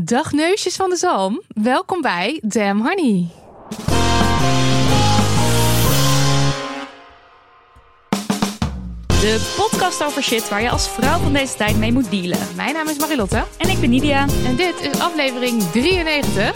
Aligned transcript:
Dag 0.00 0.32
neusjes 0.32 0.76
van 0.76 0.90
de 0.90 0.96
zalm. 0.96 1.42
Welkom 1.48 2.00
bij 2.00 2.40
Damn 2.42 2.80
Honey. 2.80 3.26
De 9.08 9.54
podcast 9.56 10.04
over 10.04 10.22
shit 10.22 10.48
waar 10.48 10.62
je 10.62 10.70
als 10.70 10.88
vrouw 10.88 11.18
van 11.18 11.32
deze 11.32 11.54
tijd 11.54 11.76
mee 11.76 11.92
moet 11.92 12.10
dealen. 12.10 12.38
Mijn 12.56 12.74
naam 12.74 12.88
is 12.88 12.98
Marilotte. 12.98 13.44
En 13.58 13.68
ik 13.68 13.80
ben 13.80 13.90
Nidia. 13.90 14.26
En 14.44 14.56
dit 14.56 14.80
is 14.80 15.00
aflevering 15.00 15.62
93, 15.62 16.54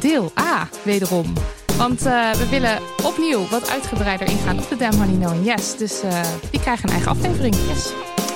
deel 0.00 0.32
A 0.38 0.68
wederom. 0.82 1.32
Want 1.76 2.06
eh, 2.06 2.32
we 2.32 2.48
willen 2.48 2.78
opnieuw 3.04 3.46
wat 3.48 3.70
uitgebreider 3.70 4.28
ingaan 4.28 4.58
op 4.58 4.68
de 4.68 4.76
Damn 4.76 4.96
Honey 4.96 5.16
Knowing 5.16 5.44
Yes. 5.44 5.76
Dus 5.76 6.00
eh, 6.00 6.22
die 6.50 6.60
krijgen 6.60 6.88
een 6.88 6.94
eigen 6.94 7.10
aflevering. 7.10 7.54
Yes. 7.54 7.92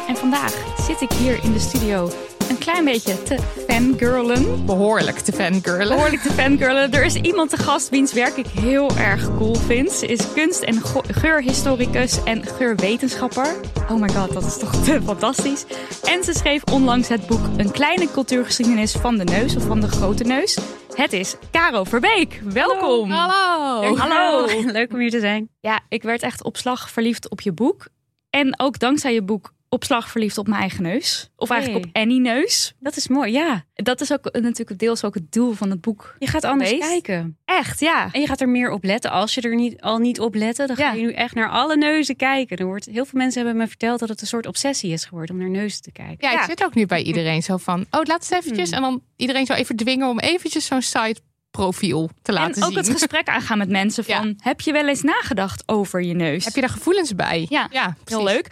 En 0.09 0.17
vandaag 0.17 0.55
zit 0.87 1.01
ik 1.01 1.13
hier 1.13 1.45
in 1.45 1.53
de 1.53 1.59
studio 1.59 2.11
een 2.49 2.59
klein 2.59 2.85
beetje 2.85 3.23
te 3.23 3.37
fangirlen. 3.69 4.67
Behoorlijk 4.67 5.19
te 5.19 5.33
fangirlen. 5.33 5.89
Behoorlijk 5.89 6.23
te 6.23 6.33
fangirlen. 6.33 6.93
Er 6.93 7.05
is 7.05 7.15
iemand 7.15 7.51
te 7.51 7.57
gast 7.57 7.89
wiens 7.89 8.13
werk 8.13 8.37
ik 8.37 8.47
heel 8.47 8.91
erg 8.97 9.37
cool 9.37 9.55
vind. 9.55 9.91
Ze 9.93 10.07
is 10.07 10.33
kunst- 10.33 10.63
en 10.63 10.83
geurhistoricus 11.11 12.23
en 12.25 12.47
geurwetenschapper. 12.47 13.55
Oh 13.91 14.01
my 14.01 14.09
god, 14.09 14.33
dat 14.33 14.45
is 14.45 14.59
toch 14.59 14.85
te 14.85 15.03
fantastisch. 15.07 15.65
En 16.05 16.25
ze 16.25 16.33
schreef 16.33 16.63
onlangs 16.73 17.09
het 17.09 17.27
boek 17.27 17.47
Een 17.57 17.71
kleine 17.71 18.11
cultuurgeschiedenis 18.11 18.93
van 18.93 19.17
de 19.17 19.25
neus 19.25 19.57
of 19.57 19.65
van 19.65 19.81
de 19.81 19.89
grote 19.89 20.25
neus. 20.25 20.59
Het 20.95 21.13
is 21.13 21.35
Caro 21.53 21.85
Verbeek. 21.85 22.41
Welkom. 22.45 23.11
Hallo. 23.11 23.97
Hallo. 23.97 24.47
Leuk 24.73 24.93
om 24.93 24.99
hier 24.99 25.11
te 25.11 25.21
zijn. 25.21 25.49
Ja, 25.61 25.81
ik 25.89 26.03
werd 26.03 26.23
echt 26.23 26.45
op 26.45 26.57
slag 26.57 26.91
verliefd 26.91 27.31
op 27.31 27.41
je 27.41 27.53
boek. 27.53 27.87
En 28.31 28.61
ook 28.61 28.79
dankzij 28.79 29.15
je 29.15 29.23
boek 29.23 29.53
op 29.75 29.85
slag 29.85 30.11
verliefd 30.11 30.39
op 30.39 30.47
mijn 30.49 30.61
eigen 30.61 30.83
neus. 30.83 31.31
Of 31.37 31.51
eigenlijk 31.51 31.85
Hey. 31.85 31.93
op 31.95 32.01
Annie 32.03 32.21
neus. 32.21 32.73
Dat 32.79 32.97
is 32.97 33.09
mooi, 33.09 33.33
ja. 33.33 33.65
Dat 33.75 34.01
is 34.01 34.13
ook 34.13 34.33
natuurlijk 34.41 34.79
deels 34.79 35.05
ook 35.05 35.15
het 35.15 35.33
doel 35.33 35.53
van 35.53 35.71
het 35.71 35.81
boek. 35.81 36.17
Je 36.19 36.27
gaat 36.27 36.45
anders 36.45 36.71
Geweest. 36.71 36.89
kijken. 36.89 37.39
Echt, 37.45 37.81
ja. 37.81 38.09
En 38.13 38.21
je 38.21 38.27
gaat 38.27 38.41
er 38.41 38.49
meer 38.49 38.71
op 38.71 38.85
letten. 38.85 39.11
Als 39.11 39.35
je 39.35 39.41
er 39.41 39.55
niet, 39.55 39.81
al 39.81 39.99
niet 39.99 40.21
op 40.21 40.35
letten, 40.35 40.67
dan 40.67 40.77
ga 40.77 40.83
Ja. 40.83 40.93
je 40.93 41.03
nu 41.03 41.13
echt 41.13 41.35
naar 41.35 41.49
alle 41.51 41.77
neuzen 41.77 42.17
kijken. 42.17 42.57
Er 42.57 42.67
wordt, 42.67 42.85
heel 42.87 43.05
veel 43.05 43.19
mensen 43.19 43.43
hebben 43.45 43.63
me 43.63 43.69
verteld 43.69 43.99
dat 44.01 44.09
het 44.09 44.21
een 44.21 44.27
soort 44.27 44.47
obsessie 44.47 44.93
is 44.93 45.05
geworden 45.05 45.35
om 45.35 45.41
naar 45.41 45.51
neuzen 45.51 45.83
te 45.83 45.93
kijken. 45.93 46.17
Ja. 46.29 46.31
Ja, 46.33 46.39
ik 46.41 46.45
zit 46.49 46.65
ook 46.65 46.75
nu 46.75 46.87
bij 46.87 47.03
iedereen 47.03 47.43
zo 47.43 47.57
van, 47.57 47.81
oh, 47.91 48.01
laat 48.03 48.31
eens 48.31 48.31
eventjes. 48.31 48.69
Hmm. 48.71 48.77
En 48.77 48.83
dan 48.83 49.03
iedereen 49.17 49.47
zo 49.47 49.53
even 49.53 49.77
dwingen 49.77 50.09
om 50.09 50.19
eventjes 50.19 50.67
zo'n 50.67 50.83
site 50.83 51.21
profiel 51.51 52.11
te 52.23 52.33
laten 52.33 52.55
En 52.55 52.63
ook 52.63 52.69
zien. 52.69 52.79
het 52.79 52.91
gesprek 52.91 53.29
aangaan 53.29 53.59
met 53.59 53.69
mensen 53.69 54.05
Ja. 54.07 54.17
van... 54.19 54.35
heb 54.39 54.61
je 54.61 54.73
wel 54.73 54.89
eens 54.89 55.03
nagedacht 55.03 55.63
over 55.67 56.03
je 56.03 56.15
neus? 56.15 56.45
Heb 56.45 56.55
je 56.55 56.61
daar 56.61 56.71
gevoelens 56.71 57.15
bij? 57.15 57.47
Ja, 57.49 57.69
ja 57.71 57.97
Heel 58.05 58.25
leuk. 58.25 58.47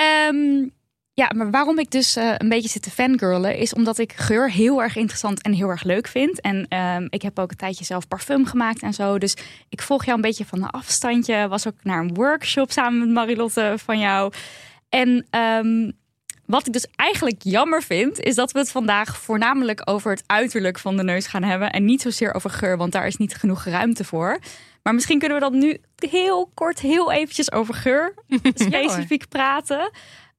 Ehm, 0.00 0.68
ja, 1.14 1.30
maar 1.34 1.50
waarom 1.50 1.78
ik 1.78 1.90
dus 1.90 2.16
eh, 2.16 2.34
een 2.36 2.48
beetje 2.48 2.68
zit 2.68 2.82
te 2.82 2.90
fangirlen... 2.90 3.56
is 3.56 3.74
omdat 3.74 3.98
ik 3.98 4.12
geur 4.12 4.50
heel 4.50 4.82
erg 4.82 4.96
interessant 4.96 5.42
en 5.42 5.52
heel 5.52 5.68
erg 5.68 5.82
leuk 5.82 6.06
vind. 6.06 6.40
En 6.40 6.66
ehm, 6.68 7.06
ik 7.10 7.22
heb 7.22 7.38
ook 7.38 7.50
een 7.50 7.56
tijdje 7.56 7.84
zelf 7.84 8.08
parfum 8.08 8.46
gemaakt 8.46 8.82
en 8.82 8.92
zo. 8.92 9.18
Dus 9.18 9.36
ik 9.68 9.82
volg 9.82 10.04
jou 10.04 10.16
een 10.16 10.22
beetje 10.22 10.44
van 10.44 10.62
een 10.62 10.70
afstandje. 10.70 11.48
Was 11.48 11.66
ook 11.66 11.74
naar 11.82 12.00
een 12.00 12.14
workshop 12.14 12.72
samen 12.72 12.98
met 12.98 13.08
Marilotte 13.08 13.74
van 13.76 13.98
jou. 13.98 14.32
En 14.88 15.26
ehm, 15.30 15.90
wat 16.46 16.66
ik 16.66 16.72
dus 16.72 16.86
eigenlijk 16.96 17.42
jammer 17.42 17.82
vind... 17.82 18.20
is 18.20 18.34
dat 18.34 18.52
we 18.52 18.58
het 18.58 18.70
vandaag 18.70 19.16
voornamelijk 19.16 19.82
over 19.84 20.10
het 20.10 20.22
uiterlijk 20.26 20.78
van 20.78 20.96
de 20.96 21.04
neus 21.04 21.26
gaan 21.26 21.42
hebben... 21.42 21.70
en 21.70 21.84
niet 21.84 22.02
zozeer 22.02 22.34
over 22.34 22.50
geur, 22.50 22.76
want 22.76 22.92
daar 22.92 23.06
is 23.06 23.16
niet 23.16 23.34
genoeg 23.34 23.64
ruimte 23.64 24.04
voor... 24.04 24.38
Maar 24.82 24.94
misschien 24.94 25.18
kunnen 25.18 25.38
we 25.38 25.50
dan 25.50 25.58
nu 25.58 25.80
heel 26.10 26.50
kort, 26.54 26.80
heel 26.80 27.12
eventjes 27.12 27.52
over 27.52 27.74
geur 27.74 28.14
specifiek 28.54 29.28
praten. 29.28 29.90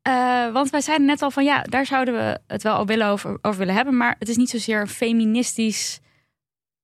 Eh, 0.01 0.51
want 0.51 0.69
wij 0.69 0.81
zeiden 0.81 1.05
net 1.07 1.21
al 1.21 1.31
van 1.31 1.43
ja, 1.43 1.61
daar 1.61 1.85
zouden 1.85 2.13
we 2.13 2.39
het 2.47 2.63
wel 2.63 2.73
al 2.75 2.85
willen 2.85 3.07
over, 3.07 3.37
over 3.41 3.59
willen 3.59 3.75
hebben. 3.75 3.97
Maar 3.97 4.15
het 4.19 4.29
is 4.29 4.35
niet 4.37 4.49
zozeer 4.49 4.81
een 4.81 4.87
feministisch 4.87 5.99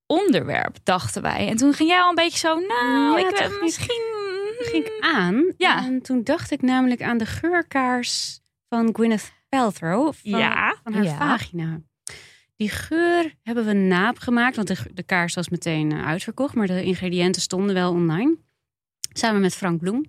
onderwerp, 0.05 0.77
dachten 0.83 1.21
wij. 1.21 1.47
En 1.47 1.55
toen 1.57 1.73
ging 1.73 1.89
jij 1.89 2.01
al 2.01 2.09
een 2.09 2.15
beetje 2.15 2.37
zo, 2.37 2.59
nou, 2.59 3.19
Ja, 3.19 3.27
ik 3.29 3.59
misschien... 3.61 4.15
ging 4.59 4.85
ik 4.85 4.97
aan. 4.99 5.53
Ja. 5.57 5.77
En 5.85 6.01
toen 6.01 6.23
dacht 6.23 6.51
ik 6.51 6.61
namelijk 6.61 7.01
aan 7.01 7.17
de 7.17 7.25
geurkaars 7.25 8.39
van 8.69 8.89
Gwyneth 8.93 9.31
Paltrow. 9.49 10.13
Van, 10.13 10.39
Ja. 10.39 10.75
van 10.83 10.93
haar 10.93 11.03
Ja. 11.03 11.17
vagina. 11.17 11.79
Die 12.57 12.69
geur 12.69 13.33
hebben 13.43 13.65
we 13.65 13.73
naapgemaakt. 13.73 14.55
Want 14.55 14.67
de, 14.67 14.77
de 14.93 15.03
kaars 15.03 15.33
was 15.33 15.49
meteen 15.49 15.91
eh, 15.91 16.05
uitverkocht. 16.07 16.55
Maar 16.55 16.67
de 16.67 16.83
ingrediënten 16.83 17.41
stonden 17.41 17.75
wel 17.75 17.91
online. 17.91 18.37
Samen 19.13 19.41
met 19.41 19.55
Frank 19.55 19.79
Bloem. 19.79 20.05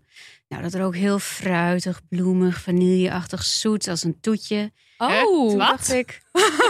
Nou, 0.49 0.63
dat 0.63 0.75
rook 0.75 0.95
heel 0.97 1.19
fruitig, 1.19 2.01
bloemig, 2.09 2.61
vanilleachtig, 2.61 3.45
zoet 3.45 3.89
als 3.89 4.05
een 4.05 4.21
toetje. 4.21 4.73
Oh, 4.99 5.49
Toen 5.49 5.59
dacht 5.59 5.93
ik, 5.93 6.21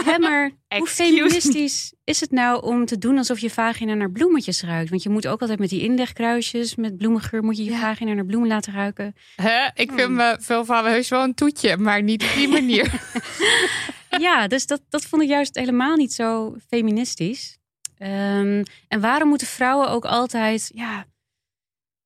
hè, 0.05 0.17
maar 0.19 0.51
hoe 0.77 0.87
feministisch 0.87 1.93
is 2.03 2.19
het 2.19 2.31
nou 2.31 2.63
om 2.63 2.85
te 2.85 2.97
doen 2.97 3.17
alsof 3.17 3.39
je 3.39 3.49
vagina 3.49 3.93
naar 3.93 4.11
bloemetjes 4.11 4.61
ruikt? 4.63 4.89
Want 4.89 5.03
je 5.03 5.09
moet 5.09 5.27
ook 5.27 5.41
altijd 5.41 5.59
met 5.59 5.69
die 5.69 5.81
inlegkruisjes, 5.81 6.75
met 6.75 6.97
bloemengeur, 6.97 7.43
moet 7.43 7.57
je 7.57 7.63
je 7.63 7.71
Ja. 7.71 7.79
vagina 7.79 8.13
naar 8.13 8.25
bloemen 8.25 8.49
laten 8.49 8.73
ruiken. 8.73 9.15
Hè? 9.35 9.67
Ik 9.73 9.91
vind 9.91 10.09
me 10.11 10.37
veel 10.39 10.65
van 10.65 10.85
heus 10.85 11.09
wel 11.09 11.23
een 11.23 11.33
toetje, 11.33 11.77
maar 11.77 12.03
niet 12.03 12.23
op 12.23 12.29
die 12.35 12.47
manier. 12.59 12.91
ja, 14.09 14.47
dus 14.47 14.65
dat, 14.65 14.81
dat 14.89 15.05
vond 15.05 15.21
ik 15.21 15.29
juist 15.29 15.55
helemaal 15.55 15.95
niet 15.95 16.13
zo 16.13 16.55
feministisch. 16.67 17.57
Ehm, 17.97 18.63
en 18.87 19.01
waarom 19.01 19.29
moeten 19.29 19.47
vrouwen 19.47 19.89
ook 19.89 20.05
altijd 20.05 20.71
ja, 20.73 21.05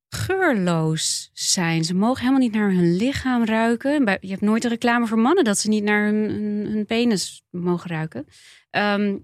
geurloos 0.10 1.30
zijn? 1.34 1.84
Ze 1.84 1.94
mogen 1.94 2.20
helemaal 2.20 2.42
niet 2.42 2.54
naar 2.54 2.72
hun 2.72 2.96
lichaam 2.96 3.46
ruiken. 3.46 4.18
Je 4.22 4.30
hebt 4.30 4.42
nooit 4.42 4.64
een 4.64 4.70
reclame 4.70 5.08
voor 5.08 5.20
mannen 5.20 5.44
dat 5.44 5.58
ze 5.58 5.70
niet 5.70 5.84
naar 5.84 6.06
hun, 6.06 6.30
hun, 6.30 6.66
hun 6.72 6.86
penis 6.86 7.44
mogen 7.50 7.90
ruiken. 7.90 8.28
Ehm, 8.70 9.18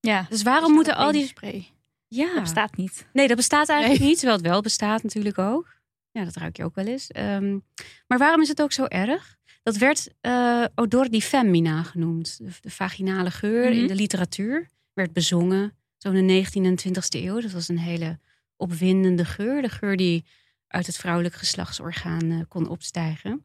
ja. 0.00 0.26
dus 0.28 0.42
waarom 0.42 0.72
moeten 0.72 0.96
al 0.96 1.12
die... 1.12 1.26
spray? 1.26 1.68
Ja, 2.08 2.32
Dat 2.32 2.42
bestaat 2.42 2.76
niet. 2.76 3.06
Nee, 3.12 3.28
dat 3.28 3.36
bestaat 3.36 3.68
eigenlijk 3.68 4.02
niet. 4.02 4.18
Terwijl 4.18 4.38
het 4.38 4.46
wel 4.46 4.60
bestaat 4.60 5.02
natuurlijk 5.02 5.38
ook. 5.38 5.74
Ja, 6.10 6.24
dat 6.24 6.36
ruik 6.36 6.56
je 6.56 6.64
ook 6.64 6.74
wel 6.74 6.86
eens. 6.86 7.10
Ehm, 7.10 7.58
maar 8.06 8.18
waarom 8.18 8.40
is 8.40 8.48
het 8.48 8.62
ook 8.62 8.72
zo 8.72 8.84
erg? 8.84 9.36
Dat 9.64 9.76
werd 9.76 10.08
eh, 10.20 10.64
odor 10.74 11.08
di 11.10 11.22
femmina 11.22 11.82
genoemd. 11.82 12.38
De, 12.62 12.70
vaginale 12.70 13.30
geur 13.30 13.70
Mhm. 13.70 13.78
in 13.78 13.86
de 13.86 13.94
literatuur. 13.94 14.68
Werd 14.92 15.12
bezongen 15.12 15.72
zo 15.98 16.10
in 16.10 16.26
de 16.26 16.32
19e 16.32 16.66
en 16.66 16.76
20e 16.76 17.24
eeuw. 17.24 17.40
Dat 17.40 17.50
was 17.52 17.68
een 17.68 17.78
hele 17.78 18.18
opwindende 18.56 19.24
geur. 19.24 19.62
De 19.62 19.68
geur 19.68 19.96
die 19.96 20.24
uit 20.68 20.86
het 20.86 20.96
vrouwelijk 20.96 21.34
geslachtsorgaan 21.34 22.30
eh, 22.30 22.38
kon 22.48 22.68
opstijgen. 22.68 23.44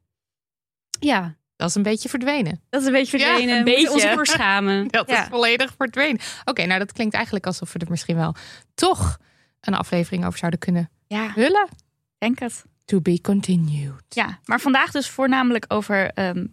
Ja, 1.00 1.38
Dat 1.56 1.70
is 1.70 1.76
een 1.76 1.84
beetje 1.84 2.10
verdwenen. 2.10 2.62
dat 2.70 2.82
is 2.82 2.88
een 2.88 2.94
beetje 2.94 3.18
Ja, 3.18 3.26
verdwenen. 3.26 3.58
een 3.58 3.64
We 3.64 3.70
moeten 3.72 3.92
ons 3.94 4.04
beetje. 4.04 4.26
schamen. 4.26 4.88
Dat 4.98 5.10
Ja. 5.10 5.22
is 5.22 5.28
volledig 5.30 5.74
verdwenen. 5.78 6.20
Oké, 6.46 6.66
nou 6.66 6.80
dat 6.80 6.92
klinkt 6.92 7.14
eigenlijk 7.16 7.46
alsof 7.46 7.74
we 7.74 7.80
er 7.80 7.90
misschien 7.90 8.16
wel 8.16 8.36
toch 8.74 9.18
een 9.62 9.74
aflevering 9.74 10.26
over 10.26 10.38
zouden 10.40 10.60
kunnen 10.60 10.90
Ja, 11.08 11.34
willen. 11.36 11.68
denk 12.18 12.40
het. 12.40 12.64
To 12.90 13.02
be 13.02 13.22
continued. 13.22 14.04
Ja, 14.10 14.40
maar 14.46 14.60
vandaag 14.60 14.92
dus 14.92 15.10
voornamelijk 15.10 15.66
over 15.68 16.12
ehm, 16.12 16.46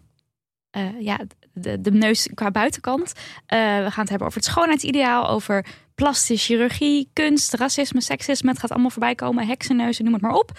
eh, 0.69 0.99
ja, 0.99 1.19
de, 1.53 1.81
de 1.81 1.91
neus 1.91 2.29
qua 2.33 2.51
buitenkant. 2.51 3.13
Eh, 3.45 3.57
we 3.59 3.91
gaan 3.91 4.01
het 4.01 4.09
hebben 4.09 4.27
over 4.27 4.39
het 4.39 4.49
schoonheidsideaal, 4.49 5.29
over 5.29 5.65
plastische 5.95 6.45
chirurgie, 6.45 7.09
kunst, 7.13 7.53
racisme, 7.53 8.01
seksisme. 8.01 8.49
Het 8.49 8.59
gaat 8.59 8.71
allemaal 8.71 8.89
voorbij 8.89 9.15
komen, 9.15 9.47
heksenneuzen, 9.47 10.03
noem 10.03 10.13
het 10.13 10.21
maar 10.21 10.33
op. 10.33 10.51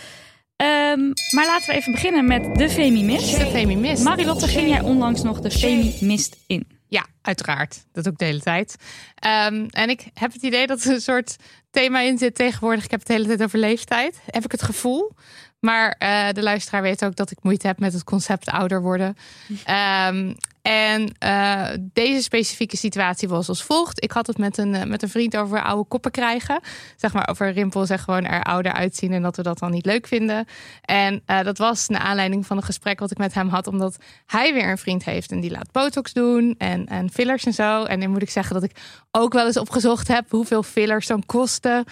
Ehm, 0.57 1.01
maar 1.35 1.47
laten 1.47 1.71
we 1.71 1.77
even 1.77 1.93
beginnen 1.93 2.27
met 2.27 2.59
de 2.59 2.71
Femimist. 2.71 3.39
De 3.39 3.47
feminist. 3.47 4.05
Marilotte, 4.05 4.49
ging 4.49 4.69
jij 4.69 4.81
onlangs 4.81 5.23
nog 5.23 5.41
de 5.41 5.51
Femimist 5.51 6.37
in? 6.47 6.67
Ja, 6.89 7.07
uiteraard. 7.23 7.85
Dat 7.93 8.09
ook 8.09 8.19
de 8.19 8.25
hele 8.25 8.41
tijd. 8.41 8.77
Ehm, 9.15 9.67
en 9.71 9.89
ik 9.89 10.07
heb 10.15 10.33
het 10.33 10.43
idee 10.43 10.67
dat 10.67 10.85
er 10.85 10.93
een 10.93 11.01
soort 11.01 11.37
thema 11.71 12.01
in 12.01 12.19
zit 12.19 12.35
tegenwoordig. 12.35 12.85
Ik 12.85 12.91
heb 12.91 12.99
het 12.99 13.09
de 13.09 13.15
hele 13.15 13.27
tijd 13.27 13.43
over 13.43 13.59
leeftijd. 13.59 14.21
Heb 14.27 14.45
ik 14.45 14.53
het 14.53 14.63
gevoel. 14.63 15.13
Maar 15.61 15.95
eh, 15.99 16.29
de 16.33 16.43
luisteraar 16.43 16.83
weet 16.83 17.05
ook 17.05 17.17
dat 17.17 17.31
ik 17.31 17.39
moeite 17.43 17.67
heb 17.67 17.79
met 17.79 17.93
het 17.93 18.05
concept 18.05 18.49
ouder 18.49 18.83
worden. 18.83 19.17
Ehm, 19.65 20.35
en 20.63 21.15
eh, 21.19 21.69
deze 21.81 22.23
specifieke 22.23 22.77
situatie 22.77 23.29
was 23.29 23.49
als 23.49 23.63
volgt. 23.63 24.03
Ik 24.03 24.13
had 24.13 24.27
het 24.27 24.39
met 24.39 24.59
een, 24.59 24.75
eh, 24.75 24.85
met 24.85 25.03
een 25.03 25.09
vriend 25.09 25.37
over 25.37 25.63
oude 25.63 25.89
koppen 25.89 26.11
krijgen. 26.11 26.61
Zeg 26.97 27.13
maar 27.13 27.29
over 27.31 27.53
rimpels 27.53 27.91
en 27.91 27.99
gewoon 27.99 28.25
er 28.25 28.43
ouder 28.43 28.73
uitzien. 28.73 29.13
En 29.13 29.23
dat 29.23 29.37
we 29.37 29.43
dat 29.43 29.59
dan 29.59 29.71
niet 29.71 29.87
leuk 29.87 30.07
vinden. 30.07 30.47
En 30.83 31.23
dat 31.27 31.59
was 31.59 31.89
naar 31.89 32.01
aanleiding 32.01 32.47
van 32.47 32.57
een 32.57 32.63
gesprek 32.63 32.99
wat 32.99 33.11
ik 33.11 33.19
met 33.19 33.35
hem 33.35 33.49
had. 33.49 33.67
Omdat 33.67 33.97
hij 34.27 34.53
weer 34.53 34.71
een 34.71 34.79
vriend 34.79 35.05
heeft 35.05 35.31
en 35.31 35.41
die 35.41 35.51
laat 35.51 35.73
botox 35.73 36.13
doen. 36.13 36.55
En, 36.59 36.87
en 36.87 37.11
fillers 37.11 37.45
en 37.45 37.55
zo. 37.55 37.85
En 37.85 38.01
dan 38.01 38.11
moet 38.11 38.23
ik 38.23 38.31
zeggen 38.31 38.55
dat 38.55 38.63
ik 38.63 38.77
ook 39.11 39.33
wel 39.33 39.47
eens 39.47 39.59
opgezocht 39.59 40.09
heb 40.09 40.31
hoeveel 40.31 40.63
fillers 40.63 41.07
dan 41.07 41.27
kosten. 41.27 41.85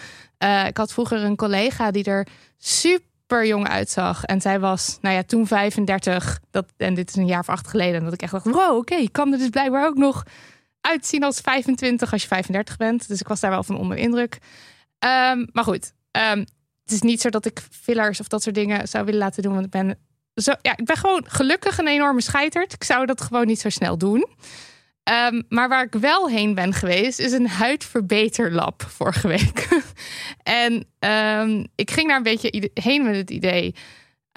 ik 0.66 0.76
had 0.76 0.92
vroeger 0.92 1.24
een 1.24 1.36
collega 1.36 1.90
die 1.90 2.04
er 2.04 2.26
super 2.58 3.15
super 3.28 3.46
jong 3.46 3.68
uitzag. 3.68 4.24
En 4.24 4.40
zij 4.40 4.60
was, 4.60 4.98
nou 5.00 5.14
ja, 5.14 5.22
toen 5.22 5.46
35. 5.46 6.40
Dat, 6.50 6.66
en 6.76 6.94
dit 6.94 7.08
is 7.08 7.14
een 7.14 7.26
jaar 7.26 7.40
of 7.40 7.48
acht 7.48 7.68
geleden. 7.68 8.04
Dat 8.04 8.12
ik 8.12 8.22
echt 8.22 8.32
dacht, 8.32 8.44
wow, 8.44 8.76
oké, 8.76 8.94
je 8.94 9.10
kan 9.10 9.32
er 9.32 9.38
dus 9.38 9.48
blijkbaar 9.48 9.86
ook 9.86 9.96
nog 9.96 10.22
uitzien 10.80 11.24
als 11.24 11.40
25 11.40 12.12
als 12.12 12.22
je 12.22 12.28
35 12.28 12.76
bent. 12.76 13.08
Dus 13.08 13.20
ik 13.20 13.28
was 13.28 13.40
daar 13.40 13.50
wel 13.50 13.62
van 13.62 13.78
onder 13.78 13.96
indruk. 13.96 14.38
Ehm, 14.98 15.46
maar 15.52 15.64
goed, 15.64 15.92
um, 16.32 16.38
het 16.82 16.92
is 16.92 17.00
niet 17.00 17.20
zo 17.20 17.28
dat 17.28 17.46
ik 17.46 17.66
fillers 17.70 18.20
of 18.20 18.28
dat 18.28 18.42
soort 18.42 18.54
dingen 18.54 18.88
zou 18.88 19.04
willen 19.04 19.20
laten 19.20 19.42
doen. 19.42 19.52
Want 19.52 19.64
ik 19.64 19.70
ben, 19.70 19.98
zo, 20.34 20.52
ja, 20.62 20.76
ik 20.76 20.84
ben 20.84 20.96
gewoon 20.96 21.24
gelukkig 21.26 21.78
een 21.78 21.88
enorme 21.88 22.20
scheiterd. 22.20 22.72
Ik 22.72 22.84
zou 22.84 23.06
dat 23.06 23.20
gewoon 23.20 23.46
niet 23.46 23.60
zo 23.60 23.68
snel 23.68 23.98
doen. 23.98 24.26
Ehm, 25.06 25.42
maar 25.48 25.68
waar 25.68 25.84
ik 25.84 25.94
wel 26.00 26.28
heen 26.28 26.54
ben 26.54 26.72
geweest, 26.72 27.18
is 27.18 27.32
een 27.32 27.48
huidverbeterlab 27.48 28.82
vorige 28.82 29.28
week. 29.28 29.68
en 30.42 30.86
ehm, 30.98 31.64
ik 31.74 31.90
ging 31.90 32.08
daar 32.08 32.16
een 32.16 32.22
beetje 32.22 32.70
heen 32.74 33.04
met 33.04 33.16
het 33.16 33.30
idee 33.30 33.74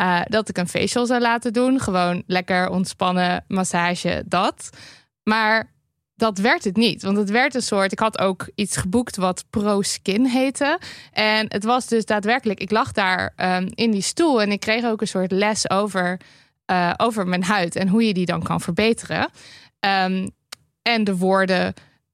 uh, 0.01 0.21
dat 0.25 0.49
ik 0.49 0.57
een 0.57 0.67
facial 0.67 1.05
zou 1.05 1.21
laten 1.21 1.53
doen. 1.53 1.79
Gewoon 1.79 2.23
lekker 2.27 2.69
ontspannen, 2.69 3.45
massage, 3.47 4.23
dat. 4.25 4.69
Maar 5.23 5.71
dat 6.15 6.37
werd 6.37 6.63
het 6.63 6.75
niet. 6.75 7.03
Want 7.03 7.17
het 7.17 7.29
werd 7.29 7.55
een 7.55 7.61
soort. 7.61 7.91
Ik 7.91 7.99
had 7.99 8.19
ook 8.19 8.49
iets 8.55 8.77
geboekt 8.77 9.15
wat 9.15 9.45
Pro 9.49 9.81
Skin 9.81 10.25
heette. 10.25 10.79
En 11.11 11.45
het 11.47 11.63
was 11.63 11.87
dus 11.87 12.05
daadwerkelijk. 12.05 12.59
Ik 12.59 12.71
lag 12.71 12.91
daar 12.91 13.33
um, 13.37 13.67
in 13.73 13.91
die 13.91 14.01
stoel 14.01 14.41
en 14.41 14.51
ik 14.51 14.59
kreeg 14.59 14.85
ook 14.85 15.01
een 15.01 15.07
soort 15.07 15.31
les 15.31 15.69
over, 15.69 16.19
uh, 16.71 16.93
over 16.97 17.27
mijn 17.27 17.43
huid 17.43 17.75
en 17.75 17.87
hoe 17.87 18.07
je 18.07 18.13
die 18.13 18.25
dan 18.25 18.43
kan 18.43 18.61
verbeteren. 18.61 19.29
Um, 19.79 20.37
en 20.81 21.03
de 21.03 21.17
woorden 21.17 21.73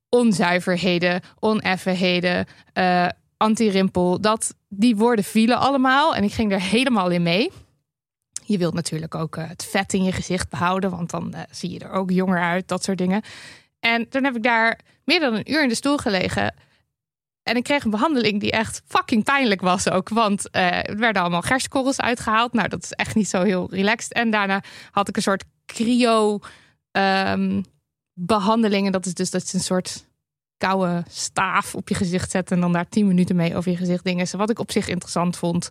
onzuiverheden, 0.10 1.22
oneffenheden, 1.40 2.46
uh, 2.74 3.08
anti-rimpel, 3.38 4.22
dat, 4.22 4.56
die 4.70 4.96
woorden 4.96 5.26
vielen 5.26 5.58
allemaal. 5.58 6.16
En 6.16 6.24
ik 6.24 6.34
ging 6.34 6.52
er 6.52 6.62
helemaal 6.62 7.10
in 7.10 7.24
mee. 7.24 7.52
Je 8.46 8.58
wilt 8.58 8.74
natuurlijk 8.74 9.16
ook 9.16 9.36
uh, 9.38 9.48
het 9.48 9.66
vet 9.66 9.94
in 9.94 10.04
je 10.04 10.12
gezicht 10.12 10.50
behouden, 10.50 10.90
want 10.90 11.10
dan 11.10 11.32
uh, 11.36 11.42
zie 11.52 11.72
je 11.72 11.80
er 11.80 11.92
ook 11.92 12.12
jonger 12.12 12.40
uit, 12.40 12.68
dat 12.68 12.84
soort 12.84 12.98
dingen. 12.98 13.22
En 13.80 14.10
toen 14.10 14.24
heb 14.24 14.36
ik 14.36 14.44
daar 14.44 14.80
meer 15.04 15.20
dan 15.20 15.34
een 15.34 15.52
uur 15.52 15.64
in 15.64 15.70
de 15.70 15.76
stoel 15.76 15.98
gelegen. 15.98 16.56
En 17.44 17.56
ik 17.56 17.64
kreeg 17.64 17.84
een 17.84 17.92
behandeling 17.92 18.40
die 18.40 18.52
echt 18.52 18.82
fucking 18.88 19.24
pijnlijk 19.24 19.62
was 19.62 19.90
ook. 19.90 20.10
Want 20.10 20.48
er 20.52 20.98
werden 20.98 21.22
allemaal 21.22 21.42
gerstkorrels 21.42 22.00
uitgehaald. 22.00 22.54
Nou, 22.54 22.68
dat 22.68 22.84
is 22.84 22.92
echt 22.92 23.16
niet 23.16 23.30
zo 23.30 23.44
heel 23.44 23.68
relaxed. 23.72 24.14
En 24.14 24.30
daarna 24.30 24.64
had 24.92 25.08
ik 25.10 25.16
een 25.16 25.22
soort 25.22 25.44
cryo... 25.66 26.40
Um, 26.92 27.64
behandelingen. 28.16 28.92
Dat 28.92 29.06
is 29.06 29.14
dus 29.14 29.30
dat 29.30 29.48
ze 29.48 29.56
een 29.56 29.64
soort 29.64 30.06
koude 30.58 31.04
staaf 31.10 31.76
op 31.76 31.90
je 31.90 31.96
gezicht 31.96 32.32
zetten 32.32 32.56
en 32.56 32.62
dan 32.62 32.74
daar 32.74 32.90
tien 32.90 33.08
minuten 33.08 33.36
mee 33.36 33.56
over 33.56 33.72
je 33.72 33.78
gezicht 33.78 34.04
dingen. 34.04 34.38
Wat 34.38 34.50
ik 34.50 34.60
op 34.60 34.72
zich 34.72 34.88
interessant 34.88 35.38
vond. 35.38 35.70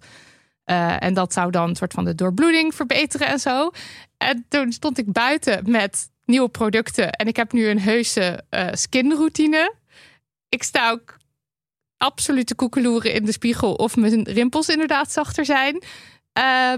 Uh, 0.67 1.03
en 1.03 1.15
dat 1.15 1.33
zou 1.33 1.51
dan 1.51 1.69
een 1.69 1.77
soort 1.77 1.93
van 1.93 2.05
de 2.05 2.15
doorbloeding 2.15 2.75
verbeteren 2.75 3.27
en 3.27 3.39
zo. 3.39 3.71
En 4.17 4.45
toen 4.49 4.73
stond 4.73 4.99
ik 4.99 5.13
buiten 5.13 5.71
met 5.71 6.11
nieuwe 6.25 6.49
producten. 6.49 7.11
En 7.11 7.27
ik 7.27 7.37
heb 7.37 7.53
nu 7.53 7.67
een 7.67 7.81
heuse 7.81 8.45
uh, 8.51 8.69
skinroutine. 8.73 9.75
Ik 10.49 10.63
sta 10.63 10.91
ook 10.91 11.17
absoluut 11.97 12.47
te 12.47 12.55
koekeloeren 12.55 13.13
in 13.13 13.25
de 13.25 13.33
spiegel 13.33 13.75
of 13.75 13.97
mijn 13.97 14.23
rimpels 14.23 14.69
inderdaad 14.69 15.13
zachter 15.13 15.45
zijn. 15.45 15.83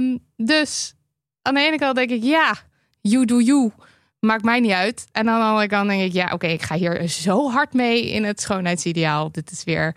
Um, 0.00 0.18
dus 0.36 0.94
aan 1.42 1.54
de 1.54 1.60
ene 1.60 1.78
kant 1.78 1.96
denk 1.96 2.10
ik, 2.10 2.22
ja, 2.22 2.54
you 3.00 3.24
do 3.24 3.40
you 3.40 3.72
maakt 4.26 4.44
mij 4.44 4.60
niet 4.60 4.72
uit. 4.72 5.06
En 5.12 5.28
aan 5.28 5.40
de 5.40 5.46
andere 5.46 5.68
kant 5.68 5.88
denk 5.88 6.02
ik, 6.02 6.12
ja, 6.12 6.30
oké, 6.32 6.46
ik 6.46 6.62
ga 6.62 6.74
hier 6.74 7.08
zo 7.08 7.50
hard 7.50 7.72
mee 7.72 8.10
in 8.10 8.24
het 8.24 8.40
schoonheidsideaal. 8.40 9.30
Dit 9.30 9.50
is 9.50 9.64
weer 9.64 9.94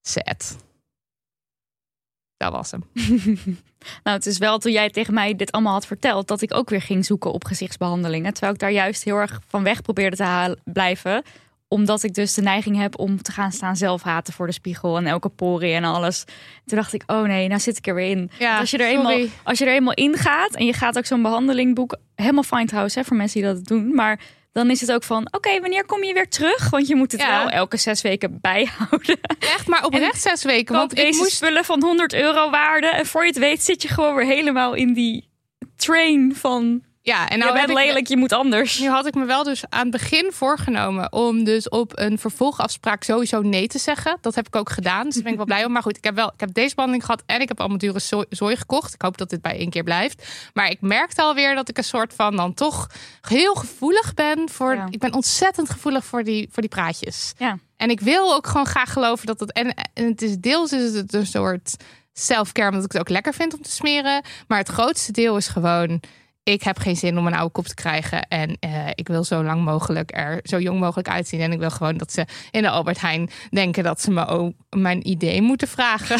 set. 0.00 0.56
Dat 2.36 2.52
was 2.52 2.70
hem. 2.70 2.84
nou, 4.04 4.16
het 4.16 4.26
is 4.26 4.38
wel 4.38 4.58
toen 4.58 4.72
jij 4.72 4.90
tegen 4.90 5.14
mij 5.14 5.36
dit 5.36 5.52
allemaal 5.52 5.72
had 5.72 5.86
verteld, 5.86 6.28
dat 6.28 6.42
ik 6.42 6.54
ook 6.54 6.70
weer 6.70 6.82
ging 6.82 7.04
zoeken 7.04 7.32
op 7.32 7.44
gezichtsbehandelingen. 7.44 8.32
Terwijl 8.32 8.52
ik 8.52 8.60
daar 8.60 8.70
juist 8.70 9.04
heel 9.04 9.16
erg 9.16 9.40
van 9.46 9.62
weg 9.62 9.82
probeerde 9.82 10.16
te 10.16 10.22
halen, 10.22 10.60
blijven 10.64 11.22
omdat 11.74 12.02
ik 12.02 12.14
dus 12.14 12.34
de 12.34 12.42
neiging 12.42 12.76
heb 12.76 12.98
om 12.98 13.22
te 13.22 13.32
gaan 13.32 13.52
staan 13.52 13.76
zelfhaten 13.76 14.32
voor 14.32 14.46
de 14.46 14.52
spiegel 14.52 14.96
en 14.96 15.06
elke 15.06 15.28
porie 15.28 15.72
en 15.72 15.84
alles. 15.84 16.24
Toen 16.64 16.78
dacht 16.78 16.92
ik, 16.92 17.02
oh 17.06 17.22
nee, 17.22 17.48
nou 17.48 17.60
zit 17.60 17.76
ik 17.76 17.86
er 17.86 17.94
weer 17.94 18.10
in. 18.10 18.30
Ja, 18.38 18.58
als, 18.58 18.70
je 18.70 18.78
er 18.78 18.88
eenmaal, 18.88 19.26
als 19.42 19.58
je 19.58 19.64
er 19.64 19.74
eenmaal 19.74 19.94
in 19.94 20.14
gaat 20.16 20.54
en 20.54 20.66
je 20.66 20.72
gaat 20.72 20.98
ook 20.98 21.06
zo'n 21.06 21.22
behandeling 21.22 21.74
boeken, 21.74 22.00
helemaal 22.14 22.42
fine 22.42 22.64
trouwens 22.64 22.94
hè, 22.94 23.04
voor 23.04 23.16
mensen 23.16 23.40
die 23.40 23.52
dat 23.52 23.64
doen, 23.64 23.94
maar 23.94 24.20
dan 24.52 24.70
is 24.70 24.80
het 24.80 24.92
ook 24.92 25.02
van, 25.02 25.28
oké, 25.30 25.60
wanneer 25.60 25.86
kom 25.86 26.04
je 26.04 26.12
weer 26.12 26.28
terug? 26.28 26.70
Want 26.70 26.86
je 26.86 26.94
moet 26.94 27.12
het 27.12 27.26
wel 27.26 27.48
elke 27.48 27.76
zes 27.76 28.02
weken 28.02 28.38
bijhouden. 28.40 29.18
Echt, 29.38 29.66
maar 29.66 29.84
oprecht 29.84 30.22
zes 30.22 30.44
weken. 30.44 30.74
Want 30.74 30.98
ik 30.98 31.14
moest 31.14 31.32
spullen 31.32 31.64
van 31.64 31.82
100 31.82 32.14
euro 32.14 32.50
waarde 32.50 32.86
en 32.86 33.06
voor 33.06 33.22
je 33.22 33.28
het 33.28 33.38
weet 33.38 33.62
zit 33.62 33.82
je 33.82 33.88
gewoon 33.88 34.14
weer 34.14 34.26
helemaal 34.26 34.74
in 34.74 34.92
die 34.92 35.28
train 35.76 36.34
van 36.36 36.82
ja, 37.04 37.28
en 37.28 37.38
nou 37.38 37.52
je 37.52 37.66
bent 37.66 37.78
lelijk, 37.78 38.06
je 38.06 38.16
moet 38.16 38.32
anders. 38.32 38.78
Nu 38.78 38.88
had 38.88 39.06
ik 39.06 39.14
me 39.14 39.24
wel 39.24 39.42
dus 39.42 39.64
aan 39.68 39.80
het 39.80 39.90
begin 39.90 40.32
voorgenomen 40.32 41.12
om 41.12 41.44
dus 41.44 41.68
op 41.68 41.98
een 41.98 42.18
vervolgafspraak 42.18 43.02
sowieso 43.02 43.40
nee 43.42 43.66
te 43.66 43.78
zeggen. 43.78 44.18
Dat 44.20 44.34
heb 44.34 44.46
ik 44.46 44.56
ook 44.56 44.70
gedaan, 44.70 45.04
dus 45.04 45.14
daar 45.14 45.22
ben 45.22 45.32
ik 45.32 45.38
wel 45.38 45.46
blij 45.46 45.64
om. 45.64 45.72
Maar 45.72 45.82
goed, 45.82 45.96
ik 45.96 46.04
heb 46.04 46.14
wel 46.14 46.32
ik 46.32 46.40
heb 46.40 46.54
deze 46.54 46.74
behandeling 46.74 47.06
gehad 47.06 47.22
en 47.26 47.40
ik 47.40 47.48
heb 47.48 47.60
allemaal 47.60 47.78
dure 47.78 48.26
zooi 48.28 48.56
gekocht. 48.56 48.94
Ik 48.94 49.02
hoop 49.02 49.18
dat 49.18 49.30
dit 49.30 49.42
bij 49.42 49.58
één 49.58 49.70
keer 49.70 49.82
blijft. 49.82 50.28
Maar 50.52 50.70
ik 50.70 50.80
merkte 50.80 51.22
alweer 51.22 51.54
dat 51.54 51.68
ik 51.68 51.78
een 51.78 51.84
soort 51.84 52.14
van 52.14 52.36
dan 52.36 52.54
toch 52.54 52.90
heel 53.20 53.54
gevoelig 53.54 54.14
ben 54.14 54.48
voor. 54.48 54.86
Ik 54.90 54.98
ben 54.98 55.14
ontzettend 55.14 55.70
gevoelig 55.70 56.04
voor 56.04 56.24
die, 56.24 56.48
voor 56.52 56.62
die 56.62 56.70
praatjes. 56.70 57.32
Ja. 57.38 57.58
En 57.76 57.90
ik 57.90 58.00
wil 58.00 58.34
ook 58.34 58.46
gewoon 58.46 58.66
graag 58.66 58.92
geloven 58.92 59.26
dat 59.26 59.40
het. 59.40 59.52
En, 59.52 59.74
en 59.94 60.04
het 60.04 60.22
is 60.22 60.38
deels 60.38 60.72
is 60.72 60.94
het 60.94 61.14
een 61.14 61.26
soort 61.26 61.76
self-care, 62.12 62.68
omdat 62.68 62.84
ik 62.84 62.92
het 62.92 63.00
ook 63.00 63.08
lekker 63.08 63.34
vind 63.34 63.54
om 63.54 63.62
te 63.62 63.70
smeren. 63.70 64.22
Maar 64.48 64.58
het 64.58 64.68
grootste 64.68 65.12
deel 65.12 65.36
is 65.36 65.48
gewoon 65.48 66.00
ik 66.44 66.62
heb 66.62 66.78
geen 66.78 66.96
zin 66.96 67.18
om 67.18 67.26
een 67.26 67.34
oude 67.34 67.52
kop 67.52 67.66
te 67.66 67.74
krijgen. 67.74 68.28
En 68.28 68.56
uh, 68.60 68.86
ik 68.94 69.08
wil 69.08 69.24
zo 69.24 69.42
lang 69.42 69.64
mogelijk 69.64 70.16
er 70.16 70.40
zo 70.42 70.60
jong 70.60 70.80
mogelijk 70.80 71.08
uitzien. 71.08 71.40
En 71.40 71.52
ik 71.52 71.58
wil 71.58 71.70
gewoon 71.70 71.96
dat 71.96 72.12
ze 72.12 72.26
in 72.50 72.62
de 72.62 72.70
Albert 72.70 73.00
Heijn 73.00 73.30
denken 73.50 73.82
dat 73.82 74.00
ze 74.00 74.10
me 74.10 74.26
ook 74.26 74.52
mijn 74.70 75.08
idee 75.08 75.42
moeten 75.42 75.68
vragen. 75.68 76.16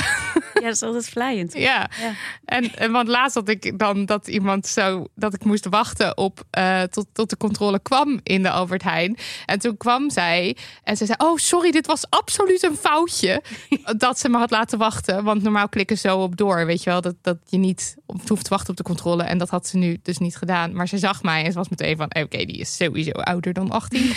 Ja, 0.55 0.61
dat 0.61 0.75
is 0.75 0.83
altijd 0.83 1.09
vlijend. 1.09 1.53
Ja. 1.65 1.91
ja. 2.01 2.13
En, 2.45 2.75
en 2.75 2.93
want 2.93 3.09
laatst 3.09 3.35
had 3.35 3.49
ik 3.49 3.79
dan 3.79 4.07
dat 4.07 4.29
iemand 4.29 4.67
zo 4.67 5.07
dat 5.15 5.35
ik 5.35 5.45
moest 5.45 5.69
wachten 5.69 6.17
op 6.17 6.45
uh, 6.59 6.83
tot, 6.83 7.07
tot 7.13 7.31
de 7.31 7.37
controle 7.37 7.79
kwam 7.79 8.21
in 8.23 8.43
de 8.43 8.51
Albert 8.51 8.83
Heijn. 8.83 9.17
En 9.47 9.59
toen 9.59 9.77
kwam 9.77 10.11
zij 10.11 10.57
en 10.83 10.97
ze 10.97 11.07
zei: 11.07 11.19
Oh, 11.19 11.37
sorry, 11.37 11.71
dit 11.71 11.87
was 11.87 12.11
absoluut 12.11 12.63
een 12.63 12.77
foutje. 12.77 13.43
dat 13.97 14.19
ze 14.19 14.29
me 14.29 14.39
had 14.39 14.51
laten 14.51 14.79
wachten. 14.79 15.25
Want 15.25 15.43
normaal 15.43 15.69
klikken 15.69 15.99
zo 15.99 16.19
op 16.19 16.37
door. 16.37 16.67
Weet 16.67 16.83
je 16.83 16.91
wel, 16.91 17.01
dat, 17.01 17.15
dat 17.21 17.39
je 17.45 17.59
niet 17.59 17.97
hoeft 18.29 18.45
te 18.45 18.51
wachten 18.51 18.71
op 18.71 18.77
de 18.77 18.83
controle. 18.83 19.23
En 19.23 19.39
dat 19.39 19.49
had 19.49 19.67
ze 19.67 19.77
nu. 19.77 19.99
Dus 20.03 20.14
dus 20.19 20.27
niet 20.27 20.37
gedaan. 20.37 20.73
Maar 20.75 20.89
ze 20.89 20.99
zag 20.99 21.23
mij 21.23 21.45
en 21.45 21.53
ze 21.53 21.59
was 21.59 21.69
meteen 21.69 21.97
van... 21.97 22.15
oké, 22.15 22.45
die 22.45 22.59
is 22.59 22.77
sowieso 22.77 23.11
ouder 23.11 23.53
dan 23.53 23.71
18. 23.71 24.13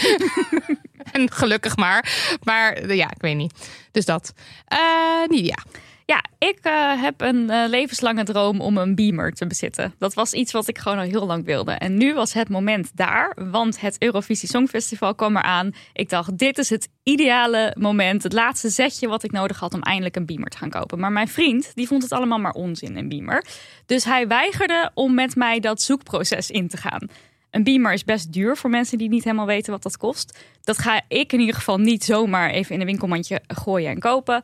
en 1.12 1.32
gelukkig 1.32 1.75
maar. 1.75 2.38
Maar 2.44 2.94
ja, 2.94 3.12
ik 3.12 3.22
weet 3.22 3.36
niet. 3.36 3.70
Dus 3.92 4.06
dat. 4.06 4.34
Uh, 4.74 5.27
Nidia. 5.27 5.58
Ja, 6.07 6.23
ik 6.37 6.59
uh, 6.63 7.01
heb 7.01 7.21
een 7.21 7.35
uh, 7.35 7.63
levenslange 7.67 8.23
droom 8.23 8.61
om 8.61 8.77
een 8.77 8.95
beamer 8.95 9.31
te 9.33 9.47
bezitten. 9.47 9.93
Dat 9.97 10.13
was 10.13 10.33
iets 10.33 10.51
wat 10.51 10.67
ik 10.67 10.77
gewoon 10.77 10.97
al 10.97 11.03
heel 11.03 11.25
lang 11.25 11.45
wilde. 11.45 11.71
En 11.71 11.97
nu 11.97 12.13
was 12.13 12.33
het 12.33 12.49
moment 12.49 12.91
daar, 12.95 13.37
want 13.51 13.81
het 13.81 13.95
Eurovisie 14.01 14.49
Songfestival 14.49 15.15
kwam 15.15 15.37
eraan. 15.37 15.71
Ik 15.93 16.09
dacht, 16.09 16.37
dit 16.37 16.57
is 16.57 16.69
het 16.69 16.89
ideale 17.03 17.75
moment, 17.79 18.23
het 18.23 18.33
laatste 18.33 18.69
zetje 18.69 19.07
wat 19.07 19.23
ik 19.23 19.31
nodig 19.31 19.59
had 19.59 19.73
om 19.73 19.81
eindelijk 19.81 20.15
een 20.15 20.25
beamer 20.25 20.49
te 20.49 20.57
gaan 20.57 20.69
kopen. 20.69 20.99
Maar 20.99 21.11
mijn 21.11 21.27
vriend, 21.27 21.71
die 21.75 21.87
vond 21.87 22.03
het 22.03 22.11
allemaal 22.11 22.39
maar 22.39 22.51
onzin, 22.51 22.97
een 22.97 23.09
beamer. 23.09 23.45
Dus 23.85 24.03
hij 24.03 24.27
weigerde 24.27 24.91
om 24.93 25.13
met 25.13 25.35
mij 25.35 25.59
dat 25.59 25.81
zoekproces 25.81 26.51
in 26.51 26.67
te 26.67 26.77
gaan. 26.77 27.07
Een 27.51 27.63
beamer 27.63 27.93
is 27.93 28.03
best 28.03 28.33
duur 28.33 28.57
voor 28.57 28.69
mensen 28.69 28.97
die 28.97 29.09
niet 29.09 29.23
helemaal 29.23 29.45
weten 29.45 29.71
wat 29.71 29.83
dat 29.83 29.97
kost. 29.97 30.37
Dat 30.63 30.77
ga 30.77 31.01
ik 31.07 31.33
in 31.33 31.39
ieder 31.39 31.55
geval 31.55 31.77
niet 31.77 32.03
zomaar 32.03 32.49
even 32.49 32.75
in 32.75 32.81
een 32.81 32.87
winkelmandje 32.87 33.41
gooien 33.47 33.89
en 33.89 33.99
kopen. 33.99 34.41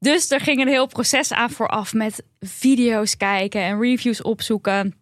Dus 0.00 0.30
er 0.30 0.40
ging 0.40 0.60
een 0.60 0.68
heel 0.68 0.86
proces 0.86 1.32
aan 1.32 1.50
vooraf 1.50 1.92
met 1.94 2.22
video's 2.40 3.16
kijken 3.16 3.60
en 3.60 3.80
reviews 3.80 4.22
opzoeken. 4.22 4.94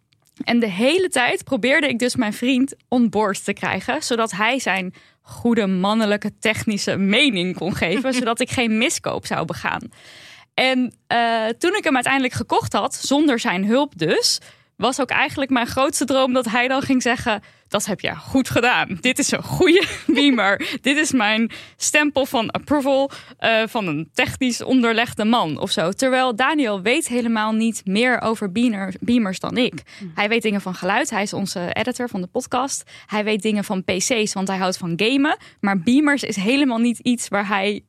En 0.43 0.59
de 0.59 0.69
hele 0.69 1.09
tijd 1.09 1.43
probeerde 1.43 1.87
ik 1.87 1.99
dus 1.99 2.15
mijn 2.15 2.33
vriend 2.33 2.75
on 2.87 3.09
board 3.09 3.43
te 3.43 3.53
krijgen, 3.53 4.03
zodat 4.03 4.31
hij 4.31 4.59
zijn 4.59 4.93
goede 5.21 5.67
mannelijke 5.67 6.31
technische 6.39 6.97
mening 6.97 7.55
kon 7.55 7.75
geven, 7.75 8.13
zodat 8.19 8.39
ik 8.39 8.49
geen 8.49 8.77
miskoop 8.77 9.25
zou 9.25 9.45
begaan. 9.45 9.91
En 10.53 10.93
eh, 11.07 11.45
toen 11.57 11.75
ik 11.75 11.83
hem 11.83 11.95
uiteindelijk 11.95 12.33
gekocht 12.33 12.73
had, 12.73 12.95
zonder 12.95 13.39
zijn 13.39 13.65
hulp 13.65 13.97
dus, 13.97 14.39
was 14.75 15.01
ook 15.01 15.09
eigenlijk 15.09 15.51
mijn 15.51 15.67
grootste 15.67 16.05
droom 16.05 16.33
dat 16.33 16.45
hij 16.45 16.67
dan 16.67 16.81
ging 16.81 17.01
zeggen: 17.01 17.41
Dat 17.69 17.85
heb 17.85 17.99
je 17.99 18.15
goed 18.15 18.49
gedaan. 18.49 18.97
Dit 19.01 19.19
is 19.19 19.31
een 19.31 19.43
goede 19.43 19.85
beamer. 20.07 20.77
Dit 20.81 20.97
is 20.97 21.11
mijn 21.11 21.51
stempel 21.75 22.25
van 22.25 22.51
approval 22.51 23.11
eh, 23.37 23.63
van 23.67 23.87
een 23.87 24.09
technisch 24.13 24.61
onderlegde 24.61 25.25
man 25.25 25.59
of 25.59 25.71
zo. 25.71 25.91
Terwijl 25.91 26.35
Daniel 26.35 26.81
weet 26.81 27.07
helemaal 27.07 27.51
niet 27.51 27.81
meer 27.85 28.21
over 28.21 28.51
beamer, 28.51 28.93
beamers 28.99 29.39
dan 29.39 29.57
ik. 29.57 29.73
Hij 30.15 30.29
weet 30.29 30.41
dingen 30.41 30.61
van 30.61 30.75
geluid. 30.75 31.09
Hij 31.09 31.21
is 31.21 31.33
onze 31.33 31.73
editor 31.73 32.09
van 32.09 32.21
de 32.21 32.27
podcast. 32.27 32.83
Hij 33.05 33.23
weet 33.23 33.41
dingen 33.41 33.63
van 33.63 33.83
PC's, 33.83 34.33
want 34.33 34.47
hij 34.47 34.57
houdt 34.57 34.77
van 34.77 34.93
gamen. 34.95 35.37
Maar 35.59 35.79
beamers 35.79 36.23
is 36.23 36.35
helemaal 36.35 36.77
niet 36.77 36.99
iets 36.99 37.27
waar 37.27 37.47
hij 37.47 37.83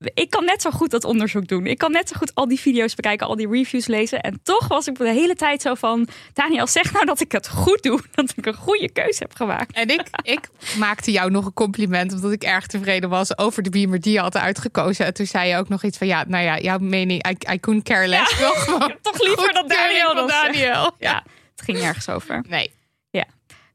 ik 0.00 0.30
kan 0.30 0.44
net 0.44 0.62
zo 0.62 0.70
goed 0.70 0.90
dat 0.90 1.04
onderzoek 1.04 1.46
doen. 1.46 1.66
Ik 1.66 1.78
kan 1.78 1.92
net 1.92 2.08
zo 2.08 2.16
goed 2.16 2.34
al 2.34 2.48
die 2.48 2.60
video's 2.60 2.94
bekijken, 2.94 3.26
al 3.26 3.36
die 3.36 3.48
reviews 3.48 3.86
lezen. 3.86 4.20
En 4.20 4.40
toch 4.42 4.68
was 4.68 4.86
ik 4.86 4.98
de 4.98 5.12
hele 5.12 5.34
tijd 5.34 5.62
zo 5.62 5.74
van... 5.74 6.08
Daniel, 6.32 6.66
zeg 6.66 6.92
nou 6.92 7.04
dat 7.04 7.20
ik 7.20 7.32
het 7.32 7.48
goed 7.48 7.82
doe. 7.82 8.00
Dat 8.14 8.32
ik 8.36 8.46
een 8.46 8.54
goede 8.54 8.92
keuze 8.92 9.22
heb 9.22 9.34
gemaakt. 9.34 9.72
En 9.74 9.88
ik, 9.88 10.02
ik 10.22 10.48
maakte 10.78 11.10
jou 11.10 11.30
nog 11.30 11.46
een 11.46 11.52
compliment... 11.52 12.12
omdat 12.12 12.32
ik 12.32 12.42
erg 12.42 12.66
tevreden 12.66 13.08
was 13.08 13.38
over 13.38 13.62
de 13.62 13.70
beamer 13.70 14.00
die 14.00 14.12
je 14.12 14.20
had 14.20 14.36
uitgekozen. 14.36 15.06
En 15.06 15.14
toen 15.14 15.26
zei 15.26 15.48
je 15.48 15.56
ook 15.56 15.68
nog 15.68 15.84
iets 15.84 15.98
van... 15.98 16.06
ja, 16.06 16.24
nou 16.28 16.44
ja, 16.44 16.58
jouw 16.58 16.78
mening, 16.78 17.28
I, 17.28 17.52
I 17.52 17.60
couldn't 17.60 17.84
care 17.84 18.06
less. 18.06 18.38
Ja. 18.38 18.48
Toch 19.02 19.22
liever 19.22 19.52
dat 19.52 19.68
Daniel 19.68 20.28
zegt. 20.28 20.28
Daniel. 20.28 20.90
Ja, 20.98 21.24
het 21.50 21.64
ging 21.64 21.78
nergens 21.78 22.08
over. 22.08 22.44
Nee. 22.48 22.72
Ja. 23.10 23.24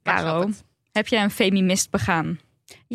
Caro, 0.03 0.49
heb 0.91 1.07
jij 1.07 1.23
een 1.23 1.31
feminist 1.31 1.89
begaan? 1.89 2.39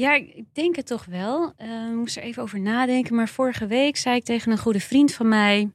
Ja, 0.01 0.15
ik 0.15 0.55
denk 0.55 0.77
het 0.77 0.87
toch 0.87 1.05
wel. 1.05 1.53
Eh, 1.57 1.87
Ik 1.89 1.95
moest 1.95 2.17
er 2.17 2.23
even 2.23 2.43
over 2.43 2.61
nadenken. 2.61 3.15
Maar 3.15 3.29
vorige 3.29 3.67
week 3.67 3.97
zei 3.97 4.17
ik 4.17 4.25
tegen 4.25 4.53
een 4.53 4.59
goede 4.59 4.81
vriend 4.81 5.13
van 5.13 5.29
mij... 5.29 5.71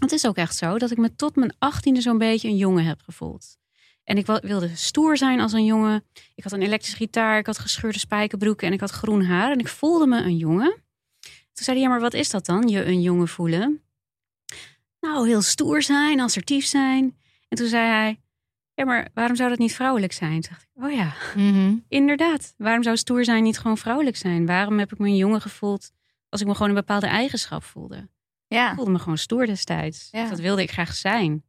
Het 0.00 0.12
is 0.12 0.26
ook 0.26 0.36
echt 0.36 0.56
zo 0.56 0.78
dat 0.78 0.90
ik 0.90 0.96
me 0.98 1.14
tot 1.14 1.36
mijn 1.36 1.54
achttiende 1.58 2.00
zo'n 2.00 2.18
beetje 2.18 2.48
een 2.48 2.56
jongen 2.56 2.84
heb 2.84 3.00
gevoeld. 3.02 3.56
En 4.04 4.16
ik 4.16 4.26
wilde 4.26 4.70
stoer 4.74 5.16
zijn 5.16 5.40
als 5.40 5.52
een 5.52 5.64
jongen. 5.64 6.04
Ik 6.34 6.42
had 6.42 6.52
een 6.52 6.62
elektrische 6.62 6.96
gitaar, 6.96 7.38
ik 7.38 7.46
had 7.46 7.58
gescheurde 7.58 7.98
spijkerbroeken 7.98 8.66
en 8.66 8.72
ik 8.72 8.80
had 8.80 8.90
groen 8.90 9.24
haar. 9.24 9.50
En 9.52 9.58
ik 9.58 9.68
voelde 9.68 10.06
me 10.06 10.22
een 10.22 10.36
jongen. 10.36 10.74
Toen 11.52 11.64
zei 11.64 11.76
hij, 11.76 11.86
ja, 11.86 11.92
maar 11.92 12.00
wat 12.00 12.14
is 12.14 12.30
dat 12.30 12.46
dan, 12.46 12.68
je 12.68 12.84
een 12.84 13.02
jongen 13.02 13.28
voelen? 13.28 13.82
Nou, 15.00 15.28
heel 15.28 15.42
stoer 15.42 15.82
zijn, 15.82 16.20
assertief 16.20 16.66
zijn. 16.66 17.16
En 17.48 17.56
toen 17.56 17.68
zei 17.68 17.86
hij, 17.86 18.20
ja, 18.76 18.84
maar 18.84 19.08
waarom 19.14 19.36
zou 19.36 19.48
dat 19.48 19.58
niet 19.58 19.74
vrouwelijk 19.74 20.12
zijn? 20.12 20.40
Toen 20.40 20.50
dacht 20.50 20.62
ik, 20.74 20.84
oh 20.84 20.92
ja, 20.92 21.12
Mhm. 21.36 21.74
Inderdaad. 21.88 22.54
Waarom 22.58 22.82
zou 22.82 22.96
stoer 22.96 23.24
zijn 23.24 23.42
niet 23.42 23.58
gewoon 23.58 23.78
vrouwelijk 23.78 24.16
zijn? 24.16 24.46
Waarom 24.46 24.78
heb 24.78 24.92
ik 24.92 24.98
me 24.98 25.06
een 25.08 25.16
jongen 25.16 25.40
gevoeld 25.40 25.90
als 26.28 26.40
ik 26.40 26.46
me 26.46 26.52
gewoon 26.52 26.68
een 26.68 26.74
bepaalde 26.74 27.06
eigenschap 27.06 27.64
voelde? 27.64 27.96
Ik 27.96 28.56
Ja. 28.56 28.74
voelde 28.74 28.90
me 28.90 28.98
gewoon 28.98 29.18
stoer 29.18 29.46
destijds. 29.46 30.08
Ja. 30.10 30.28
Dat 30.28 30.38
wilde 30.38 30.62
ik 30.62 30.70
graag 30.70 30.94
zijn. 30.94 31.44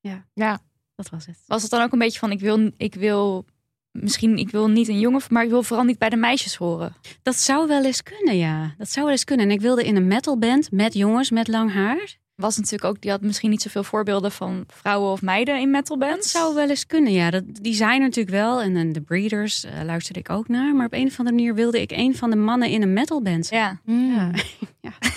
Ja, 0.00 0.26
Ja. 0.34 0.58
dat 0.94 1.08
was 1.10 1.26
het. 1.26 1.38
Was 1.46 1.62
het 1.62 1.70
dan 1.70 1.82
ook 1.82 1.92
een 1.92 1.98
beetje 1.98 2.18
van, 2.18 2.30
ik 2.30 2.40
wil, 2.40 2.70
ik 2.76 2.94
wil 2.94 3.44
misschien, 3.90 4.36
ik 4.36 4.50
wil 4.50 4.68
niet 4.68 4.88
een 4.88 4.98
jongen, 5.00 5.20
maar 5.28 5.44
ik 5.44 5.50
wil 5.50 5.62
vooral 5.62 5.84
niet 5.84 5.98
bij 5.98 6.08
de 6.08 6.16
meisjes 6.16 6.54
horen. 6.56 6.94
Dat 7.22 7.36
zou 7.36 7.68
wel 7.68 7.84
eens 7.84 8.02
kunnen, 8.02 8.36
ja. 8.36 8.74
Dat 8.78 8.88
zou 8.90 9.04
wel 9.04 9.14
eens 9.14 9.24
kunnen. 9.24 9.46
En 9.46 9.52
ik 9.52 9.60
wilde 9.60 9.84
in 9.84 9.96
een 9.96 10.06
metalband 10.06 10.70
met 10.70 10.94
jongens 10.94 11.30
met 11.30 11.48
lang 11.48 11.72
haar. 11.72 12.16
Was 12.40 12.56
natuurlijk 12.56 12.84
ook, 12.84 13.00
die 13.00 13.10
had 13.10 13.20
misschien 13.20 13.50
niet 13.50 13.62
zoveel 13.62 13.84
voorbeelden 13.84 14.32
van 14.32 14.64
vrouwen 14.66 15.10
of 15.12 15.22
meiden 15.22 15.60
in 15.60 15.70
metalbands. 15.70 16.32
Dat 16.32 16.42
zou 16.42 16.54
wel 16.54 16.68
eens 16.68 16.86
kunnen, 16.86 17.12
ja. 17.12 17.30
Dat, 17.30 17.42
die 17.46 17.74
zijn 17.74 18.00
er 18.00 18.06
natuurlijk 18.06 18.36
wel. 18.36 18.60
En, 18.60 18.76
en 18.76 18.92
de 18.92 19.00
Breeders 19.00 19.64
eh, 19.64 19.82
luisterde 19.84 20.20
ik 20.20 20.30
ook 20.30 20.48
naar. 20.48 20.74
Maar 20.74 20.86
op 20.86 20.92
een 20.92 21.06
of 21.06 21.18
andere 21.18 21.36
manier 21.36 21.54
wilde 21.54 21.80
ik 21.80 21.90
een 21.90 22.16
van 22.16 22.30
de 22.30 22.36
mannen 22.36 22.68
in 22.68 22.82
een 22.82 22.92
metalband 22.92 23.46
zijn. 23.46 23.60
Ja. 23.60 23.92
Mm. 23.92 24.32
Ja. 24.80 24.90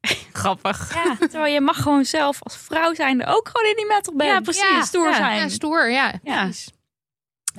Grappig. 0.32 0.94
ja, 0.94 1.16
terwijl 1.18 1.52
je 1.54 1.60
mag 1.60 1.82
gewoon 1.82 2.04
zelf 2.04 2.42
als 2.42 2.56
vrouw 2.56 2.94
zijnde 2.94 3.26
ook 3.26 3.48
gewoon 3.48 3.70
in 3.70 3.76
die 3.76 3.86
metalband. 3.86 4.30
Ja, 4.30 4.40
precies. 4.40 4.62
Ja, 4.70 4.84
stoer 4.84 5.08
Ja. 5.10 5.16
zijn. 5.16 5.38
Ja, 5.40 5.48
stoer, 5.48 5.90
ja. 5.90 6.12
Ja. 6.22 6.42
precies. 6.42 6.68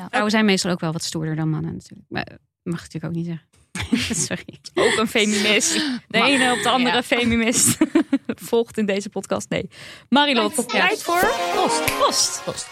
Vrouwen 0.08 0.32
zijn 0.32 0.46
meestal 0.46 0.72
ook 0.72 0.80
wel 0.80 0.92
wat 0.92 1.04
stoerder 1.04 1.36
dan 1.36 1.50
mannen 1.50 1.74
natuurlijk. 1.74 2.10
Maar 2.10 2.28
mag 2.64 2.86
ik 2.86 2.94
natuurlijk 2.94 3.06
ook 3.06 3.12
niet 3.12 3.26
zeggen. 3.26 3.48
Sorry. 4.27 4.60
Ook 4.74 4.98
een 4.98 5.08
feminist. 5.08 5.74
De 5.74 6.00
Maar- 6.08 6.27
ene 6.27 6.51
op 6.51 6.63
de 6.63 6.70
andere 6.70 6.96
Ja. 6.96 7.03
feminist. 7.03 7.77
Volgt 8.50 8.77
in 8.77 8.86
deze 8.86 9.10
podcast. 9.10 9.50
Nee. 9.50 9.70
Marilot, 10.10 10.70
tijd 10.70 11.03
voor 11.03 11.34
post. 11.55 11.98
Post. 12.00 12.41
Post. 12.46 12.67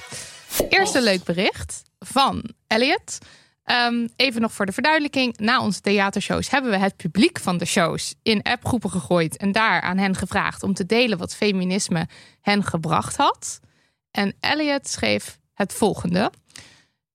Eerst 0.69 0.95
een 0.95 1.03
leuk 1.03 1.23
bericht 1.23 1.81
van 1.99 2.43
Elliot. 2.67 3.17
Ehm, 3.63 4.07
even 4.15 4.41
nog 4.41 4.53
voor 4.53 4.65
de 4.65 4.71
verduidelijking. 4.71 5.37
Na 5.37 5.61
onze 5.61 5.81
theatershows 5.81 6.49
hebben 6.49 6.71
we 6.71 6.77
het 6.77 6.95
publiek 6.97 7.39
van 7.39 7.57
de 7.57 7.65
shows 7.65 8.15
in 8.23 8.41
appgroepen 8.41 8.89
gegooid. 8.89 9.37
En 9.37 9.51
daar 9.51 9.81
aan 9.81 9.97
hen 9.97 10.15
gevraagd 10.15 10.63
om 10.63 10.73
te 10.73 10.85
delen 10.85 11.17
wat 11.17 11.35
feminisme 11.35 12.07
hen 12.41 12.63
gebracht 12.63 13.15
had. 13.15 13.59
En 14.11 14.35
Elliot 14.39 14.87
schreef 14.89 15.37
het 15.53 15.73
volgende. 15.73 16.31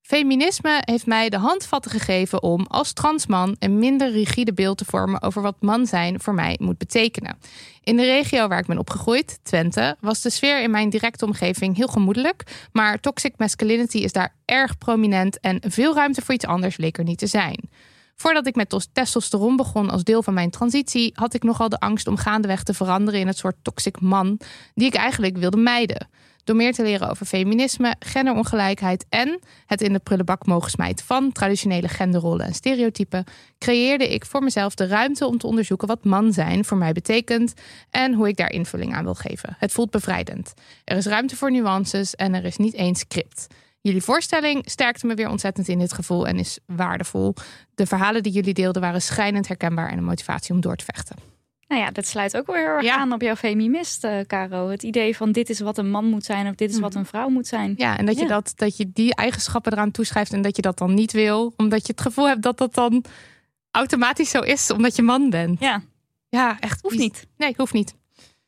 Feminisme 0.08 0.82
heeft 0.84 1.06
mij 1.06 1.28
de 1.28 1.38
handvatten 1.38 1.90
gegeven 1.90 2.42
om 2.42 2.66
als 2.68 2.92
transman 2.92 3.56
een 3.58 3.78
minder 3.78 4.10
rigide 4.10 4.52
beeld 4.52 4.78
te 4.78 4.84
vormen 4.84 5.22
over 5.22 5.42
wat 5.42 5.56
man 5.60 5.86
zijn 5.86 6.20
voor 6.20 6.34
mij 6.34 6.56
moet 6.60 6.78
betekenen. 6.78 7.38
In 7.82 7.96
de 7.96 8.04
regio 8.04 8.48
waar 8.48 8.58
ik 8.58 8.66
ben 8.66 8.78
opgegroeid, 8.78 9.38
Twente, 9.42 9.96
was 10.00 10.22
de 10.22 10.30
sfeer 10.30 10.62
in 10.62 10.70
mijn 10.70 10.90
directe 10.90 11.24
omgeving 11.24 11.76
heel 11.76 11.86
gemoedelijk. 11.86 12.68
Maar 12.72 13.00
toxic 13.00 13.34
masculinity 13.36 13.98
is 13.98 14.12
daar 14.12 14.34
erg 14.44 14.78
prominent 14.78 15.40
en 15.40 15.60
veel 15.66 15.94
ruimte 15.94 16.22
voor 16.22 16.34
iets 16.34 16.46
anders 16.46 16.76
leek 16.76 16.98
er 16.98 17.04
niet 17.04 17.18
te 17.18 17.26
zijn. 17.26 17.70
Voordat 18.14 18.46
ik 18.46 18.54
met 18.54 18.68
tos- 18.68 18.88
testosteron 18.92 19.56
begon 19.56 19.90
als 19.90 20.04
deel 20.04 20.22
van 20.22 20.34
mijn 20.34 20.50
transitie, 20.50 21.12
had 21.14 21.34
ik 21.34 21.42
nogal 21.42 21.68
de 21.68 21.80
angst 21.80 22.06
om 22.06 22.16
gaandeweg 22.16 22.62
te 22.62 22.74
veranderen 22.74 23.20
in 23.20 23.26
het 23.26 23.38
soort 23.38 23.56
toxic 23.62 24.00
man 24.00 24.40
die 24.74 24.86
ik 24.86 24.94
eigenlijk 24.94 25.36
wilde 25.36 25.56
mijden. 25.56 26.08
Door 26.48 26.56
meer 26.56 26.72
te 26.72 26.82
leren 26.82 27.10
over 27.10 27.26
feminisme, 27.26 27.94
genderongelijkheid 27.98 29.06
en 29.08 29.40
het 29.66 29.82
in 29.82 29.92
de 29.92 29.98
prullenbak 29.98 30.46
mogen 30.46 30.70
smijten 30.70 31.06
van 31.06 31.32
traditionele 31.32 31.88
genderrollen 31.88 32.46
en 32.46 32.54
stereotypen, 32.54 33.24
creëerde 33.58 34.08
ik 34.08 34.26
voor 34.26 34.42
mezelf 34.42 34.74
de 34.74 34.86
ruimte 34.86 35.26
om 35.26 35.38
te 35.38 35.46
onderzoeken 35.46 35.88
wat 35.88 36.04
man 36.04 36.32
zijn 36.32 36.64
voor 36.64 36.76
mij 36.76 36.92
betekent 36.92 37.54
en 37.90 38.14
hoe 38.14 38.28
ik 38.28 38.36
daar 38.36 38.50
invulling 38.50 38.94
aan 38.94 39.04
wil 39.04 39.14
geven. 39.14 39.56
Het 39.58 39.72
voelt 39.72 39.90
bevrijdend. 39.90 40.54
Er 40.84 40.96
is 40.96 41.06
ruimte 41.06 41.36
voor 41.36 41.50
nuances 41.50 42.14
en 42.14 42.34
er 42.34 42.44
is 42.44 42.56
niet 42.56 42.74
één 42.74 42.94
script. 42.94 43.46
Jullie 43.80 44.02
voorstelling 44.02 44.62
sterkte 44.70 45.06
me 45.06 45.14
weer 45.14 45.28
ontzettend 45.28 45.68
in 45.68 45.78
dit 45.78 45.92
gevoel 45.92 46.26
en 46.26 46.38
is 46.38 46.58
waardevol. 46.66 47.34
De 47.74 47.86
verhalen 47.86 48.22
die 48.22 48.32
jullie 48.32 48.54
deelden 48.54 48.82
waren 48.82 49.02
schrijnend 49.02 49.48
herkenbaar 49.48 49.90
en 49.90 49.98
een 49.98 50.04
motivatie 50.04 50.54
om 50.54 50.60
door 50.60 50.76
te 50.76 50.84
vechten. 50.84 51.37
Nou 51.68 51.82
ja, 51.82 51.90
dat 51.90 52.06
sluit 52.06 52.36
ook 52.36 52.46
wel 52.46 52.56
heel 52.56 52.64
erg 52.66 52.82
Ja. 52.82 52.96
aan 52.96 53.12
op 53.12 53.22
jouw 53.22 53.36
feminist, 53.36 54.04
eh, 54.04 54.20
Caro. 54.26 54.68
Het 54.68 54.82
idee 54.82 55.16
van 55.16 55.32
dit 55.32 55.50
is 55.50 55.60
wat 55.60 55.78
een 55.78 55.90
man 55.90 56.04
moet 56.04 56.24
zijn 56.24 56.48
of 56.48 56.54
dit 56.54 56.70
is 56.70 56.78
wat 56.78 56.94
een 56.94 57.06
vrouw 57.06 57.28
moet 57.28 57.46
zijn. 57.46 57.74
Ja, 57.76 57.98
en 57.98 58.06
dat 58.06 58.14
je, 58.16 58.22
Ja. 58.22 58.28
dat, 58.28 58.52
dat 58.56 58.76
je 58.76 58.90
die 58.92 59.14
eigenschappen 59.14 59.72
eraan 59.72 59.90
toeschrijft 59.90 60.32
en 60.32 60.42
dat 60.42 60.56
je 60.56 60.62
dat 60.62 60.78
dan 60.78 60.94
niet 60.94 61.12
wil, 61.12 61.52
omdat 61.56 61.86
je 61.86 61.92
het 61.92 62.00
gevoel 62.00 62.28
hebt 62.28 62.42
dat 62.42 62.58
dat 62.58 62.74
dan 62.74 63.04
automatisch 63.70 64.30
zo 64.30 64.40
is, 64.40 64.70
omdat 64.70 64.96
je 64.96 65.02
man 65.02 65.30
bent. 65.30 65.60
Ja, 65.60 65.82
Ja, 66.28 66.60
echt. 66.60 66.82
hoeft 66.82 66.98
niet. 66.98 67.26
Nee, 67.36 67.54
hoeft 67.56 67.72
niet. 67.72 67.94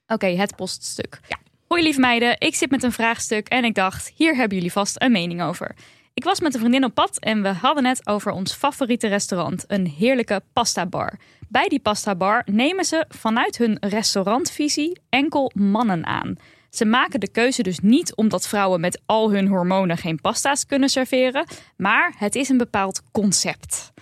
Oké, 0.07 0.27
het 0.27 0.57
poststuk. 0.57 1.21
Hoi 1.69 1.83
lieve 1.83 2.01
meiden, 2.01 2.37
ik 2.39 2.55
zit 2.55 2.71
met 2.71 2.83
een 2.83 2.93
vraagstuk 2.93 3.49
en 3.49 3.65
ik 3.65 3.75
dacht, 3.75 4.13
hier 4.15 4.35
hebben 4.37 4.57
jullie 4.57 4.73
vast 4.73 5.03
een 5.03 5.13
mening 5.13 5.43
over. 5.43 5.75
Ik 6.15 6.25
was 6.25 6.41
met 6.41 6.55
een 6.55 6.61
vriendin 6.61 6.85
op 6.85 6.95
pad 6.95 7.19
en 7.19 7.43
we 7.43 7.49
hadden 7.49 7.85
het 7.85 8.07
over 8.07 8.33
ons 8.33 8.53
favoriete 8.53 9.07
restaurant, 9.07 9.65
een 9.67 9.87
heerlijke 9.87 10.43
pasta 10.53 10.87
bar. 10.87 11.19
Bij 11.51 11.69
die 11.69 11.81
pasta 11.81 12.15
bar 12.15 12.43
nemen 12.51 12.85
ze 12.85 13.05
vanuit 13.09 13.59
hun 13.59 13.77
restaurantvisie 13.81 15.01
enkel 15.09 15.51
mannen 15.55 16.07
aan. 16.07 16.37
Ze 16.71 16.85
maken 16.85 17.21
de 17.21 17.31
keuze 17.31 17.63
dus 17.63 17.79
niet 17.79 18.15
omdat 18.15 18.49
vrouwen 18.49 18.81
met 18.81 19.01
al 19.07 19.33
hun 19.33 19.47
hormonen 19.47 19.97
geen 19.97 20.21
pasta's 20.21 20.67
kunnen 20.67 20.89
serveren, 20.89 21.47
maar 21.77 22.15
het 22.17 22.35
is 22.35 22.49
een 22.49 22.59
bepaald 22.59 23.03
concept. 23.13 23.93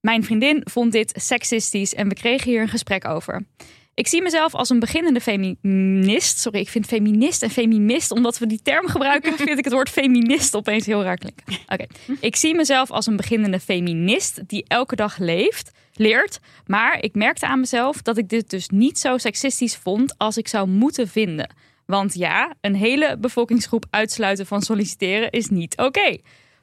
Mijn 0.00 0.24
vriendin 0.24 0.60
vond 0.64 0.92
dit 0.92 1.12
seksistisch 1.16 1.94
en 1.94 2.08
we 2.08 2.14
kregen 2.14 2.50
hier 2.50 2.60
een 2.60 2.68
gesprek 2.68 3.08
over. 3.08 3.46
Ik 3.94 4.06
zie 4.06 4.22
mezelf 4.22 4.54
als 4.54 4.70
een 4.70 4.80
beginnende 4.80 5.20
feminist. 5.20 6.38
Sorry, 6.38 6.60
ik 6.60 6.68
vind 6.68 6.86
feminist 6.86 7.42
en 7.42 7.50
feminist, 7.50 8.10
omdat 8.10 8.38
we 8.38 8.46
die 8.46 8.62
term 8.62 8.86
gebruiken, 8.86 9.36
vind 9.36 9.58
ik 9.58 9.64
het 9.64 9.72
woord 9.72 9.90
feminist 9.90 10.56
opeens 10.56 10.86
heel 10.86 11.02
raar 11.02 11.16
klinken. 11.16 11.44
Oké, 11.66 11.86
ik 12.20 12.36
zie 12.36 12.54
mezelf 12.54 12.90
als 12.90 13.06
een 13.06 13.16
beginnende 13.16 13.60
feminist 13.60 14.40
die 14.46 14.64
elke 14.68 14.96
dag 14.96 15.18
leeft, 15.18 15.70
leert. 16.02 16.40
Maar 16.66 17.00
ik 17.00 17.14
merkte 17.14 17.46
aan 17.46 17.60
mezelf 17.60 18.02
dat 18.02 18.18
ik 18.18 18.28
dit 18.28 18.50
dus 18.50 18.68
niet 18.68 18.98
zo 18.98 19.18
seksistisch 19.18 19.76
vond 19.76 20.18
als 20.18 20.36
ik 20.36 20.48
zou 20.48 20.68
moeten 20.68 21.08
vinden. 21.08 21.54
Want 21.86 22.14
ja, 22.14 22.54
een 22.60 22.74
hele 22.74 23.16
bevolkingsgroep 23.18 23.84
uitsluiten 23.90 24.46
van 24.46 24.62
solliciteren 24.62 25.30
is 25.30 25.48
niet 25.48 25.76
oké. 25.76 26.16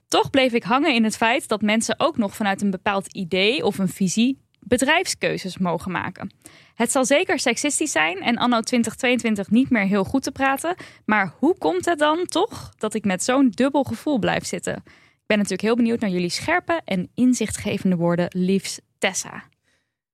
Toch 0.07 0.29
bleef 0.29 0.53
ik 0.53 0.63
hangen 0.63 0.93
in 0.93 1.03
het 1.03 1.17
feit 1.17 1.47
dat 1.47 1.61
mensen 1.61 1.95
ook 1.99 2.17
nog 2.17 2.35
vanuit 2.35 2.61
een 2.61 2.71
bepaald 2.71 3.13
idee 3.13 3.65
of 3.65 3.77
een 3.77 3.89
visie 3.89 4.39
bedrijfskeuzes 4.59 5.57
mogen 5.57 5.91
maken. 5.91 6.31
Het 6.75 6.91
zal 6.91 7.05
zeker 7.05 7.39
seksistisch 7.39 7.91
zijn 7.91 8.17
en 8.17 8.37
anno 8.37 8.59
2022 8.59 9.49
niet 9.49 9.69
meer 9.69 9.85
heel 9.85 10.03
goed 10.03 10.23
te 10.23 10.31
praten. 10.31 10.75
Maar 11.05 11.33
hoe 11.37 11.57
komt 11.57 11.85
het 11.85 11.99
dan 11.99 12.25
toch 12.25 12.73
dat 12.77 12.93
ik 12.93 13.05
met 13.05 13.23
zo'n 13.23 13.49
dubbel 13.49 13.83
gevoel 13.83 14.19
blijf 14.19 14.45
zitten? 14.45 14.75
Ik 14.75 15.25
ben 15.25 15.37
natuurlijk 15.37 15.63
heel 15.67 15.75
benieuwd 15.75 15.99
naar 15.99 16.09
jullie 16.09 16.29
scherpe 16.29 16.81
en 16.85 17.09
inzichtgevende 17.15 17.95
woorden, 17.95 18.27
liefst 18.29 18.81
Tessa. 18.99 19.43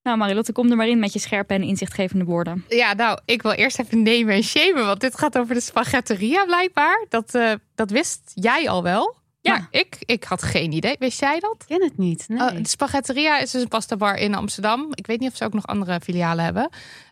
Nou, 0.03 0.17
Marilotte, 0.17 0.51
kom 0.51 0.71
er 0.71 0.77
maar 0.77 0.87
in 0.87 0.99
met 0.99 1.13
je 1.13 1.19
scherpe 1.19 1.53
en 1.53 1.63
inzichtgevende 1.63 2.25
woorden. 2.25 2.65
Ja, 2.69 2.93
nou, 2.93 3.19
ik 3.25 3.41
wil 3.41 3.51
eerst 3.51 3.79
even 3.79 4.03
nemen 4.03 4.33
en 4.33 4.43
shamen, 4.43 4.85
want 4.85 4.99
dit 4.99 5.17
gaat 5.17 5.37
over 5.37 5.55
de 5.55 5.61
spaghetteria 5.61 6.45
blijkbaar. 6.45 7.05
Dat, 7.09 7.35
eh, 7.35 7.53
dat 7.75 7.89
wist 7.89 8.31
jij 8.33 8.69
al 8.69 8.83
wel. 8.83 9.15
Ja. 9.41 9.51
Maar 9.51 9.67
ik, 9.71 9.97
ik 9.99 10.23
had 10.23 10.43
geen 10.43 10.71
idee. 10.71 10.95
Wist 10.99 11.19
jij 11.19 11.39
dat? 11.39 11.55
Ik 11.59 11.67
ken 11.67 11.83
het 11.83 11.97
niet. 11.97 12.25
Nee. 12.27 12.39
Oh, 12.39 12.55
de 12.55 12.67
Spaghetteria 12.67 13.39
is 13.39 13.51
dus 13.51 13.61
een 13.61 13.67
pasta 13.67 13.95
bar 13.95 14.15
in 14.15 14.35
Amsterdam. 14.35 14.87
Ik 14.91 15.07
weet 15.07 15.19
niet 15.19 15.31
of 15.31 15.37
ze 15.37 15.43
ook 15.43 15.53
nog 15.53 15.67
andere 15.67 15.99
filialen 15.99 16.43
hebben. 16.43 16.69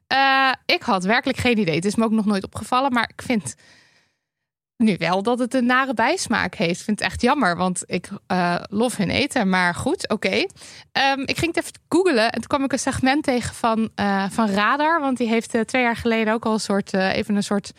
Eh, 0.08 0.51
ik 0.65 0.82
had 0.82 1.03
werkelijk 1.03 1.38
geen 1.38 1.58
idee. 1.58 1.75
Het 1.75 1.86
is 1.86 1.96
me 1.96 2.03
ook 2.03 2.12
nog 2.12 2.25
nooit 2.25 2.44
opgevallen. 2.44 2.94
Maar 2.94 3.12
ik 3.15 3.22
vind 3.22 3.56
nu 4.84 4.96
wel 4.98 5.24
dat 5.24 5.40
het 5.40 5.54
een 5.54 5.66
nare 5.66 5.94
bijsmaak 5.94 6.56
heeft. 6.56 6.80
Ik 6.80 6.86
vind 6.86 7.00
het 7.00 7.10
echt 7.10 7.22
jammer, 7.22 7.58
want 7.58 7.84
ik 7.86 8.10
eh 8.28 8.56
lof 8.70 8.98
hun 8.98 9.10
eten. 9.10 9.50
Maar 9.50 9.75
goed, 9.75 10.10
oké. 10.10 10.46
Ehm, 10.92 11.20
ik 11.20 11.38
ging 11.38 11.56
het 11.56 11.58
even 11.58 11.80
googlen 11.90 12.30
en 12.30 12.32
toen 12.32 12.48
kwam 12.48 12.63
ik 12.63 12.72
een 12.72 12.80
segment 12.80 13.24
tegen 13.24 13.56
van, 13.56 13.90
eh, 13.96 14.25
van 14.30 14.50
Radar. 14.50 15.00
Want 15.00 15.18
die 15.18 15.28
heeft 15.28 15.56
eh, 15.56 15.62
twee 15.62 15.82
jaar 15.82 15.96
geleden 15.96 16.34
ook 16.34 16.46
al 16.46 16.54
een 16.54 16.60
soort, 16.60 16.94
even 16.94 17.36
een 17.36 17.44
soort 17.44 17.72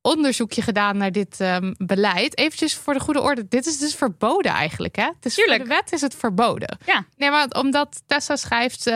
onderzoekje 0.00 0.62
gedaan 0.62 0.96
naar 0.96 1.12
dit 1.12 1.40
ehm, 1.40 1.74
beleid. 1.76 2.38
Eventjes 2.38 2.74
voor 2.74 2.94
de 2.94 3.00
goede 3.00 3.20
orde. 3.20 3.48
Dit 3.48 3.66
is 3.66 3.78
dus 3.78 3.94
verboden 3.94 4.52
eigenlijk, 4.52 4.96
hè? 4.96 5.04
Het 5.04 5.24
is 5.26 5.34
voor 5.34 5.58
de 5.58 5.64
wet 5.64 5.92
is 5.92 6.00
het 6.00 6.14
verboden. 6.14 6.78
Ja. 6.86 7.04
Nee, 7.16 7.30
maar 7.30 7.46
omdat 7.48 8.02
Tessa 8.06 8.36
schrijft... 8.36 8.92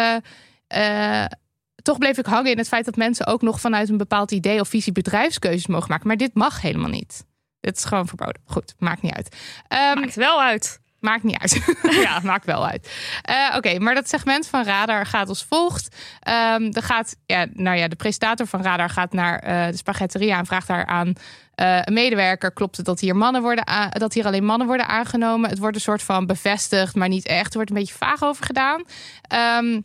toch 1.83 1.99
bleef 1.99 2.19
ik 2.19 2.27
hangen 2.27 2.51
in 2.51 2.59
het 2.59 2.69
feit 2.69 2.85
dat 2.85 2.97
mensen 2.97 3.27
ook 3.27 3.43
nog 3.43 3.61
vanuit 3.61 3.89
een 3.89 3.97
bepaald 3.97 4.31
idee 4.31 4.61
of 4.61 4.69
visie 4.69 4.93
bedrijfskeuzes 4.93 5.67
mogen 5.67 5.89
maken. 5.89 6.07
Maar 6.07 6.17
dit 6.17 6.35
mag 6.35 6.61
helemaal 6.61 6.91
niet. 6.91 7.25
Dit 7.67 7.77
is 7.77 7.85
gewoon 7.85 8.07
verboden. 8.07 8.43
Goed, 8.45 8.75
maakt 8.79 9.03
niet 9.03 9.13
uit. 9.13 9.37
Ehm, 9.69 10.01
Maakt 10.01 10.15
wel 10.15 10.43
uit. 10.43 10.81
Maakt 11.01 11.23
niet 11.23 11.39
uit. 11.39 11.77
ja, 12.07 12.21
maakt 12.23 12.45
wel 12.45 12.67
uit. 12.67 12.91
Eh, 13.23 13.55
Oké, 13.57 13.79
maar 13.79 13.95
dat 13.95 14.09
segment 14.09 14.47
van 14.47 14.65
Radar 14.65 15.07
gaat 15.07 15.29
als 15.29 15.45
volgt. 15.45 15.97
Ehm 16.21 16.71
er 16.73 16.83
gaat, 16.83 17.17
ja, 17.27 17.47
nou 17.53 17.77
ja, 17.77 17.89
de 17.89 17.97
presentator 17.97 18.47
van 18.47 18.63
Radar 18.63 18.91
gaat 18.91 19.13
naar 19.13 19.39
eh, 19.39 19.67
de 19.67 19.77
spaghetteria 19.77 20.39
en 20.39 20.47
vraagt 20.47 20.67
daar 20.67 20.87
aan 20.87 21.13
eh, 21.55 21.79
een 21.83 21.93
medewerker: 21.93 22.53
klopt 22.53 22.77
het 22.77 22.87
dat 22.87 23.01
hier 23.01 23.17
mannen 23.17 23.43
worden 23.43 23.65
dat 23.91 24.15
hier 24.15 24.27
alleen 24.27 24.45
mannen 24.45 24.67
worden 24.67 24.89
aangenomen? 24.89 25.51
Het 25.51 25.59
wordt 25.59 25.77
een 25.77 25.83
soort 25.83 26.03
van 26.03 26.27
bevestigd, 26.27 26.95
maar 26.95 27.09
niet 27.09 27.27
echt. 27.27 27.49
Er 27.49 27.55
wordt 27.57 27.71
een 27.71 27.77
beetje 27.77 27.95
vaag 27.95 28.23
over 28.23 28.45
gedaan. 28.45 28.83
Ehm, 29.23 29.81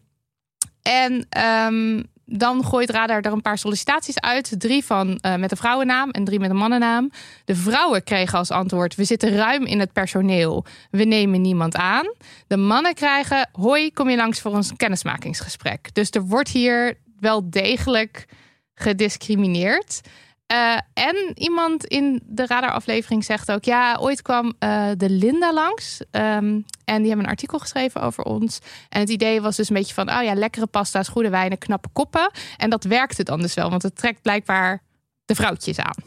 en 0.81 1.25
ehm, 1.29 2.03
dan 2.31 2.65
gooit 2.65 2.89
Radar 2.89 3.21
er 3.21 3.31
een 3.31 3.41
paar 3.41 3.57
sollicitaties 3.57 4.19
uit. 4.19 4.55
Drie 4.57 4.85
van 4.85 5.17
eh, 5.17 5.35
met 5.35 5.51
een 5.51 5.57
vrouwennaam 5.57 6.09
en 6.09 6.23
drie 6.23 6.39
met 6.39 6.49
een 6.49 6.55
mannennaam. 6.55 7.11
De 7.45 7.55
vrouwen 7.55 8.03
kregen 8.03 8.37
als 8.37 8.51
antwoord: 8.51 8.95
We 8.95 9.03
zitten 9.03 9.35
ruim 9.35 9.65
in 9.65 9.79
het 9.79 9.93
personeel. 9.93 10.65
We 10.89 11.03
nemen 11.03 11.41
niemand 11.41 11.75
aan. 11.75 12.13
De 12.47 12.57
mannen 12.57 12.93
krijgen: 12.93 13.49
Hoi, 13.51 13.93
kom 13.93 14.09
je 14.09 14.15
langs 14.15 14.41
voor 14.41 14.51
ons 14.51 14.73
kennismakingsgesprek. 14.77 15.93
Dus 15.93 16.09
er 16.09 16.21
wordt 16.21 16.49
hier 16.49 16.97
wel 17.19 17.49
degelijk 17.49 18.25
gediscrimineerd. 18.73 20.01
Eh, 20.51 20.77
en 20.93 21.31
iemand 21.35 21.85
in 21.85 22.21
de 22.25 22.45
radaraflevering 22.45 23.23
zegt 23.25 23.51
ook: 23.51 23.63
ja, 23.63 23.97
ooit 23.99 24.21
kwam 24.21 24.53
eh, 24.59 24.89
de 24.97 25.09
Linda 25.09 25.53
langs. 25.53 26.01
ehm, 26.11 26.61
en 26.85 26.97
die 26.97 27.07
hebben 27.07 27.25
een 27.25 27.31
artikel 27.31 27.59
geschreven 27.59 28.01
over 28.01 28.23
ons. 28.23 28.59
En 28.89 28.99
het 28.99 29.09
idee 29.09 29.41
was 29.41 29.55
dus 29.55 29.69
een 29.69 29.75
beetje 29.75 29.93
van: 29.93 30.09
oh 30.09 30.23
ja, 30.23 30.33
lekkere 30.33 30.67
pasta's, 30.67 31.07
goede 31.07 31.29
wijnen, 31.29 31.57
knappe 31.57 31.89
koppen. 31.93 32.31
En 32.57 32.69
dat 32.69 32.83
werkte 32.83 33.23
dan 33.23 33.41
dus 33.41 33.53
wel, 33.53 33.69
want 33.69 33.81
het 33.81 33.95
trekt 33.95 34.21
blijkbaar 34.21 34.83
de 35.25 35.35
vrouwtjes 35.35 35.79
aan. 35.79 36.03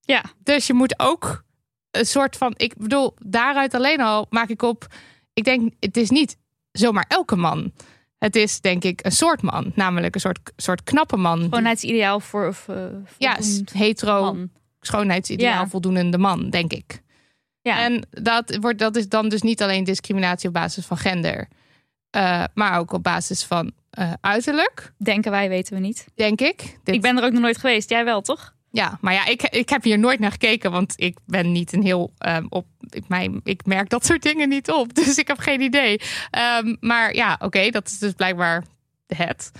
Ja. 0.00 0.22
Dus 0.38 0.66
je 0.66 0.74
moet 0.74 0.98
ook 0.98 1.44
een 1.90 2.06
soort 2.06 2.36
van: 2.36 2.54
ik 2.56 2.76
bedoel, 2.76 3.14
daaruit 3.18 3.74
alleen 3.74 4.00
al 4.00 4.26
maak 4.30 4.48
ik 4.48 4.62
op. 4.62 4.86
Ik 5.32 5.44
denk, 5.44 5.72
het 5.80 5.96
is 5.96 6.10
niet 6.10 6.36
zomaar 6.72 7.04
elke 7.08 7.36
man. 7.36 7.72
Het 8.22 8.36
is 8.36 8.60
denk 8.60 8.84
ik 8.84 9.04
een 9.04 9.12
soort 9.12 9.42
man, 9.42 9.72
namelijk 9.74 10.14
een 10.14 10.20
soort, 10.20 10.52
soort 10.56 10.82
knappe 10.82 11.16
man. 11.16 11.42
Schoonheidsideaal 11.44 12.20
voor... 12.20 12.46
Of, 12.48 12.68
eh, 12.68 12.76
ja, 13.18 13.36
hetero 13.72 14.22
man. 14.22 14.50
schoonheidsideaal 14.80 15.60
Ja. 15.62 15.66
voldoende 15.68 16.18
man, 16.18 16.50
denk 16.50 16.72
ik. 16.72 17.02
Ja. 17.60 17.78
En 17.84 18.06
dat, 18.10 18.56
wordt, 18.60 18.78
dat 18.78 18.96
is 18.96 19.08
dan 19.08 19.28
dus 19.28 19.42
niet 19.42 19.62
alleen 19.62 19.84
discriminatie 19.84 20.48
op 20.48 20.54
basis 20.54 20.86
van 20.86 20.96
gender, 20.96 21.48
eh, 22.10 22.44
maar 22.54 22.78
ook 22.78 22.92
op 22.92 23.02
basis 23.02 23.44
van 23.44 23.72
eh, 23.90 24.12
uiterlijk, 24.20 24.92
Denken 24.98 25.30
wij, 25.30 25.48
weten 25.48 25.74
we 25.74 25.80
niet. 25.80 26.06
denk 26.14 26.40
ik. 26.40 26.78
Dit- 26.82 26.94
Ik 26.94 27.00
ben 27.00 27.18
er 27.18 27.24
ook 27.24 27.32
nog 27.32 27.42
nooit 27.42 27.58
geweest. 27.58 27.90
Jij 27.90 28.04
wel, 28.04 28.20
toch? 28.20 28.54
Ja, 28.72 28.98
maar 29.00 29.12
ja, 29.12 29.26
ik, 29.26 29.42
ik 29.42 29.68
heb 29.68 29.82
hier 29.82 29.98
nooit 29.98 30.18
naar 30.18 30.30
gekeken, 30.30 30.70
want 30.70 30.94
ik 30.96 31.18
ben 31.26 31.52
niet 31.52 31.72
een 31.72 31.82
heel 31.82 32.12
ehm, 32.18 32.46
op. 32.48 32.66
Ik, 32.88 33.08
mijn, 33.08 33.40
ik 33.44 33.66
merk 33.66 33.88
dat 33.88 34.06
soort 34.06 34.22
dingen 34.22 34.48
niet 34.48 34.70
op, 34.70 34.94
dus 35.04 35.18
ik 35.18 35.28
heb 35.28 35.38
geen 35.38 35.60
idee. 35.60 36.00
Ehm, 36.30 36.76
maar 36.80 37.14
ja, 37.14 37.36
oké, 37.40 37.70
dat 37.70 37.86
is 37.86 37.98
dus 37.98 38.12
blijkbaar 38.12 38.64
het. 39.06 39.50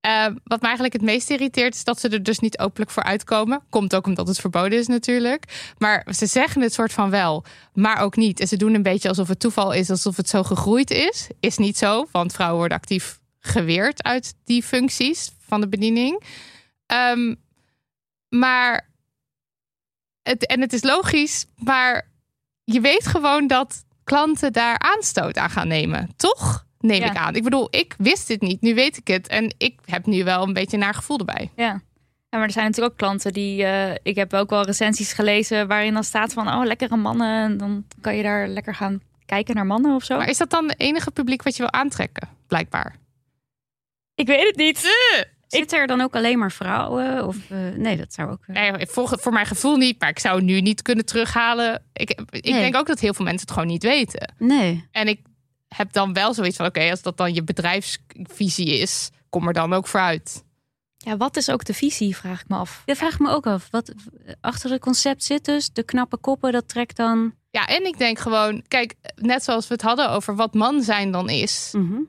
Ehm, 0.00 0.34
wat 0.44 0.60
me 0.60 0.66
eigenlijk 0.66 0.92
het 0.92 1.02
meest 1.02 1.30
irriteert 1.30 1.74
is 1.74 1.84
dat 1.84 2.00
ze 2.00 2.08
er 2.08 2.22
dus 2.22 2.38
niet 2.38 2.58
openlijk 2.58 2.90
voor 2.90 3.02
uitkomen. 3.02 3.62
Komt 3.70 3.94
ook 3.94 4.06
omdat 4.06 4.28
het 4.28 4.40
verboden 4.40 4.78
is 4.78 4.86
natuurlijk. 4.86 5.72
Maar 5.78 6.06
ze 6.14 6.26
zeggen 6.26 6.62
het 6.62 6.72
soort 6.72 6.92
van 6.92 7.10
wel, 7.10 7.44
maar 7.72 8.00
ook 8.00 8.16
niet. 8.16 8.40
En 8.40 8.48
ze 8.48 8.56
doen 8.56 8.74
een 8.74 8.82
beetje 8.82 9.08
alsof 9.08 9.28
het 9.28 9.40
toeval 9.40 9.72
is, 9.72 9.90
alsof 9.90 10.16
het 10.16 10.28
zo 10.28 10.42
gegroeid 10.42 10.90
is. 10.90 11.28
Is 11.40 11.56
niet 11.56 11.78
zo, 11.78 12.06
want 12.12 12.32
vrouwen 12.32 12.58
worden 12.58 12.76
actief 12.76 13.18
geweerd 13.40 14.02
uit 14.02 14.34
die 14.44 14.62
functies 14.62 15.30
van 15.40 15.60
de 15.60 15.68
bediening. 15.68 16.22
Ehm, 16.86 17.34
maar 18.28 18.88
het, 20.22 20.46
en 20.46 20.60
het 20.60 20.72
is 20.72 20.82
logisch, 20.82 21.46
maar 21.56 22.08
je 22.64 22.80
weet 22.80 23.06
gewoon 23.06 23.46
dat 23.46 23.84
klanten 24.04 24.52
daar 24.52 24.78
aanstoot 24.78 25.36
aan 25.36 25.50
gaan 25.50 25.68
nemen, 25.68 26.10
toch? 26.16 26.66
Neem 26.80 27.00
Ja. 27.02 27.10
ik 27.10 27.16
aan. 27.16 27.34
Ik 27.34 27.42
bedoel, 27.42 27.68
ik 27.70 27.94
wist 27.98 28.26
dit 28.26 28.40
niet, 28.40 28.60
nu 28.60 28.74
weet 28.74 28.96
ik 28.96 29.06
het 29.08 29.26
en 29.28 29.54
ik 29.58 29.78
heb 29.84 30.06
nu 30.06 30.24
wel 30.24 30.42
een 30.46 30.52
beetje 30.52 30.76
naar 30.78 30.94
gevoel 30.94 31.18
erbij. 31.18 31.50
Ja. 31.56 31.80
Ja, 32.30 32.38
maar 32.38 32.46
er 32.46 32.52
zijn 32.52 32.64
natuurlijk 32.66 32.92
ook 32.92 32.98
klanten 32.98 33.32
die... 33.32 33.64
eh, 33.64 33.94
ik 34.02 34.14
heb 34.16 34.34
ook 34.34 34.50
wel 34.50 34.62
recensies 34.64 35.12
gelezen 35.12 35.68
waarin 35.68 35.92
dan 35.94 36.04
staat 36.04 36.32
van... 36.32 36.48
Oh, 36.48 36.64
lekkere 36.64 36.96
mannen. 36.96 37.42
En 37.44 37.56
dan 37.56 37.84
kan 38.00 38.16
je 38.16 38.22
daar 38.22 38.48
lekker 38.48 38.74
gaan 38.74 39.00
kijken 39.26 39.54
naar 39.54 39.66
mannen 39.66 39.94
of 39.94 40.04
zo. 40.04 40.16
Maar 40.16 40.28
is 40.28 40.38
dat 40.38 40.50
dan 40.50 40.68
het 40.68 40.80
enige 40.80 41.10
publiek 41.10 41.42
wat 41.42 41.56
je 41.56 41.62
wil 41.62 41.72
aantrekken? 41.72 42.28
Blijkbaar. 42.46 42.96
Ik 44.14 44.26
weet 44.26 44.46
het 44.46 44.56
niet. 44.56 44.88
Zitten 45.48 45.78
er 45.78 45.86
dan 45.86 46.00
ook 46.00 46.14
alleen 46.14 46.38
maar 46.38 46.52
vrouwen? 46.52 47.26
Of, 47.26 47.36
eh, 47.50 47.58
nee, 47.76 47.96
dat 47.96 48.12
zou 48.14 48.30
ook... 48.30 48.42
eh, 48.46 48.54
Nee, 48.72 48.86
voor, 48.86 49.18
voor 49.20 49.32
mijn 49.32 49.46
gevoel 49.46 49.76
niet, 49.76 50.00
maar 50.00 50.08
ik 50.08 50.18
zou 50.18 50.42
nu 50.42 50.60
niet 50.60 50.82
kunnen 50.82 51.04
terughalen. 51.06 51.82
Ik, 51.92 52.10
ik 52.30 52.44
Nee. 52.44 52.60
denk 52.60 52.76
ook 52.76 52.86
dat 52.86 53.00
heel 53.00 53.14
veel 53.14 53.24
mensen 53.24 53.42
het 53.46 53.52
gewoon 53.56 53.68
niet 53.68 53.82
weten. 53.82 54.32
nee. 54.38 54.88
En 54.92 55.08
ik 55.08 55.20
heb 55.68 55.92
dan 55.92 56.12
wel 56.12 56.34
zoiets 56.34 56.56
van: 56.56 56.66
oké, 56.66 56.90
als 56.90 57.02
dat 57.02 57.16
dan 57.16 57.34
je 57.34 57.42
bedrijfsvisie 57.44 58.78
is, 58.78 59.10
kom 59.30 59.46
er 59.46 59.52
dan 59.52 59.72
ook 59.72 59.86
voor 59.86 60.00
uit. 60.00 60.44
Ja, 60.96 61.16
wat 61.16 61.36
is 61.36 61.50
ook 61.50 61.64
de 61.64 61.74
visie, 61.74 62.16
vraag 62.16 62.40
ik 62.40 62.48
me 62.48 62.56
af. 62.56 62.82
Dat 62.84 62.96
vraag 62.96 63.12
ik 63.12 63.18
me 63.18 63.30
ook 63.30 63.46
af. 63.46 63.68
Wat 63.70 63.92
achter 64.40 64.70
het 64.70 64.80
concept 64.80 65.24
zit 65.24 65.44
dus, 65.44 65.70
de 65.72 65.82
knappe 65.82 66.16
koppen, 66.16 66.52
dat 66.52 66.68
trekt 66.68 66.96
dan... 66.96 67.34
Ja, 67.50 67.66
en 67.66 67.86
ik 67.86 67.98
denk 67.98 68.18
gewoon, 68.18 68.62
kijk, 68.68 68.94
net 69.14 69.44
zoals 69.44 69.68
we 69.68 69.74
het 69.74 69.82
hadden 69.82 70.10
over 70.10 70.36
wat 70.36 70.54
man 70.54 70.82
zijn 70.82 71.10
dan 71.12 71.28
is. 71.28 71.68
Mhm. 71.72 72.00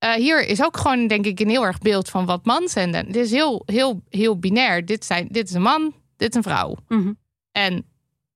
Eh, 0.00 0.12
hier 0.12 0.46
is 0.46 0.62
ook 0.62 0.76
gewoon, 0.76 1.06
denk 1.06 1.24
ik, 1.24 1.40
een 1.40 1.48
heel 1.48 1.64
erg 1.64 1.78
beeld 1.78 2.08
van 2.08 2.26
wat 2.26 2.44
man 2.44 2.68
zijn. 2.68 2.94
Het 2.94 3.16
is 3.16 3.30
heel, 3.30 3.62
heel, 3.66 4.02
heel 4.08 4.38
binair. 4.38 4.84
Dit, 4.84 5.04
zijn, 5.04 5.28
dit 5.30 5.48
is 5.48 5.54
een 5.54 5.62
man, 5.62 5.94
dit 6.16 6.28
is 6.28 6.34
een 6.34 6.42
vrouw. 6.42 6.76
Mhm. 6.88 7.12
En 7.52 7.86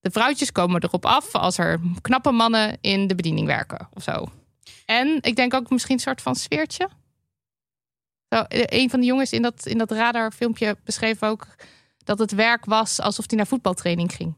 de 0.00 0.10
vrouwtjes 0.10 0.52
komen 0.52 0.82
erop 0.82 1.06
af 1.06 1.34
als 1.34 1.58
er 1.58 1.80
knappe 2.00 2.30
mannen 2.30 2.78
in 2.80 3.06
de 3.06 3.14
bediening 3.14 3.46
werken 3.46 3.88
of 3.94 4.02
zo. 4.02 4.26
En 4.86 5.18
ik 5.20 5.36
denk 5.36 5.54
ook 5.54 5.70
misschien 5.70 5.94
een 5.94 6.00
soort 6.00 6.22
van 6.22 6.34
sfeertje. 6.34 6.88
Zo, 8.28 8.40
eh, 8.40 8.80
een 8.80 8.90
van 8.90 9.00
de 9.00 9.06
jongens 9.06 9.32
in 9.32 9.42
dat, 9.42 9.66
in 9.66 9.78
dat 9.78 9.90
radarfilmpje 9.90 10.76
beschreef 10.84 11.22
ook 11.22 11.46
dat 11.98 12.18
het 12.18 12.32
werk 12.32 12.64
was 12.64 13.00
alsof 13.00 13.24
hij 13.28 13.36
naar 13.36 13.46
voetbaltraining 13.46 14.12
ging. 14.12 14.34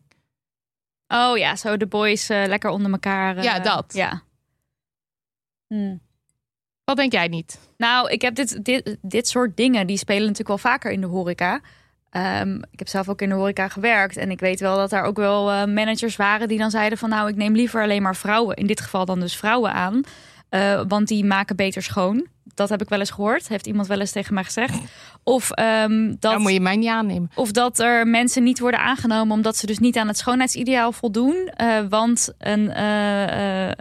Oh 1.08 1.38
ja, 1.38 1.56
zo 1.56 1.76
de 1.76 1.86
boys 1.86 2.28
eh, 2.28 2.46
lekker 2.46 2.70
onder 2.70 2.92
elkaar. 2.92 3.42
Ja, 3.42 3.58
dat. 3.58 3.92
Ja. 3.94 4.22
Hmm. 5.66 6.05
Wat 6.86 6.96
denk 6.96 7.12
jij 7.12 7.28
niet? 7.28 7.58
Nou, 7.76 8.10
ik 8.10 8.22
heb 8.22 8.34
dit, 8.34 8.64
dit, 8.64 8.96
dit 9.02 9.28
soort 9.28 9.56
dingen, 9.56 9.86
die 9.86 9.96
spelen 9.98 10.20
natuurlijk 10.22 10.48
wel 10.48 10.72
vaker 10.72 10.90
in 10.90 11.00
de 11.00 11.06
horeca. 11.06 11.60
Ehm, 12.10 12.54
ik 12.70 12.78
heb 12.78 12.88
zelf 12.88 13.08
ook 13.08 13.22
in 13.22 13.28
de 13.28 13.34
horeca 13.34 13.68
gewerkt. 13.68 14.16
En 14.16 14.30
ik 14.30 14.40
weet 14.40 14.60
wel 14.60 14.76
dat 14.76 14.90
daar 14.90 15.04
ook 15.04 15.16
wel 15.16 15.50
eh, 15.50 15.64
managers 15.64 16.16
waren 16.16 16.48
die 16.48 16.58
dan 16.58 16.70
zeiden 16.70 16.98
van... 16.98 17.08
nou, 17.08 17.28
ik 17.28 17.36
neem 17.36 17.54
liever 17.54 17.82
alleen 17.82 18.02
maar 18.02 18.16
vrouwen. 18.16 18.56
In 18.56 18.66
dit 18.66 18.80
geval 18.80 19.04
dan 19.04 19.20
dus 19.20 19.36
vrouwen 19.36 19.72
aan. 19.72 20.00
eh, 20.48 20.82
want 20.88 21.08
die 21.08 21.24
maken 21.24 21.56
beter 21.56 21.82
schoon. 21.82 22.26
Dat 22.54 22.68
heb 22.68 22.82
ik 22.82 22.88
wel 22.88 22.98
eens 22.98 23.10
gehoord. 23.10 23.48
Heeft 23.48 23.66
iemand 23.66 23.86
wel 23.88 24.00
eens 24.00 24.10
tegen 24.12 24.34
mij 24.34 24.44
gezegd. 24.44 24.78
Of, 25.22 25.50
ehm, 25.50 26.06
dat, 26.08 26.20
Dan 26.20 26.40
moet 26.42 26.52
je 26.52 26.60
mij 26.60 26.76
niet 26.76 26.88
aannemen. 26.88 27.30
of 27.34 27.50
dat 27.52 27.78
er 27.78 28.06
mensen 28.06 28.42
niet 28.42 28.58
worden 28.58 28.80
aangenomen... 28.80 29.36
omdat 29.36 29.56
ze 29.56 29.66
dus 29.66 29.78
niet 29.78 29.96
aan 29.96 30.08
het 30.08 30.18
schoonheidsideaal 30.18 30.92
voldoen. 30.92 31.50
Eh, 31.56 31.78
want 31.88 32.32
een, 32.38 32.82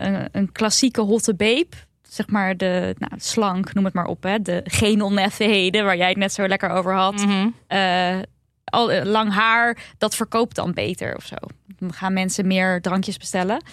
een, 0.05 0.27
een 0.31 0.51
klassieke 0.51 1.01
hotte 1.01 1.35
babe 1.35 1.67
zeg 2.15 2.28
maar 2.28 2.58
de 2.58 2.95
nou, 2.97 3.13
slank, 3.17 3.73
noem 3.73 3.86
het 3.86 3.93
maar 3.93 4.06
op, 4.06 4.23
hè, 4.23 4.41
de 4.41 4.62
geen 4.63 5.01
onnetheden 5.01 5.86
waar 5.86 5.97
jij 5.97 6.10
het 6.10 6.17
net 6.17 6.34
zo 6.34 6.47
lekker 6.47 6.69
over 6.69 6.93
had. 6.93 7.25
Mhm. 7.25 7.49
Eh, 7.67 8.17
al, 8.63 8.91
eh, 8.91 9.06
lang 9.06 9.34
haar, 9.34 9.78
dat 9.97 10.15
verkoopt 10.15 10.56
dan 10.56 10.73
beter 10.73 11.15
of 11.15 11.25
zo. 11.25 11.36
Dan 11.80 11.93
gaan 11.93 12.13
mensen 12.13 12.47
meer 12.47 12.82
drankjes 12.82 13.17
bestellen. 13.17 13.63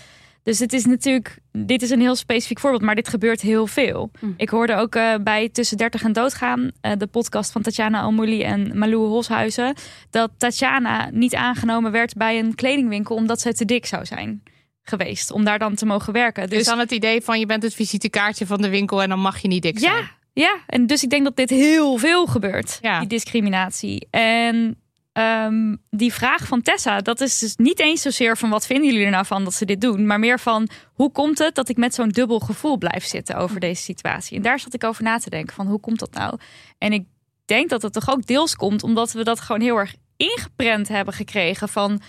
Dus 0.42 0.58
het 0.58 0.72
is 0.72 0.84
natuurlijk, 0.84 1.38
dit 1.52 1.82
is 1.82 1.90
een 1.90 2.00
heel 2.00 2.16
specifiek 2.16 2.60
voorbeeld, 2.60 2.82
maar 2.82 2.94
dit 2.94 3.08
gebeurt 3.08 3.40
heel 3.40 3.66
veel. 3.66 4.10
Hm. 4.18 4.26
Ik 4.36 4.48
hoorde 4.48 4.74
ook 4.74 4.94
eh, 4.94 5.14
bij 5.20 5.48
Tussen 5.48 5.76
30 5.76 6.02
en 6.02 6.12
Doodgaan, 6.12 6.70
de 6.98 7.06
podcast 7.06 7.52
van 7.52 7.62
Tatjana 7.62 8.00
Almouli 8.00 8.42
en 8.42 8.78
Malou 8.78 9.06
Holshuizen, 9.06 9.74
dat 10.10 10.30
Tatjana 10.36 11.10
niet 11.12 11.34
aangenomen 11.34 11.92
werd 11.92 12.14
bij 12.14 12.38
een 12.38 12.54
kledingwinkel 12.54 13.16
omdat 13.16 13.40
ze 13.40 13.52
te 13.52 13.64
dik 13.64 13.86
zou 13.86 14.06
zijn 14.06 14.42
geweest. 14.82 15.32
Om 15.32 15.44
daar 15.44 15.58
dan 15.58 15.74
te 15.74 15.86
mogen 15.86 16.12
werken. 16.12 16.48
Dus 16.48 16.58
Dus 16.58 16.66
dan 16.66 16.78
het 16.78 16.90
idee 16.90 17.20
van 17.22 17.38
je 17.38 17.46
bent 17.46 17.62
het 17.62 17.74
visitekaartje 17.74 18.46
van 18.46 18.62
de 18.62 18.68
winkel 18.68 19.02
en 19.02 19.08
dan 19.08 19.20
mag 19.20 19.38
je 19.38 19.48
niet 19.48 19.62
dik 19.62 19.78
zijn. 19.78 19.92
ja, 19.94 20.10
ja, 20.34 20.56
en 20.66 20.86
dus 20.86 21.02
ik 21.02 21.10
denk 21.10 21.24
dat 21.24 21.36
dit 21.36 21.50
heel 21.50 21.96
veel 21.96 22.26
gebeurt, 22.26 22.78
Ja. 22.82 22.98
die 22.98 23.08
discriminatie. 23.08 24.06
En 24.10 24.76
ehm, 25.12 25.76
die 25.90 26.12
vraag 26.12 26.46
van 26.46 26.62
Tessa, 26.62 27.00
dat 27.00 27.20
is 27.20 27.38
dus 27.38 27.56
niet 27.56 27.80
eens 27.80 28.02
zozeer 28.02 28.36
van 28.36 28.50
wat 28.50 28.66
vinden 28.66 28.86
jullie 28.90 29.04
er 29.04 29.10
nou 29.10 29.26
van 29.26 29.44
dat 29.44 29.54
ze 29.54 29.64
dit 29.64 29.80
doen, 29.80 30.06
maar 30.06 30.18
meer 30.18 30.40
van 30.40 30.68
hoe 30.92 31.12
komt 31.12 31.38
het 31.38 31.54
dat 31.54 31.68
ik 31.68 31.76
met 31.76 31.94
zo'n 31.94 32.08
dubbel 32.08 32.38
gevoel 32.38 32.78
blijf 32.78 33.04
zitten 33.04 33.36
over 33.36 33.60
deze 33.60 33.82
situatie. 33.82 34.36
En 34.36 34.42
daar 34.42 34.58
zat 34.60 34.74
ik 34.74 34.84
over 34.84 35.02
na 35.02 35.18
te 35.18 35.30
denken 35.30 35.54
van 35.54 35.66
hoe 35.66 35.80
komt 35.80 35.98
dat 35.98 36.12
nou? 36.14 36.38
En 36.78 36.92
ik 36.92 37.04
denk 37.44 37.68
dat 37.68 37.82
het 37.82 37.92
toch 37.92 38.10
ook 38.10 38.26
deels 38.26 38.56
komt 38.56 38.82
omdat 38.82 39.12
we 39.12 39.24
dat 39.24 39.40
gewoon 39.40 39.60
heel 39.60 39.76
erg 39.76 39.94
ingeprent 40.16 40.88
hebben 40.88 41.14
gekregen 41.14 41.68
van 41.68 42.00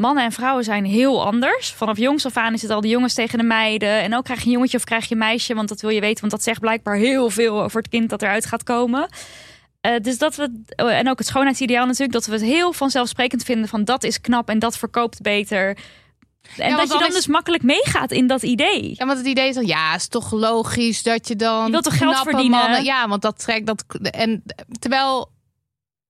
mannen 0.00 0.24
en 0.24 0.32
vrouwen 0.32 0.64
zijn 0.64 0.84
heel 0.84 1.24
anders. 1.24 1.72
Vanaf 1.72 1.98
jongs 1.98 2.26
af 2.26 2.36
aan 2.36 2.52
is 2.52 2.62
het 2.62 2.70
al 2.70 2.80
de 2.80 2.88
jongens 2.88 3.14
tegen 3.14 3.38
de 3.38 3.44
meiden. 3.44 4.02
En 4.02 4.16
ook 4.16 4.24
krijg 4.24 4.40
je 4.40 4.46
een 4.46 4.52
jongetje 4.52 4.76
of 4.76 4.84
krijg 4.84 5.04
je 5.08 5.12
een 5.14 5.20
meisje. 5.20 5.54
Want 5.54 5.68
dat 5.68 5.80
wil 5.80 5.90
je 5.90 6.00
weten. 6.00 6.20
Want 6.20 6.32
dat 6.32 6.42
zegt 6.42 6.60
blijkbaar 6.60 6.96
heel 6.96 7.30
veel 7.30 7.62
over 7.62 7.78
het 7.80 7.90
kind 7.90 8.10
dat 8.10 8.22
eruit 8.22 8.46
gaat 8.46 8.62
komen. 8.62 9.08
Eh, 9.80 9.92
dus 10.02 10.18
dat 10.18 10.34
we, 10.36 10.62
en 10.76 11.08
ook 11.10 11.18
het 11.18 11.26
schoonheidsideaal 11.26 11.84
natuurlijk, 11.86 12.12
dat 12.12 12.26
we 12.26 12.32
het 12.32 12.42
heel 12.42 12.72
vanzelfsprekend 12.72 13.42
vinden 13.44 13.68
van 13.68 13.84
dat 13.84 14.04
is 14.04 14.20
knap 14.20 14.48
en 14.48 14.58
dat 14.58 14.78
verkoopt 14.78 15.22
beter. 15.22 15.76
En 16.56 16.70
dat 16.76 16.92
je 16.92 16.98
dan 16.98 17.08
is- 17.08 17.14
dus 17.14 17.26
makkelijk 17.26 17.62
meegaat 17.62 18.10
in 18.10 18.26
dat 18.26 18.42
idee. 18.42 18.94
Ja, 18.96 19.06
want 19.06 19.18
het 19.18 19.26
idee 19.26 19.48
is 19.48 19.54
dan, 19.54 19.66
ja, 19.66 19.94
is 19.94 20.08
toch 20.08 20.32
logisch 20.32 21.02
dat 21.02 21.28
je 21.28 21.36
dan. 21.36 21.64
Je 21.64 21.70
wilt 21.70 21.84
toch 21.84 21.96
geld 21.98 22.16
verdienen? 22.18 22.58
mannen- 22.58 22.84
ja, 22.84 23.08
want 23.08 23.22
dat 23.22 23.38
trekt 23.38 23.66
dat. 23.66 23.84
En 24.10 24.42
terwijl. 24.78 25.30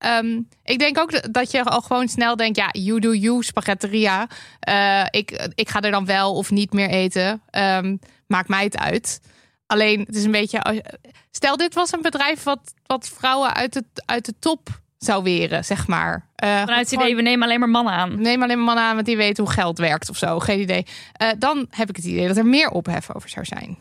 Ehm, 0.01 0.41
ik 0.65 0.79
denk 0.79 0.99
ook 0.99 1.33
dat 1.33 1.51
je 1.51 1.65
al 1.65 1.81
gewoon 1.81 2.09
snel 2.09 2.37
denkt, 2.37 2.57
ja, 2.57 2.69
you 2.73 3.01
do 3.01 3.15
you, 3.15 3.43
spaghetteria. 3.43 4.27
Eh, 4.61 5.05
ik, 5.11 5.49
ik 5.55 5.69
ga 5.69 5.81
er 5.81 5.91
dan 5.91 6.05
wel 6.07 6.35
of 6.35 6.51
niet 6.51 6.73
meer 6.73 6.89
eten. 6.89 7.43
Ehm, 7.51 7.97
maakt 8.27 8.49
mij 8.49 8.65
het 8.65 8.79
uit. 8.79 9.21
Alleen, 9.67 10.01
het 10.01 10.15
is 10.17 10.25
een 10.25 10.31
beetje. 10.31 10.85
Stel, 11.31 11.57
dit 11.57 11.75
was 11.75 11.93
een 11.93 12.03
bedrijf 12.03 12.43
wat, 12.43 12.75
wat 12.87 13.09
vrouwen 13.09 13.55
uit, 13.55 13.75
het, 13.75 13.85
uit 14.07 14.25
de 14.25 14.35
top 14.39 14.69
zou 14.99 15.23
weren, 15.23 15.65
zeg 15.65 15.87
maar. 15.87 16.29
Eh, 16.37 16.49
Vanuit 16.61 16.79
het 16.79 16.89
gewoon- 16.89 17.05
idee, 17.05 17.17
we 17.17 17.23
nemen 17.23 17.45
alleen 17.45 17.61
maar 17.61 17.69
mannen 17.69 17.93
aan. 17.93 18.21
Neem 18.21 18.43
alleen 18.43 18.57
maar 18.57 18.67
mannen 18.67 18.85
aan, 18.85 18.95
want 18.95 19.07
die 19.07 19.17
weten 19.17 19.45
hoe 19.45 19.53
geld 19.53 19.79
werkt 19.79 20.11
of 20.11 20.17
zo. 20.17 20.39
Geen 20.39 20.61
idee. 20.61 20.87
Eh, 21.13 21.29
dan 21.39 21.67
heb 21.71 21.89
ik 21.89 21.97
het 21.97 22.05
idee 22.05 22.27
dat 22.29 22.37
er 22.37 22.47
meer 22.47 22.69
ophef 22.71 23.15
over 23.15 23.29
zou 23.29 23.45
zijn. 23.45 23.79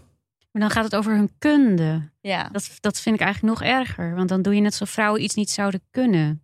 Maar 0.51 0.61
dan 0.61 0.71
gaat 0.71 0.83
het 0.83 0.95
over 0.95 1.13
hun 1.15 1.31
kunde. 1.39 2.09
Ja. 2.21 2.49
Dat, 2.51 2.77
dat 2.79 2.99
vind 2.99 3.15
ik 3.15 3.21
eigenlijk 3.21 3.59
nog 3.59 3.69
erger. 3.69 4.15
Want 4.15 4.29
dan 4.29 4.41
doe 4.41 4.55
je 4.55 4.61
net 4.61 4.71
alsof 4.71 4.89
vrouwen 4.89 5.23
iets 5.23 5.35
niet 5.35 5.49
zouden 5.49 5.81
kunnen. 5.91 6.43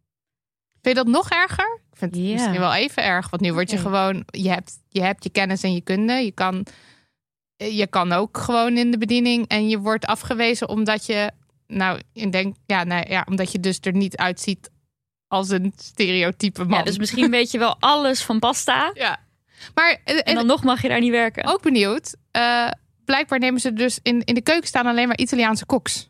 Vind 0.82 0.98
je 0.98 1.04
dat 1.04 1.14
nog 1.14 1.30
erger? 1.30 1.80
Ik 1.92 1.98
vind 1.98 2.16
het 2.16 2.24
Ja. 2.24 2.32
misschien 2.32 2.60
wel 2.60 2.74
even 2.74 3.04
erg. 3.04 3.30
Want 3.30 3.42
nu 3.42 3.54
word 3.54 3.70
je 3.72 3.78
gewoon... 3.78 4.24
Je 4.26 4.50
hebt, 4.50 4.74
je 4.90 5.02
hebt 5.02 5.24
je 5.24 5.30
kennis 5.30 5.64
en 5.64 5.74
je 5.74 5.82
kunde. 5.82 6.14
Je 6.14 6.32
kan, 6.32 6.66
je 7.56 7.88
kan 7.88 8.12
ook 8.12 8.38
gewoon 8.38 8.78
in 8.78 8.92
de 8.92 8.98
bediening. 8.98 9.48
En 9.48 9.70
je 9.70 9.80
wordt 9.80 10.06
afgewezen 10.06 10.70
omdat 10.70 11.06
je... 11.06 11.32
Nou, 11.68 12.02
ik 12.14 12.32
denk... 12.32 12.56
Ja, 12.66 12.84
nou, 12.84 13.10
ja, 13.10 13.26
omdat 13.30 13.52
je 13.52 13.60
dus 13.60 13.78
er 13.82 13.94
niet 13.96 14.18
uitziet 14.18 14.70
als 15.28 15.50
een 15.50 15.74
stereotype 15.76 16.64
man. 16.64 16.78
Ja, 16.78 16.84
dus 16.84 16.98
misschien 16.98 17.32
weet 17.32 17.52
je 17.52 17.58
wel 17.58 17.76
alles 17.94 18.24
van 18.24 18.40
pasta. 18.40 18.92
Ja. 18.94 19.18
Maar 19.74 19.90
eh, 20.04 20.16
En 20.18 20.24
en 20.24 20.36
dan 20.36 20.46
nog 20.46 20.64
mag 20.64 20.82
je 20.82 20.88
daar 20.88 21.00
niet 21.00 21.12
werken. 21.12 21.46
ook 21.46 21.62
benieuwd. 21.62 22.16
eh, 22.32 22.70
blijkbaar 23.06 23.40
nemen 23.40 23.60
ze 23.62 23.74
dus 23.74 24.00
in, 24.04 24.24
in 24.24 24.34
de 24.34 24.42
keuken 24.42 24.68
staan 24.68 24.86
alleen 24.86 25.08
maar 25.08 25.18
Italiaanse 25.18 25.66
koks. 25.66 26.10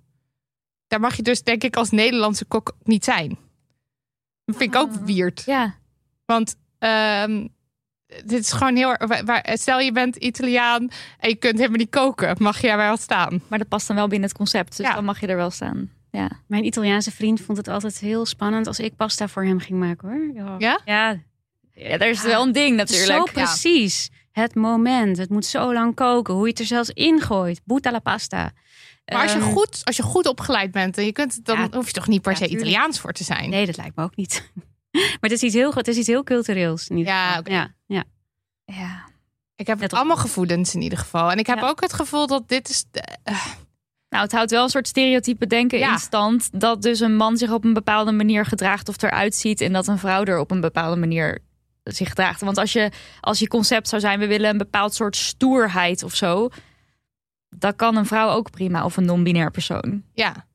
Daar 0.87 0.99
mag 0.99 1.15
je 1.15 1.21
dus 1.21 1.43
denk 1.43 1.63
ik 1.63 1.75
als 1.75 1.89
Nederlandse 1.91 2.45
kok 2.45 2.75
niet 2.83 3.03
zijn. 3.03 3.37
Dat 4.45 4.55
vind 4.57 4.73
ik 4.75 4.79
ook 4.81 4.93
weird. 4.93 5.43
Ja. 5.45 5.75
Want 6.25 6.55
ehm, 6.79 7.47
dit 8.25 8.39
is 8.39 8.51
gewoon 8.51 8.75
heel 8.75 8.89
erg. 8.95 9.07
waar- 9.07 9.25
waar- 9.25 9.49
Stel 9.57 9.79
je 9.79 9.91
bent 9.91 10.15
Italiaan 10.15 10.89
en 11.19 11.29
je 11.29 11.35
kunt 11.35 11.55
helemaal 11.57 11.77
niet 11.77 11.89
koken. 11.89 12.35
Mag 12.39 12.61
je 12.61 12.67
daar 12.67 12.77
wel 12.77 12.97
staan? 12.97 13.41
Maar 13.47 13.59
dat 13.59 13.67
past 13.67 13.87
dan 13.87 13.95
wel 13.95 14.07
binnen 14.07 14.27
het 14.27 14.37
concept. 14.37 14.77
Dus 14.77 14.85
Ja. 14.85 14.93
dan 14.93 15.05
mag 15.05 15.19
je 15.19 15.27
er 15.27 15.35
wel 15.35 15.51
staan. 15.51 15.91
Ja. 16.11 16.29
Mijn 16.47 16.65
Italiaanse 16.65 17.11
vriend 17.11 17.41
vond 17.41 17.57
het 17.57 17.67
altijd 17.67 17.99
heel 17.99 18.25
spannend 18.25 18.67
als 18.67 18.79
ik 18.79 18.95
pasta 18.95 19.27
voor 19.27 19.43
hem 19.45 19.59
ging 19.59 19.79
maken 19.79 20.09
hoor. 20.09 20.31
Ja? 20.59 20.81
Ja, 20.85 21.19
Ja, 21.73 21.97
daar 21.97 22.09
is 22.09 22.21
wel 22.21 22.43
een 22.43 22.51
ding 22.51 22.75
natuurlijk. 22.75 23.09
zo 23.11 23.39
Ja. 23.39 23.45
precies. 23.45 24.09
Het 24.35 24.55
moment. 24.55 25.17
Het 25.17 25.29
moet 25.29 25.45
zo 25.45 25.73
lang 25.73 25.95
koken. 25.95 26.33
Hoe 26.33 26.43
je 26.43 26.49
het 26.49 26.59
er 26.59 26.65
zelfs 26.65 26.89
ingooit. 26.89 27.61
Butta 27.63 27.91
la 27.91 27.99
pasta. 27.99 28.51
Maar 29.05 29.21
als 29.21 29.31
je, 29.33 29.39
Ehm, 29.39 29.51
goed, 29.51 29.81
als 29.83 29.95
je 29.97 30.03
goed 30.03 30.27
opgeleid 30.27 30.71
bent 30.71 30.97
en 30.97 31.05
je 31.05 31.11
kunt, 31.11 31.35
het, 31.35 31.45
dan 31.45 31.57
Ja. 31.59 31.67
hoef 31.71 31.85
je 31.87 31.93
toch 31.93 32.07
niet 32.07 32.21
per 32.21 32.31
Ja, 32.31 32.37
se 32.37 32.43
tuurlijk. 32.43 32.67
Italiaans 32.67 32.99
voor 32.99 33.11
te 33.11 33.23
zijn. 33.23 33.49
Nee, 33.49 33.65
dat 33.65 33.77
lijkt 33.77 33.95
me 33.95 34.03
ook 34.03 34.15
niet. 34.15 34.51
Maar 34.91 35.17
het 35.19 35.31
is 35.31 35.41
iets 35.41 35.53
heel, 35.53 35.73
het 35.73 35.87
is 35.87 35.97
iets 35.97 36.07
heel 36.07 36.23
cultureels. 36.23 36.87
In 36.87 36.97
ieder 36.97 37.13
Ja, 37.13 37.25
geval. 37.27 37.39
oké. 37.39 37.51
ja, 37.51 37.73
ja. 37.85 38.03
Ja. 38.65 39.03
Ik 39.55 39.67
heb 39.67 39.79
Net 39.79 39.91
op- 39.91 39.97
allemaal 39.97 40.17
gevoelens 40.17 40.75
in 40.75 40.81
ieder 40.81 40.97
geval. 40.97 41.31
En 41.31 41.37
ik 41.37 41.47
heb 41.47 41.61
ook 41.61 41.81
het 41.81 41.93
gevoel 41.93 42.27
dat 42.27 42.47
dit 42.49 42.69
is. 42.69 42.85
Nou, 44.09 44.23
het 44.23 44.31
houdt 44.31 44.51
wel 44.51 44.63
een 44.63 44.69
soort 44.69 44.87
stereotype 44.87 45.47
denken 45.47 45.79
Ja. 45.79 45.91
in 45.91 45.99
stand. 45.99 46.49
Dat 46.59 46.81
dus 46.81 46.99
een 46.99 47.15
man 47.15 47.37
zich 47.37 47.51
op 47.51 47.63
een 47.63 47.73
bepaalde 47.73 48.11
manier 48.11 48.45
gedraagt 48.45 48.89
of 48.89 49.01
eruit 49.01 49.35
ziet. 49.35 49.61
En 49.61 49.73
dat 49.73 49.87
een 49.87 49.97
vrouw 49.97 50.23
er 50.23 50.39
op 50.39 50.51
een 50.51 50.61
bepaalde 50.61 50.95
manier 50.99 51.39
zich 51.93 52.09
gedraagt. 52.09 52.41
Want 52.41 52.57
als 52.57 52.73
je, 52.73 52.91
als 53.21 53.39
je 53.39 53.47
concept 53.47 53.87
zou 53.89 54.01
zijn, 54.01 54.19
we 54.19 54.27
willen 54.27 54.49
een 54.49 54.57
bepaald 54.57 54.93
soort 54.93 55.15
stoerheid 55.15 56.03
of 56.03 56.15
zo. 56.15 56.49
Dan 57.49 57.75
kan 57.75 57.95
een 57.95 58.05
vrouw 58.05 58.29
ook 58.29 58.51
prima 58.51 58.85
of 58.85 58.97
een 58.97 59.05
non-binair 59.05 59.51
persoon. 59.51 60.03
Ja. 60.13 60.45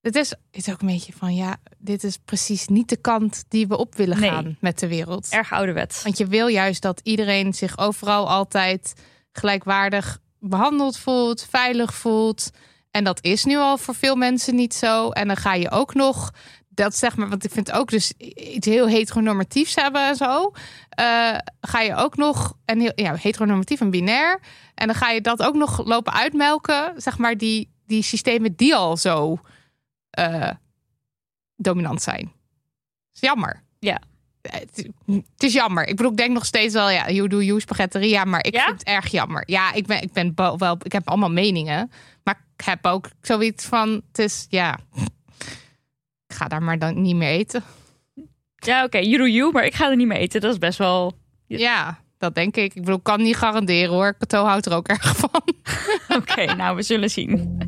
Het 0.00 0.14
is, 0.16 0.30
het 0.30 0.38
is 0.50 0.70
ook 0.70 0.80
een 0.80 0.86
beetje 0.86 1.12
van 1.12 1.34
ja, 1.34 1.56
dit 1.78 2.04
is 2.04 2.16
precies 2.24 2.66
niet 2.66 2.88
de 2.88 2.96
kant 2.96 3.44
die 3.48 3.66
we 3.68 3.76
op 3.76 3.94
willen 3.94 4.20
Nee. 4.20 4.30
gaan 4.30 4.56
met 4.60 4.78
de 4.78 4.88
wereld. 4.88 5.28
Erg 5.30 5.52
ouderwets. 5.52 6.02
Want 6.02 6.18
je 6.18 6.26
wil 6.26 6.46
juist 6.46 6.82
dat 6.82 7.00
iedereen 7.02 7.52
zich 7.54 7.78
overal 7.78 8.28
altijd 8.28 8.94
gelijkwaardig 9.32 10.18
behandeld 10.38 10.98
voelt, 10.98 11.46
veilig 11.50 11.94
voelt. 11.94 12.50
En 12.90 13.04
dat 13.04 13.24
is 13.24 13.44
nu 13.44 13.56
al 13.56 13.78
voor 13.78 13.94
veel 13.94 14.16
mensen 14.16 14.54
niet 14.54 14.74
zo. 14.74 15.10
En 15.10 15.26
dan 15.26 15.36
ga 15.36 15.54
je 15.54 15.70
ook 15.70 15.94
nog, 15.94 16.30
dat 16.82 16.96
zeg 16.96 17.16
maar, 17.16 17.28
want 17.28 17.44
ik 17.44 17.50
vind 17.50 17.72
ook 17.72 17.90
dus 17.90 18.12
iets 18.52 18.66
heel 18.66 18.88
heteronormatiefs 18.88 19.74
hebben 19.74 20.06
en 20.08 20.16
zo. 20.16 20.52
eh, 20.90 21.36
ga 21.60 21.80
je 21.80 21.94
ook 21.94 22.16
nog, 22.16 22.54
en 22.64 22.80
heel, 22.80 22.92
ja, 22.94 23.14
heteronormatief 23.14 23.80
en 23.80 23.90
binair. 23.90 24.40
En 24.74 24.86
dan 24.86 24.96
ga 24.96 25.10
je 25.10 25.20
dat 25.20 25.42
ook 25.42 25.54
nog 25.54 25.86
lopen 25.86 26.12
uitmelken, 26.12 26.92
zeg 26.96 27.18
maar, 27.18 27.36
die, 27.36 27.70
die 27.86 28.02
systemen 28.02 28.54
die 28.56 28.74
al 28.76 28.96
zo 28.96 29.38
eh, 30.10 30.50
dominant 31.56 32.02
zijn. 32.02 32.32
is 33.14 33.20
jammer. 33.20 33.62
Ja. 33.78 34.00
Het, 34.42 34.88
het 35.06 35.42
is 35.42 35.52
jammer. 35.52 35.86
Ik 35.86 35.96
bedoel, 35.96 36.10
ik 36.10 36.16
denk 36.16 36.32
nog 36.32 36.44
steeds 36.46 36.74
wel, 36.74 36.90
ja, 36.90 37.10
you 37.10 37.28
do 37.28 37.42
you, 37.42 37.60
spaghetteria. 37.60 38.24
Maar 38.24 38.44
ik 38.46 38.54
Ja? 38.54 38.64
vind 38.64 38.78
het 38.78 38.88
erg 38.88 39.06
jammer. 39.10 39.42
Ja, 39.46 39.72
ik 39.72 39.86
ben, 39.86 40.02
ik 40.02 40.12
ben 40.12 40.32
wel, 40.56 40.78
ik 40.82 40.92
heb 40.92 41.08
allemaal 41.08 41.30
meningen. 41.30 41.90
Maar 42.24 42.44
ik 42.56 42.64
heb 42.64 42.86
ook 42.86 43.08
zoiets 43.20 43.64
van, 43.64 43.88
het 44.08 44.18
is, 44.18 44.46
ja, 44.48 44.78
daar 46.50 46.62
maar 46.62 46.78
dan 46.78 47.02
niet 47.02 47.16
meer 47.16 47.28
eten. 47.28 47.62
Ja, 48.56 48.84
oké, 48.84 48.98
you 48.98 49.16
do 49.16 49.26
you, 49.26 49.52
maar 49.52 49.64
ik 49.64 49.74
ga 49.74 49.90
er 49.90 49.96
niet 49.96 50.06
mee 50.06 50.18
eten. 50.18 50.40
Dat 50.40 50.52
is 50.52 50.58
best 50.58 50.78
wel... 50.78 51.12
Ja, 51.46 51.98
dat 52.18 52.34
denk 52.34 52.56
ik. 52.56 52.74
Ik 52.74 52.80
bedoel, 52.80 52.96
ik 52.96 53.02
kan 53.02 53.22
niet 53.22 53.36
garanderen 53.36 53.90
hoor. 53.90 54.16
Cato 54.18 54.44
houdt 54.44 54.66
er 54.66 54.74
ook 54.74 54.88
erg 54.88 55.16
van. 55.16 55.42
Oké, 56.18 56.54
nou, 56.54 56.76
we 56.76 56.82
zullen 56.82 57.10
zien. 57.10 57.58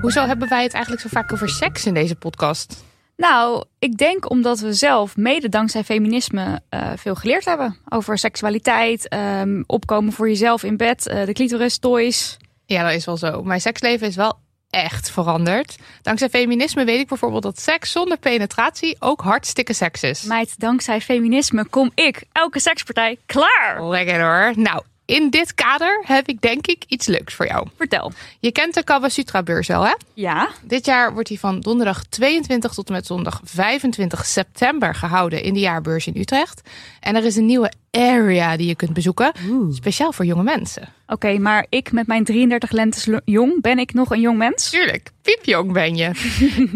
Hoezo 0.00 0.26
hebben 0.26 0.48
wij 0.48 0.62
het 0.62 0.72
eigenlijk 0.72 1.02
zo 1.02 1.08
vaak 1.08 1.32
over 1.32 1.48
seks 1.48 1.86
in 1.86 1.94
deze 1.94 2.14
podcast? 2.14 2.84
Nou, 3.16 3.64
ik 3.78 3.96
denk 3.96 4.30
omdat 4.30 4.60
we 4.60 4.72
zelf, 4.72 5.16
mede 5.16 5.48
dankzij 5.48 5.84
feminisme, 5.84 6.60
eh, 6.68 6.92
veel 6.96 7.14
geleerd 7.14 7.44
hebben. 7.44 7.76
Over 7.88 8.18
seksualiteit, 8.18 9.08
ehm, 9.08 9.62
opkomen 9.66 10.12
voor 10.12 10.28
jezelf 10.28 10.62
in 10.62 10.76
bed, 10.76 11.06
eh, 11.06 11.24
de 11.24 11.32
clitoris, 11.32 11.78
toys. 11.78 12.36
Ja, 12.66 12.82
dat 12.82 12.92
is 12.92 13.04
wel 13.04 13.16
zo. 13.16 13.42
Mijn 13.42 13.60
seksleven 13.60 14.06
is 14.06 14.16
wel 14.16 14.38
echt 14.76 15.10
veranderd. 15.10 15.76
Dankzij 16.02 16.28
feminisme 16.28 16.84
weet 16.84 17.00
ik 17.00 17.08
bijvoorbeeld 17.08 17.42
dat 17.42 17.60
seks 17.60 17.92
zonder 17.92 18.18
penetratie 18.18 18.96
ook 18.98 19.20
hartstikke 19.20 19.72
seks 19.72 20.02
is. 20.02 20.22
Meid, 20.22 20.60
dankzij 20.60 21.00
feminisme 21.00 21.66
kom 21.66 21.90
ik 21.94 22.22
elke 22.32 22.60
sekspartij 22.60 23.18
klaar. 23.26 23.88
Lekker 23.88 24.20
hoor. 24.20 24.52
Nou, 24.56 24.82
in 25.06 25.30
dit 25.30 25.54
kader 25.54 26.02
heb 26.06 26.28
ik 26.28 26.40
denk 26.40 26.66
ik 26.66 26.84
iets 26.88 27.06
leuks 27.06 27.34
voor 27.34 27.46
jou. 27.46 27.68
Vertel. 27.76 28.12
Je 28.40 28.52
kent 28.52 28.74
de 28.74 28.84
Kava 28.84 29.08
Sutra 29.08 29.42
beurs 29.42 29.66
wel, 29.66 29.86
hè? 29.86 29.94
Ja? 30.14 30.48
Dit 30.62 30.86
jaar 30.86 31.12
wordt 31.12 31.28
die 31.28 31.40
van 31.40 31.60
donderdag 31.60 32.04
22 32.04 32.72
tot 32.72 32.88
en 32.88 32.92
met 32.92 33.06
zondag 33.06 33.40
25 33.44 34.26
september 34.26 34.94
gehouden 34.94 35.42
in 35.42 35.54
de 35.54 35.60
jaarbeurs 35.60 36.06
in 36.06 36.16
Utrecht. 36.16 36.70
En 37.06 37.16
er 37.16 37.24
is 37.24 37.36
een 37.36 37.46
nieuwe 37.46 37.72
Area 37.90 38.56
die 38.56 38.66
je 38.66 38.74
kunt 38.74 38.92
bezoeken. 38.92 39.32
Speciaal 39.70 40.12
voor 40.12 40.24
jonge 40.24 40.42
mensen. 40.42 40.88
Oké, 41.06 41.38
maar 41.38 41.66
ik 41.68 41.92
met 41.92 42.06
mijn 42.06 42.24
33 42.24 42.70
lentes 42.70 43.08
jong, 43.24 43.60
ben 43.60 43.78
ik 43.78 43.94
nog 43.94 44.10
een 44.10 44.20
jong 44.20 44.38
mens? 44.38 44.70
Tuurlijk, 44.70 45.10
piepjong 45.22 45.72
ben 45.72 45.96
je. 45.96 46.10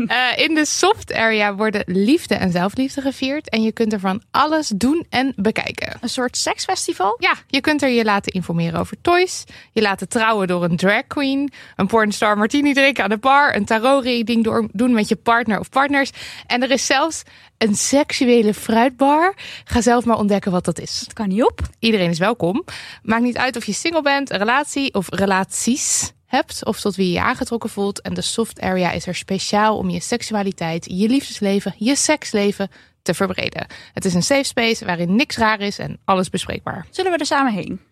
Eh, 0.06 0.44
in 0.44 0.54
de 0.54 0.64
soft 0.64 1.12
area 1.12 1.54
worden 1.54 1.82
liefde 1.86 2.34
en 2.34 2.50
zelfliefde 2.50 3.00
gevierd. 3.00 3.48
En 3.48 3.62
je 3.62 3.72
kunt 3.72 3.92
er 3.92 4.00
van 4.00 4.22
alles 4.30 4.68
doen 4.68 5.06
en 5.08 5.32
bekijken. 5.36 5.96
Een 6.00 6.08
soort 6.08 6.36
seksfestival? 6.36 7.16
Ja, 7.18 7.34
je 7.46 7.60
kunt 7.60 7.82
er 7.82 7.88
je 7.88 8.04
laten 8.04 8.32
informeren 8.32 8.80
over 8.80 8.96
toys. 9.00 9.44
Je 9.72 9.82
laten 9.82 10.08
trouwen 10.08 10.46
door 10.46 10.64
een 10.64 10.76
drag 10.76 11.06
queen. 11.06 11.52
Een 11.76 11.86
pornstar 11.86 12.38
martini 12.38 12.72
drinken 12.72 13.04
aan 13.04 13.10
de 13.10 13.18
bar. 13.18 13.56
Een 13.56 13.64
tarot 13.64 14.04
reading 14.04 14.68
doen 14.72 14.92
met 14.92 15.08
je 15.08 15.16
partner 15.16 15.58
of 15.58 15.68
partners. 15.68 16.10
En 16.46 16.62
er 16.62 16.70
is 16.70 16.86
zelfs 16.86 17.22
een 17.62 17.74
seksuele 17.74 18.54
fruitbar. 18.54 19.34
Ga 19.64 19.80
zelf 19.80 20.04
maar 20.04 20.18
ontdekken 20.18 20.52
wat 20.52 20.64
dat 20.64 20.78
is. 20.78 21.00
Dat 21.04 21.12
kan 21.12 21.28
niet 21.28 21.42
op. 21.42 21.60
Iedereen 21.78 22.10
is 22.10 22.18
welkom. 22.18 22.64
Maakt 23.02 23.22
niet 23.22 23.36
uit 23.36 23.56
of 23.56 23.64
je 23.64 23.72
single 23.72 24.02
bent, 24.02 24.30
een 24.30 24.38
relatie 24.38 24.94
of 24.94 25.08
relaties 25.10 26.12
hebt. 26.26 26.64
Of 26.64 26.80
tot 26.80 26.96
wie 26.96 27.06
je 27.06 27.12
je 27.12 27.20
aangetrokken 27.20 27.70
voelt. 27.70 28.00
En 28.00 28.14
de 28.14 28.20
soft 28.20 28.60
area 28.60 28.90
is 28.90 29.06
er 29.06 29.14
speciaal 29.14 29.76
om 29.76 29.90
je 29.90 30.00
seksualiteit, 30.00 30.86
je 30.90 31.08
liefdesleven, 31.08 31.74
je 31.76 31.96
seksleven 31.96 32.70
te 33.02 33.14
verbreden. 33.14 33.66
Het 33.92 34.04
is 34.04 34.14
een 34.14 34.22
safe 34.22 34.44
space 34.44 34.84
waarin 34.84 35.16
niks 35.16 35.36
raar 35.36 35.60
is 35.60 35.78
en 35.78 35.98
alles 36.04 36.30
bespreekbaar. 36.30 36.86
Zullen 36.90 37.12
we 37.12 37.18
er 37.18 37.26
samen 37.26 37.52
heen? 37.52 37.89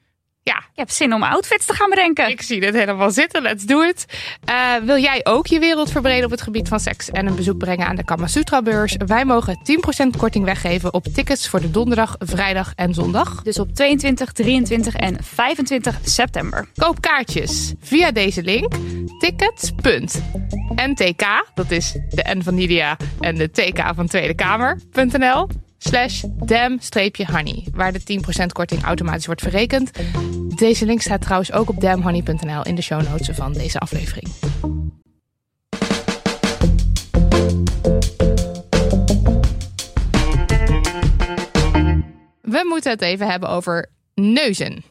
Ja, 0.48 0.56
Ik 0.56 0.62
heb 0.74 0.90
zin 0.90 1.14
om 1.14 1.22
outfits 1.22 1.66
te 1.66 1.72
gaan 1.72 1.90
bedenken. 1.90 2.28
ik 2.28 2.42
zie 2.42 2.60
dit 2.60 2.74
helemaal 2.74 3.10
zitten. 3.10 3.42
Let's 3.42 3.64
do 3.64 3.82
it. 3.82 4.04
Eh, 4.44 4.74
wil 4.82 4.98
jij 4.98 5.20
ook 5.22 5.46
je 5.46 5.58
wereld 5.58 5.90
verbreden 5.90 6.24
op 6.24 6.30
het 6.30 6.42
gebied 6.42 6.68
van 6.68 6.80
seks 6.80 7.10
en 7.10 7.26
een 7.26 7.34
bezoek 7.34 7.58
brengen 7.58 7.86
aan 7.86 7.96
de 7.96 8.04
Kamasutra 8.04 8.62
beurs? 8.62 8.96
Wij 9.06 9.24
mogen 9.24 9.58
10% 9.62 10.16
korting 10.16 10.44
weggeven 10.44 10.94
op 10.94 11.04
tickets 11.04 11.48
voor 11.48 11.60
de 11.60 11.70
donderdag, 11.70 12.16
vrijdag 12.18 12.72
en 12.74 12.94
zondag. 12.94 13.42
Dus 13.42 13.58
op 13.58 13.74
22, 13.74 14.32
23 14.32 14.94
en 14.94 15.16
25 15.24 15.98
september. 16.02 16.68
Koop 16.74 17.00
kaartjes 17.00 17.72
via 17.80 18.10
deze 18.10 18.42
link 18.42 18.72
tickets.ntk, 19.18 21.26
dat 21.54 21.70
is 21.70 21.92
de 21.92 22.34
N 22.36 22.42
van 22.42 22.54
Nidia 22.54 22.96
en 23.20 23.34
de 23.34 23.50
TK 23.50 23.82
van 23.94 24.06
Tweede 24.06 24.34
Kamer.nl 24.34 25.48
slash 25.78 26.24
dam-honey, 26.44 27.64
waar 27.72 27.92
de 27.92 28.00
10% 28.42 28.46
korting 28.52 28.82
automatisch 28.82 29.26
wordt 29.26 29.42
verrekend. 29.42 29.90
Deze 30.56 30.84
link 30.84 31.00
staat 31.00 31.20
trouwens 31.20 31.52
ook 31.52 31.68
op 31.68 31.80
damhoney.nl 31.80 32.62
in 32.62 32.74
de 32.74 32.82
show 32.82 33.02
notes 33.08 33.28
van 33.36 33.52
deze 33.52 33.78
aflevering. 33.78 34.28
We 42.40 42.64
moeten 42.68 42.90
het 42.90 43.02
even 43.02 43.26
hebben 43.26 43.48
over 43.48 43.90
neuzen. 44.14 44.84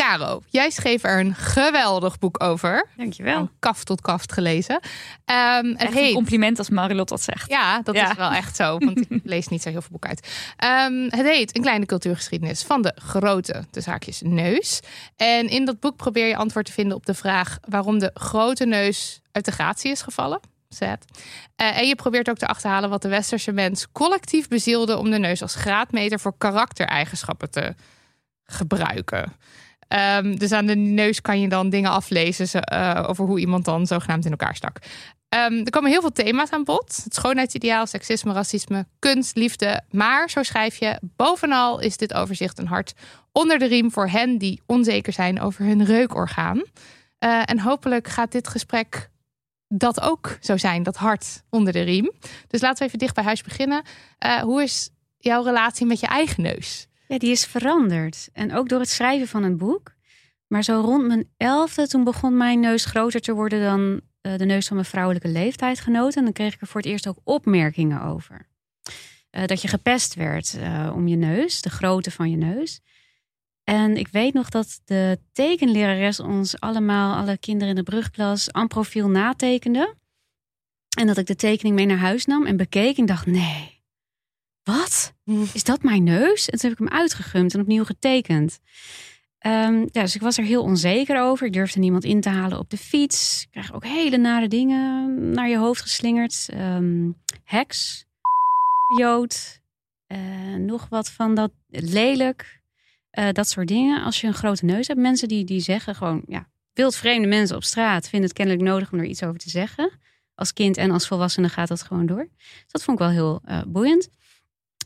Caro, 0.00 0.42
jij 0.48 0.70
schreef 0.70 1.04
er 1.04 1.20
een 1.20 1.34
geweldig 1.34 2.18
boek 2.18 2.42
over. 2.42 2.86
Dankjewel. 2.96 3.34
Van 3.34 3.50
kaft 3.58 3.86
tot 3.86 4.00
kaft 4.00 4.32
gelezen. 4.32 4.80
Ehm 5.24 5.74
het 5.76 5.92
heet... 5.94 6.08
een 6.08 6.14
compliment 6.14 6.58
als 6.58 6.70
Marilot 6.70 7.08
dat 7.08 7.22
zegt. 7.22 7.50
Ja, 7.50 7.82
dat 7.82 7.94
Ja. 7.94 8.10
is 8.10 8.16
wel 8.16 8.30
echt 8.30 8.56
zo. 8.56 8.78
Want 8.78 9.00
ik 9.00 9.20
lees 9.24 9.48
niet 9.48 9.62
zo 9.62 9.68
heel 9.68 9.80
veel 9.80 9.90
boeken 9.90 10.08
uit. 10.10 10.28
Ehm, 10.56 11.02
het 11.02 11.26
heet 11.26 11.56
Een 11.56 11.62
kleine 11.62 11.86
cultuurgeschiedenis 11.86 12.62
van 12.62 12.82
de 12.82 12.96
grote, 13.02 13.64
de 13.70 13.80
zaakjes, 13.80 14.20
neus. 14.24 14.80
En 15.16 15.48
in 15.48 15.64
dat 15.64 15.80
boek 15.80 15.96
probeer 15.96 16.26
je 16.26 16.36
antwoord 16.36 16.66
te 16.66 16.72
vinden 16.72 16.96
op 16.96 17.06
de 17.06 17.14
vraag... 17.14 17.58
waarom 17.68 17.98
de 17.98 18.10
grote 18.14 18.66
neus 18.66 19.20
uit 19.32 19.44
de 19.44 19.52
gratie 19.52 19.90
is 19.90 20.02
gevallen. 20.02 20.40
Sad. 20.68 21.04
Eh, 21.56 21.78
en 21.78 21.86
je 21.88 21.94
probeert 21.94 22.30
ook 22.30 22.38
te 22.38 22.46
achterhalen 22.46 22.90
wat 22.90 23.02
de 23.02 23.08
westerse 23.08 23.52
mens 23.52 23.86
collectief 23.92 24.48
bezielde... 24.48 24.96
om 24.96 25.10
de 25.10 25.18
neus 25.18 25.42
als 25.42 25.54
graadmeter 25.54 26.20
voor 26.20 26.34
karaktereigenschappen 26.38 27.50
te 27.50 27.74
gebruiken. 28.44 29.32
Ehm, 29.90 30.34
dus 30.34 30.52
aan 30.52 30.66
de 30.66 30.74
neus 30.74 31.20
kan 31.20 31.40
je 31.40 31.48
dan 31.48 31.70
dingen 31.70 31.90
aflezen 31.90 32.62
eh, 32.62 33.04
over 33.08 33.24
hoe 33.24 33.40
iemand 33.40 33.64
dan 33.64 33.86
zogenaamd 33.86 34.24
in 34.24 34.30
elkaar 34.30 34.56
stak. 34.56 34.78
Ehm, 35.28 35.58
er 35.64 35.70
komen 35.70 35.90
heel 35.90 36.00
veel 36.00 36.12
thema's 36.12 36.50
aan 36.50 36.64
bod. 36.64 37.00
Het 37.04 37.14
schoonheidsideaal, 37.14 37.86
seksisme, 37.86 38.32
racisme, 38.32 38.86
kunst, 38.98 39.36
liefde. 39.36 39.82
Maar, 39.90 40.30
zo 40.30 40.42
schrijf 40.42 40.76
je, 40.76 40.98
bovenal 41.16 41.80
is 41.80 41.96
dit 41.96 42.14
overzicht 42.14 42.58
een 42.58 42.66
hart 42.66 42.92
onder 43.32 43.58
de 43.58 43.66
riem 43.66 43.90
voor 43.90 44.08
hen 44.08 44.38
die 44.38 44.62
onzeker 44.66 45.12
zijn 45.12 45.40
over 45.40 45.64
hun 45.64 45.84
reukorgaan. 45.84 46.62
Eh, 47.18 47.42
en 47.44 47.60
hopelijk 47.60 48.08
gaat 48.08 48.32
dit 48.32 48.48
gesprek 48.48 49.10
dat 49.68 50.00
ook 50.00 50.38
zo 50.40 50.56
zijn, 50.56 50.82
dat 50.82 50.96
hart 50.96 51.42
onder 51.48 51.72
de 51.72 51.82
riem. 51.82 52.12
Dus 52.46 52.60
laten 52.60 52.78
we 52.78 52.84
even 52.84 52.98
dicht 52.98 53.14
bij 53.14 53.24
huis 53.24 53.42
beginnen. 53.42 53.82
Eh, 54.18 54.38
hoe 54.38 54.62
is 54.62 54.90
jouw 55.18 55.42
relatie 55.42 55.86
met 55.86 56.00
je 56.00 56.06
eigen 56.06 56.42
neus? 56.42 56.88
Ja, 57.10 57.18
die 57.18 57.30
is 57.30 57.44
veranderd. 57.44 58.28
En 58.32 58.54
ook 58.54 58.68
door 58.68 58.80
het 58.80 58.88
schrijven 58.88 59.28
van 59.28 59.42
een 59.42 59.56
boek. 59.56 59.92
Maar 60.46 60.62
zo 60.62 60.80
rond 60.80 61.06
mijn 61.06 61.28
elfde, 61.36 61.88
toen 61.88 62.04
begon 62.04 62.36
mijn 62.36 62.60
neus 62.60 62.84
groter 62.84 63.20
te 63.20 63.32
worden 63.32 63.60
dan 63.60 64.00
eh, 64.20 64.36
de 64.36 64.44
neus 64.44 64.66
van 64.66 64.76
mijn 64.76 64.88
vrouwelijke 64.88 65.28
leeftijdgenoten. 65.28 66.18
En 66.18 66.24
dan 66.24 66.32
kreeg 66.32 66.54
ik 66.54 66.60
er 66.60 66.66
voor 66.66 66.80
het 66.80 66.90
eerst 66.90 67.06
ook 67.06 67.18
opmerkingen 67.24 68.02
over. 68.02 68.48
Eh, 69.30 69.44
dat 69.44 69.62
je 69.62 69.68
gepest 69.68 70.14
werd 70.14 70.54
eh, 70.54 70.92
om 70.94 71.08
je 71.08 71.16
neus, 71.16 71.62
de 71.62 71.70
grootte 71.70 72.10
van 72.10 72.30
je 72.30 72.36
neus. 72.36 72.80
En 73.64 73.96
ik 73.96 74.08
weet 74.08 74.34
nog 74.34 74.48
dat 74.48 74.80
de 74.84 75.18
tekenlerares 75.32 76.20
ons 76.20 76.60
allemaal, 76.60 77.14
alle 77.14 77.38
kinderen 77.38 77.68
in 77.68 77.74
de 77.74 77.90
brugklas, 77.90 78.52
aan 78.52 78.68
profiel 78.68 79.08
natekende. 79.08 79.94
En 80.98 81.06
dat 81.06 81.18
ik 81.18 81.26
de 81.26 81.36
tekening 81.36 81.74
mee 81.74 81.86
naar 81.86 81.96
huis 81.96 82.26
nam 82.26 82.46
en 82.46 82.56
bekeek 82.56 82.98
en 82.98 83.06
dacht, 83.06 83.26
nee, 83.26 83.79
wat? 84.62 85.14
Is 85.52 85.64
dat 85.64 85.82
mijn 85.82 86.04
neus? 86.04 86.48
En 86.48 86.58
toen 86.58 86.70
heb 86.70 86.80
ik 86.80 86.86
hem 86.88 86.98
uitgegumd 86.98 87.54
en 87.54 87.60
opnieuw 87.60 87.84
getekend. 87.84 88.60
Ehm, 89.38 89.86
ja, 89.90 90.00
dus 90.02 90.14
ik 90.14 90.20
was 90.20 90.38
er 90.38 90.44
heel 90.44 90.62
onzeker 90.62 91.20
over. 91.22 91.46
Ik 91.46 91.52
durfde 91.52 91.78
niemand 91.78 92.04
in 92.04 92.20
te 92.20 92.28
halen 92.28 92.58
op 92.58 92.70
de 92.70 92.76
fiets. 92.76 93.42
Ik 93.42 93.50
krijg 93.50 93.72
ook 93.72 93.84
hele 93.84 94.16
nare 94.16 94.48
dingen 94.48 95.30
naar 95.30 95.48
je 95.48 95.58
hoofd 95.58 95.82
geslingerd. 95.82 96.48
Ehm, 96.52 97.10
heks, 97.44 98.04
jood, 98.98 99.60
eh, 100.06 100.54
nog 100.58 100.88
wat 100.88 101.10
van 101.10 101.34
dat 101.34 101.52
lelijk. 101.68 102.60
Eh, 103.10 103.28
dat 103.32 103.48
soort 103.48 103.68
dingen. 103.68 104.02
Als 104.02 104.20
je 104.20 104.26
een 104.26 104.34
grote 104.34 104.64
neus 104.64 104.88
hebt, 104.88 105.00
mensen 105.00 105.28
die, 105.28 105.44
die 105.44 105.60
zeggen 105.60 105.94
gewoon, 105.94 106.22
ja, 106.26 106.48
wildvreemde 106.72 107.28
mensen 107.28 107.56
op 107.56 107.64
straat 107.64 108.08
vinden 108.08 108.28
het 108.28 108.38
kennelijk 108.38 108.64
nodig 108.64 108.92
om 108.92 108.98
er 108.98 109.04
iets 109.04 109.22
over 109.22 109.38
te 109.38 109.50
zeggen. 109.50 109.98
Als 110.34 110.52
kind 110.52 110.76
en 110.76 110.90
als 110.90 111.06
volwassene 111.06 111.48
gaat 111.48 111.68
dat 111.68 111.82
gewoon 111.82 112.06
door. 112.06 112.28
Dus 112.38 112.64
dat 112.66 112.82
vond 112.82 113.00
ik 113.00 113.06
wel 113.06 113.12
heel 113.12 113.40
eh, 113.44 113.62
boeiend. 113.66 114.08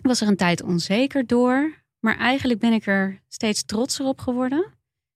Was 0.04 0.20
er 0.20 0.28
een 0.28 0.36
tijd 0.36 0.62
onzeker 0.62 1.26
door. 1.26 1.82
Maar 2.00 2.18
eigenlijk 2.18 2.60
ben 2.60 2.72
ik 2.72 2.86
er 2.86 3.20
steeds 3.28 3.64
trotser 3.64 4.06
op 4.06 4.20
geworden. 4.20 4.72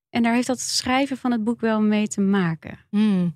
En 0.09 0.23
daar 0.23 0.33
heeft 0.33 0.47
dat 0.47 0.59
schrijven 0.59 1.17
van 1.17 1.31
het 1.31 1.43
boek 1.43 1.61
wel 1.61 1.81
mee 1.81 2.07
te 2.07 2.21
maken. 2.21 2.79
Hmm. 2.89 3.35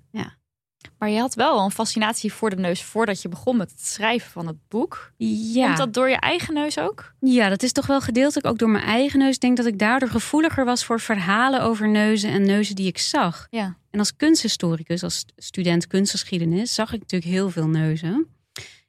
Maar 0.98 1.10
je 1.10 1.18
had 1.18 1.34
wel 1.34 1.64
een 1.64 1.70
fascinatie 1.70 2.32
voor 2.32 2.50
de 2.50 2.56
neus 2.56 2.82
voordat 2.82 3.22
je 3.22 3.28
begon 3.28 3.56
met 3.56 3.70
het 3.70 3.86
schrijven 3.86 4.30
van 4.30 4.46
het 4.46 4.56
boek. 4.68 5.12
Ja. 5.16 5.66
Komt 5.66 5.76
dat 5.76 5.94
door 5.94 6.08
je 6.08 6.16
eigen 6.16 6.54
neus 6.54 6.78
ook? 6.78 7.14
ja, 7.20 7.48
dat 7.48 7.62
is 7.62 7.72
toch 7.72 7.86
wel 7.86 8.00
gedeeltelijk 8.00 8.46
ook 8.46 8.58
door 8.58 8.70
mijn 8.70 8.84
eigen 8.84 9.18
neus. 9.18 9.34
Ik 9.34 9.40
denk 9.40 9.56
dat 9.56 9.66
ik 9.66 9.78
daardoor 9.78 10.08
gevoeliger 10.08 10.64
was 10.64 10.84
voor 10.84 11.00
verhalen 11.00 11.62
over 11.62 11.88
neuzen 11.88 12.30
en 12.30 12.46
neuzen 12.46 12.76
die 12.76 12.86
ik 12.86 12.98
zag. 12.98 13.46
Ja. 13.50 13.76
En 13.90 13.98
als 13.98 14.16
kunsthistoricus, 14.16 15.02
als 15.02 15.24
student 15.36 15.86
kunstgeschiedenis, 15.86 16.74
zag 16.74 16.92
ik 16.92 17.00
natuurlijk 17.00 17.30
heel 17.30 17.50
veel 17.50 17.68
neuzen. 17.68 18.26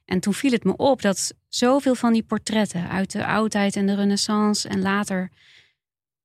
En 0.06 0.20
toen 0.20 0.34
viel 0.34 0.50
het 0.50 0.64
me 0.64 0.76
op 0.76 1.02
dat 1.02 1.34
zoveel 1.48 1.94
van 1.94 2.12
die 2.12 2.22
portretten 2.22 2.88
uit 2.88 3.12
de 3.12 3.26
oudheid 3.26 3.76
en 3.76 3.86
de 3.86 3.94
renaissance 3.94 4.68
en 4.68 4.80
later, 4.80 5.30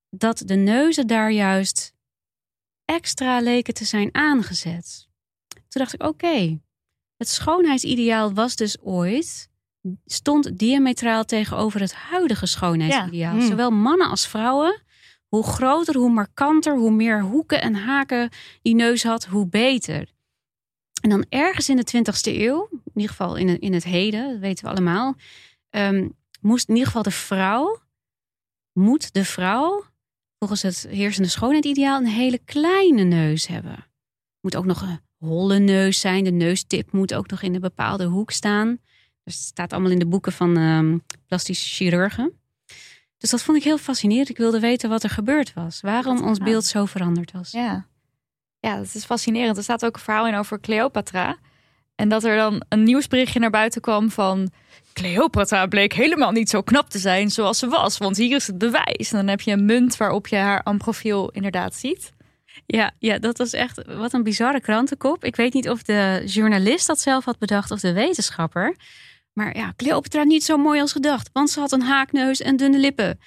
dat 0.09 0.43
de 0.45 0.55
neuzen 0.55 1.07
daar 1.07 1.31
juist 1.31 1.93
extra 2.85 3.39
leken 3.39 3.73
te 3.73 3.85
zijn 3.85 4.09
aangezet. 4.11 5.07
Toen 5.47 5.81
dacht 5.81 5.93
ik, 5.93 6.03
oké, 6.03 6.59
het 7.17 7.29
schoonheidsideaal 7.29 8.33
was 8.33 8.55
dus 8.55 8.77
ooit, 8.81 9.49
stond 10.05 10.57
diametraal 10.57 11.25
tegenover 11.25 11.79
het 11.79 11.93
huidige 11.93 12.45
schoonheidsideaal. 12.45 13.35
Ja. 13.35 13.41
Mm. 13.41 13.47
Zowel 13.47 13.71
mannen 13.71 14.09
als 14.09 14.27
vrouwen. 14.27 14.81
Hoe 15.27 15.43
groter, 15.43 15.95
hoe 15.95 16.09
markanter, 16.09 16.77
hoe 16.77 16.91
meer 16.91 17.21
hoeken 17.21 17.61
en 17.61 17.75
haken 17.75 18.29
die 18.61 18.75
neus 18.75 19.03
had, 19.03 19.25
hoe 19.25 19.47
beter. 19.47 20.09
En 21.01 21.09
dan 21.09 21.25
ergens 21.29 21.69
in 21.69 21.75
de 21.75 21.85
20ste 21.97 22.35
eeuw, 22.35 22.69
in 22.93 23.01
ieder 23.01 23.15
geval 23.15 23.35
in 23.35 23.47
het, 23.47 23.61
in 23.61 23.73
het 23.73 23.83
heden, 23.83 24.31
dat 24.31 24.39
weten 24.39 24.63
we 24.63 24.69
allemaal, 24.71 25.15
ehm, 25.69 26.07
moest 26.41 26.67
in 26.67 26.73
ieder 26.73 26.87
geval 26.87 27.03
de 27.03 27.11
vrouw, 27.11 27.79
moet 28.73 29.13
de 29.13 29.25
vrouw, 29.25 29.83
volgens 30.37 30.61
het 30.61 30.87
heersende 30.89 31.29
schoonheidsideaal, 31.29 31.99
een 31.99 32.05
hele 32.05 32.39
kleine 32.45 33.03
neus 33.03 33.47
hebben. 33.47 33.85
Moet 34.39 34.55
ook 34.55 34.65
nog 34.65 34.81
een 34.81 34.99
holle 35.17 35.59
neus 35.59 35.99
zijn. 35.99 36.23
De 36.23 36.31
neustip 36.31 36.91
moet 36.91 37.13
ook 37.13 37.29
nog 37.29 37.41
in 37.41 37.55
een 37.55 37.61
bepaalde 37.61 38.05
hoek 38.05 38.31
staan. 38.31 38.77
Het 39.23 39.33
staat 39.33 39.73
allemaal 39.73 39.91
in 39.91 39.99
de 39.99 40.07
boeken 40.07 40.31
van 40.31 40.57
ehm 40.57 40.97
plastische 41.27 41.69
chirurgen. 41.69 42.33
Dus 43.17 43.29
dat 43.29 43.41
vond 43.41 43.57
ik 43.57 43.63
heel 43.63 43.77
fascinerend. 43.77 44.29
Ik 44.29 44.37
wilde 44.37 44.59
weten 44.59 44.89
wat 44.89 45.03
er 45.03 45.09
gebeurd 45.09 45.53
was. 45.53 45.81
Waarom 45.81 46.21
ons 46.21 46.37
beeld 46.37 46.65
zo 46.65 46.85
veranderd 46.85 47.31
was. 47.31 47.51
Ja. 47.51 47.85
Ja, 48.59 48.77
dat 48.77 48.95
is 48.95 49.05
fascinerend. 49.05 49.57
Er 49.57 49.63
staat 49.63 49.85
ook 49.85 49.95
een 49.95 50.01
verhaal 50.01 50.27
in 50.27 50.35
over 50.35 50.59
Cleopatra. 50.59 51.37
En 52.01 52.09
dat 52.09 52.23
er 52.23 52.35
dan 52.35 52.63
een 52.69 52.83
nieuwsberichtje 52.83 53.39
naar 53.39 53.49
buiten 53.49 53.81
kwam 53.81 54.11
van... 54.11 54.51
Cleopatra 54.93 55.65
bleek 55.65 55.93
helemaal 55.93 56.31
niet 56.31 56.49
zo 56.49 56.61
knap 56.61 56.89
te 56.89 56.99
zijn 56.99 57.29
zoals 57.29 57.59
ze 57.59 57.67
was. 57.67 57.97
Want 57.97 58.17
hier 58.17 58.35
is 58.35 58.47
het 58.47 58.57
bewijs. 58.57 59.11
En 59.11 59.17
dan 59.17 59.27
heb 59.27 59.41
je 59.41 59.51
een 59.51 59.65
munt 59.65 59.97
waarop 59.97 60.27
je 60.27 60.35
haar 60.35 60.63
amprofiel 60.63 61.29
inderdaad 61.29 61.75
ziet. 61.75 62.11
Ja, 62.65 62.91
ja, 62.99 63.17
dat 63.17 63.37
was 63.37 63.53
echt 63.53 63.81
wat 63.85 64.13
een 64.13 64.23
bizarre 64.23 64.61
krantenkop. 64.61 65.23
Ik 65.23 65.35
weet 65.35 65.53
niet 65.53 65.69
of 65.69 65.83
de 65.83 66.23
journalist 66.25 66.87
dat 66.87 66.99
zelf 66.99 67.25
had 67.25 67.37
bedacht 67.37 67.71
of 67.71 67.79
de 67.79 67.93
wetenschapper. 67.93 68.75
Maar 69.33 69.57
ja, 69.57 69.73
Cleopatra 69.75 70.23
niet 70.23 70.43
zo 70.43 70.57
mooi 70.57 70.81
als 70.81 70.91
gedacht, 70.91 71.29
want 71.33 71.49
ze 71.49 71.59
had 71.59 71.71
een 71.71 71.81
haakneus 71.81 72.41
en 72.41 72.57
dunne 72.57 72.79
lippen. 72.79 73.19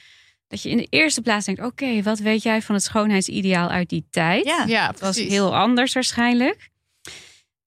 Dat 0.49 0.63
je 0.63 0.71
in 0.71 0.77
de 0.77 0.87
eerste 0.91 1.23
plaats 1.23 1.47
denkt: 1.47 1.65
oké, 1.65 2.03
wat 2.03 2.19
weet 2.19 2.43
jij 2.43 2.63
van 2.63 2.75
het 2.75 2.85
schoonheidsideaal 2.85 3.69
uit 3.69 3.89
die 3.89 4.07
tijd? 4.11 4.45
Ja, 4.45 4.65
Ja, 4.67 4.87
Het 4.87 5.01
was 5.01 5.17
heel 5.17 5.57
anders 5.57 5.93
waarschijnlijk. 5.93 6.73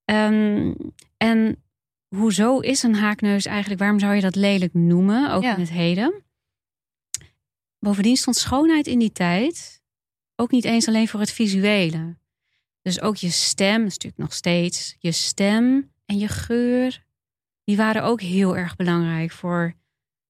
Ehm, 0.07 0.73
en 1.17 1.63
hoezo 2.15 2.59
is 2.59 2.83
een 2.83 2.95
haakneus 2.95 3.45
eigenlijk? 3.45 3.79
Waarom 3.79 3.99
zou 3.99 4.15
je 4.15 4.21
dat 4.21 4.35
lelijk 4.35 4.73
noemen, 4.73 5.31
ook 5.31 5.43
Ja. 5.43 5.53
in 5.53 5.59
het 5.59 5.69
heden? 5.71 6.23
Bovendien 7.79 8.15
stond 8.17 8.35
schoonheid 8.35 8.87
in 8.87 8.99
die 8.99 9.11
tijd 9.11 9.81
ook 10.35 10.51
niet 10.51 10.65
eens 10.65 10.87
alleen 10.87 11.07
voor 11.07 11.19
het 11.19 11.31
visuele. 11.31 12.17
Dus 12.81 13.01
ook 13.01 13.15
je 13.15 13.29
stem, 13.29 13.77
dat 13.77 13.87
is 13.87 13.93
natuurlijk 13.93 14.21
nog 14.21 14.33
steeds, 14.33 14.95
je 14.99 15.11
stem 15.11 15.91
en 16.05 16.17
je 16.17 16.27
geur, 16.27 17.03
die 17.63 17.77
waren 17.77 18.03
ook 18.03 18.21
heel 18.21 18.57
erg 18.57 18.75
belangrijk 18.75 19.31
voor 19.31 19.73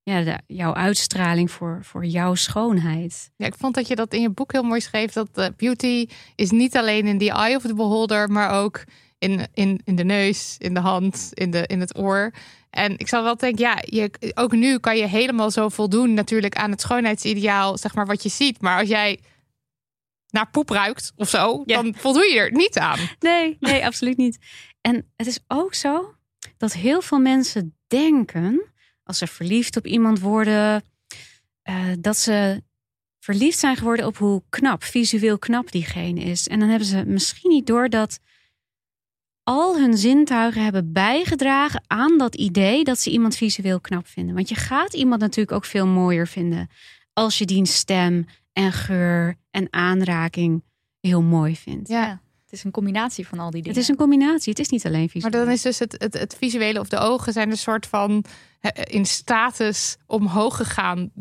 ja, 0.04 0.22
de- 0.24 0.42
jouw 0.48 0.74
uitstraling, 0.74 1.52
voor, 1.52 1.80
voor 1.84 2.06
jouw 2.06 2.36
schoonheid. 2.36 3.32
Ja, 3.36 3.46
ik 3.46 3.56
vond 3.56 3.76
dat 3.76 3.88
je 3.88 3.96
dat 3.96 4.14
in 4.14 4.22
je 4.22 4.30
boek 4.30 4.52
heel 4.52 4.64
mooi 4.64 4.82
schreef. 4.82 5.12
Dat 5.12 5.30
eh, 5.38 5.48
beauty 5.58 6.08
is 6.36 6.52
niet 6.52 6.78
alleen 6.78 7.08
in 7.08 7.18
the 7.18 7.32
eye 7.32 7.56
of 7.56 7.62
the 7.62 7.74
beholder, 7.76 8.30
maar 8.30 8.50
ook 8.64 8.84
in, 9.18 9.48
in, 9.54 9.82
in 9.84 9.96
de 9.96 10.04
neus, 10.04 10.56
in 10.58 10.74
de 10.74 10.80
hand, 10.80 11.30
in, 11.34 11.52
de, 11.52 11.68
in 11.68 11.80
het 11.80 11.98
oor. 11.98 12.34
En 12.70 12.98
ik 12.98 13.08
zal 13.08 13.24
wel 13.24 13.38
denken, 13.38 13.64
ja, 13.66 13.78
je, 13.82 14.32
ook 14.34 14.52
nu 14.52 14.80
kan 14.80 14.98
je 14.98 15.08
helemaal 15.08 15.52
zo 15.52 15.70
voldoen 15.70 16.14
natuurlijk 16.14 16.56
aan 16.56 16.72
het 16.72 16.82
schoonheidsideaal, 16.82 17.78
zeg 17.78 17.96
maar, 17.96 18.06
wat 18.06 18.24
je 18.24 18.30
ziet. 18.30 18.62
Maar 18.62 18.80
als 18.80 18.90
jij 18.90 19.20
naar 20.30 20.50
poep 20.50 20.70
ruikt 20.70 21.12
of 21.16 21.30
zo, 21.30 21.64
Ja. 21.66 21.82
dan 21.82 21.96
voldoe 21.96 22.26
je 22.26 22.40
er 22.40 22.52
niet 22.52 22.78
aan. 22.78 23.00
Nee, 23.20 23.58
nee, 23.60 23.86
absoluut 23.86 24.18
niet. 24.18 24.38
En 24.82 25.12
het 25.16 25.28
is 25.28 25.40
ook 25.48 25.74
zo 25.74 26.16
dat 26.58 26.74
heel 26.74 27.02
veel 27.02 27.20
mensen 27.20 27.76
denken, 27.88 28.64
als 29.04 29.18
ze 29.18 29.28
verliefd 29.28 29.78
op 29.78 29.86
iemand 29.88 30.20
worden, 30.20 30.84
eh, 31.62 31.86
dat 32.00 32.18
ze 32.18 32.64
verliefd 33.20 33.60
zijn 33.60 33.76
geworden 33.76 34.06
op 34.06 34.18
hoe 34.18 34.44
knap, 34.50 34.84
visueel 34.84 35.40
knap 35.40 35.72
diegene 35.72 36.20
is. 36.20 36.48
En 36.48 36.60
dan 36.60 36.70
hebben 36.70 36.88
ze 36.88 37.04
misschien 37.06 37.50
niet 37.50 37.68
door 37.68 37.90
dat 37.90 38.20
al 39.48 39.78
hun 39.78 39.98
zintuigen 39.98 40.64
hebben 40.64 40.92
bijgedragen 40.92 41.84
aan 41.88 42.18
dat 42.18 42.36
idee 42.36 42.84
dat 42.84 43.00
ze 43.00 43.10
iemand 43.12 43.36
visueel 43.36 43.80
knap 43.80 44.08
vinden. 44.08 44.36
Want 44.36 44.50
je 44.50 44.56
gaat 44.56 44.94
iemand 44.94 45.22
natuurlijk 45.22 45.52
ook 45.52 45.66
veel 45.66 45.88
mooier 45.88 46.28
vinden 46.28 46.68
als 47.14 47.38
je 47.38 47.46
die 47.46 47.66
stem 47.66 48.26
en 48.54 48.72
geur 48.72 49.36
en 49.52 49.68
aanraking 49.70 50.64
heel 51.00 51.22
mooi 51.22 51.56
vindt. 51.56 51.90
Ja, 51.90 52.22
Het 52.50 52.60
is 52.60 52.64
een 52.64 52.72
combinatie 52.72 53.28
van 53.28 53.40
al 53.40 53.52
die 53.52 53.62
dingen. 53.62 53.78
Het 53.78 53.84
is 53.84 53.90
een 53.90 53.96
combinatie. 53.96 54.50
Het 54.50 54.60
is 54.60 54.70
niet 54.70 54.86
alleen 54.86 55.10
visueel. 55.10 55.32
maar 55.32 55.46
dan 55.46 55.54
is 55.54 55.62
dus 55.62 55.80
het, 55.80 55.96
het, 55.98 56.14
het 56.14 56.36
visuele 56.40 56.80
of 56.80 56.88
de 56.88 56.98
ogen 56.98 57.34
zijn 57.34 57.50
een 57.52 57.58
soort 57.58 57.86
van 57.86 58.26
in 58.84 59.06
status 59.06 59.98
omhoog 60.06 60.58
gegaan 60.58 61.12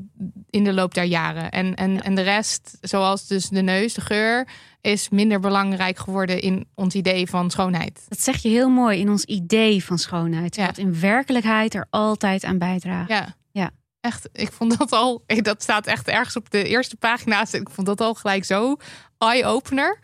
in 0.50 0.64
de 0.64 0.72
loop 0.72 0.94
der 0.94 1.04
jaren. 1.04 1.50
En, 1.50 1.74
en, 1.74 2.02
en 2.02 2.14
de 2.14 2.22
rest, 2.22 2.78
zoals 2.80 3.26
dus 3.26 3.48
de 3.48 3.62
neus, 3.62 3.94
de 3.94 4.00
geur, 4.00 4.48
is 4.80 5.08
minder 5.08 5.40
belangrijk 5.40 5.98
geworden 5.98 6.40
in 6.40 6.66
ons 6.74 6.94
idee 6.94 7.28
van 7.28 7.50
schoonheid. 7.50 8.04
Dat 8.08 8.20
zeg 8.20 8.36
je 8.36 8.48
heel 8.48 8.68
mooi 8.68 8.98
in 8.98 9.10
ons 9.10 9.24
idee 9.24 9.84
van 9.84 9.98
schoonheid. 9.98 10.56
Ja. 10.56 10.66
Wat 10.66 10.78
in 10.78 11.00
werkelijkheid 11.00 11.74
er 11.74 11.86
altijd 11.90 12.44
aan 12.44 12.58
bijdraagt. 12.58 13.08
Ja. 13.08 13.36
Ja. 13.52 13.70
Echt, 14.00 14.28
ik 14.32 14.52
vond 14.52 14.78
dat 14.78 14.92
al, 14.92 15.24
dat 15.42 15.62
staat 15.62 15.86
echt 15.86 16.08
ergens 16.08 16.36
op 16.36 16.50
de 16.50 16.64
eerste 16.64 16.96
pagina's. 16.96 17.52
Ik 17.52 17.68
vond 17.70 17.86
dat 17.86 18.00
al 18.00 18.14
gelijk 18.14 18.44
zo 18.44 18.76
eye-opener. 19.18 19.98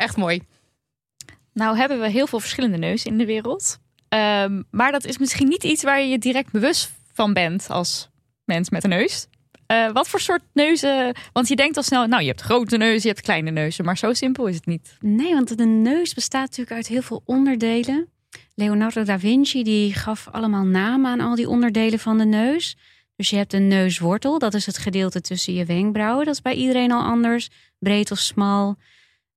Echt 0.00 0.16
mooi. 0.16 0.40
Nou 1.52 1.76
hebben 1.76 2.00
we 2.00 2.08
heel 2.08 2.26
veel 2.26 2.40
verschillende 2.40 2.76
neuzen 2.76 3.10
in 3.10 3.18
de 3.18 3.26
wereld. 3.26 3.78
Ehm, 4.08 4.62
maar 4.70 4.92
dat 4.92 5.04
is 5.04 5.18
misschien 5.18 5.48
niet 5.48 5.64
iets 5.64 5.82
waar 5.82 6.00
je 6.00 6.08
je 6.08 6.18
direct 6.18 6.52
bewust 6.52 6.92
van 7.12 7.32
bent 7.32 7.70
als 7.70 8.08
mens 8.44 8.70
met 8.70 8.84
een 8.84 8.90
neus. 8.90 9.26
Eh, 9.66 9.92
wat 9.92 10.08
voor 10.08 10.20
soort 10.20 10.42
neuzen? 10.52 11.14
Want 11.32 11.48
je 11.48 11.56
denkt 11.56 11.76
al 11.76 11.82
snel, 11.82 12.06
nou 12.06 12.22
je 12.22 12.28
hebt 12.28 12.40
grote 12.40 12.76
neuzen, 12.76 13.08
je 13.08 13.14
hebt 13.14 13.20
kleine 13.20 13.50
neuzen. 13.50 13.84
Maar 13.84 13.98
zo 13.98 14.12
simpel 14.12 14.46
is 14.46 14.54
het 14.54 14.66
niet. 14.66 14.96
Nee, 15.00 15.34
want 15.34 15.58
de 15.58 15.66
neus 15.66 16.14
bestaat 16.14 16.48
natuurlijk 16.48 16.76
uit 16.76 16.86
heel 16.86 17.02
veel 17.02 17.22
onderdelen. 17.24 18.08
Leonardo 18.54 19.02
da 19.02 19.18
Vinci 19.18 19.62
die 19.62 19.94
gaf 19.94 20.28
allemaal 20.28 20.64
namen 20.64 21.10
aan 21.10 21.20
al 21.20 21.34
die 21.34 21.48
onderdelen 21.48 21.98
van 21.98 22.18
de 22.18 22.24
neus. 22.24 22.76
Dus 23.16 23.30
je 23.30 23.36
hebt 23.36 23.52
een 23.52 23.68
neuswortel, 23.68 24.38
dat 24.38 24.54
is 24.54 24.66
het 24.66 24.78
gedeelte 24.78 25.20
tussen 25.20 25.54
je 25.54 25.64
wenkbrauwen. 25.64 26.24
Dat 26.24 26.34
is 26.34 26.42
bij 26.42 26.54
iedereen 26.54 26.92
al 26.92 27.02
anders, 27.02 27.48
breed 27.78 28.10
of 28.10 28.18
smal. 28.18 28.76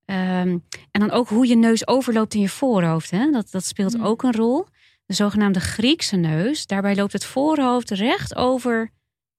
Ehm, 0.05 0.57
en 0.91 0.99
dan 0.99 1.11
ook 1.11 1.27
hoe 1.29 1.47
je 1.47 1.55
neus 1.55 1.87
overloopt 1.87 2.33
in 2.33 2.41
je 2.41 2.49
voorhoofd. 2.49 3.11
Hè? 3.11 3.31
Dat, 3.31 3.51
dat 3.51 3.65
speelt 3.65 3.93
Hmm. 3.93 4.03
ook 4.05 4.23
een 4.23 4.33
rol. 4.33 4.65
De 5.05 5.13
zogenaamde 5.13 5.59
Griekse 5.59 6.15
neus. 6.15 6.65
Daarbij 6.67 6.95
loopt 6.95 7.13
het 7.13 7.25
voorhoofd 7.25 7.89
recht 7.91 8.35
over 8.35 8.91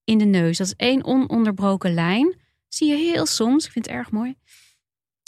in 0.03 0.17
de 0.17 0.25
neus. 0.25 0.57
Dat 0.57 0.67
is 0.67 0.73
één 0.77 1.03
ononderbroken 1.05 1.93
lijn. 1.93 2.35
Zie 2.67 2.89
je 2.89 2.95
heel 2.95 3.25
soms. 3.25 3.65
Ik 3.65 3.71
vind 3.71 3.85
het 3.85 3.95
erg 3.95 4.11
mooi. 4.11 4.35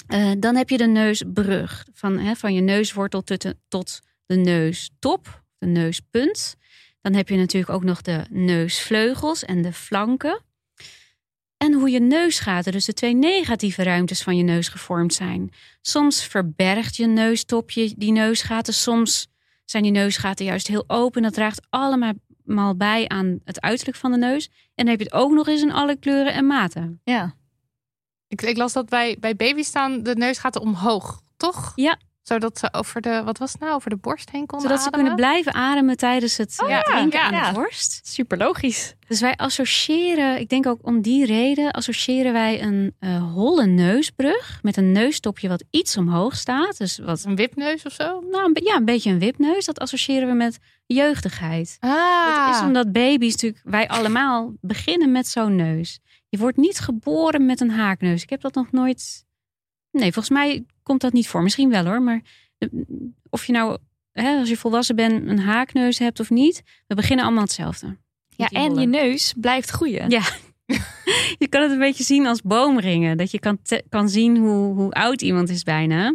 Eh, 0.08 0.32
dan 0.38 0.56
heb 0.56 0.69
je 0.69 0.78
de 0.78 0.88
neusbrug. 0.88 1.86
Van, 1.93 2.17
hè, 2.17 2.36
van 2.36 2.54
je 2.54 2.62
neuswortel 2.62 3.23
tot, 3.23 3.54
tot 3.67 4.00
de 4.26 4.36
neustop, 4.36 5.43
de 5.58 5.65
neuspunt. 5.65 6.56
Dan 7.02 7.13
heb 7.13 7.30
je 7.30 7.38
natuurlijk 7.38 7.73
ook 7.73 7.84
nog 7.84 8.02
de 8.02 8.26
neusvleugels 8.30 9.45
en 9.45 9.62
de 9.62 9.73
flanken. 9.73 10.41
En 11.57 11.73
hoe 11.73 11.89
je 11.89 11.99
neusgaten, 11.99 12.71
dus 12.71 12.85
de 12.85 12.93
twee 12.93 13.15
negatieve 13.15 13.83
ruimtes 13.83 14.23
van 14.23 14.37
je 14.37 14.43
neus 14.43 14.67
gevormd 14.67 15.13
zijn. 15.13 15.53
Soms 15.81 16.23
verbergt 16.23 16.95
je 16.95 17.05
neustopje 17.05 17.93
die 17.97 18.11
neusgaten. 18.11 18.73
Soms 18.73 19.27
zijn 19.65 19.83
die 19.83 19.91
neusgaten 19.91 20.45
juist 20.45 20.67
heel 20.67 20.83
open. 20.87 21.21
Dat 21.21 21.33
draagt 21.33 21.67
allemaal 21.69 22.75
bij 22.75 23.07
aan 23.07 23.39
het 23.43 23.61
uiterlijk 23.61 23.97
van 23.97 24.11
de 24.11 24.17
neus. 24.17 24.45
En 24.45 24.85
dan 24.85 24.87
heb 24.87 24.99
je 24.99 25.03
het 25.03 25.13
ook 25.13 25.31
nog 25.31 25.47
eens 25.47 25.61
in 25.61 25.71
alle 25.71 25.95
kleuren 25.95 26.33
en 26.33 26.47
maten. 26.47 27.01
Ja. 27.03 27.35
Ik, 28.27 28.41
ik 28.41 28.57
las 28.57 28.73
dat 28.73 28.89
bij, 28.89 29.17
bij 29.19 29.35
baby's 29.35 29.67
staan 29.67 30.03
de 30.03 30.15
neusgaten 30.15 30.61
omhoog, 30.61 31.21
toch? 31.37 31.71
Ja. 31.75 31.97
Zodat 32.27 32.57
ze 32.59 32.73
over 32.73 33.01
de, 33.01 33.21
wat 33.23 33.37
was 33.37 33.51
het 33.51 33.61
nou, 33.61 33.73
over 33.73 33.89
de 33.89 33.95
borst 33.95 34.29
heen 34.29 34.45
konden 34.45 34.67
Zodat 34.67 34.83
ze 34.83 34.89
kunnen 34.89 35.15
blijven 35.15 35.53
ademen 35.53 35.97
tijdens 35.97 36.37
het 36.37 36.55
Oh, 36.63 36.69
ja, 36.69 36.81
drinken 36.81 37.19
ja, 37.19 37.25
aan 37.25 37.33
ja. 37.33 37.47
de 37.51 37.59
borst. 37.59 37.99
Super 38.07 38.37
logisch. 38.37 38.95
Dus 39.07 39.19
wij 39.21 39.35
associëren, 39.35 40.39
ik 40.39 40.49
denk 40.49 40.65
ook 40.67 40.79
om 40.81 41.01
die 41.01 41.25
reden, 41.25 41.71
associëren 41.71 42.33
wij 42.33 42.61
een 42.61 42.95
eh, 42.99 43.33
holle 43.33 43.65
neusbrug 43.65 44.59
met 44.61 44.77
een 44.77 44.91
neustopje 44.91 45.47
wat 45.47 45.63
iets 45.69 45.97
omhoog 45.97 46.35
staat. 46.35 46.77
Dus 46.77 46.97
wat, 46.97 47.23
Een 47.25 47.35
wipneus 47.35 47.83
of 47.83 47.91
zo? 47.91 48.23
nou, 48.31 48.45
een, 48.53 48.63
ja, 48.63 48.75
een 48.75 48.85
beetje 48.85 49.09
een 49.09 49.19
wipneus. 49.19 49.65
Dat 49.65 49.79
associëren 49.79 50.27
we 50.27 50.33
met 50.33 50.57
jeugdigheid. 50.85 51.77
Ah, 51.79 52.45
Dat 52.45 52.55
is 52.55 52.61
omdat 52.61 52.91
baby's 52.91 53.31
natuurlijk, 53.31 53.61
wij 53.63 53.87
allemaal 53.87 54.53
beginnen 54.61 55.11
met 55.11 55.27
zo'n 55.27 55.55
neus. 55.55 55.99
Je 56.29 56.37
wordt 56.37 56.57
niet 56.57 56.79
geboren 56.79 57.45
met 57.45 57.61
een 57.61 57.71
haakneus. 57.71 58.23
Ik 58.23 58.29
heb 58.29 58.41
dat 58.41 58.53
nog 58.53 58.71
nooit. 58.71 59.25
Nee, 59.91 60.11
volgens 60.13 60.29
mij 60.29 60.65
komt 60.88 61.02
dat 61.02 61.13
niet 61.13 61.28
voor. 61.28 61.43
Misschien 61.43 61.69
wel 61.69 61.86
hoor, 61.86 62.02
maar 62.02 62.21
eh, 62.58 62.69
of 63.30 63.45
je 63.45 63.52
nou, 63.52 63.78
hè, 64.12 64.38
als 64.38 64.50
je 64.50 64.58
volwassen 64.58 64.95
bent, 64.95 65.28
een 65.28 65.39
haakneus 65.39 66.00
hebt 66.00 66.19
of 66.19 66.30
niet, 66.30 66.63
we 66.88 66.95
beginnen 66.95 67.26
allemaal 67.26 67.43
hetzelfde. 67.43 67.97
Ja, 68.28 68.50
en 68.50 68.76
je 68.76 68.88
neus 68.88 69.34
blijft 69.38 69.69
groeien. 69.69 70.10
Ja. 70.10 70.21
Je 71.39 71.47
kan 71.50 71.62
het 71.62 71.71
een 71.71 71.80
beetje 71.80 72.04
zien 72.04 72.26
als 72.26 72.41
boomringen. 72.41 73.17
Dat 73.17 73.32
je 73.32 73.39
kan, 73.39 73.62
te- 73.62 73.84
kan 73.89 74.10
zien 74.10 74.38
hoe, 74.38 74.73
hoe 74.76 74.91
oud 74.91 75.21
iemand 75.21 75.50
is 75.50 75.63
bijna. 75.63 76.08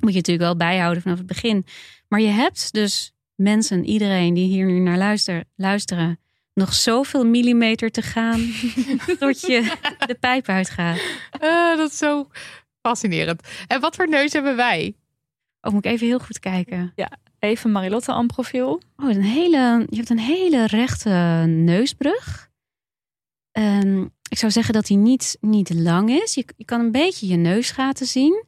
Moet 0.00 0.10
je 0.10 0.16
natuurlijk 0.16 0.46
wel 0.46 0.56
bijhouden 0.56 1.02
vanaf 1.02 1.18
het 1.18 1.26
begin. 1.26 1.66
Maar 2.08 2.20
je 2.20 2.28
hebt 2.28 2.72
dus 2.72 3.12
mensen, 3.34 3.84
iedereen 3.84 4.34
die 4.34 4.48
hier 4.48 4.66
nu 4.66 4.78
naar 4.78 4.98
luister, 4.98 5.44
luisteren... 5.56 6.18
nog 6.54 6.74
zoveel 6.74 7.24
millimeter 7.26 7.90
te 7.90 8.02
gaan 8.02 8.40
tot 9.18 9.40
je 9.40 9.76
de 10.06 10.16
pijp 10.20 10.48
uitgaat. 10.48 11.00
Ah, 11.30 11.76
dat 11.76 11.90
is 11.90 11.98
zo 11.98 12.28
fascinerend. 12.82 13.48
En 13.66 13.80
wat 13.80 13.96
voor 13.96 14.08
neus 14.08 14.32
hebben 14.32 14.56
wij? 14.56 14.94
Oh, 15.60 15.72
moet 15.72 15.84
ik 15.84 15.90
even 15.90 16.06
heel 16.06 16.18
goed 16.18 16.38
kijken. 16.38 16.92
Even 17.38 17.72
Marilotte 17.72 18.12
aan 18.12 18.26
profiel. 18.26 18.82
Oh, 18.96 19.10
een 19.10 19.22
hele, 19.22 19.86
je 19.88 19.96
hebt 19.96 20.10
een 20.10 20.18
hele 20.18 20.66
rechte 20.66 21.10
neusbrug. 21.46 22.50
Ehm, 23.52 24.06
ik 24.28 24.38
zou 24.38 24.52
zeggen 24.52 24.74
dat 24.74 24.86
die 24.86 24.96
niet, 24.96 25.36
niet 25.40 25.74
lang 25.74 26.10
is. 26.10 26.34
Je, 26.34 26.44
je 26.56 26.64
kan 26.64 26.80
een 26.80 26.92
beetje 26.92 27.26
je 27.26 27.36
neusgaten 27.36 28.06
zien. 28.06 28.44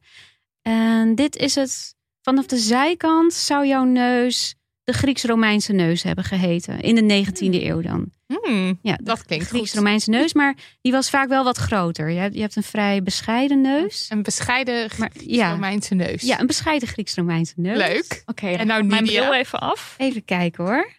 En 0.61 1.15
dit 1.15 1.35
is 1.35 1.55
het. 1.55 1.95
Vanaf 2.21 2.45
de 2.45 2.57
zijkant 2.57 3.33
zou 3.33 3.67
jouw 3.67 3.83
neus 3.83 4.55
de 4.83 4.93
Grieks-Romeinse 4.93 5.73
neus 5.73 6.03
hebben 6.03 6.23
geheten. 6.23 6.79
In 6.79 6.95
de 6.95 7.25
19e 7.25 7.63
eeuw 7.63 7.81
dan. 7.81 8.11
Hmm, 8.41 8.79
Ja, 8.81 8.97
dat 9.03 9.25
klinkt. 9.25 9.47
Grieks-Romeinse 9.47 10.09
neus, 10.09 10.33
maar 10.33 10.55
die 10.81 10.91
was 10.91 11.09
vaak 11.09 11.27
wel 11.27 11.43
wat 11.43 11.57
groter. 11.57 12.09
Je 12.09 12.19
hebt, 12.19 12.33
je 12.35 12.41
hebt 12.41 12.55
een 12.55 12.63
vrij 12.63 13.03
bescheiden 13.03 13.61
neus. 13.61 14.05
Een 14.09 14.23
bescheiden 14.23 14.89
Maar 14.97 15.11
ja, 15.13 15.51
Romeinse 15.51 15.95
neus. 15.95 16.21
ja, 16.21 16.39
een 16.39 16.47
bescheiden 16.47 16.87
Grieks-Romeinse 16.87 17.53
neus. 17.55 17.77
Leuk. 17.77 18.23
Oké, 18.25 18.47
En 18.47 18.57
en 18.57 18.67
nou 18.67 18.83
mijn 18.83 19.03
bril 19.05 19.33
even 19.33 19.59
af. 19.59 19.95
Even 19.97 20.25
kijken 20.25 20.63
hoor. 20.65 20.91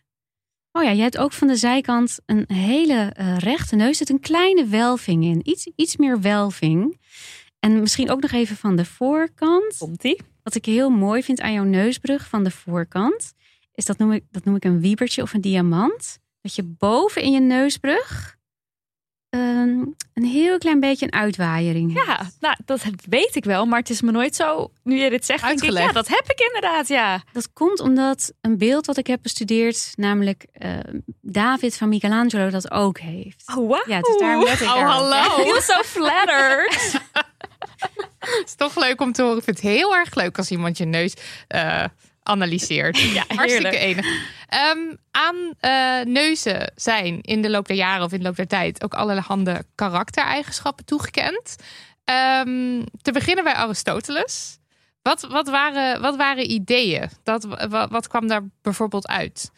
Oh 0.72 0.82
ja, 0.82 0.90
je 0.90 1.02
hebt 1.02 1.18
ook 1.18 1.32
van 1.32 1.48
de 1.48 1.56
zijkant 1.56 2.18
een 2.26 2.44
hele 2.52 3.12
eh, 3.16 3.36
rechte 3.38 3.76
neus. 3.76 3.88
Er 3.88 3.94
zit 3.94 4.08
een 4.10 4.20
kleine 4.20 4.66
welving 4.66 5.24
in. 5.24 5.40
Iets, 5.44 5.70
iets 5.76 5.96
meer 5.96 6.20
welving. 6.20 7.00
En 7.60 7.80
misschien 7.80 8.10
ook 8.10 8.20
nog 8.20 8.32
even 8.32 8.56
van 8.56 8.76
de 8.76 8.84
voorkant. 8.84 9.76
Komt-ie? 9.78 10.20
Wat 10.42 10.54
ik 10.54 10.64
heel 10.64 10.90
mooi 10.90 11.22
vind 11.22 11.40
aan 11.40 11.52
jouw 11.52 11.64
neusbrug 11.64 12.28
van 12.28 12.44
de 12.44 12.50
voorkant, 12.50 13.32
is 13.74 13.84
dat 13.84 13.98
noem 13.98 14.12
ik, 14.12 14.24
dat 14.30 14.44
noem 14.44 14.56
ik 14.56 14.64
een 14.64 14.80
wiebertje 14.80 15.22
of 15.22 15.32
een 15.34 15.40
diamant. 15.40 16.18
Dat 16.40 16.54
je 16.54 16.62
boven 16.62 17.22
in 17.22 17.32
je 17.32 17.40
neusbrug 17.40 18.36
ehm, 19.28 19.84
een 20.14 20.24
heel 20.24 20.58
klein 20.58 20.80
beetje 20.80 21.04
een 21.06 21.12
uitwaaiering 21.12 21.94
hebt. 21.94 22.06
Ja, 22.06 22.30
nou, 22.40 22.56
dat 22.64 22.82
weet 23.08 23.36
ik 23.36 23.44
wel, 23.44 23.66
maar 23.66 23.78
het 23.78 23.90
is 23.90 24.00
me 24.02 24.10
nooit 24.10 24.34
zo, 24.36 24.70
nu 24.82 24.98
je 24.98 25.10
dit 25.10 25.24
zegt, 25.24 25.42
denk 25.42 25.52
ik, 25.54 25.60
Uitgelegd. 25.60 25.86
ja, 25.86 25.92
dat 25.92 26.08
heb 26.08 26.24
ik 26.30 26.40
inderdaad, 26.40 26.88
ja. 26.88 27.22
Dat 27.32 27.52
komt 27.52 27.80
omdat 27.80 28.32
een 28.40 28.58
beeld 28.58 28.86
wat 28.86 28.96
ik 28.96 29.06
heb 29.06 29.22
bestudeerd, 29.22 29.92
namelijk 29.96 30.46
eh, 30.52 30.78
David 31.20 31.76
van 31.76 31.88
Michelangelo, 31.88 32.50
dat 32.50 32.70
ook 32.70 32.98
heeft. 32.98 33.42
Oh, 33.46 33.54
wow. 33.68 33.88
Ja, 33.88 34.00
dus 34.00 34.18
daarom 34.18 34.44
let 34.44 34.60
ik 34.60 34.66
Oh, 34.66 34.90
hallo. 34.90 35.42
I 35.42 35.44
feel 35.44 35.60
so 35.60 35.82
flattered. 35.82 37.00
Het 38.18 38.42
is 38.44 38.54
toch 38.54 38.76
leuk 38.76 39.00
om 39.00 39.12
te 39.12 39.22
horen. 39.22 39.38
Ik 39.38 39.44
vind 39.44 39.56
het 39.56 39.66
heel 39.66 39.94
erg 39.96 40.14
leuk 40.14 40.38
als 40.38 40.50
iemand 40.50 40.78
je 40.78 40.84
neus 40.84 41.14
eh, 41.48 41.84
analyseert. 42.24 42.98
Ja, 42.98 43.24
Hartstikke 43.28 43.78
enig. 43.78 44.06
Ehm, 44.48 44.78
aan 45.10 45.54
eh, 45.60 46.06
neuzen 46.06 46.72
zijn 46.74 47.20
in 47.20 47.42
de 47.42 47.50
loop 47.50 47.66
der 47.66 47.76
jaren 47.76 48.04
of 48.04 48.12
in 48.12 48.18
de 48.18 48.24
loop 48.24 48.36
der 48.36 48.46
tijd 48.46 48.84
ook 48.84 48.94
allerhande 48.94 49.64
karaktereigenschappen 49.74 50.84
toegekend. 50.84 51.56
Ehm, 52.04 52.82
te 53.02 53.12
beginnen 53.12 53.44
bij 53.44 53.54
Aristoteles. 53.54 54.58
Wat, 55.02 55.20
wat, 55.22 55.48
waren, 55.48 56.00
wat 56.00 56.16
waren 56.16 56.50
ideeën? 56.50 57.08
Dat, 57.22 57.44
wat, 57.68 57.90
wat 57.90 58.08
kwam 58.08 58.26
daar 58.26 58.42
bijvoorbeeld 58.62 59.06
uit? 59.06 59.50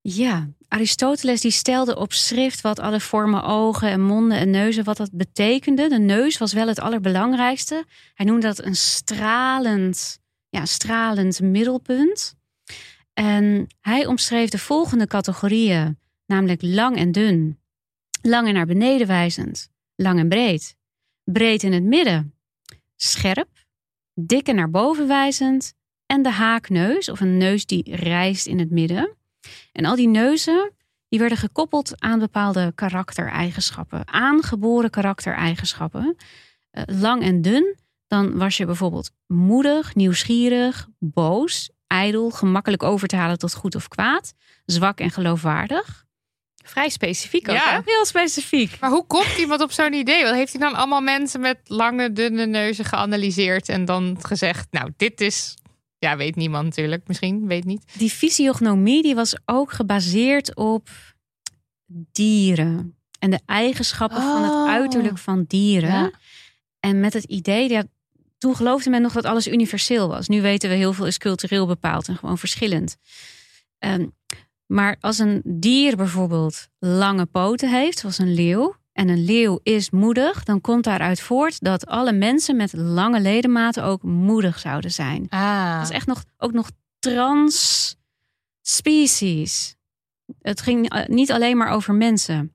Ja, 0.00 0.48
Aristoteles 0.68 1.40
die 1.40 1.50
stelde 1.50 1.96
op 1.96 2.12
schrift 2.12 2.60
wat 2.60 2.78
alle 2.78 3.00
vormen 3.00 3.42
ogen 3.42 3.88
en 3.88 4.02
monden 4.02 4.38
en 4.38 4.50
neuzen, 4.50 4.84
wat 4.84 4.96
dat 4.96 5.10
betekende. 5.12 5.88
De 5.88 5.98
neus 5.98 6.38
was 6.38 6.52
wel 6.52 6.68
het 6.68 6.80
allerbelangrijkste. 6.80 7.84
Hij 8.14 8.26
noemde 8.26 8.46
dat 8.46 8.64
een 8.64 8.76
stralend, 8.76 10.18
ja, 10.48 10.64
stralend 10.64 11.40
middelpunt. 11.40 12.34
En 13.12 13.66
hij 13.80 14.06
omschreef 14.06 14.50
de 14.50 14.58
volgende 14.58 15.06
categorieën, 15.06 15.98
namelijk 16.26 16.62
lang 16.62 16.96
en 16.96 17.12
dun, 17.12 17.60
lang 18.22 18.48
en 18.48 18.54
naar 18.54 18.66
beneden 18.66 19.06
wijzend, 19.06 19.68
lang 19.94 20.18
en 20.18 20.28
breed, 20.28 20.76
breed 21.24 21.62
in 21.62 21.72
het 21.72 21.82
midden, 21.82 22.34
scherp, 22.96 23.48
dik 24.14 24.48
en 24.48 24.54
naar 24.54 24.70
boven 24.70 25.08
wijzend 25.08 25.74
en 26.06 26.22
de 26.22 26.30
haakneus 26.30 27.08
of 27.08 27.20
een 27.20 27.36
neus 27.36 27.66
die 27.66 27.94
rijst 27.94 28.46
in 28.46 28.58
het 28.58 28.70
midden. 28.70 29.16
En 29.72 29.84
al 29.84 29.96
die 29.96 30.08
neuzen 30.08 30.72
die 31.08 31.18
werden 31.18 31.38
gekoppeld 31.38 32.00
aan 32.00 32.18
bepaalde 32.18 32.72
karaktereigenschappen, 32.74 34.08
aangeboren 34.08 34.90
karaktereigenschappen. 34.90 36.16
Eh, 36.70 36.82
lang 36.86 37.22
en 37.22 37.42
dun, 37.42 37.76
dan 38.06 38.38
was 38.38 38.56
je 38.56 38.66
bijvoorbeeld 38.66 39.10
moedig, 39.26 39.94
nieuwsgierig, 39.94 40.88
boos, 40.98 41.70
ijdel, 41.86 42.30
gemakkelijk 42.30 42.82
over 42.82 43.08
te 43.08 43.16
halen 43.16 43.38
tot 43.38 43.54
goed 43.54 43.74
of 43.74 43.88
kwaad, 43.88 44.32
zwak 44.64 45.00
en 45.00 45.10
geloofwaardig. 45.10 46.04
Vrij 46.64 46.88
specifiek 46.88 47.48
ook, 47.48 47.56
Ja. 47.56 47.72
hè? 47.74 47.80
Heel 47.84 48.04
specifiek. 48.04 48.80
Maar 48.80 48.90
hoe 48.90 49.06
komt 49.06 49.36
iemand 49.38 49.60
op 49.62 49.72
zo'n 49.72 49.92
idee? 49.92 50.22
Wat 50.22 50.34
heeft 50.34 50.52
hij 50.52 50.60
dan 50.60 50.74
allemaal 50.74 51.00
mensen 51.00 51.40
met 51.40 51.58
lange, 51.64 52.12
dunne 52.12 52.46
neuzen 52.46 52.84
geanalyseerd 52.84 53.68
en 53.68 53.84
dan 53.84 54.16
gezegd: 54.20 54.66
Nou, 54.70 54.92
dit 54.96 55.20
is. 55.20 55.54
Ja, 55.98 56.16
weet 56.16 56.36
niemand 56.36 56.64
natuurlijk. 56.64 57.08
Misschien, 57.08 57.46
weet 57.46 57.64
niet. 57.64 57.84
Die 57.98 58.10
fysiognomie 58.10 59.02
die 59.02 59.14
was 59.14 59.36
ook 59.44 59.72
gebaseerd 59.72 60.56
op 60.56 60.88
dieren 62.12 62.96
en 63.18 63.30
de 63.30 63.40
eigenschappen 63.46 64.22
van 64.22 64.42
het 64.42 64.52
Oh. 64.52 64.68
uiterlijk 64.68 65.18
van 65.18 65.44
dieren. 65.48 65.90
Ja. 65.90 66.10
En 66.80 67.00
met 67.00 67.12
het 67.12 67.24
idee, 67.24 67.70
ja, 67.70 67.84
toen 68.38 68.56
geloofde 68.56 68.90
men 68.90 69.02
nog 69.02 69.12
dat 69.12 69.24
alles 69.24 69.48
universeel 69.48 70.08
was. 70.08 70.28
Nu 70.28 70.42
weten 70.42 70.70
we 70.70 70.76
heel 70.76 70.92
veel 70.92 71.06
is 71.06 71.18
cultureel 71.18 71.66
bepaald 71.66 72.08
en 72.08 72.16
gewoon 72.16 72.38
verschillend. 72.38 72.96
Ehm, 73.78 74.06
maar 74.66 74.96
als 75.00 75.18
een 75.18 75.42
dier 75.44 75.96
bijvoorbeeld 75.96 76.68
lange 76.78 77.26
poten 77.26 77.70
heeft, 77.70 77.98
zoals 77.98 78.18
een 78.18 78.34
leeuw, 78.34 78.76
en 78.96 79.08
een 79.08 79.24
leeuw 79.24 79.60
is 79.62 79.90
moedig, 79.90 80.44
dan 80.44 80.60
komt 80.60 80.84
daaruit 80.84 81.20
voort 81.20 81.60
dat 81.60 81.86
alle 81.86 82.12
mensen 82.12 82.56
met 82.56 82.72
lange 82.72 83.20
ledematen 83.20 83.84
ook 83.84 84.02
moedig 84.02 84.58
zouden 84.58 84.90
zijn. 84.90 85.26
Ah. 85.28 85.78
Dat 85.78 85.90
is 85.90 85.94
echt 85.94 86.06
nog, 86.06 86.24
ook 86.36 86.52
nog 86.52 86.70
trans 86.98 87.96
species. 88.62 89.76
Het 90.40 90.60
ging 90.60 90.90
eh, 90.90 91.06
niet 91.06 91.32
alleen 91.32 91.56
maar 91.56 91.70
over 91.70 91.94
mensen. 91.94 92.52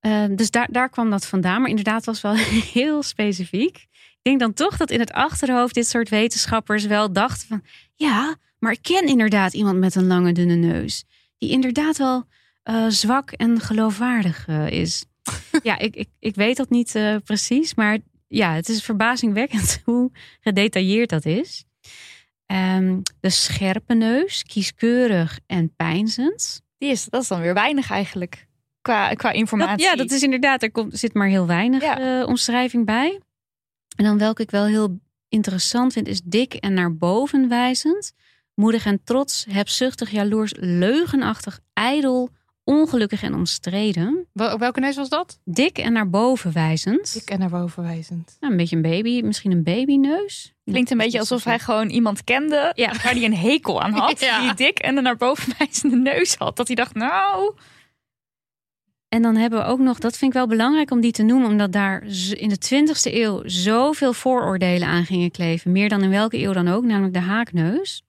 Eh, 0.00 0.24
dus 0.30 0.50
daar, 0.50 0.68
daar 0.70 0.88
kwam 0.88 1.10
dat 1.10 1.26
vandaan. 1.26 1.60
Maar 1.60 1.70
inderdaad 1.70 2.04
was 2.04 2.20
wel 2.20 2.34
heel 2.74 3.02
specifiek. 3.02 3.86
Ik 4.22 4.28
denk 4.30 4.40
dan 4.40 4.52
toch 4.52 4.76
dat 4.76 4.90
in 4.90 5.00
het 5.00 5.12
achterhoofd 5.12 5.74
dit 5.74 5.86
soort 5.86 6.08
wetenschappers 6.08 6.84
wel 6.86 7.12
dachten 7.12 7.48
van... 7.48 7.62
Ja, 7.94 8.36
maar 8.58 8.72
ik 8.72 8.82
ken 8.82 9.06
inderdaad 9.06 9.52
iemand 9.54 9.78
met 9.78 9.94
een 9.94 10.06
lange 10.06 10.32
dunne 10.32 10.54
neus. 10.54 11.04
Die 11.38 11.50
inderdaad 11.50 11.96
wel 11.96 12.24
eh, 12.62 12.86
zwak 12.88 13.30
en 13.30 13.60
geloofwaardig 13.60 14.46
eh, 14.48 14.70
is. 14.70 15.04
ja, 15.62 15.78
ik, 15.78 15.96
ik, 15.96 16.08
ik 16.18 16.34
weet 16.34 16.56
dat 16.56 16.70
niet 16.70 16.94
eh, 16.94 17.16
precies. 17.24 17.74
Maar 17.74 17.98
ja, 18.28 18.54
het 18.54 18.68
is 18.68 18.82
verbazingwekkend 18.84 19.80
hoe 19.84 20.10
gedetailleerd 20.40 21.10
dat 21.10 21.24
is. 21.24 21.64
Ehm, 22.46 22.98
de 23.20 23.30
scherpe 23.30 23.94
neus, 23.94 24.42
kieskeurig 24.42 25.38
en 25.46 25.74
pijnzend. 25.76 26.62
Die 26.78 26.90
is, 26.90 27.04
dat 27.04 27.22
is 27.22 27.28
dan 27.28 27.40
weer 27.40 27.54
weinig 27.54 27.90
eigenlijk, 27.90 28.46
qua, 28.80 29.14
qua 29.14 29.28
Dat, 29.28 29.38
informatie. 29.38 29.84
ja, 29.84 29.94
dat 29.96 30.10
is 30.10 30.22
inderdaad, 30.22 30.62
er 30.62 30.70
komt, 30.70 30.98
zit 30.98 31.14
maar 31.14 31.28
heel 31.28 31.46
weinig 31.46 31.82
Ja. 31.82 32.24
omschrijving 32.24 32.86
bij. 32.86 33.20
En 33.96 34.04
dan 34.04 34.18
welke 34.18 34.42
ik 34.42 34.50
wel 34.50 34.64
heel 34.64 35.00
interessant 35.28 35.92
vind, 35.92 36.08
is 36.08 36.20
dik 36.24 36.54
en 36.54 36.74
naar 36.74 36.96
boven 36.96 37.48
wijzend. 37.48 38.12
Moedig 38.54 38.86
en 38.86 39.00
trots, 39.04 39.46
hebzuchtig, 39.50 40.10
jaloers, 40.10 40.52
leugenachtig, 40.58 41.58
ijdel, 41.72 42.30
ongelukkig 42.64 43.22
en 43.22 43.34
omstreden. 43.34 44.26
Wel- 44.32 44.58
Welke 44.58 44.80
neus 44.80 44.96
was 44.96 45.08
dat? 45.08 45.38
Dik 45.44 45.78
en 45.78 45.92
naar 45.92 46.10
boven 46.10 46.52
wijzend. 46.52 47.14
Ik 47.16 47.30
en 47.30 47.38
naar 47.38 47.50
boven 47.50 47.82
wijzend. 47.82 48.36
Nou, 48.40 48.52
een 48.52 48.58
beetje 48.58 48.76
een 48.76 48.82
baby, 48.82 49.20
misschien 49.24 49.50
een 49.52 49.62
babyneus. 49.62 50.52
Klinkt 50.64 50.90
een 50.90 50.98
beetje 50.98 51.18
alsof 51.18 51.44
hij 51.44 51.58
gewoon 51.58 51.88
iemand 51.88 52.24
kende 52.24 52.72
Ja. 52.74 52.86
waar 52.88 53.12
hij 53.12 53.24
een 53.24 53.36
hekel 53.36 53.82
aan 53.82 53.92
had. 53.92 54.20
Ja. 54.30 54.40
Die 54.40 54.54
dik 54.54 54.78
en 54.78 54.96
een 54.96 55.02
naar 55.02 55.16
boven 55.16 55.52
wijzende 55.58 55.96
neus 55.96 56.34
had. 56.34 56.56
Dat 56.56 56.66
hij 56.66 56.76
dacht, 56.76 56.94
nou... 56.94 57.54
En 59.12 59.22
dan 59.22 59.36
hebben 59.36 59.58
we 59.58 59.64
ook 59.64 59.78
nog, 59.78 59.98
dat 59.98 60.16
vind 60.16 60.30
ik 60.30 60.36
wel 60.36 60.46
belangrijk 60.46 60.90
om 60.90 61.00
die 61.00 61.12
te 61.12 61.22
noemen, 61.22 61.50
omdat 61.50 61.72
daar 61.72 62.02
in 62.32 62.48
de 62.48 62.86
20e 62.86 63.14
eeuw 63.14 63.42
zoveel 63.44 64.12
vooroordelen 64.12 64.88
aan 64.88 65.04
gingen 65.04 65.30
kleven. 65.30 65.72
Meer 65.72 65.88
dan 65.88 66.02
in 66.02 66.10
welke 66.10 66.38
eeuw 66.38 66.52
dan 66.52 66.68
ook, 66.68 66.84
namelijk 66.84 67.14
de 67.14 67.20
haakneus. 67.20 68.02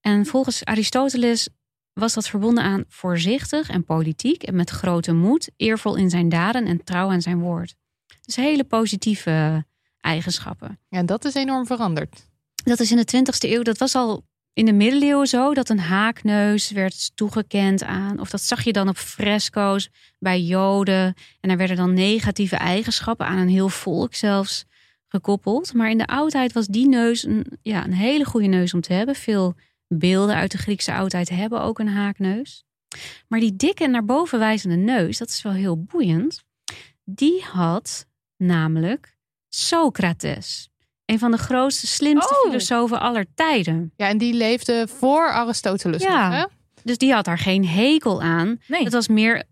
En 0.00 0.26
volgens 0.26 0.64
Aristoteles 0.64 1.48
was 1.92 2.14
dat 2.14 2.28
verbonden 2.28 2.64
aan 2.64 2.84
voorzichtig 2.88 3.68
en 3.68 3.84
politiek 3.84 4.42
en 4.42 4.56
met 4.56 4.70
grote 4.70 5.12
moed, 5.12 5.50
eervol 5.56 5.96
in 5.96 6.10
zijn 6.10 6.28
daden 6.28 6.66
en 6.66 6.84
trouw 6.84 7.10
aan 7.10 7.22
zijn 7.22 7.40
woord. 7.40 7.74
Dus 8.24 8.36
hele 8.36 8.64
positieve 8.64 9.64
eigenschappen. 10.00 10.78
Ja, 10.88 10.98
en 10.98 11.06
dat 11.06 11.24
is 11.24 11.34
enorm 11.34 11.66
veranderd. 11.66 12.26
Dat 12.54 12.80
is 12.80 12.90
in 12.90 12.96
de 12.96 13.16
20e 13.16 13.50
eeuw, 13.50 13.62
dat 13.62 13.78
was 13.78 13.94
al 13.94 14.24
in 14.56 14.64
de 14.64 14.72
middeleeuwen 14.72 15.26
zo, 15.26 15.54
dat 15.54 15.68
een 15.68 15.78
haakneus 15.78 16.70
werd 16.70 17.16
toegekend 17.16 17.82
aan, 17.84 18.20
of 18.20 18.30
dat 18.30 18.42
zag 18.42 18.64
je 18.64 18.72
dan 18.72 18.88
op 18.88 18.96
fresco's 18.96 19.90
bij 20.18 20.40
Joden. 20.40 21.14
En 21.40 21.48
daar 21.48 21.56
werden 21.56 21.76
dan 21.76 21.94
negatieve 21.94 22.56
eigenschappen 22.56 23.26
aan 23.26 23.38
een 23.38 23.48
heel 23.48 23.68
volk 23.68 24.14
zelfs 24.14 24.64
gekoppeld. 25.08 25.74
Maar 25.74 25.90
in 25.90 25.98
de 25.98 26.06
oudheid 26.06 26.52
was 26.52 26.66
die 26.66 26.88
neus 26.88 27.24
een, 27.24 27.46
ja, 27.62 27.84
een 27.84 27.92
hele 27.92 28.24
goede 28.24 28.46
neus 28.46 28.74
om 28.74 28.80
te 28.80 28.92
hebben. 28.92 29.14
Veel 29.14 29.54
beelden 29.88 30.34
uit 30.34 30.50
de 30.50 30.58
Griekse 30.58 30.92
oudheid 30.92 31.28
hebben 31.28 31.60
ook 31.62 31.78
een 31.78 31.88
haakneus. 31.88 32.64
Maar 33.28 33.40
die 33.40 33.56
dikke 33.56 33.86
naar 33.86 34.04
boven 34.04 34.38
wijzende 34.38 34.76
neus, 34.76 35.18
dat 35.18 35.28
is 35.28 35.42
wel 35.42 35.52
heel 35.52 35.82
boeiend. 35.82 36.44
Die 37.04 37.42
had 37.42 38.06
namelijk 38.36 39.16
Socrates. 39.48 40.70
Een 41.06 41.18
van 41.18 41.30
de 41.30 41.36
grootste, 41.36 41.86
slimste 41.86 42.34
Oh. 42.34 42.46
filosofen 42.50 43.00
aller 43.00 43.26
tijden. 43.34 43.92
Ja, 43.96 44.08
en 44.08 44.18
die 44.18 44.34
leefde 44.34 44.88
voor 44.98 45.28
Aristoteles 45.32 46.02
Ja. 46.02 46.28
nog, 46.28 46.38
hè? 46.38 46.46
Dus 46.82 46.98
die 46.98 47.12
had 47.12 47.24
daar 47.24 47.38
geen 47.38 47.66
hekel 47.66 48.22
aan. 48.22 48.60
Nee. 48.66 48.82
Het 48.84 48.92
was 48.92 49.08
meer 49.08 49.44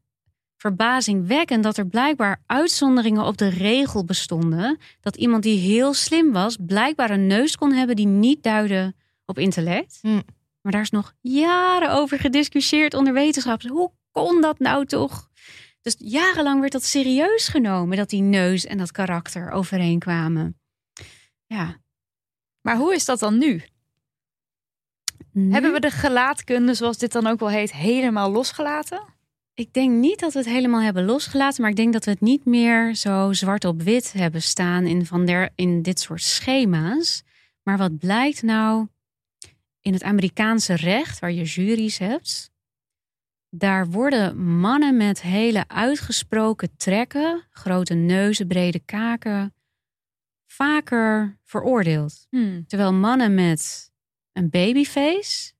verbazingwekkend 0.56 1.62
dat 1.62 1.76
er 1.76 1.86
blijkbaar 1.86 2.42
uitzonderingen 2.46 3.24
op 3.24 3.38
de 3.38 3.48
regel 3.48 4.04
bestonden. 4.04 4.78
Dat 5.00 5.16
iemand 5.16 5.42
die 5.42 5.58
heel 5.58 5.94
slim 5.94 6.32
was, 6.32 6.56
blijkbaar 6.60 7.10
een 7.10 7.26
neus 7.26 7.56
kon 7.56 7.72
hebben 7.72 7.96
die 7.96 8.06
niet 8.06 8.42
duidde 8.42 8.94
op 9.24 9.38
intellect. 9.38 9.98
Hm. 10.02 10.20
Maar 10.60 10.72
daar 10.72 10.80
is 10.80 10.90
nog 10.90 11.12
jaren 11.20 11.90
over 11.92 12.18
gediscussieerd 12.18 12.94
onder 12.94 13.12
wetenschappers. 13.12 13.72
Hoe 13.72 13.90
kon 14.10 14.40
dat 14.40 14.58
nou 14.58 14.86
toch? 14.86 15.28
Dus 15.82 15.94
jarenlang 15.98 16.60
werd 16.60 16.72
dat 16.72 16.84
serieus 16.84 17.48
genomen 17.48 17.96
dat 17.96 18.08
die 18.10 18.22
neus 18.22 18.66
en 18.66 18.78
dat 18.78 18.92
karakter 18.92 19.50
overeenkwamen. 19.50 20.58
Ja. 21.46 21.76
Maar 22.60 22.76
hoe 22.76 22.94
is 22.94 23.04
dat 23.04 23.18
dan 23.18 23.38
nu? 23.38 23.62
Nu- 25.32 25.52
Hebben 25.52 25.72
we 25.72 25.80
de 25.80 25.90
gelaatkunde, 25.90 26.74
zoals 26.74 26.98
dit 26.98 27.12
dan 27.12 27.26
ook 27.26 27.38
wel 27.38 27.48
heet, 27.48 27.72
helemaal 27.72 28.30
losgelaten? 28.30 29.12
Ik 29.54 29.72
denk 29.72 29.98
niet 29.98 30.20
dat 30.20 30.32
we 30.32 30.38
het 30.38 30.48
helemaal 30.48 30.80
hebben 30.80 31.04
losgelaten, 31.04 31.60
maar 31.62 31.70
ik 31.70 31.76
denk 31.76 31.92
dat 31.92 32.04
we 32.04 32.10
het 32.10 32.20
niet 32.20 32.44
meer 32.44 32.94
zo 32.94 33.32
zwart 33.32 33.64
op 33.64 33.82
wit 33.82 34.12
hebben 34.12 34.42
staan 34.42 34.86
in, 34.86 35.06
van 35.06 35.26
der, 35.26 35.50
in 35.54 35.82
dit 35.82 36.00
soort 36.00 36.22
schema's. 36.22 37.22
Maar 37.62 37.78
wat 37.78 37.98
blijkt 37.98 38.42
nou 38.42 38.86
in 39.80 39.92
het 39.92 40.02
Amerikaanse 40.02 40.74
recht, 40.74 41.18
waar 41.18 41.32
je 41.32 41.42
juries 41.42 41.98
hebt, 41.98 42.50
daar 43.48 43.86
worden 43.90 44.38
mannen 44.60 44.96
met 44.96 45.22
hele 45.22 45.68
uitgesproken 45.68 46.76
trekken, 46.76 47.46
grote 47.50 47.94
neuzen, 47.94 48.46
brede 48.46 48.80
kaken, 48.80 49.54
vaker 50.54 51.38
veroordeeld. 51.44 52.26
Hmm. 52.30 52.66
Terwijl 52.66 52.92
mannen 52.92 53.34
met 53.34 53.92
een 54.32 54.50
babyface 54.50 55.52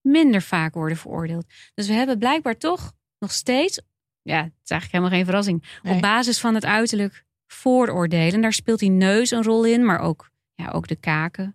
minder 0.00 0.42
vaak 0.42 0.74
worden 0.74 0.96
veroordeeld. 0.96 1.46
Dus 1.74 1.86
we 1.86 1.92
hebben 1.92 2.18
blijkbaar 2.18 2.56
toch 2.56 2.92
nog 3.18 3.32
steeds, 3.32 3.80
ja, 4.22 4.42
het 4.42 4.52
is 4.62 4.70
eigenlijk 4.70 4.92
helemaal 4.92 5.10
geen 5.10 5.24
verrassing, 5.24 5.80
Nee. 5.82 5.94
op 5.94 6.00
basis 6.00 6.40
van 6.40 6.54
het 6.54 6.64
uiterlijk 6.64 7.24
vooroordelen. 7.46 8.40
Daar 8.40 8.52
speelt 8.52 8.78
die 8.78 8.90
neus 8.90 9.30
een 9.30 9.42
rol 9.42 9.64
in, 9.64 9.84
maar 9.84 9.98
ook, 9.98 10.30
ja, 10.54 10.70
ook 10.70 10.88
de 10.88 10.96
kaken. 10.96 11.54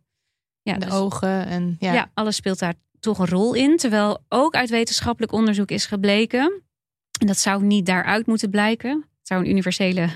Ja, 0.62 0.74
de 0.74 0.86
dus- 0.86 0.93
ogen 0.93 1.46
en 1.46 1.76
ja. 1.80 1.93
ja. 1.93 2.12
alles 2.14 2.36
speelt 2.36 2.60
daar 2.60 2.74
toch 3.00 3.20
een 3.20 3.28
rol 3.28 3.54
in. 3.54 3.78
Terwijl 3.78 4.24
ook 4.30 4.56
uit 4.56 4.70
wetenschappelijk 4.70 5.32
onderzoek 5.32 5.70
is 5.70 5.86
gebleken, 5.86 6.62
en 7.20 7.28
dat 7.28 7.38
zou 7.38 7.64
niet 7.64 7.86
daaruit 7.86 8.28
moeten 8.28 8.50
blijken, 8.50 8.91
het 9.18 9.28
zou 9.28 9.41
een 9.41 9.50
universele 9.50 10.10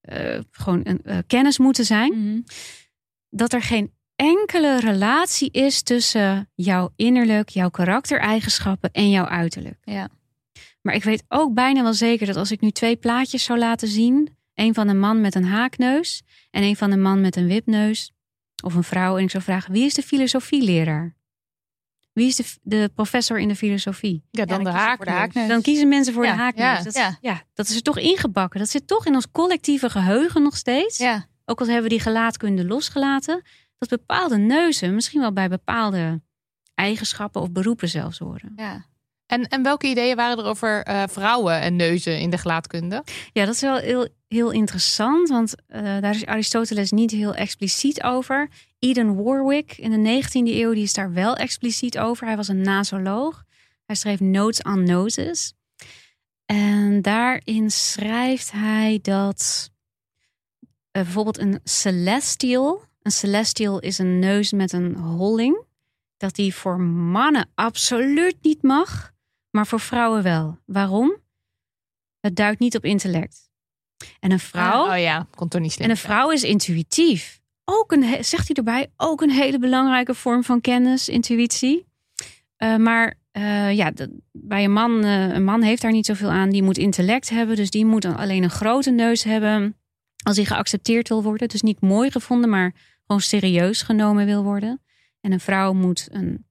eh, 0.00 0.38
gewoon 0.50 0.80
een 0.84 1.00
eh, 1.02 1.18
kennis 1.26 1.58
moeten 1.58 1.84
zijn 1.84 2.12
Mhm. 2.12 2.40
dat 3.28 3.52
er 3.52 3.62
geen 3.62 3.92
enkele 4.16 4.80
relatie 4.80 5.50
is 5.50 5.82
tussen 5.82 6.50
jouw 6.54 6.92
innerlijk, 6.96 7.48
jouw 7.48 7.70
karaktereigenschappen 7.70 8.90
en 8.92 9.10
jouw 9.10 9.24
uiterlijk. 9.26 9.78
Ja. 9.82 10.08
Maar 10.82 10.94
ik 10.94 11.04
weet 11.04 11.24
ook 11.28 11.54
bijna 11.54 11.82
wel 11.82 11.94
zeker 11.94 12.26
dat 12.26 12.36
als 12.36 12.50
ik 12.50 12.60
nu 12.60 12.70
twee 12.70 12.96
plaatjes 12.96 13.44
zou 13.44 13.58
laten 13.58 13.88
zien, 13.88 14.36
een 14.54 14.74
van 14.74 14.88
een 14.88 14.98
man 14.98 15.20
met 15.20 15.34
een 15.34 15.44
haakneus 15.44 16.22
en 16.50 16.62
een 16.62 16.76
van 16.76 16.90
een 16.90 17.02
man 17.02 17.20
met 17.20 17.36
een 17.36 17.46
wipneus, 17.46 18.12
of 18.64 18.74
een 18.74 18.84
vrouw, 18.84 19.16
en 19.16 19.22
ik 19.24 19.30
zou 19.30 19.42
vragen: 19.42 19.72
wie 19.72 19.84
is 19.84 19.94
de 19.94 20.02
filosofieleraar? 20.02 21.16
Wie 22.12 22.26
is 22.26 22.36
de, 22.36 22.44
de 22.62 22.90
professor 22.94 23.38
in 23.38 23.48
de 23.48 23.56
filosofie? 23.56 24.22
Ja, 24.30 24.44
dan, 24.44 24.58
Ja, 24.58 24.64
de 24.64 24.70
dan 24.70 24.80
haak. 24.80 25.06
haakneus. 25.06 25.48
Dan 25.48 25.62
kiezen 25.62 25.88
mensen 25.88 26.14
voor 26.14 26.24
Ja, 26.24 26.32
de 26.32 26.38
haakneus. 26.38 26.64
ja, 26.78 26.82
dat, 26.82 26.94
ja. 26.94 27.18
ja, 27.20 27.42
dat 27.54 27.68
is 27.68 27.76
er 27.76 27.82
toch 27.82 27.98
ingebakken. 27.98 28.60
Dat 28.60 28.68
zit 28.68 28.86
toch 28.86 29.06
in 29.06 29.14
ons 29.14 29.30
collectieve 29.32 29.90
geheugen 29.90 30.42
nog 30.42 30.56
steeds 30.56 30.98
Ja. 30.98 31.26
ook 31.44 31.60
al 31.60 31.66
hebben 31.66 31.82
we 31.84 31.88
die 31.88 32.00
gelaatkunde 32.00 32.64
losgelaten, 32.64 33.42
dat 33.78 33.88
bepaalde 33.88 34.36
neuzen 34.36 34.94
misschien 34.94 35.20
wel 35.20 35.32
bij 35.32 35.48
bepaalde 35.48 36.20
eigenschappen 36.74 37.40
of 37.42 37.50
beroepen 37.52 37.88
zelfs 37.88 38.18
horen. 38.18 38.52
ja. 38.56 38.88
En, 39.26 39.48
en 39.48 39.62
welke 39.62 39.86
ideeën 39.86 40.16
waren 40.16 40.38
er 40.38 40.44
over 40.44 40.82
eh, 40.82 41.02
vrouwen 41.08 41.60
en 41.60 41.76
neuzen 41.76 42.18
in 42.20 42.30
de 42.30 42.38
gelaatkunde? 42.38 43.04
Ja, 43.32 43.44
dat 43.44 43.54
is 43.54 43.60
wel 43.60 43.76
heel, 43.76 44.08
heel 44.28 44.50
interessant, 44.50 45.28
want 45.28 45.54
eh, 45.66 45.82
daar 45.82 46.14
is 46.14 46.26
Aristoteles 46.26 46.90
niet 46.90 47.10
heel 47.10 47.34
expliciet 47.34 48.02
over. 48.02 48.48
Eden 48.80 49.22
Warwick 49.24 49.76
in 49.76 50.02
de 50.02 50.22
19e 50.22 50.30
eeuw 50.32 50.72
die 50.72 50.82
is 50.82 50.92
daar 50.92 51.12
wel 51.12 51.36
expliciet 51.36 51.98
over. 51.98 52.26
Hij 52.26 52.36
was 52.36 52.48
een 52.48 52.60
nasoloog. 52.60 53.44
Hij 53.84 53.96
schreef 53.96 54.20
Notes 54.20 54.62
on 54.62 54.84
Noses. 54.84 55.52
En 56.46 57.02
daarin 57.02 57.70
schrijft 57.70 58.52
hij 58.52 58.98
dat 59.02 59.70
eh, 60.90 61.02
bijvoorbeeld 61.02 61.38
een 61.38 61.60
celestial, 61.64 62.84
een 63.02 63.10
celestial 63.10 63.78
is 63.80 63.98
een 63.98 64.18
neus 64.18 64.52
met 64.52 64.72
een 64.72 64.94
holling, 64.96 65.64
dat 66.16 66.34
die 66.34 66.54
voor 66.54 66.80
mannen 66.80 67.50
absoluut 67.54 68.36
niet 68.42 68.62
mag, 68.62 69.12
maar 69.50 69.66
voor 69.66 69.80
vrouwen 69.80 70.22
wel. 70.22 70.58
Waarom? 70.64 71.16
Het 72.20 72.36
duidt 72.36 72.60
niet 72.60 72.76
op 72.76 72.84
intellect. 72.84 73.50
En 74.20 74.30
een 74.30 74.40
vrouw, 74.40 74.90
Oh 74.92 74.98
ja, 74.98 75.26
kon 75.34 75.48
toch 75.48 75.60
niet 75.60 75.72
slim. 75.72 75.84
en 75.84 75.90
een 75.90 75.96
vrouw 75.96 76.30
is 76.30 76.42
intuïtief. 76.42 77.39
Ook 77.72 77.92
een, 77.92 78.24
zegt 78.24 78.46
hij 78.46 78.56
erbij, 78.56 78.90
ook 78.96 79.20
een 79.20 79.30
hele 79.30 79.58
belangrijke 79.58 80.14
vorm 80.14 80.44
van 80.44 80.60
kennis, 80.60 81.08
intuïtie. 81.08 81.86
Eh, 82.56 82.76
maar 82.76 83.14
eh, 83.30 83.72
ja, 83.72 83.92
bij 84.32 84.64
een 84.64 84.72
man, 84.72 85.04
eh, 85.04 85.28
een 85.28 85.44
man 85.44 85.62
heeft 85.62 85.82
daar 85.82 85.92
niet 85.92 86.06
zoveel 86.06 86.30
aan. 86.30 86.50
Die 86.50 86.62
moet 86.62 86.78
intellect 86.78 87.28
hebben, 87.28 87.56
dus 87.56 87.70
die 87.70 87.84
moet 87.84 88.04
alleen 88.04 88.42
een 88.42 88.50
grote 88.50 88.90
neus 88.90 89.24
hebben. 89.24 89.76
Als 90.22 90.36
hij 90.36 90.44
geaccepteerd 90.44 91.08
wil 91.08 91.22
worden. 91.22 91.48
Dus 91.48 91.62
niet 91.62 91.80
mooi 91.80 92.10
gevonden, 92.10 92.50
maar 92.50 92.74
gewoon 93.06 93.20
serieus 93.20 93.82
genomen 93.82 94.26
wil 94.26 94.42
worden. 94.42 94.82
En 95.20 95.32
een 95.32 95.40
vrouw 95.40 95.72
moet 95.72 96.08
een 96.12 96.46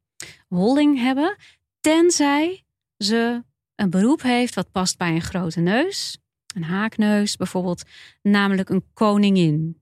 holling 0.48 1.00
hebben. 1.00 1.36
Tenzij 1.80 2.64
ze 2.98 3.44
een 3.76 3.90
beroep 3.90 4.22
heeft 4.22 4.56
wat 4.56 4.72
past 4.72 4.98
bij 4.98 5.12
een 5.12 5.22
grote 5.22 5.60
neus. 5.60 6.18
Een 6.56 6.64
haakneus 6.64 7.36
bijvoorbeeld, 7.36 7.84
namelijk 8.22 8.70
een 8.70 8.84
koningin. 8.94 9.79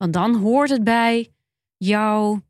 Want 0.00 0.12
dan 0.12 0.34
hoort 0.34 0.70
het 0.70 0.84
bij 0.84 1.32
jouw 1.76 2.42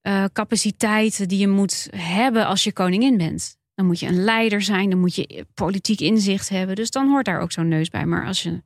eh, 0.00 0.24
capaciteiten 0.32 1.28
die 1.28 1.38
je 1.38 1.48
moet 1.48 1.88
hebben 1.96 2.46
als 2.46 2.64
je 2.64 2.72
koningin 2.72 3.16
bent. 3.16 3.56
Dan 3.74 3.86
moet 3.86 4.00
je 4.00 4.06
een 4.06 4.24
leider 4.24 4.62
zijn, 4.62 4.90
dan 4.90 4.98
moet 4.98 5.14
je 5.14 5.46
politiek 5.54 6.00
inzicht 6.00 6.48
hebben. 6.48 6.76
Dus 6.76 6.90
dan 6.90 7.08
hoort 7.08 7.24
daar 7.24 7.40
ook 7.40 7.52
zo'n 7.52 7.68
neus 7.68 7.88
bij. 7.88 8.06
Maar 8.06 8.26
als 8.26 8.42
je 8.42 8.62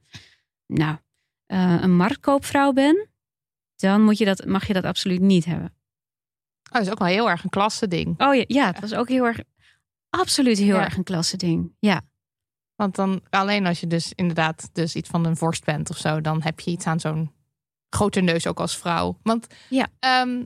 nou, 0.66 0.96
eh, 1.46 1.78
een 1.80 1.96
marktkoopvrouw 1.96 2.72
bent, 2.72 3.06
dan 3.76 4.02
moet 4.02 4.18
je 4.18 4.24
dat, 4.24 4.44
mag 4.44 4.66
je 4.66 4.72
dat 4.72 4.84
absoluut 4.84 5.20
niet 5.20 5.44
hebben. 5.44 5.74
Oh, 6.62 6.72
dat 6.72 6.82
is 6.82 6.90
ook 6.90 6.98
wel 6.98 7.08
heel 7.08 7.30
erg 7.30 7.44
een 7.44 7.50
klasse 7.50 7.88
ding. 7.88 8.20
Oh 8.20 8.34
ja, 8.34 8.44
ja 8.46 8.66
het 8.66 8.80
was 8.80 8.94
ook 8.94 9.08
heel 9.08 9.24
erg, 9.24 9.40
absoluut 10.10 10.58
heel 10.58 10.76
Ja. 10.76 10.84
erg 10.84 10.96
een 10.96 11.04
klasse 11.04 11.36
ding. 11.36 11.72
Ja. 11.78 12.00
Want 12.74 12.94
dan 12.94 13.22
alleen 13.30 13.66
als 13.66 13.80
je 13.80 13.86
dus 13.86 14.12
inderdaad 14.14 14.70
dus 14.72 14.94
iets 14.94 15.08
van 15.08 15.24
een 15.26 15.36
vorst 15.36 15.64
bent 15.64 15.90
of 15.90 15.96
zo, 15.96 16.20
dan 16.20 16.42
heb 16.42 16.60
je 16.60 16.70
iets 16.70 16.86
aan 16.86 17.00
zo'n 17.00 17.36
grote 17.90 18.20
neus 18.20 18.46
ook 18.46 18.60
als 18.60 18.76
vrouw. 18.76 19.18
Want 19.22 19.46
Ja. 19.68 19.86
ehm, 19.98 20.44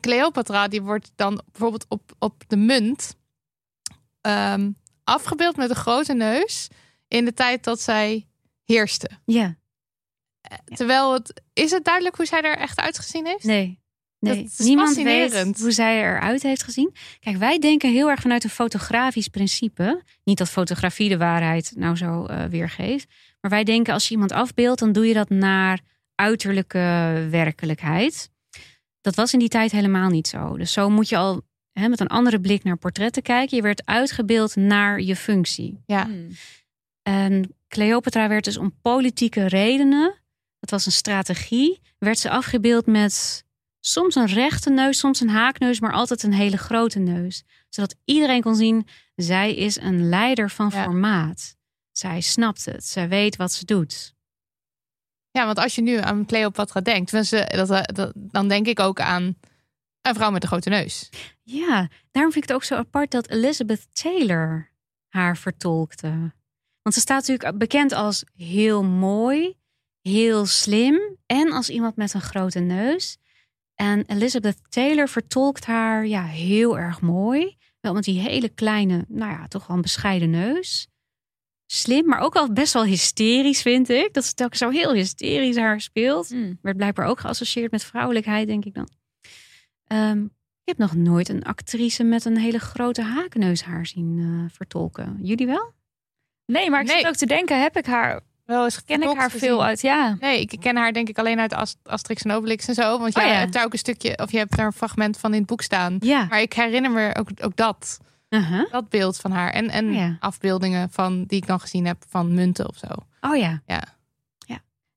Cleopatra 0.00 0.68
die 0.68 0.82
wordt 0.82 1.10
dan 1.16 1.42
bijvoorbeeld 1.52 1.84
op, 1.88 2.12
op 2.18 2.42
de 2.46 2.56
munt 2.56 3.16
ehm, 4.20 4.70
afgebeeld 5.04 5.56
met 5.56 5.70
een 5.70 5.76
grote 5.76 6.14
neus 6.14 6.68
in 7.08 7.24
de 7.24 7.32
tijd 7.34 7.64
dat 7.64 7.80
zij 7.80 8.26
heerste. 8.64 9.10
Ja, 9.24 9.56
Terwijl 10.64 11.12
het 11.12 11.42
is 11.52 11.70
het 11.70 11.84
duidelijk 11.84 12.16
hoe 12.16 12.26
zij 12.26 12.40
er 12.42 12.56
echt 12.56 12.78
uitgezien 12.80 13.26
heeft? 13.26 13.44
nee. 13.44 13.80
Nee, 14.20 14.48
niemand 14.58 14.96
weet 14.96 15.60
hoe 15.60 15.70
zij 15.70 15.98
eruit 16.02 16.42
heeft 16.42 16.62
gezien. 16.62 16.94
Kijk, 17.20 17.36
wij 17.36 17.58
denken 17.58 17.90
heel 17.92 18.08
erg 18.10 18.20
vanuit 18.20 18.44
een 18.44 18.50
fotografisch 18.50 19.28
principe. 19.28 20.02
Niet 20.24 20.38
dat 20.38 20.48
fotografie 20.48 21.08
de 21.08 21.16
waarheid 21.16 21.72
nou 21.76 21.96
zo 21.96 22.24
eh, 22.26 22.44
weergeeft. 22.44 23.06
Maar 23.40 23.50
wij 23.50 23.64
denken 23.64 23.92
als 23.92 24.04
je 24.08 24.10
iemand 24.14 24.32
afbeeldt, 24.32 24.80
dan 24.80 24.92
doe 24.92 25.06
je 25.06 25.14
dat 25.14 25.28
naar 25.28 25.80
uiterlijke 26.18 27.26
werkelijkheid. 27.30 28.30
Dat 29.00 29.14
was 29.14 29.32
in 29.32 29.38
die 29.38 29.48
tijd 29.48 29.70
helemaal 29.70 30.08
niet 30.08 30.28
zo. 30.28 30.56
Dus 30.56 30.72
zo 30.72 30.90
moet 30.90 31.08
je 31.08 31.16
al 31.16 31.42
hè, 31.72 31.88
met 31.88 32.00
een 32.00 32.06
andere 32.06 32.40
blik 32.40 32.62
naar 32.64 32.76
portretten 32.76 33.22
kijken. 33.22 33.56
Je 33.56 33.62
werd 33.62 33.82
uitgebeeld 33.86 34.56
naar 34.56 35.00
je 35.00 35.16
functie. 35.16 35.82
Ja. 35.86 36.04
Hmm. 36.04 36.28
En 37.02 37.54
Cleopatra 37.68 38.28
werd 38.28 38.44
dus 38.44 38.56
om 38.56 38.74
politieke 38.82 39.46
redenen, 39.46 40.14
dat 40.58 40.70
was 40.70 40.86
een 40.86 40.92
strategie, 40.92 41.80
werd 41.98 42.18
ze 42.18 42.30
afgebeeld 42.30 42.86
met 42.86 43.44
soms 43.80 44.14
een 44.14 44.26
rechte 44.26 44.70
neus, 44.70 44.98
soms 44.98 45.20
een 45.20 45.28
haakneus, 45.28 45.80
maar 45.80 45.92
altijd 45.92 46.22
een 46.22 46.32
hele 46.32 46.56
grote 46.58 46.98
neus. 46.98 47.44
Zodat 47.68 47.94
iedereen 48.04 48.42
kon 48.42 48.54
zien, 48.56 48.86
zij 49.14 49.54
is 49.54 49.76
een 49.80 50.08
leider 50.08 50.50
van 50.50 50.70
Ja. 50.72 50.82
formaat. 50.82 51.56
Zij 51.92 52.20
snapt 52.20 52.64
het, 52.64 52.84
zij 52.84 53.08
weet 53.08 53.36
wat 53.36 53.52
ze 53.52 53.64
doet. 53.64 54.14
Ja, 55.38 55.46
want 55.46 55.58
als 55.58 55.74
je 55.74 55.82
nu 55.82 55.96
aan 55.96 56.26
Cleopatra 56.26 56.80
denkt, 56.80 57.10
ze- 57.26 57.52
dat, 57.56 57.70
eh, 57.70 57.82
dat, 57.82 58.12
dan 58.14 58.48
denk 58.48 58.66
ik 58.66 58.80
ook 58.80 59.00
aan 59.00 59.36
een 60.02 60.14
vrouw 60.14 60.30
met 60.30 60.42
een 60.42 60.48
grote 60.48 60.68
neus. 60.68 61.08
Ja, 61.42 61.88
daarom 62.10 62.32
vind 62.32 62.44
ik 62.44 62.50
het 62.50 62.52
ook 62.52 62.64
zo 62.64 62.74
apart 62.74 63.10
dat 63.10 63.28
Elizabeth 63.28 63.86
Taylor 63.92 64.70
haar 65.08 65.36
vertolkte. 65.36 66.32
Want 66.82 66.94
ze 66.94 67.00
staat 67.00 67.26
natuurlijk 67.26 67.58
bekend 67.58 67.92
als 67.92 68.24
heel 68.36 68.84
mooi, 68.84 69.56
heel 70.00 70.46
slim 70.46 71.00
en 71.26 71.52
als 71.52 71.70
iemand 71.70 71.96
met 71.96 72.14
een 72.14 72.20
grote 72.20 72.58
neus. 72.60 73.16
En 73.74 74.04
Elizabeth 74.06 74.58
Taylor 74.68 75.08
vertolkt 75.08 75.64
haar 75.64 76.06
ja, 76.06 76.24
heel 76.24 76.78
erg 76.78 77.00
mooi. 77.00 77.56
Wel 77.80 77.92
met 77.92 78.04
die 78.04 78.20
hele 78.20 78.48
kleine, 78.48 79.04
nou 79.08 79.30
ja, 79.32 79.48
toch 79.48 79.66
wel 79.66 79.76
een 79.76 79.82
bescheiden 79.82 80.30
neus. 80.30 80.88
Slim, 81.70 82.06
maar 82.06 82.18
ook 82.20 82.34
wel 82.34 82.52
best 82.52 82.72
wel 82.72 82.84
hysterisch, 82.84 83.62
vind 83.62 83.88
ik. 83.88 84.12
Dat 84.14 84.24
ze 84.24 84.34
telkens 84.34 84.58
zo 84.60 84.70
heel 84.70 84.92
hysterisch 84.92 85.56
haar 85.56 85.80
speelt 85.80 86.28
Hmm. 86.28 86.58
werd 86.62 86.76
blijkbaar 86.76 87.06
ook 87.06 87.20
geassocieerd 87.20 87.70
met 87.70 87.84
vrouwelijkheid, 87.84 88.46
denk 88.46 88.64
ik 88.64 88.74
dan. 88.74 88.88
Ehm, 89.86 90.24
Ik 90.64 90.74
heb 90.78 90.88
nog 90.88 90.94
nooit 90.96 91.28
een 91.28 91.44
actrice 91.44 92.04
met 92.04 92.24
een 92.24 92.36
hele 92.38 92.58
grote 92.58 93.02
haakneus 93.02 93.62
haar 93.62 93.86
zien 93.86 94.18
eh, 94.18 94.54
vertolken. 94.56 95.18
Jullie 95.22 95.46
wel? 95.46 95.72
Nee, 96.46 96.70
maar 96.70 96.80
ik 96.80 96.86
Nee. 96.86 96.96
zit 96.96 97.06
ook 97.06 97.14
te 97.14 97.26
denken, 97.26 97.60
heb 97.62 97.76
ik 97.76 97.86
haar, 97.86 98.20
Wel 98.44 98.64
eens 98.64 98.84
ken 98.84 99.02
ik 99.02 99.16
haar 99.16 99.30
gezien. 99.30 99.48
veel 99.48 99.64
uit? 99.64 99.80
Ja. 99.80 100.16
Nee, 100.20 100.40
ik 100.40 100.56
ken 100.60 100.76
haar 100.76 100.92
denk 100.92 101.08
ik 101.08 101.18
alleen 101.18 101.38
uit 101.40 101.52
Ast- 101.52 101.78
Asterix 101.82 102.22
en 102.22 102.30
Obelix 102.30 102.68
en 102.68 102.74
zo. 102.74 102.98
Want 102.98 103.16
Oh, 103.16 103.22
jij 103.22 103.32
ja. 103.32 103.38
hebt 103.38 103.52
daar 103.52 103.64
ook 103.64 103.72
een 103.72 103.78
stukje, 103.78 104.18
of 104.18 104.30
je 104.32 104.38
hebt 104.38 104.56
daar 104.56 104.66
een 104.66 104.72
fragment 104.72 105.18
van 105.18 105.32
in 105.32 105.38
het 105.38 105.46
boek 105.48 105.62
staan. 105.62 105.96
Ja. 106.00 106.24
Maar 106.24 106.40
ik 106.40 106.52
herinner 106.52 106.90
me 106.90 107.14
ook, 107.18 107.28
ook 107.42 107.56
dat, 107.56 107.98
Uh-huh. 108.28 108.70
dat 108.70 108.88
beeld 108.88 109.16
van 109.16 109.30
haar. 109.30 109.50
En, 109.50 109.68
en 109.70 109.92
Ja. 109.92 110.16
afbeeldingen 110.20 110.90
van, 110.90 111.24
die 111.24 111.38
ik 111.40 111.46
dan 111.46 111.60
gezien 111.60 111.86
heb 111.86 112.04
van 112.08 112.34
munten 112.34 112.68
of 112.68 112.76
zo. 112.76 112.86
Oh 113.20 113.36
ja. 113.36 113.62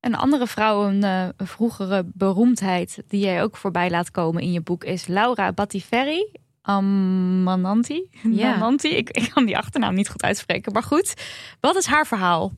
Een 0.02 0.16
andere 0.16 0.48
vrouw, 0.48 0.88
een 0.88 1.04
eh, 1.04 1.28
vroegere 1.38 2.04
beroemdheid 2.14 3.04
die 3.08 3.20
jij 3.20 3.44
ook 3.44 3.58
voorbij 3.58 3.90
laat 3.90 4.12
komen 4.12 4.42
in 4.42 4.52
je 4.52 4.62
boek, 4.62 4.84
is 4.84 5.08
Laura 5.08 5.52
Battiferri. 5.52 6.32
Amananti. 6.62 8.10
Ja. 8.24 8.54
Amananti. 8.54 8.88
Ik, 8.90 9.10
ik 9.10 9.30
kan 9.34 9.46
die 9.46 9.58
achternaam 9.58 9.94
niet 9.94 10.10
goed 10.10 10.24
uitspreken, 10.24 10.74
maar 10.74 10.84
goed. 10.84 11.14
Wat 11.60 11.76
is 11.76 11.86
haar 11.86 12.08
verhaal? 12.08 12.54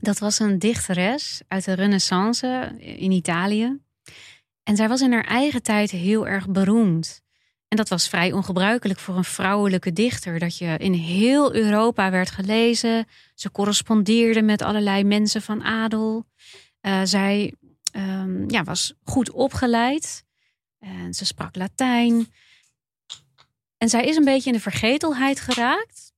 Dat 0.00 0.18
was 0.18 0.38
een 0.38 0.58
dichteres 0.58 1.42
uit 1.48 1.64
de 1.64 1.72
Renaissance 1.72 2.74
in 2.78 3.10
Italië. 3.10 3.78
En 4.62 4.76
zij 4.76 4.88
was 4.88 5.00
in 5.00 5.12
haar 5.12 5.26
eigen 5.26 5.62
tijd 5.62 5.90
heel 5.90 6.26
erg 6.26 6.48
beroemd. 6.48 7.22
En 7.70 7.76
dat 7.76 7.88
was 7.88 8.08
vrij 8.08 8.32
ongebruikelijk 8.32 8.98
voor 8.98 9.16
een 9.16 9.24
vrouwelijke 9.24 9.92
dichter. 9.92 10.38
Dat 10.38 10.58
je 10.58 10.76
in 10.78 10.92
heel 10.92 11.54
Europa 11.54 12.10
werd 12.10 12.30
gelezen. 12.30 13.06
Ze 13.34 13.50
correspondeerde 13.50 14.42
met 14.42 14.62
allerlei 14.62 15.04
mensen 15.04 15.42
van 15.42 15.62
adel. 15.62 16.26
Eh, 16.80 17.00
zij 17.04 17.54
ehm, 17.92 18.50
ja, 18.50 18.64
was 18.64 18.94
goed 19.02 19.30
opgeleid. 19.30 20.24
En 20.78 21.14
ze 21.14 21.24
sprak 21.24 21.56
Latijn. 21.56 22.32
En 23.78 23.88
zij 23.88 24.04
is 24.04 24.16
een 24.16 24.24
beetje 24.24 24.50
in 24.50 24.56
de 24.56 24.62
vergetelheid 24.62 25.40
geraakt. 25.40 26.12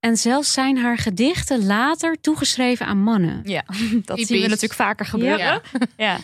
En 0.00 0.16
zelfs 0.16 0.52
zijn 0.52 0.78
haar 0.78 0.98
gedichten 0.98 1.66
later 1.66 2.20
toegeschreven 2.20 2.86
aan 2.86 2.98
mannen. 2.98 3.40
Ja, 3.44 3.64
dat 4.04 4.18
zien 4.18 4.40
we 4.40 4.48
natuurlijk 4.48 4.74
vaker 4.74 5.06
gebeuren. 5.06 5.38
Ja. 5.38 5.62
Ja. 5.96 6.18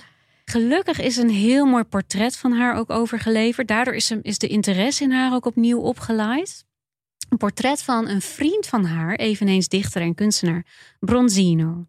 Gelukkig 0.52 1.00
is 1.00 1.16
een 1.16 1.30
heel 1.30 1.66
mooi 1.66 1.84
portret 1.84 2.36
van 2.36 2.52
haar 2.52 2.76
ook 2.76 2.90
overgeleverd. 2.90 3.68
Daardoor 3.68 3.94
is, 3.94 4.10
is 4.10 4.38
de 4.38 4.46
interesse 4.46 5.04
in 5.04 5.12
haar 5.12 5.34
ook 5.34 5.46
opnieuw 5.46 5.80
opgeleid. 5.80 6.64
Een 7.28 7.36
portret 7.36 7.82
van 7.82 8.08
een 8.08 8.20
vriend 8.20 8.66
van 8.66 8.84
haar, 8.84 9.14
eveneens 9.14 9.68
dichter 9.68 10.02
en 10.02 10.14
kunstenaar, 10.14 10.66
Bronzino. 11.00 11.86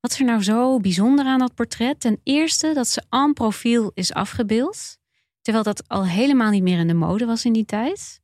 Wat 0.00 0.10
is 0.10 0.18
er 0.18 0.24
nou 0.24 0.42
zo 0.42 0.78
bijzonder 0.78 1.24
aan 1.24 1.38
dat 1.38 1.54
portret? 1.54 2.00
Ten 2.00 2.20
eerste 2.22 2.72
dat 2.74 2.88
ze 2.88 3.02
en 3.10 3.32
profiel 3.32 3.90
is 3.94 4.12
afgebeeld, 4.12 4.98
terwijl 5.40 5.64
dat 5.64 5.88
al 5.88 6.06
helemaal 6.06 6.50
niet 6.50 6.62
meer 6.62 6.78
in 6.78 6.86
de 6.86 6.94
mode 6.94 7.26
was 7.26 7.44
in 7.44 7.52
die 7.52 7.64
tijd. 7.64 8.20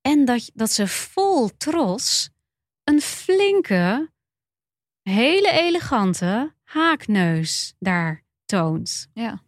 En 0.00 0.24
dat, 0.24 0.50
dat 0.54 0.70
ze 0.70 0.86
vol 0.86 1.56
trots 1.56 2.30
een 2.84 3.00
flinke, 3.00 4.10
hele 5.02 5.50
elegante 5.50 6.54
haakneus 6.62 7.74
daar 7.78 8.28
toont. 8.50 9.08
Ja. 9.14 9.42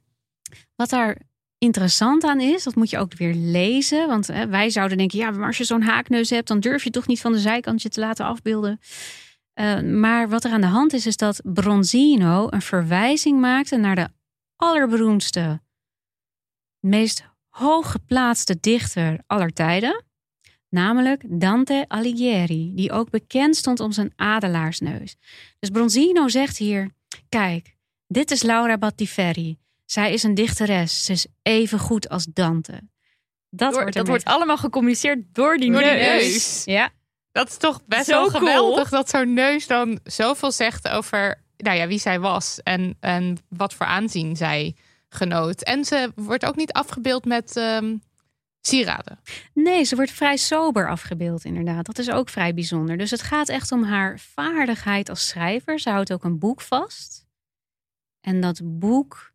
Wat 0.76 0.90
daar 0.90 1.20
interessant 1.59 2.24
aan 2.24 2.40
is, 2.40 2.62
dat 2.62 2.74
moet 2.74 2.90
je 2.90 2.98
ook 2.98 3.14
weer 3.14 3.34
lezen. 3.34 4.09
Want 4.09 4.26
hè, 4.26 4.48
wij 4.48 4.70
zouden 4.70 4.98
denken, 4.98 5.18
ja, 5.18 5.30
maar 5.30 5.46
als 5.46 5.59
je 5.59 5.64
zo'n 5.64 5.82
haakneus 5.82 6.30
hebt, 6.30 6.48
dan 6.48 6.61
durf 6.61 6.84
je 6.84 6.90
toch 6.90 7.07
niet 7.07 7.20
van 7.20 7.32
de 7.32 7.38
zijkantje 7.38 7.88
te 7.88 8.00
laten 8.00 8.26
afbeelden. 8.26 8.80
Eh, 9.53 9.80
maar 9.80 10.28
wat 10.28 10.44
er 10.44 10.53
aan 10.53 10.61
de 10.61 10.66
hand 10.66 10.92
is, 10.92 11.07
is 11.07 11.16
dat 11.16 11.40
Bronzino 11.44 12.46
een 12.50 12.62
verwijzing 12.62 13.40
maakte 13.40 13.76
naar 13.76 13.94
de 13.94 14.09
allerberoemdste, 14.57 15.61
meest 16.80 17.24
hooggeplaatste 17.48 18.61
dichter 18.61 19.18
aller 19.26 19.53
tijden. 19.53 20.05
Namelijk 20.68 21.24
Dante 21.40 21.84
Alighieri, 21.88 22.74
die 22.74 22.92
ook 22.92 23.11
bekend 23.11 23.57
stond 23.57 23.80
om 23.80 23.92
zijn 23.92 24.12
adelaarsneus. 24.16 25.16
Dus 25.59 25.70
Bronzino 25.70 26.28
zegt 26.28 26.57
hier: 26.57 26.90
Kijk, 27.28 27.76
dit 28.12 28.30
is 28.30 28.42
Laura 28.42 28.78
Battiferri. 28.78 29.58
Zij 29.84 30.12
is 30.12 30.22
een 30.22 30.34
dichteres. 30.34 31.04
Ze 31.04 31.12
is 31.12 31.26
even 31.42 31.78
goed 31.78 32.08
als 32.08 32.24
Dante. 32.24 32.80
Dat, 33.50 33.72
Door- 33.72 33.80
wordt, 33.80 33.96
dat 33.96 34.08
wordt 34.08 34.24
allemaal 34.24 34.56
gecommuniceerd 34.56 35.18
door 35.32 35.56
die 35.56 35.70
Door 35.72 35.80
die 35.82 35.90
neus. 35.90 36.62
Ja. 36.64 36.90
Dat 37.32 37.48
is 37.48 37.56
toch 37.56 37.80
best 37.86 38.06
Zo 38.06 38.12
wel 38.12 38.28
cool. 38.30 38.38
geweldig 38.38 38.88
dat 38.88 39.10
zo'n 39.10 39.32
neus 39.34 39.66
dan 39.66 39.98
zoveel 40.04 40.52
zegt 40.52 40.88
over 40.88 41.40
nou 41.56 41.76
ja, 41.76 41.86
wie 41.86 41.98
zij 41.98 42.20
was 42.20 42.60
en, 42.62 42.96
en 43.00 43.36
wat 43.48 43.74
voor 43.74 43.86
aanzien 43.86 44.36
zij 44.36 44.74
genoot. 45.08 45.62
En 45.62 45.84
ze 45.84 46.12
wordt 46.14 46.44
ook 46.44 46.56
niet 46.56 46.72
afgebeeld 46.72 47.24
met 47.24 47.56
ehm, 47.56 47.96
sieraden. 48.60 49.20
Nee, 49.54 49.84
ze 49.84 49.96
wordt 49.96 50.10
vrij 50.10 50.36
sober 50.36 50.88
afgebeeld, 50.88 51.44
inderdaad. 51.44 51.86
Dat 51.86 51.98
is 51.98 52.10
ook 52.10 52.28
vrij 52.28 52.54
bijzonder. 52.54 52.96
Dus 52.96 53.10
het 53.10 53.22
gaat 53.22 53.48
echt 53.48 53.72
om 53.72 53.84
haar 53.84 54.18
vaardigheid 54.18 55.08
als 55.08 55.26
schrijver. 55.28 55.78
Ze 55.80 55.90
houdt 55.90 56.12
ook 56.12 56.24
een 56.24 56.38
boek 56.38 56.60
vast. 56.60 57.21
En 58.22 58.40
dat 58.40 58.60
boek, 58.64 59.32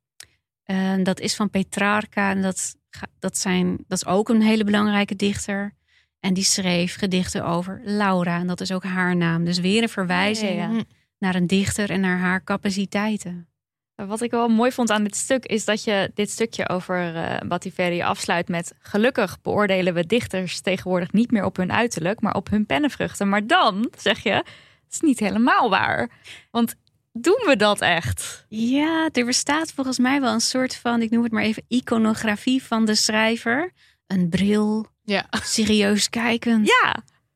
eh, 0.64 0.94
dat 1.04 1.20
is 1.20 1.36
van 1.36 1.50
Petrarca. 1.50 2.30
En 2.30 2.42
dat, 2.42 2.76
dat, 3.20 3.38
zijn, 3.38 3.78
dat 3.88 3.98
is 3.98 4.06
ook 4.06 4.30
een 4.30 4.42
hele 4.42 4.64
belangrijke 4.64 5.16
dichter. 5.16 5.76
En 6.20 6.34
die 6.34 6.44
schreef 6.44 6.96
gedichten 6.96 7.46
over 7.46 7.82
Laura. 7.84 8.40
En 8.40 8.48
dat 8.48 8.62
is 8.62 8.72
ook 8.72 8.84
haar 8.84 9.16
naam. 9.16 9.46
Dus 9.46 9.60
weer 9.60 9.82
een 9.82 9.90
verwijzing 9.90 10.56
Ja, 10.56 10.68
ja, 10.68 10.76
ja. 10.76 10.84
naar 11.18 11.36
een 11.36 11.48
dichter 11.48 11.90
en 11.90 12.00
naar 12.00 12.18
haar 12.18 12.44
capaciteiten. 12.44 13.48
Wat 13.96 14.22
ik 14.22 14.32
wel 14.32 14.48
mooi 14.48 14.72
vond 14.72 14.90
aan 14.90 15.04
dit 15.04 15.16
stuk 15.16 15.46
is 15.46 15.66
dat 15.66 15.84
je 15.84 16.12
dit 16.14 16.30
stukje 16.30 16.70
over 16.70 17.16
eh 17.16 17.48
Battiferri 17.48 18.02
afsluit 18.02 18.48
met 18.48 18.74
gelukkig 18.80 19.42
beoordelen 19.42 19.94
we 19.94 20.06
dichters 20.06 20.62
tegenwoordig 20.62 21.12
niet 21.12 21.32
meer 21.32 21.44
op 21.44 21.56
hun 21.58 21.72
uiterlijk, 21.72 22.22
maar 22.22 22.36
op 22.36 22.50
hun 22.50 22.66
pennenvruchten. 22.66 23.30
Maar 23.30 23.48
dan 23.48 23.92
zeg 23.98 24.24
je, 24.24 24.32
het 24.32 24.46
is 24.92 25.02
niet 25.02 25.20
helemaal 25.20 25.70
waar. 25.70 26.10
Want 26.52 26.76
doen 27.22 27.44
we 27.46 27.56
dat 27.56 27.82
echt? 27.82 28.46
Ja, 28.50 29.10
er 29.12 29.26
bestaat 29.26 29.72
volgens 29.72 29.98
mij 29.98 30.22
wel 30.22 30.34
een 30.34 30.42
soort 30.42 30.76
van, 30.76 31.02
ik 31.02 31.10
noem 31.10 31.24
het 31.24 31.32
maar 31.32 31.44
even, 31.44 31.64
iconografie 31.68 32.64
van 32.64 32.86
de 32.86 32.96
schrijver. 32.96 33.72
Een 34.08 34.30
bril, 34.30 34.86
Ja. 35.04 35.26
serieus 35.32 36.10
kijkend. 36.10 36.68
Ja, 36.68 36.96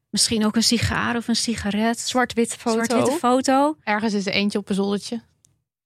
Misschien 0.09 0.45
ook 0.45 0.55
een 0.55 0.63
sigaar 0.63 1.15
of 1.15 1.27
een 1.27 1.35
sigaret. 1.35 1.99
zwart-wit 1.99 2.55
foto. 2.55 2.83
Zwart-witte 2.83 3.19
foto. 3.19 3.77
Ergens 3.83 4.13
is 4.13 4.25
er 4.25 4.33
eentje 4.33 4.57
op 4.57 4.69
een 4.69 4.75
zoldertje. 4.75 5.21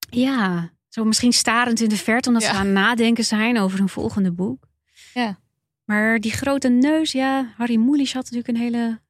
Ja, 0.10 0.70
zo 0.90 1.04
misschien 1.04 1.34
starend 1.34 1.82
in 1.82 1.90
de 1.90 1.98
verte, 1.98 2.28
omdat 2.28 2.44
Ja. 2.44 2.50
ze 2.52 2.56
aan 2.56 2.66
het 2.66 2.74
nadenken 2.74 3.24
zijn 3.26 3.60
over 3.60 3.80
een 3.80 3.90
volgende 3.90 4.32
boek. 4.32 4.68
Ja. 5.14 5.40
Maar 5.84 6.20
die 6.20 6.32
grote 6.32 6.70
neus, 6.70 7.12
ja, 7.12 7.54
Harry 7.58 7.76
Mulisch 7.76 8.14
had 8.14 8.24
natuurlijk 8.24 8.48
een 8.48 8.64
hele 8.64 9.02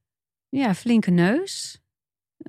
ja, 0.48 0.74
flinke 0.74 1.10
neus. 1.10 1.80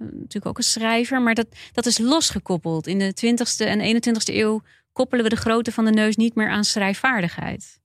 Eh, 0.01 0.07
natuurlijk 0.07 0.45
ook 0.45 0.57
een 0.57 0.63
schrijver, 0.63 1.21
maar 1.21 1.33
dat, 1.33 1.47
dat 1.71 1.85
is 1.85 1.97
losgekoppeld. 1.97 2.87
In 2.87 2.99
de 2.99 3.13
20ste 3.25 3.65
en 3.67 3.95
21ste 3.95 4.33
eeuw 4.35 4.61
koppelen 4.91 5.23
we 5.23 5.29
de 5.29 5.35
grootte 5.35 5.71
van 5.71 5.85
de 5.85 5.91
neus 5.91 6.15
niet 6.15 6.35
meer 6.35 6.49
aan 6.49 6.63
schrijfvaardigheid. 6.63 7.79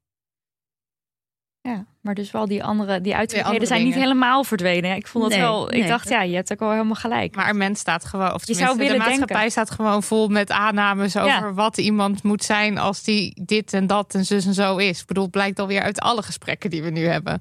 Ja, 1.61 1.87
maar 2.01 2.15
dus 2.15 2.31
wel 2.31 2.47
die 2.47 2.65
andere, 2.65 3.01
die 3.01 3.17
andere 3.17 3.67
zijn 3.67 3.85
niet 3.85 3.95
helemaal 3.95 4.45
verdwenen. 4.45 4.91
Ja, 4.91 4.97
Ik 4.97 5.07
vond 5.07 5.25
het 5.25 5.33
Nee, 5.33 5.43
wel, 5.43 5.73
ik 5.73 5.79
nee. 5.79 5.89
dacht 5.89 6.09
ja, 6.09 6.23
je 6.23 6.35
hebt 6.35 6.53
ook 6.53 6.59
wel 6.59 6.71
helemaal 6.71 6.95
gelijk. 6.95 7.35
Maar 7.35 7.49
een 7.49 7.57
mens 7.57 7.81
staat 7.81 8.05
gewoon, 8.05 8.33
of 8.33 8.47
Je 8.47 8.55
zou 8.55 8.69
tenminste, 8.69 8.77
de 8.77 8.83
willen 8.85 8.99
maatschappij 8.99 9.37
denken. 9.37 9.51
staat 9.53 9.71
gewoon 9.71 10.03
vol 10.03 10.29
met 10.29 10.51
aannames 10.51 11.17
over 11.17 11.29
Ja. 11.31 11.53
wat 11.53 11.79
iemand 11.79 12.23
moet 12.23 12.45
zijn 12.45 12.79
als 12.79 13.03
die 13.03 13.45
dit 13.45 13.73
en 13.73 13.87
dat 13.87 14.15
en 14.15 14.25
zus 14.25 14.47
en 14.47 14.55
zo 14.55 14.77
is. 14.77 15.01
Ik 15.01 15.07
bedoel, 15.07 15.23
het 15.23 15.33
blijkt 15.33 15.59
alweer 15.59 15.83
uit 15.83 16.01
alle 16.01 16.23
gesprekken 16.23 16.71
die 16.71 16.83
we 16.83 16.91
nu 16.91 17.05
hebben. 17.07 17.41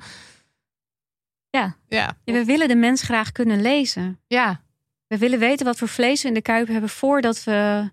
Ja. 1.51 1.75
Ja. 1.87 2.17
We 2.25 2.45
willen 2.45 2.67
de 2.67 2.75
mens 2.75 3.01
graag 3.01 3.31
kunnen 3.31 3.61
lezen. 3.61 4.19
Ja. 4.27 4.63
We 5.07 5.17
willen 5.17 5.39
weten 5.39 5.65
wat 5.65 5.77
voor 5.77 5.87
vlees 5.87 6.21
we 6.21 6.27
in 6.27 6.33
de 6.33 6.41
kuip 6.41 6.67
hebben 6.67 6.89
voordat 6.89 7.43
we 7.43 7.89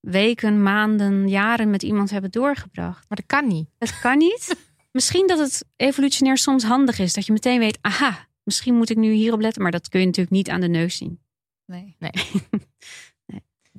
weken, 0.00 0.62
maanden, 0.62 1.28
jaren 1.28 1.70
met 1.70 1.82
iemand 1.82 2.10
hebben 2.10 2.30
doorgebracht. 2.30 3.04
Maar 3.08 3.18
dat 3.18 3.26
kan 3.26 3.46
niet. 3.46 3.68
Dat 3.78 4.00
kan 4.00 4.18
niet. 4.18 4.56
Misschien 4.92 5.26
dat 5.26 5.38
het 5.38 5.64
evolutionair 5.76 6.38
soms 6.38 6.64
handig 6.64 6.98
is 6.98 7.12
dat 7.12 7.26
je 7.26 7.32
meteen 7.32 7.58
weet, 7.58 7.78
aha, 7.80 8.28
misschien 8.42 8.74
moet 8.74 8.90
ik 8.90 8.96
nu 8.96 9.12
hierop 9.12 9.40
letten, 9.40 9.62
maar 9.62 9.70
dat 9.70 9.88
kun 9.88 10.00
je 10.00 10.06
natuurlijk 10.06 10.34
niet 10.34 10.50
aan 10.50 10.60
de 10.60 10.68
neus 10.68 10.96
zien. 10.96 11.20
Nee. 11.66 11.96
Nee. 11.98 12.12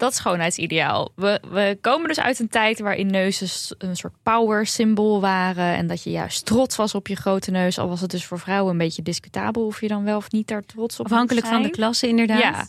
Dat 0.02 0.16
schoonheidsideaal. 0.16 1.12
We, 1.16 1.42
we 1.52 1.78
komen 1.82 2.08
dus 2.08 2.20
uit 2.20 2.40
een 2.40 2.50
tijd 2.50 2.80
waarin 2.80 3.08
neuzen 3.08 3.76
een 3.78 3.96
soort 3.96 4.14
power 4.24 4.66
symbool 4.66 5.22
waren. 5.22 5.76
En 5.76 5.88
dat 5.88 6.04
je 6.04 6.10
juist 6.10 6.46
trots 6.46 6.76
was 6.76 6.96
op 6.96 7.08
je 7.08 7.16
grote 7.16 7.52
neus. 7.52 7.80
Al 7.80 7.88
was 7.88 8.02
het 8.02 8.12
dus 8.12 8.26
voor 8.26 8.40
vrouwen 8.40 8.72
een 8.72 8.78
beetje 8.78 9.02
discutabel 9.02 9.66
of 9.66 9.82
je 9.82 9.88
dan 9.88 10.04
wel 10.04 10.18
of 10.18 10.32
niet 10.32 10.48
daar 10.48 10.66
trots 10.66 11.00
op 11.00 11.06
Afhankelijk 11.06 11.46
van 11.46 11.62
de 11.62 11.70
klasse 11.70 12.08
inderdaad. 12.08 12.40
Ja. 12.40 12.66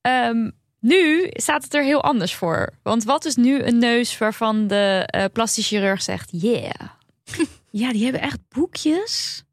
Ehm, 0.00 0.50
nu 0.80 1.26
staat 1.30 1.62
het 1.64 1.74
er 1.74 1.82
heel 1.82 2.02
anders 2.02 2.34
voor. 2.34 2.70
Want 2.82 3.04
wat 3.04 3.24
is 3.24 3.36
nu 3.36 3.62
een 3.62 3.78
neus 3.78 4.18
waarvan 4.18 4.66
de 4.66 5.02
eh 5.06 5.24
plastisch 5.32 5.66
chirurg 5.66 6.02
zegt: 6.02 6.28
yeah. 6.32 6.88
Ja, 7.70 7.92
die 7.92 8.02
hebben 8.02 8.20
echt 8.20 8.38
boekjes 8.48 9.44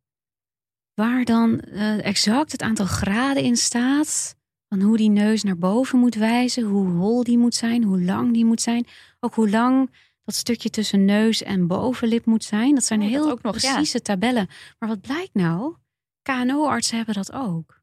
waar 0.93 1.23
dan 1.23 1.59
eh, 1.59 2.05
exact 2.05 2.51
het 2.51 2.61
aantal 2.61 2.85
graden 2.85 3.43
in 3.43 3.57
staat. 3.57 4.34
Van 4.75 4.83
hoe 4.83 4.97
die 4.97 5.09
neus 5.09 5.43
naar 5.43 5.57
boven 5.57 5.99
moet 5.99 6.15
wijzen, 6.15 6.63
hoe 6.63 6.87
hol 6.87 7.23
die 7.23 7.37
moet 7.37 7.55
zijn, 7.55 7.83
hoe 7.83 8.01
lang 8.01 8.33
die 8.33 8.45
moet 8.45 8.61
zijn. 8.61 8.87
Ook 9.19 9.33
hoe 9.35 9.49
lang 9.49 9.91
dat 10.23 10.35
stukje 10.35 10.69
tussen 10.69 11.05
neus 11.05 11.43
en 11.43 11.67
bovenlip 11.67 12.25
moet 12.25 12.43
zijn. 12.43 12.75
Dat 12.75 12.83
zijn 12.83 13.01
Oh, 13.01 13.07
heel 13.07 13.29
ook 13.31 13.41
nog, 13.41 13.59
ja. 13.59 13.67
precieze 13.73 14.01
tabellen. 14.01 14.47
Maar 14.79 14.89
wat 14.89 15.01
blijkt 15.01 15.33
nou? 15.33 15.75
KNO-artsen 16.21 16.97
hebben 16.97 17.15
dat 17.15 17.31
ook. 17.31 17.81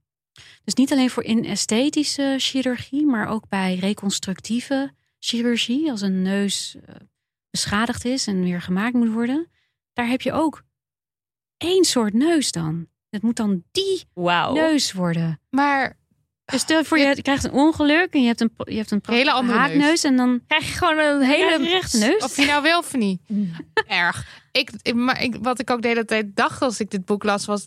Dus 0.65 0.75
niet 0.75 0.93
alleen 0.93 1.11
voor 1.11 1.23
in 1.23 1.45
esthetische 1.45 2.35
chirurgie, 2.39 3.07
maar 3.07 3.29
ook 3.29 3.49
bij 3.49 3.75
reconstructieve 3.75 4.93
chirurgie, 5.19 5.91
als 5.91 6.01
een 6.01 6.23
neus 6.23 6.77
eh, 6.87 6.95
beschadigd 7.51 8.05
is 8.05 8.27
en 8.27 8.43
weer 8.43 8.63
gemaakt 8.63 8.95
moet 8.95 9.13
worden. 9.13 9.51
Daar 9.93 10.09
heb 10.09 10.21
je 10.23 10.33
ook 10.33 10.63
één 11.57 11.85
soort 11.85 12.13
neus 12.13 12.53
dan. 12.53 12.87
Het 13.11 13.23
moet 13.23 13.37
dan 13.37 13.63
die 13.71 14.05
Wauw. 14.15 14.55
neus 14.55 14.93
worden. 14.93 15.41
Maar 15.51 16.01
Dus 16.53 16.61
stel 16.61 16.85
voor 16.85 16.99
je, 16.99 17.23
krijgt 17.23 17.45
een 17.45 17.53
ongeluk 17.53 18.15
en 18.15 18.21
je 18.21 18.27
hebt 18.27 18.41
een, 18.41 18.53
je 18.57 18.77
hebt 18.77 18.91
een 18.91 19.03
Hele 19.07 19.33
andere 19.33 19.59
neus. 19.59 19.69
haakneus 19.69 20.05
en 20.05 20.17
dan 20.17 20.41
Krijg 20.47 20.67
je 20.69 20.73
gewoon 20.73 20.99
een 20.99 21.23
hele 21.23 21.69
rechte 21.69 21.99
neus. 21.99 22.23
of 22.25 22.37
je 22.37 22.47
nou 22.47 22.63
wil 22.63 22.79
of 22.79 22.95
niet. 22.95 23.21
Erg. 23.87 24.41
Ik, 24.53 24.71
ik, 24.83 24.95
maar 24.95 25.23
ik, 25.23 25.37
wat 25.41 25.61
ik 25.61 25.71
ook 25.71 25.83
de 25.83 25.89
hele 25.89 26.05
tijd 26.05 26.37
dacht 26.37 26.63
als 26.63 26.81
ik 26.81 26.91
dit 26.91 27.05
boek 27.05 27.23
las, 27.23 27.47
was... 27.47 27.67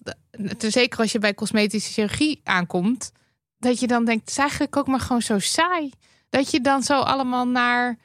Zeker 0.58 1.00
als 1.00 1.12
je 1.12 1.20
bij 1.20 1.34
cosmetische 1.34 1.92
chirurgie 1.92 2.42
aankomt... 2.44 3.12
dat 3.58 3.80
je 3.80 3.88
dan 3.88 4.06
denkt, 4.06 4.22
het 4.22 4.30
is 4.30 4.38
eigenlijk 4.38 4.76
ook 4.76 4.88
maar 4.88 5.00
gewoon 5.00 5.22
zo 5.22 5.40
saai. 5.40 5.92
Dat 6.30 6.52
je 6.52 6.62
dan 6.62 6.84
zo 6.84 7.00
allemaal 7.00 7.48
naar 7.48 7.98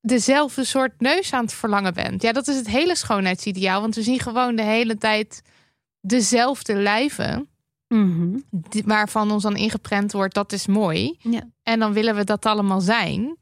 dezelfde 0.00 0.64
soort 0.64 1.00
neus 1.00 1.32
aan 1.32 1.44
het 1.44 1.52
verlangen 1.54 1.94
bent. 1.94 2.22
Ja, 2.22 2.32
dat 2.32 2.48
is 2.48 2.56
het 2.56 2.68
hele 2.68 2.96
schoonheidsideaal. 2.96 3.80
Want 3.80 3.94
we 3.94 4.02
zien 4.02 4.20
gewoon 4.20 4.56
de 4.56 4.62
hele 4.62 4.98
tijd 4.98 5.42
dezelfde 6.00 6.74
lijven... 6.74 7.48
Mhm. 7.88 8.38
die- 8.50 8.82
waarvan 8.86 9.30
ons 9.30 9.42
dan 9.42 9.56
ingeprent 9.56 10.12
wordt, 10.12 10.34
dat 10.34 10.52
is 10.52 10.66
mooi. 10.66 11.16
Ja. 11.18 11.40
En 11.62 11.78
dan 11.78 11.92
willen 11.92 12.14
we 12.16 12.24
dat 12.24 12.46
allemaal 12.46 12.80
zijn. 12.80 13.36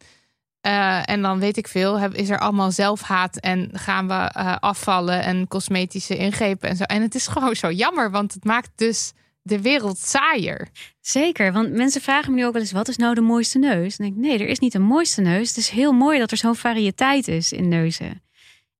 Eh, 0.61 1.09
en 1.11 1.22
dan 1.22 1.38
weet 1.38 1.57
ik 1.57 1.68
veel, 1.68 1.99
heb- 1.99 2.14
is 2.14 2.28
er 2.30 2.38
allemaal 2.38 2.70
zelfhaat 2.70 3.36
en 3.36 3.70
gaan 3.72 4.09
we 4.09 4.14
eh, 4.14 4.57
afvallen 4.61 5.22
en 5.22 5.49
cosmetische 5.49 6.16
ingrepen 6.16 6.68
en 6.68 6.76
zo. 6.76 6.82
En 6.84 7.03
het 7.03 7.14
is 7.14 7.26
gewoon 7.26 7.55
zo 7.57 7.70
jammer, 7.70 8.11
want 8.11 8.34
het 8.34 8.45
maakt 8.45 8.70
dus 8.74 9.12
de 9.42 9.61
wereld 9.61 9.99
saaier. 9.99 10.68
Zeker, 11.01 11.53
want 11.53 11.72
mensen 11.72 12.01
vragen 12.01 12.30
me 12.30 12.36
nu 12.36 12.47
ook 12.47 12.53
wel 12.53 12.62
eens: 12.62 12.72
wat 12.72 12.88
is 12.88 12.97
nou 12.97 13.14
de 13.14 13.20
mooiste 13.20 13.59
neus? 13.59 13.97
Denk 13.97 14.12
ik: 14.14 14.18
nee, 14.20 14.38
er 14.38 14.49
is 14.49 14.59
niet 14.59 14.74
een 14.74 14.82
mooiste 14.82 15.20
neus. 15.20 15.49
Het 15.49 15.57
is 15.57 15.68
heel 15.68 15.92
mooi 15.92 16.18
dat 16.18 16.30
er 16.30 16.36
zo'n 16.36 16.55
variëteit 16.57 17.28
is 17.28 17.53
in 17.53 17.68
neuzen. 17.68 18.22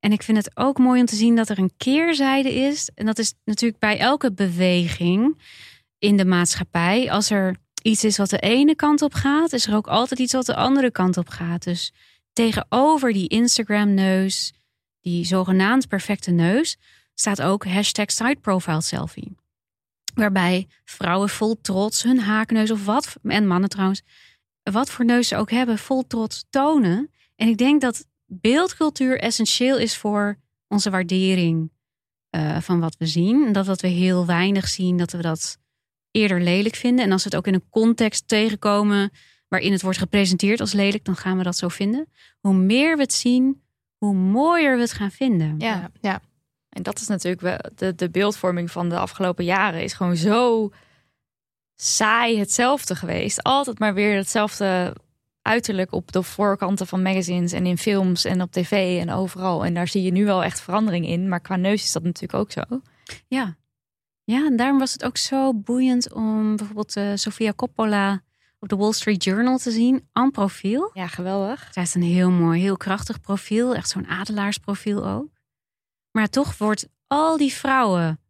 En 0.05 0.13
ik 0.13 0.23
vind 0.23 0.37
het 0.37 0.51
ook 0.57 0.79
mooi 0.79 1.01
om 1.01 1.07
te 1.07 1.17
zien 1.17 1.37
dat 1.37 1.49
er 1.49 1.59
een 1.59 1.73
keerzijde 1.77 2.55
is. 2.55 2.91
En 2.95 3.07
dat 3.07 3.19
is 3.19 3.35
natuurlijk 3.45 3.81
bij 3.81 3.99
elke 3.99 4.33
beweging 4.33 5.39
in 5.99 6.17
de 6.17 6.25
maatschappij. 6.25 7.11
Als 7.11 7.31
er 7.31 7.57
iets 7.83 8.05
is 8.05 8.17
wat 8.17 8.31
de 8.31 8.39
ene 8.39 8.75
kant 8.75 9.03
op 9.03 9.15
gaat, 9.15 9.53
is 9.53 9.67
er 9.67 9.75
ook 9.75 9.87
altijd 9.87 10.21
iets 10.21 10.33
wat 10.33 10.47
de 10.47 10.55
andere 10.55 10.91
kant 10.91 11.17
op 11.17 11.29
gaat. 11.29 11.63
Dus 11.63 11.93
tegenover 12.33 13.13
die 13.13 13.29
Instagram-neus, 13.29 14.53
die 15.01 15.25
zogenaamd 15.25 15.89
perfecte 15.89 16.31
neus, 16.31 16.77
staat 17.15 17.43
ook 17.43 17.67
hashtag 17.67 18.13
side 18.13 18.41
profile 18.41 18.83
selfie. 18.83 19.37
Waarbij 20.15 20.67
vrouwen 20.85 21.29
vol 21.29 21.61
trots 21.61 22.03
hun 22.03 22.21
haakneus 22.21 22.71
of 22.71 22.85
wat, 22.85 23.17
en 23.23 23.47
mannen 23.47 23.71
trouwens, 23.71 24.03
wat 24.63 24.91
voor 24.91 25.05
neus 25.05 25.29
ze 25.29 25.37
ook 25.37 25.51
hebben, 25.51 25.79
vol 25.79 26.07
trots 26.07 26.45
tonen. 26.51 27.11
En 27.37 27.49
ik 27.49 27.59
denk 27.59 27.81
dat 27.81 28.07
beeldcultuur 28.27 29.21
essentieel 29.21 29.79
is 29.79 29.97
voor 29.97 30.39
onze 30.69 30.91
waardering 30.91 31.71
eh, 32.31 32.61
van 32.61 32.81
wat 32.81 32.97
we 32.97 33.07
zien. 33.07 33.47
En 33.47 33.53
dat 33.53 33.67
wat 33.67 33.81
we 33.81 33.89
heel 33.89 34.27
weinig 34.27 34.69
zien, 34.69 34.97
dat 34.97 35.13
we 35.13 35.23
dat 35.23 35.59
eerder 36.11 36.41
lelijk 36.41 36.75
vinden. 36.75 37.05
En 37.05 37.13
als 37.13 37.23
we 37.25 37.29
het 37.29 37.39
ook 37.39 37.47
in 37.47 37.55
een 37.55 37.69
context 37.71 38.29
tegenkomen 38.29 39.11
waarin 39.49 39.73
het 39.73 39.83
wordt 39.83 39.99
gepresenteerd 39.99 40.61
als 40.61 40.73
lelijk, 40.73 41.05
dan 41.05 41.17
gaan 41.17 41.37
we 41.37 41.43
dat 41.43 41.57
zo 41.57 41.69
vinden. 41.69 42.09
Hoe 42.41 42.55
meer 42.55 42.97
we 42.97 43.03
het 43.03 43.13
zien, 43.13 43.63
hoe 43.97 44.15
mooier 44.15 44.75
we 44.75 44.81
het 44.81 44.93
gaan 44.93 45.11
vinden. 45.11 45.55
Ja. 45.59 45.91
ja. 46.01 46.21
En 46.69 46.83
dat 46.83 47.01
is 47.01 47.07
natuurlijk 47.07 47.43
wel 47.43 47.59
de, 47.75 47.95
de 47.95 48.11
beeldvorming 48.11 48.71
van 48.71 48.89
de 48.89 48.99
afgelopen 48.99 49.45
jaren 49.45 49.83
is 49.83 49.93
gewoon 49.93 50.17
zo 50.17 50.71
saai 51.75 52.39
hetzelfde 52.39 52.95
geweest. 52.95 53.43
Altijd 53.43 53.79
maar 53.79 53.95
weer 53.95 54.17
hetzelfde 54.17 54.97
uiterlijk 55.45 55.93
op 55.93 56.13
de 56.13 56.23
voorkanten 56.23 56.87
van 56.87 57.03
magazines 57.03 57.53
en 57.53 57.67
in 57.67 57.79
films 57.79 58.25
en 58.25 58.43
op 58.43 58.53
tv 58.53 59.01
en 59.01 59.11
overal. 59.11 59.65
En 59.65 59.75
daar 59.75 59.89
zie 59.89 60.03
je 60.03 60.11
nu 60.11 60.25
wel 60.25 60.45
echt 60.45 60.61
verandering 60.61 61.07
in. 61.07 61.29
Maar 61.29 61.41
qua 61.41 61.57
neus 61.57 61.83
is 61.83 61.93
dat 61.93 62.03
natuurlijk 62.03 62.35
ook 62.35 62.53
zo. 62.53 62.81
Ja. 63.27 63.57
Ja, 64.25 64.47
en 64.47 64.57
daarom 64.57 64.79
was 64.79 64.93
het 64.93 65.05
ook 65.05 65.17
zo 65.17 65.55
boeiend 65.55 66.13
om 66.13 66.57
bijvoorbeeld 66.57 66.97
eh, 66.97 67.11
Sofia 67.15 67.53
Coppola 67.53 68.23
op 68.59 68.69
de 68.69 68.77
Wall 68.77 68.93
Street 68.93 69.25
Journal 69.25 69.59
te 69.59 69.71
zien. 69.71 70.09
Aan 70.13 70.31
profiel. 70.31 70.91
Ja, 70.93 71.07
geweldig. 71.07 71.69
Zij 71.73 71.83
heeft 71.83 71.95
een 71.95 72.03
heel 72.03 72.31
mooi, 72.31 72.61
heel 72.61 72.77
krachtig 72.77 73.21
profiel. 73.21 73.75
Echt 73.75 73.89
zo'n 73.89 74.07
adelaarsprofiel 74.07 75.07
ook. 75.07 75.29
Maar 76.11 76.29
toch 76.29 76.59
wordt 76.59 76.89
al 77.07 77.37
die 77.37 77.53
vrouwen 77.53 78.21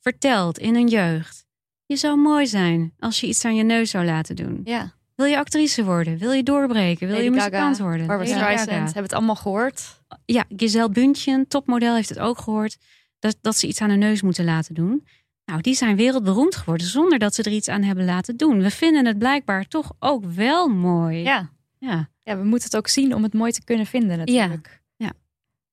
verteld 0.00 0.58
in 0.58 0.74
hun 0.74 0.88
jeugd. 0.88 1.46
Je 1.86 1.96
zou 1.96 2.16
mooi 2.16 2.46
zijn 2.46 2.92
als 2.98 3.20
je 3.20 3.26
iets 3.26 3.44
aan 3.44 3.54
je 3.54 3.62
neus 3.62 3.90
zou 3.90 4.04
laten 4.04 4.36
doen. 4.36 4.60
Ja. 4.64 4.94
Wil 5.22 5.30
je 5.30 5.38
actrice 5.38 5.84
worden? 5.84 6.18
Wil 6.18 6.32
je 6.32 6.42
doorbreken? 6.42 7.06
Wil 7.06 7.16
Lady 7.16 7.28
je 7.28 7.32
Gaga, 7.32 7.44
muzikant 7.48 7.78
worden? 7.78 8.06
Barbara 8.06 8.30
Streisand, 8.30 8.68
Gaga. 8.68 8.84
hebben 8.84 9.02
het 9.02 9.12
allemaal 9.12 9.36
gehoord. 9.36 10.00
Ja, 10.24 10.44
Giselle 10.56 10.88
Bündchen, 10.88 11.48
topmodel, 11.48 11.94
heeft 11.94 12.08
het 12.08 12.18
ook 12.18 12.38
gehoord. 12.38 12.76
Dat, 13.18 13.36
dat 13.40 13.56
ze 13.56 13.66
iets 13.66 13.80
aan 13.80 13.90
hun 13.90 13.98
neus 13.98 14.22
moeten 14.22 14.44
laten 14.44 14.74
doen. 14.74 15.06
Nou, 15.44 15.60
die 15.60 15.74
zijn 15.74 15.96
wereldberoemd 15.96 16.56
geworden 16.56 16.86
zonder 16.86 17.18
dat 17.18 17.34
ze 17.34 17.42
er 17.42 17.52
iets 17.52 17.68
aan 17.68 17.82
hebben 17.82 18.04
laten 18.04 18.36
doen. 18.36 18.62
We 18.62 18.70
vinden 18.70 19.06
het 19.06 19.18
blijkbaar 19.18 19.64
toch 19.68 19.92
ook 19.98 20.24
wel 20.24 20.68
mooi. 20.68 21.22
Ja. 21.22 21.50
Ja. 21.78 22.08
ja, 22.22 22.36
we 22.36 22.44
moeten 22.44 22.68
het 22.68 22.76
ook 22.76 22.88
zien 22.88 23.14
om 23.14 23.22
het 23.22 23.32
mooi 23.34 23.52
te 23.52 23.64
kunnen 23.64 23.86
vinden 23.86 24.18
natuurlijk. 24.18 24.82
Ja. 24.96 25.12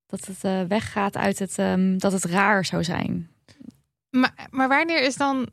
Dat 0.06 0.26
het 0.26 0.44
eh, 0.44 0.62
weggaat 0.68 1.18
uit 1.18 1.40
het, 1.40 1.58
ehm, 1.58 1.98
dat 1.98 2.12
het 2.12 2.24
raar 2.24 2.66
zou 2.66 2.84
zijn. 2.84 3.30
Maar, 4.10 4.48
maar 4.50 4.68
wanneer 4.68 5.02
is 5.02 5.16
dan... 5.16 5.50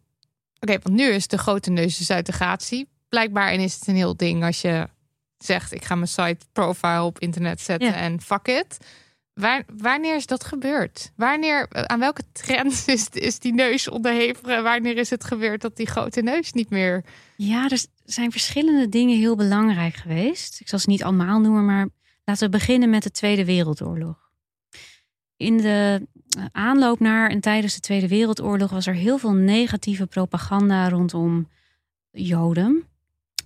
Oké, 0.60 0.78
want 0.82 0.96
nu 0.96 1.04
is 1.04 1.26
de 1.26 1.38
grote 1.38 1.70
neus 1.70 1.98
dus 1.98 2.10
uit 2.10 2.26
de 2.26 2.32
gratie. 2.32 2.88
Blijkbaar 3.08 3.52
is 3.52 3.74
het 3.74 3.86
een 3.86 3.94
heel 3.94 4.16
ding 4.16 4.44
als 4.44 4.60
je 4.60 4.88
zegt... 5.38 5.72
ik 5.72 5.84
ga 5.84 5.94
mijn 5.94 6.08
site 6.08 6.46
profile 6.52 7.02
op 7.02 7.18
internet 7.18 7.60
zetten 7.60 7.88
Ja. 7.88 7.94
en 7.94 8.20
fuck 8.20 8.48
it. 8.48 8.78
Waar, 9.32 9.64
wanneer 9.76 10.16
is 10.16 10.26
dat 10.26 10.44
gebeurd? 10.44 11.12
Wanneer, 11.16 11.66
aan 11.70 11.98
welke 11.98 12.22
trend 12.32 12.82
is, 12.86 13.08
is 13.08 13.38
die 13.38 13.54
neus 13.54 13.88
onderhevig? 13.88 14.62
Wanneer 14.62 14.96
is 14.96 15.10
het 15.10 15.24
gebeurd 15.24 15.60
dat 15.60 15.76
die 15.76 15.86
grote 15.86 16.22
neus 16.22 16.52
niet 16.52 16.70
meer... 16.70 17.04
Ja, 17.36 17.68
er 17.68 17.84
zijn 18.04 18.30
verschillende 18.30 18.88
dingen 18.88 19.18
heel 19.18 19.36
belangrijk 19.36 19.94
geweest. 19.94 20.60
Ik 20.60 20.68
zal 20.68 20.78
ze 20.78 20.88
niet 20.88 21.04
allemaal 21.04 21.40
noemen, 21.40 21.64
maar 21.64 21.88
laten 22.24 22.44
we 22.44 22.58
beginnen 22.58 22.90
met 22.90 23.02
de 23.02 23.10
Tweede 23.10 23.44
Wereldoorlog. 23.44 24.30
In 25.36 25.56
de 25.56 26.06
eh, 26.38 26.44
aanloop 26.52 27.00
naar 27.00 27.30
en 27.30 27.40
tijdens 27.40 27.74
de 27.74 27.80
Tweede 27.80 28.08
Wereldoorlog 28.08 28.70
was 28.70 28.86
er 28.86 28.94
heel 28.94 29.18
veel 29.18 29.32
negatieve 29.32 30.06
propaganda 30.06 30.88
rondom 30.88 31.48
Joden. 32.10 32.84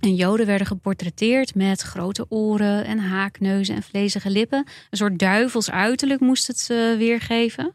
En 0.01 0.15
Joden 0.15 0.47
werden 0.47 0.67
geportretteerd 0.67 1.55
met 1.55 1.81
grote 1.81 2.27
oren 2.29 2.85
en 2.85 2.99
haakneuzen 2.99 3.75
en 3.75 3.83
vlezige 3.83 4.31
lippen. 4.31 4.67
Een 4.91 4.99
soort 4.99 5.19
duivels 5.19 5.71
uiterlijk 5.71 6.21
moest 6.21 6.47
het 6.47 6.67
eh, 6.71 6.97
weergeven. 6.97 7.75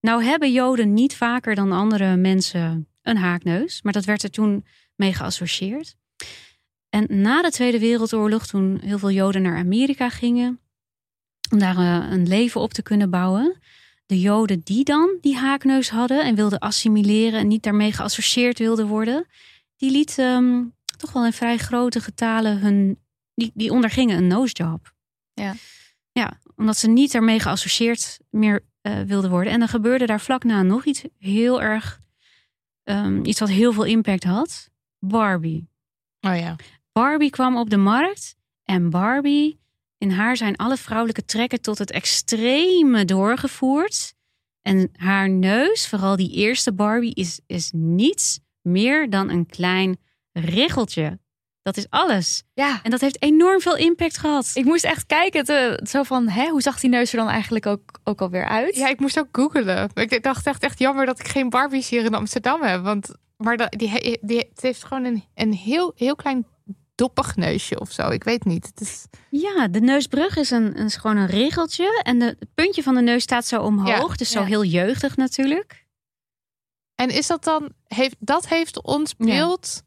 Nou 0.00 0.24
hebben 0.24 0.52
Joden 0.52 0.94
niet 0.94 1.16
vaker 1.16 1.54
dan 1.54 1.72
andere 1.72 2.16
mensen 2.16 2.88
een 3.02 3.16
haakneus, 3.16 3.82
maar 3.82 3.92
dat 3.92 4.04
werd 4.04 4.22
er 4.22 4.30
toen 4.30 4.64
mee 4.96 5.14
geassocieerd. 5.14 5.96
En 6.88 7.06
na 7.08 7.42
de 7.42 7.50
Tweede 7.50 7.78
Wereldoorlog, 7.78 8.46
toen 8.46 8.78
heel 8.82 8.98
veel 8.98 9.10
Joden 9.10 9.42
naar 9.42 9.56
Amerika 9.56 10.08
gingen, 10.08 10.60
om 11.50 11.58
daar 11.58 11.76
eh, 11.76 12.10
een 12.10 12.28
leven 12.28 12.60
op 12.60 12.72
te 12.72 12.82
kunnen 12.82 13.10
bouwen. 13.10 13.58
De 14.06 14.20
Joden 14.20 14.60
die 14.64 14.84
dan 14.84 15.18
die 15.20 15.36
haakneus 15.36 15.90
hadden 15.90 16.24
en 16.24 16.34
wilden 16.34 16.58
assimileren 16.58 17.40
en 17.40 17.48
niet 17.48 17.62
daarmee 17.62 17.92
geassocieerd 17.92 18.58
wilden 18.58 18.86
worden, 18.86 19.26
die 19.76 19.90
lieten 19.90 20.24
ehm, 20.24 20.62
toch 21.00 21.12
wel 21.12 21.24
in 21.24 21.32
vrij 21.32 21.56
grote 21.56 22.00
getalen 22.00 22.58
hun, 22.58 22.98
die, 23.34 23.50
die 23.54 23.70
ondergingen 23.70 24.16
een 24.16 24.26
nosejob. 24.26 24.92
Ja. 25.32 25.54
Ja, 26.12 26.38
omdat 26.56 26.76
ze 26.76 26.88
niet 26.88 27.12
daarmee 27.12 27.40
geassocieerd 27.40 28.18
meer 28.30 28.64
eh, 28.80 29.00
wilden 29.00 29.30
worden. 29.30 29.52
En 29.52 29.58
dan 29.58 29.68
gebeurde 29.68 30.06
daar 30.06 30.20
vlak 30.20 30.44
na 30.44 30.62
nog 30.62 30.84
iets 30.84 31.04
heel 31.18 31.62
erg, 31.62 32.00
ehm, 32.82 33.24
iets 33.24 33.40
wat 33.40 33.48
heel 33.48 33.72
veel 33.72 33.84
impact 33.84 34.24
had. 34.24 34.70
Barbie. 34.98 35.68
Oh 36.20 36.36
ja. 36.36 36.56
Barbie 36.92 37.30
kwam 37.30 37.56
op 37.56 37.70
de 37.70 37.76
markt 37.76 38.36
en 38.64 38.90
Barbie, 38.90 39.60
in 39.98 40.10
haar 40.10 40.36
zijn 40.36 40.56
alle 40.56 40.76
vrouwelijke 40.76 41.24
trekken 41.24 41.60
tot 41.60 41.78
het 41.78 41.90
extreme 41.90 43.04
doorgevoerd. 43.04 44.14
En 44.62 44.90
haar 44.92 45.30
neus, 45.30 45.88
vooral 45.88 46.16
die 46.16 46.32
eerste 46.32 46.72
Barbie, 46.72 47.14
is, 47.14 47.40
is 47.46 47.70
niets 47.74 48.40
meer 48.62 49.10
dan 49.10 49.30
een 49.30 49.46
klein 49.46 49.98
richeltje. 50.44 51.18
Dat 51.62 51.76
is 51.76 51.86
alles. 51.90 52.42
Ja, 52.54 52.80
En 52.82 52.90
dat 52.90 53.00
heeft 53.00 53.22
enorm 53.22 53.60
veel 53.60 53.76
impact 53.76 54.18
gehad. 54.18 54.50
ik 54.54 54.64
moest 54.64 54.84
echt 54.84 55.06
kijken. 55.06 55.44
te- 55.44 55.80
zo 55.88 56.02
van, 56.02 56.28
hè, 56.28 56.48
hoe 56.48 56.62
zag 56.62 56.80
die 56.80 56.90
neus 56.90 57.12
er 57.12 57.18
dan 57.18 57.28
eigenlijk 57.28 57.66
ook, 57.66 58.00
ook 58.04 58.20
alweer 58.20 58.44
uit? 58.48 58.76
Ja, 58.76 58.88
ik 58.88 59.00
moest 59.00 59.18
ook 59.18 59.28
googelen. 59.32 59.90
Ik 59.94 60.22
dacht 60.22 60.46
echt, 60.46 60.62
echt 60.62 60.78
jammer 60.78 61.06
dat 61.06 61.20
ik 61.20 61.28
geen 61.28 61.48
Barbies 61.48 61.88
hier 61.88 62.04
in 62.04 62.14
Amsterdam 62.14 62.62
heb. 62.62 62.82
Want 62.82 63.14
maar 63.36 63.56
dat, 63.56 63.70
die, 63.72 64.18
die, 64.20 64.38
het 64.38 64.60
heeft 64.62 64.84
gewoon 64.84 65.04
een, 65.04 65.24
een 65.34 65.52
heel, 65.52 65.92
heel 65.96 66.16
klein 66.16 66.46
doppig 66.94 67.36
neusje 67.36 67.80
of 67.80 67.92
zo. 67.92 68.08
Ik 68.08 68.24
weet 68.24 68.44
niet. 68.44 68.66
Het 68.66 68.80
is... 68.80 69.06
Ja, 69.30 69.68
de 69.68 69.80
neusbrug 69.80 70.36
is, 70.36 70.50
een, 70.50 70.74
is 70.74 70.96
gewoon 70.96 71.16
een 71.16 71.26
riggeltje. 71.26 72.00
En 72.02 72.18
de, 72.18 72.24
het 72.24 72.54
puntje 72.54 72.82
van 72.82 72.94
de 72.94 73.00
neus 73.00 73.22
staat 73.22 73.46
zo 73.46 73.62
omhoog. 73.62 74.08
Ja, 74.10 74.16
dus 74.16 74.30
zo 74.30 74.40
ja. 74.40 74.46
heel 74.46 74.64
jeugdig 74.64 75.16
natuurlijk. 75.16 75.86
En 76.94 77.08
is 77.08 77.26
dat 77.26 77.44
dan, 77.44 77.72
heeft, 77.86 78.16
dat 78.18 78.48
heeft 78.48 78.82
ons 78.82 79.14
Ja. 79.18 79.26
beeld 79.26 79.82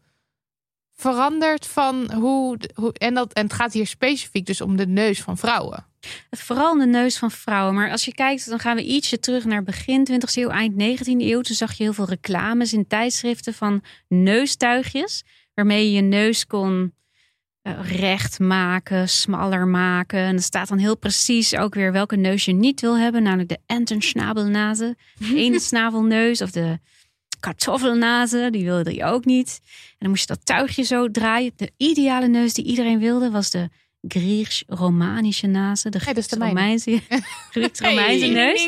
veranderd 0.95 1.67
van 1.67 2.13
hoe, 2.13 2.57
hoe 2.73 2.93
en, 2.93 3.13
dat, 3.13 3.33
en 3.33 3.43
het 3.43 3.53
gaat 3.53 3.73
hier 3.73 3.87
specifiek 3.87 4.45
dus 4.45 4.61
om 4.61 4.77
de 4.77 4.87
neus 4.87 5.21
van 5.21 5.37
vrouwen. 5.37 5.85
Het 6.29 6.39
vooral 6.39 6.71
om 6.71 6.79
de 6.79 6.85
neus 6.85 7.17
van 7.17 7.31
vrouwen. 7.31 7.73
Maar 7.73 7.91
als 7.91 8.05
je 8.05 8.13
kijkt, 8.13 8.49
dan 8.49 8.59
gaan 8.59 8.75
we 8.75 8.83
ietsje 8.83 9.19
terug 9.19 9.45
naar 9.45 9.63
begin 9.63 10.07
20e 10.11 10.33
eeuw, 10.33 10.49
eind 10.49 10.73
19e 10.73 11.05
eeuw. 11.05 11.41
Toen 11.41 11.55
zag 11.55 11.73
je 11.73 11.83
heel 11.83 11.93
veel 11.93 12.05
reclames 12.05 12.73
in 12.73 12.87
tijdschriften 12.87 13.53
van 13.53 13.83
neustuigjes. 14.07 15.23
Waarmee 15.53 15.85
je 15.85 15.91
je 15.91 16.01
neus 16.01 16.47
kon 16.47 16.93
eh, 17.61 17.73
recht 17.99 18.39
maken, 18.39 19.09
smaller 19.09 19.67
maken. 19.67 20.19
En 20.19 20.35
er 20.35 20.41
staat 20.41 20.67
dan 20.67 20.77
heel 20.77 20.97
precies 20.97 21.55
ook 21.55 21.73
weer 21.73 21.91
welke 21.91 22.15
neus 22.15 22.45
je 22.45 22.53
niet 22.53 22.81
wil 22.81 22.97
hebben. 22.97 23.23
Namelijk 23.23 23.49
de 23.49 23.59
entenschnabelnase, 23.65 24.95
de 25.19 25.59
snavelneus 25.59 26.41
of 26.41 26.51
de 26.51 26.79
kartoffelnase. 27.43 28.47
Die 28.51 28.63
wilde 28.63 28.93
je 28.93 29.03
ook 29.03 29.25
niet. 29.25 29.59
En 29.63 29.97
dan 29.97 30.09
moest 30.09 30.21
je 30.21 30.27
dat 30.27 30.45
tuigje 30.45 30.83
zo 30.83 31.11
draaien. 31.11 31.51
De 31.55 31.71
ideale 31.77 32.27
neus 32.27 32.53
die 32.53 32.65
iedereen 32.65 32.99
wilde 32.99 33.31
was 33.31 33.49
de 33.49 33.69
Grieks-Romanische 34.07 35.47
nase. 35.47 35.89
De. 35.89 35.99
Grieks-Romeinse 35.99 37.01
Grieks-Romeinse 37.51 38.25
neus. 38.27 38.67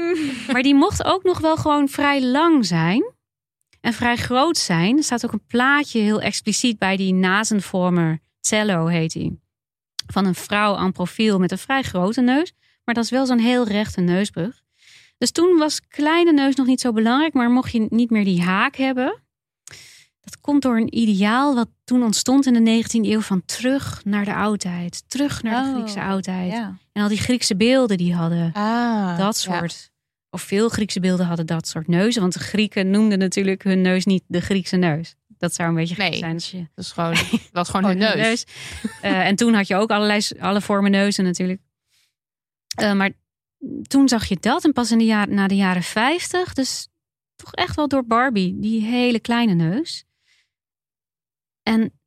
Maar 0.52 0.62
die 0.62 0.76
mocht 0.76 1.04
ook 1.04 1.24
nog 1.24 1.40
wel 1.40 1.58
gewoon 1.58 1.90
vrij 1.90 2.24
lang 2.24 2.66
zijn. 2.66 3.14
En 3.82 3.94
vrij 3.94 4.16
groot 4.16 4.58
zijn. 4.58 4.98
Er 4.98 5.04
staat 5.04 5.26
ook 5.26 5.32
een 5.32 5.48
plaatje 5.48 6.00
heel 6.00 6.22
expliciet 6.22 6.78
bij 6.78 6.98
die 6.98 7.14
nazenvormer. 7.14 8.20
Cello 8.40 8.86
heet 8.86 9.12
die. 9.12 9.40
Van 10.08 10.26
een 10.26 10.36
vrouw 10.36 10.76
aan 10.76 10.92
profiel 10.92 11.40
met 11.40 11.52
een 11.52 11.58
vrij 11.58 11.82
grote 11.82 12.22
neus. 12.22 12.54
Maar 12.84 12.96
dat 12.96 13.04
is 13.04 13.10
wel 13.10 13.26
zo'n 13.26 13.40
heel 13.40 13.68
rechte 13.68 14.02
neusbrug. 14.02 14.64
Dus 15.18 15.32
toen 15.32 15.58
was 15.58 15.88
kleine 15.88 16.32
neus 16.34 16.56
nog 16.56 16.66
niet 16.68 16.82
zo 16.82 16.92
belangrijk. 16.92 17.34
Maar 17.34 17.50
mocht 17.50 17.72
je 17.72 17.88
niet 17.90 18.10
meer 18.10 18.24
die 18.24 18.42
haak 18.42 18.76
hebben. 18.76 19.20
Dat 20.22 20.40
komt 20.42 20.62
door 20.62 20.78
een 20.78 20.98
ideaal 20.98 21.56
wat 21.56 21.70
toen 21.84 22.04
ontstond 22.04 22.46
in 22.46 22.64
de 22.64 22.84
19e 22.84 22.88
eeuw. 23.10 23.22
Van 23.22 23.46
terug 23.46 24.02
naar 24.06 24.26
de 24.26 24.34
oudheid. 24.36 25.04
Terug 25.08 25.44
naar 25.44 25.64
de 25.64 25.70
Oh, 25.70 25.76
Griekse 25.76 26.02
oudheid. 26.02 26.52
Ja. 26.52 26.78
En 26.92 27.02
al 27.04 27.08
die 27.10 27.18
Griekse 27.18 27.56
beelden 27.56 27.98
die 27.98 28.14
hadden 28.16 28.52
Ah, 28.54 29.18
dat 29.18 29.38
soort. 29.38 29.92
Of 30.30 30.42
veel 30.42 30.70
Griekse 30.70 31.00
beelden 31.00 31.26
hadden 31.26 31.46
dat 31.46 31.68
soort 31.68 31.88
neuzen. 31.88 32.22
Want 32.22 32.34
de 32.34 32.40
Grieken 32.40 32.90
noemden 32.90 33.20
natuurlijk 33.20 33.64
hun 33.64 33.82
neus 33.82 34.06
niet 34.06 34.24
de 34.28 34.42
Griekse 34.42 34.76
neus. 34.76 35.16
Dat 35.38 35.54
zou 35.54 35.70
een 35.70 35.76
beetje 35.76 35.96
gek 35.96 36.10
Nee. 36.10 36.20
zijn 36.20 36.34
als 36.34 36.52
je 36.52 36.58
Dat 36.76 36.86
is 36.86 36.92
gewoon, 36.92 37.14
dat 37.52 37.66
is 37.66 37.72
gewoon 37.72 37.86
hun 37.86 37.98
neus. 37.98 38.46
Eh, 39.02 39.28
en 39.28 39.36
toen 39.36 39.54
had 39.54 39.68
je 39.68 39.76
ook 39.76 39.90
allerlei 39.90 40.22
alle 40.40 40.62
vormen 40.62 40.92
neuzen 40.92 41.24
natuurlijk. 41.24 41.62
Eh, 42.76 42.94
maar 42.94 43.12
toen 43.82 44.10
zag 44.10 44.26
je 44.26 44.38
dat 44.40 44.64
en 44.64 44.74
pas 44.74 44.92
in 44.92 44.98
de 44.98 45.26
na 45.30 45.48
de 45.48 45.56
jaren 45.56 45.84
50, 45.84 46.54
dus 46.54 46.88
toch 47.36 47.54
echt 47.54 47.76
wel 47.76 47.88
door 47.88 48.06
Barbie, 48.06 48.60
die 48.60 48.82
hele 48.82 49.20
kleine 49.20 49.54
neus. 49.54 50.06
En 51.64 52.00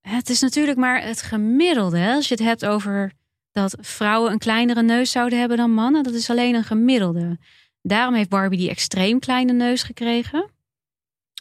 het 0.00 0.28
is 0.28 0.40
natuurlijk 0.40 0.78
maar 0.78 1.02
het 1.02 1.22
gemiddelde. 1.22 1.98
Hè? 1.98 2.14
Als 2.14 2.28
je 2.28 2.34
het 2.34 2.44
hebt 2.44 2.66
over 2.66 3.12
dat 3.52 3.76
vrouwen 3.80 4.32
een 4.32 4.38
kleinere 4.38 4.82
neus 4.82 5.10
zouden 5.10 5.38
hebben 5.38 5.56
dan 5.56 5.72
mannen, 5.72 6.02
dat 6.02 6.14
is 6.14 6.30
alleen 6.30 6.54
een 6.54 6.64
gemiddelde. 6.64 7.38
Daarom 7.82 8.14
heeft 8.14 8.28
Barbie 8.28 8.58
die 8.58 8.70
extreem 8.70 9.18
kleine 9.18 9.52
neus 9.52 9.82
gekregen. 9.82 10.50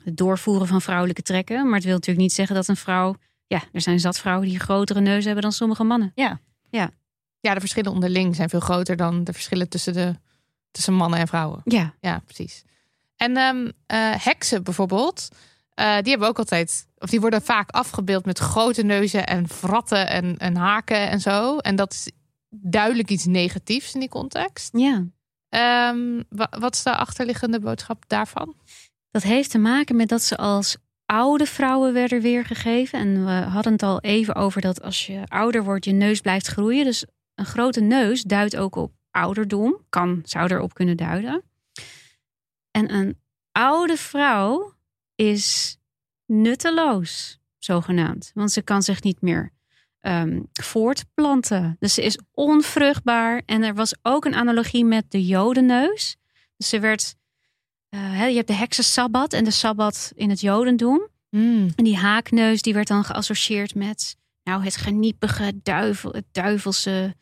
Het 0.04 0.18
doorvoeren 0.18 0.68
van 0.68 0.82
vrouwelijke 0.82 1.22
trekken. 1.22 1.66
Maar 1.66 1.76
het 1.76 1.84
wil 1.84 1.94
natuurlijk 1.94 2.22
niet 2.22 2.34
zeggen 2.34 2.56
dat 2.56 2.68
een 2.68 2.76
vrouw 2.76 3.16
ja, 3.48 3.64
er 3.72 3.82
zijn 3.82 4.00
zat 4.00 4.20
vrouwen 4.20 4.48
die 4.48 4.60
grotere 4.60 5.00
neus 5.00 5.26
hebben 5.26 5.44
dan 5.44 5.52
sommige 5.52 5.84
mannen. 5.84 6.12
Ja, 6.70 6.92
de 7.54 7.60
verschillen 7.60 7.92
onderling 7.92 8.36
zijn 8.36 8.50
veel 8.50 8.60
groter 8.60 8.96
dan 8.96 9.24
de 9.24 9.34
verschillen 9.34 9.70
tussen, 9.70 9.94
de, 9.94 10.16
tussen 10.72 10.94
mannen 10.94 11.20
en 11.20 11.28
vrouwen. 11.28 11.62
Ja, 11.64 11.94
Ja, 12.02 12.22
precies. 12.26 12.64
En 13.16 13.38
ehm, 13.38 13.72
eh, 13.86 13.98
heksen 14.24 14.64
bijvoorbeeld, 14.64 15.28
eh, 15.74 15.98
die 16.02 16.10
hebben 16.10 16.28
ook 16.28 16.38
altijd, 16.38 16.88
of 16.98 17.10
die 17.10 17.20
worden 17.20 17.42
vaak 17.42 17.70
afgebeeld 17.70 18.26
met 18.26 18.40
grote 18.40 18.84
neuzen 18.84 19.28
en 19.28 19.48
vratten 19.48 20.10
en, 20.10 20.38
en 20.38 20.56
haken 20.56 21.10
en 21.10 21.20
zo. 21.22 21.58
En 21.58 21.76
dat 21.76 21.94
is 21.94 22.12
duidelijk 22.50 23.10
iets 23.10 23.26
negatiefs 23.26 23.94
in 23.94 24.00
die 24.00 24.10
context. 24.10 24.70
ja. 24.78 25.04
Ehm, 25.50 26.22
wa- 26.30 26.54
wat 26.60 26.74
is 26.76 26.84
de 26.84 26.96
achterliggende 26.96 27.60
boodschap 27.60 28.04
daarvan? 28.08 28.56
Dat 29.12 29.24
heeft 29.24 29.52
te 29.52 29.58
maken 29.58 29.96
met 29.96 30.10
dat 30.10 30.22
ze 30.22 30.38
als 30.38 30.78
oude 31.06 31.46
vrouwen 31.46 31.94
werden 31.94 32.22
weergegeven. 32.22 33.00
En 33.00 33.26
we 33.26 33.32
hadden 33.32 33.72
het 33.74 33.84
al 33.84 34.00
even 34.02 34.36
over 34.36 34.62
dat 34.62 34.82
als 34.82 35.06
je 35.06 35.22
ouder 35.28 35.64
wordt, 35.64 35.86
je 35.86 35.92
neus 35.92 36.22
blijft 36.22 36.48
groeien. 36.48 36.86
Dus 36.86 37.06
een 37.38 37.46
grote 37.46 37.82
neus 37.82 38.22
duidt 38.22 38.56
ook 38.56 38.76
op 38.76 38.92
ouderdom. 39.12 39.86
Kan, 39.90 40.22
zou 40.24 40.52
erop 40.52 40.74
kunnen 40.74 40.98
duiden. 40.98 41.44
En 42.72 42.94
een 42.94 43.20
oude 43.52 43.98
vrouw 43.98 44.74
is 45.16 45.78
nutteloos, 46.26 47.40
zogenaamd. 47.58 48.32
Want 48.34 48.52
ze 48.52 48.62
kan 48.62 48.82
zich 48.82 49.02
niet 49.04 49.22
meer 49.22 49.52
ehm, 50.00 50.42
voortplanten. 50.52 51.76
Dus 51.80 51.94
ze 51.94 52.04
is 52.04 52.20
onvruchtbaar. 52.32 53.42
En 53.46 53.64
er 53.64 53.74
was 53.74 53.96
ook 54.02 54.26
een 54.26 54.36
analogie 54.36 54.86
met 54.86 55.12
de 55.12 55.26
jodenneus. 55.26 56.18
Dus 56.58 56.70
ze 56.70 56.80
werd 56.80 57.16
hè, 57.90 58.26
je 58.26 58.36
hebt 58.36 58.48
de 58.48 58.54
heksensabbat 58.54 59.34
en 59.34 59.44
de 59.44 59.52
sabbat 59.52 60.12
in 60.16 60.30
het 60.30 60.42
jodendom. 60.42 61.08
En 61.76 61.84
die 61.84 61.98
haakneus 61.98 62.62
die 62.62 62.74
werd 62.74 62.88
dan 62.88 63.04
geassocieerd 63.04 63.76
met 63.76 64.18
nou, 64.48 64.64
het 64.64 64.76
geniepige, 64.76 65.60
duivel, 65.64 66.12
het 66.12 66.26
duivelse, 66.32 67.16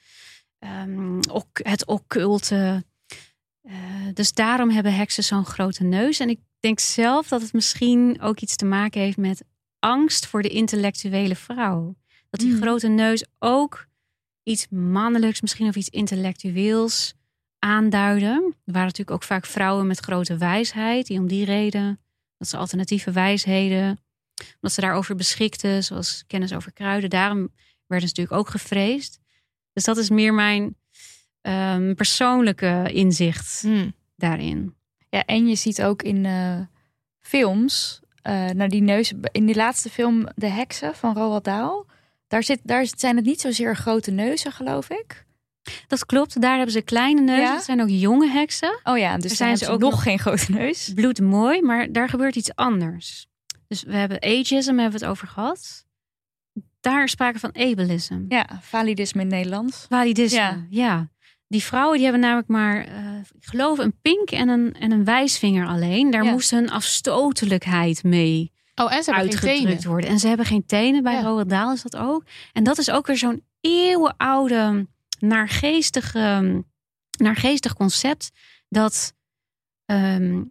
ehm, 0.59 1.19
ok- 1.29 1.59
het 1.63 1.85
occulte. 1.85 2.85
Eh, 3.61 3.73
dus 4.13 4.33
daarom 4.33 4.69
hebben 4.69 4.95
heksen 4.95 5.23
zo'n 5.23 5.45
grote 5.45 5.83
neus. 5.83 6.19
En 6.19 6.29
ik 6.29 6.39
denk 6.59 6.79
zelf 6.79 7.27
dat 7.27 7.41
het 7.41 7.53
misschien 7.53 8.21
ook 8.21 8.39
iets 8.39 8.55
te 8.55 8.65
maken 8.65 9.01
heeft 9.01 9.17
met 9.17 9.43
angst 9.79 10.25
voor 10.25 10.41
de 10.41 10.49
intellectuele 10.49 11.35
vrouw. 11.35 11.95
Dat 12.29 12.39
die 12.39 12.53
Mm. 12.53 12.61
grote 12.61 12.87
neus 12.87 13.25
ook 13.39 13.87
iets 14.43 14.67
mannelijks, 14.69 15.41
misschien 15.41 15.67
of 15.67 15.75
iets 15.75 15.89
intellectueels 15.89 17.13
aanduiden. 17.59 18.43
Er 18.65 18.73
waren 18.73 18.87
natuurlijk 18.87 19.11
ook 19.11 19.23
vaak 19.23 19.45
vrouwen 19.45 19.87
met 19.87 19.99
grote 19.99 20.37
wijsheid, 20.37 21.07
die 21.07 21.19
om 21.19 21.27
die 21.27 21.45
reden, 21.45 21.99
dat 22.37 22.47
ze 22.47 22.57
alternatieve 22.57 23.11
wijsheden, 23.11 23.99
omdat 24.55 24.71
ze 24.71 24.81
daarover 24.81 25.15
beschikten, 25.15 25.83
zoals 25.83 26.23
kennis 26.27 26.53
over 26.53 26.73
kruiden, 26.73 27.09
daarom 27.09 27.39
werden 27.87 28.07
ze 28.09 28.13
natuurlijk 28.15 28.31
ook 28.31 28.49
gevreesd. 28.49 29.19
Dus 29.73 29.83
dat 29.83 29.97
is 29.97 30.09
meer 30.09 30.33
mijn 30.33 30.75
ehm, 31.41 31.93
persoonlijke 31.93 32.89
inzicht 32.93 33.61
Hmm. 33.61 33.93
daarin. 34.15 34.75
Ja, 35.09 35.25
en 35.25 35.47
je 35.47 35.55
ziet 35.55 35.81
ook 35.83 36.03
in 36.03 36.25
eh, 36.25 36.59
films, 37.19 37.99
eh 38.21 38.49
naar 38.49 38.69
die 38.69 38.81
neus, 38.81 39.13
in 39.31 39.45
die 39.45 39.55
laatste 39.55 39.89
film 39.89 40.27
De 40.35 40.47
Heksen 40.47 40.95
van 40.95 41.13
Roald 41.15 41.43
Dahl, 41.43 41.85
daar, 42.27 42.43
zit, 42.43 42.59
daar 42.63 42.87
zijn 42.97 43.15
het 43.15 43.25
niet 43.25 43.41
zozeer 43.41 43.75
grote 43.75 44.11
neuzen, 44.11 44.51
geloof 44.51 44.89
ik. 44.89 45.25
Dat 45.87 46.05
klopt, 46.05 46.41
daar 46.41 46.55
hebben 46.55 46.73
ze 46.73 46.81
kleine 46.81 47.21
neuzen. 47.21 47.43
Ja? 47.45 47.53
Het 47.55 47.63
zijn 47.63 47.81
ook 47.81 47.89
jonge 47.89 48.29
heksen. 48.29 48.79
Oh 48.83 48.97
ja, 48.97 49.17
dus 49.17 49.37
zijn 49.37 49.57
ze 49.57 49.67
ook 49.67 49.73
ook 49.73 49.79
nog 49.79 49.91
nog- 49.91 50.03
geen 50.03 50.19
grote 50.19 50.51
neus. 50.51 50.91
Bloedmooi, 50.95 51.61
maar 51.61 51.91
daar 51.91 52.09
gebeurt 52.09 52.35
iets 52.35 52.55
anders. 52.55 53.27
Dus 53.81 53.83
we 53.83 53.95
hebben 53.97 54.23
ageism, 54.23 54.67
hebben 54.77 54.99
we 54.99 55.05
het 55.05 55.05
over 55.05 55.27
gehad. 55.27 55.85
Daar 56.79 57.03
is 57.03 57.11
sprake 57.11 57.39
van 57.39 57.55
ableism. 57.55 58.25
Ja, 58.27 58.59
validisme 58.61 59.21
in 59.21 59.27
Nederlands. 59.27 59.85
Validisme, 59.89 60.37
Ja. 60.39 60.65
ja. 60.69 61.09
Die 61.47 61.63
vrouwen 61.63 61.93
die 61.95 62.03
hebben 62.03 62.21
namelijk 62.21 62.47
maar, 62.47 62.85
eh, 62.85 63.17
ik 63.39 63.45
geloof, 63.45 63.77
een 63.77 63.99
pink 64.01 64.31
en 64.31 64.49
een, 64.49 64.73
en 64.73 64.91
een 64.91 65.03
wijsvinger 65.05 65.67
alleen. 65.67 66.11
Daar 66.11 66.23
Ja. 66.23 66.31
moest 66.31 66.51
hun 66.51 66.69
afstotelijkheid 66.69 68.03
mee 68.03 68.51
Oh, 68.75 68.93
en 68.93 69.03
ze 69.03 69.13
uitgedrukt 69.13 69.83
worden. 69.83 70.09
En 70.09 70.19
ze 70.19 70.27
hebben 70.27 70.45
geen 70.45 70.65
tenen. 70.65 71.03
Bij 71.03 71.13
Ja. 71.13 71.21
Roald 71.21 71.49
Dahl 71.49 71.71
is 71.73 71.81
dat 71.81 71.95
ook. 71.95 72.23
En 72.53 72.63
dat 72.63 72.77
is 72.77 72.89
ook 72.91 73.07
weer 73.07 73.17
zo'n 73.17 73.43
eeuwenoude, 73.61 74.87
naargeestige, 75.19 76.63
naargeestig 77.17 77.73
concept. 77.73 78.31
Dat, 78.69 79.13
ehm, 79.85 80.43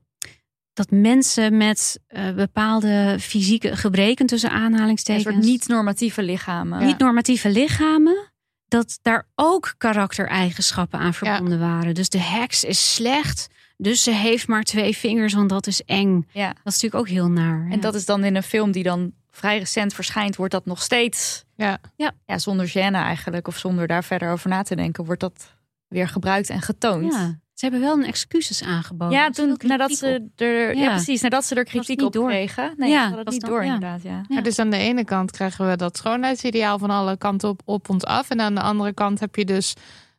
dat 0.75 0.91
mensen 0.91 1.57
met 1.57 2.01
eh, 2.07 2.33
bepaalde 2.35 3.17
fysieke 3.21 3.77
gebreken 3.77 4.27
tussen 4.27 4.51
Een 4.51 4.57
aanhalingstekens 4.57 5.25
soort 5.25 5.45
niet-normatieve 5.45 6.23
lichamen. 6.23 6.85
niet 6.87 6.99
normatieve 6.99 7.51
lichamen, 7.51 8.33
dat 8.69 8.99
daar 9.03 9.27
ook 9.35 9.75
karaktereigenschappen 9.79 10.99
aan 10.99 11.15
verbonden 11.15 11.59
waren. 11.59 11.95
Dus 11.95 12.09
de 12.09 12.21
heks 12.21 12.65
is 12.65 12.95
slecht, 12.95 13.49
dus 13.77 14.03
ze 14.03 14.11
heeft 14.11 14.49
maar 14.49 14.63
twee 14.63 14.97
vingers, 14.97 15.35
want 15.35 15.49
dat 15.49 15.67
is 15.67 15.83
eng. 15.83 16.29
Ja. 16.33 16.47
Dat 16.47 16.73
is 16.75 16.83
natuurlijk 16.83 16.95
ook 16.95 17.09
heel 17.09 17.31
naar. 17.31 17.69
En 17.71 17.81
dat 17.81 17.95
is 17.95 18.05
dan 18.05 18.25
in 18.25 18.37
een 18.37 18.43
film 18.43 18.73
die 18.73 18.83
dan 18.83 19.13
vrij 19.31 19.59
recent 19.59 19.95
verschijnt, 19.95 20.37
wordt 20.37 20.53
dat 20.53 20.67
nog 20.67 20.83
steeds. 20.83 21.45
Ja. 21.57 21.79
Ja. 21.97 22.13
ja 22.27 22.39
zonder 22.39 22.69
gêne 22.69 22.97
eigenlijk, 22.97 23.49
of 23.49 23.59
zonder 23.59 23.87
daar 23.87 24.05
verder 24.05 24.31
over 24.31 24.49
na 24.49 24.63
te 24.63 24.77
denken, 24.77 25.05
wordt 25.05 25.21
dat 25.21 25.55
weer 25.89 26.09
gebruikt 26.09 26.51
en 26.51 26.63
getoond. 26.63 27.13
ja. 27.13 27.43
Ze 27.65 27.71
hebben 27.71 27.89
wel 27.89 27.99
een 27.99 28.05
excuses 28.09 28.63
aangeboden. 28.63 29.19
Ja, 29.19 29.31
toen 29.31 29.57
nadat 29.63 29.93
ze 29.93 30.29
er, 30.37 30.77
ja. 30.77 30.83
Ja. 30.83 30.91
precies, 30.91 31.21
nadat 31.21 31.45
ze 31.45 31.55
er 31.55 31.65
kritiek 31.65 32.03
op 32.03 32.13
door. 32.13 32.29
kregen. 32.29 32.75
Nee, 32.77 32.91
Ja, 32.91 33.07
het 33.11 33.25
was 33.25 33.33
niet 33.33 33.41
dan- 33.43 33.51
door 33.51 33.65
ja. 33.65 33.75
inderdaad, 33.75 34.03
ja. 34.03 34.21
Maar 34.29 34.43
dus 34.43 34.59
aan 34.59 34.71
de 34.71 34.77
ene 34.77 35.05
kant 35.05 35.31
krijgen 35.31 35.69
we 35.71 35.77
dat 35.77 35.97
schoonheidsideaal 35.97 36.79
van 36.79 36.91
alle 36.91 37.17
kanten 37.17 37.49
op, 37.49 37.61
op 37.65 37.89
ons 37.89 38.05
af. 38.05 38.31
En 38.31 38.41
aan 38.41 38.55
de 38.55 38.61
andere 38.61 38.93
kant 38.93 39.21
heb 39.21 39.35
je 39.37 39.45
dus 39.45 39.75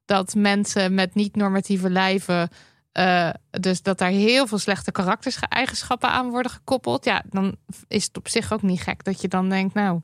dat 0.05 0.35
mensen 0.35 0.93
met 0.93 1.15
niet-normatieve 1.15 1.89
lijven. 1.89 2.49
eh, 2.91 3.29
dus 3.51 3.81
dat 3.81 3.97
daar 3.97 4.09
heel 4.09 4.47
veel 4.47 4.57
slechte 4.57 4.91
karaktereigenschappen 4.91 6.09
aan 6.09 6.29
worden 6.29 6.51
gekoppeld. 6.51 7.05
Ja, 7.05 7.23
dan 7.29 7.55
is 7.87 8.03
het 8.05 8.17
op 8.17 8.27
zich 8.27 8.53
ook 8.53 8.61
niet 8.61 8.81
gek 8.81 9.03
dat 9.03 9.21
je 9.21 9.27
dan 9.27 9.49
denkt, 9.49 9.73
nou, 9.73 10.01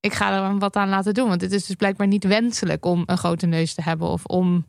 ik 0.00 0.12
ga 0.14 0.32
er 0.32 0.58
wat 0.58 0.76
aan 0.76 0.88
laten 0.88 1.14
doen. 1.14 1.28
Want 1.28 1.40
het 1.40 1.52
is 1.52 1.66
dus 1.66 1.76
blijkbaar 1.76 2.06
niet 2.06 2.24
wenselijk 2.24 2.84
om 2.84 3.02
een 3.06 3.18
grote 3.18 3.46
neus 3.46 3.74
te 3.74 3.82
hebben 3.82 4.08
of 4.08 4.24
om 4.24 4.66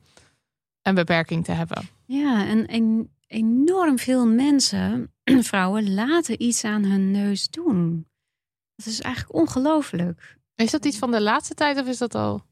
een 0.81 0.95
beperking 0.95 1.45
te 1.45 1.51
hebben. 1.51 1.89
Ja, 2.05 2.45
en, 2.47 2.67
en 2.67 3.09
enorm 3.27 3.99
veel 3.99 4.25
mensen, 4.27 5.13
vrouwen, 5.49 5.93
laten 5.93 6.41
iets 6.43 6.63
aan 6.63 6.83
hun 6.83 7.11
neus 7.11 7.49
doen. 7.49 8.07
Dat 8.75 8.85
is 8.85 9.01
eigenlijk 9.01 9.35
ongelooflijk. 9.35 10.37
Is 10.55 10.71
dat 10.71 10.85
iets 10.85 10.97
van 10.97 11.11
de 11.11 11.21
laatste 11.21 11.53
tijd 11.53 11.77
of 11.79 11.87
is 11.87 11.97
dat 11.97 12.15
al? 12.15 12.45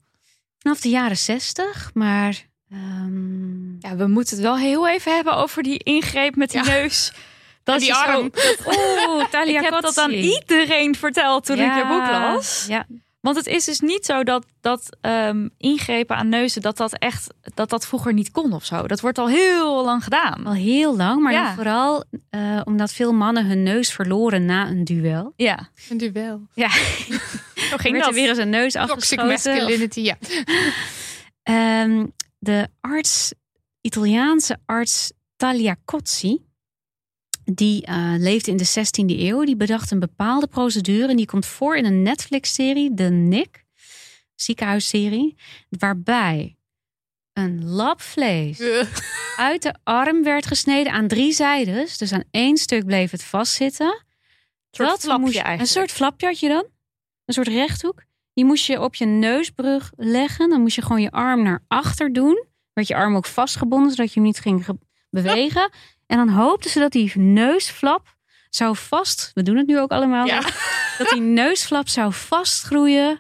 Vanaf 0.58 0.82
de 0.82 0.90
jaren 0.90 1.18
zestig, 1.18 1.92
maar... 1.94 2.48
ehm, 2.72 3.78
Ja, 3.80 3.96
we 3.96 4.08
moeten 4.08 4.36
het 4.36 4.46
wel 4.46 4.58
heel 4.58 4.88
even 4.88 5.16
hebben 5.16 5.34
over 5.36 5.64
die 5.64 5.78
ingreep 5.84 6.36
met 6.36 6.52
die 6.52 6.64
Ja. 6.64 6.70
neus. 6.72 7.12
Dat 7.64 7.80
die 7.80 7.94
zo- 7.94 8.00
arm. 8.00 8.32
Oeh, 9.08 9.26
Talia 9.30 9.58
ik 9.60 9.70
heb 9.70 9.82
dat 9.82 9.98
aan 9.98 10.12
iedereen 10.12 10.96
verteld 10.96 11.46
toen 11.46 11.58
ik 11.60 11.76
je 11.76 11.86
boek 11.88 12.08
las. 12.10 12.66
Ja, 12.68 12.86
Want 13.20 13.36
het 13.38 13.47
is 13.47 13.65
dus 13.65 13.80
niet 13.80 14.05
zo 14.05 14.24
dat, 14.24 14.45
dat 14.61 14.97
ehm, 15.01 15.47
ingrepen 15.57 16.15
aan 16.15 16.30
neuzen, 16.30 16.61
dat 16.61 16.78
dat 16.78 16.93
echt, 16.93 17.34
dat 17.53 17.70
dat 17.70 17.88
vroeger 17.88 18.13
niet 18.13 18.32
kon 18.32 18.53
of 18.53 18.65
zo. 18.65 18.88
Dat 18.88 18.99
wordt 18.99 19.18
al 19.18 19.28
heel 19.28 19.86
lang 19.86 20.03
gedaan. 20.03 20.45
al 20.45 20.53
heel 20.53 20.95
lang, 20.95 21.22
maar 21.22 21.34
Ja. 21.34 21.45
dan 21.45 21.55
vooral 21.55 22.03
eh, 22.30 22.61
omdat 22.63 22.91
veel 22.93 23.13
mannen 23.13 23.45
hun 23.45 23.63
neus 23.63 23.91
verloren 23.93 24.45
na 24.45 24.68
een 24.68 24.84
duel. 24.84 25.34
Ja, 25.36 25.70
Een 25.89 25.97
duel. 25.97 26.41
ja. 26.53 26.70
Zo 27.70 27.78
Ging 27.78 27.97
dat. 27.97 28.07
er 28.07 28.13
weer 28.13 28.30
eens 28.30 28.38
een 28.38 28.49
neus 28.49 28.74
Toxic 28.74 28.91
afgeschoten. 29.20 29.28
masculinity, 29.28 29.99
ja. 30.01 30.18
Ehm, 31.43 32.05
de 32.39 32.68
arts, 32.82 33.34
Italiaanse 33.82 34.57
arts 34.65 35.11
Talia 35.36 35.76
Cozzi, 35.86 36.38
die 37.54 37.86
eh, 37.86 38.14
leefde 38.18 38.52
in 38.52 38.58
de 38.58 38.66
16e 38.68 39.20
eeuw. 39.20 39.43
Die 39.43 39.56
bedacht 39.56 39.91
een 39.91 40.00
bepaalde 40.00 40.48
procedure 40.48 41.08
en 41.08 41.16
die 41.16 41.26
komt 41.26 41.45
voor 41.45 41.76
in 41.78 41.86
een 41.86 42.02
Netflix-serie, 42.02 42.93
de 42.93 43.10
Nick, 43.10 43.66
ziekenhuisserie, 44.36 45.36
waarbij 45.70 46.56
een 47.34 47.66
lap 47.66 48.02
vlees 48.02 48.60
uit 49.38 49.62
de 49.62 49.74
arm 49.84 50.24
werd 50.24 50.45
gesneden 50.45 50.91
aan 50.93 51.08
drie 51.08 51.32
zijdes. 51.34 51.98
Dus 51.98 52.12
aan 52.12 52.24
één 52.32 52.58
stuk 52.58 52.86
bleef 52.86 53.12
het 53.12 53.24
vastzitten. 53.24 54.04
soort 54.72 54.89
flapje 55.00 55.20
moest 55.22 55.36
eigenlijk. 55.36 55.62
Een 55.62 55.68
soort 55.68 55.91
flapje 55.91 56.28
had 56.28 56.39
je 56.39 56.48
dan. 56.48 56.66
Een 57.26 57.34
soort 57.34 57.48
rechthoek. 57.48 58.04
Die 58.34 58.45
moest 58.45 58.66
je 58.66 58.82
op 58.82 58.95
je 58.95 59.06
neusbrug 59.06 59.91
leggen. 59.95 60.50
Dan 60.50 60.62
moest 60.62 60.76
je 60.76 60.82
gewoon 60.82 61.02
je 61.02 61.12
arm 61.12 61.43
naar 61.43 61.64
achter 61.68 62.14
doen. 62.14 62.45
Werd 62.74 62.88
je 62.88 62.95
arm 62.95 63.16
ook 63.16 63.26
vastgebonden, 63.26 63.89
zodat 63.91 64.08
je 64.08 64.14
hem 64.20 64.24
niet 64.24 64.39
ging 64.39 64.66
ge- 64.66 64.78
bewegen. 65.10 65.72
En 66.08 66.18
dan 66.18 66.30
hoopten 66.30 66.70
ze 66.70 66.80
dat 66.80 66.91
die 66.91 67.12
neusflap 67.18 68.16
zou 68.49 68.76
vast... 68.76 69.32
We 69.34 69.43
doen 69.43 69.58
het 69.58 69.68
nu 69.68 69.80
ook 69.80 69.91
allemaal. 69.91 70.26
Ja. 70.26 70.41
Dat 70.97 71.10
die 71.10 71.22
neusflap 71.22 71.88
zou 71.88 72.14
vastgroeien. 72.14 73.20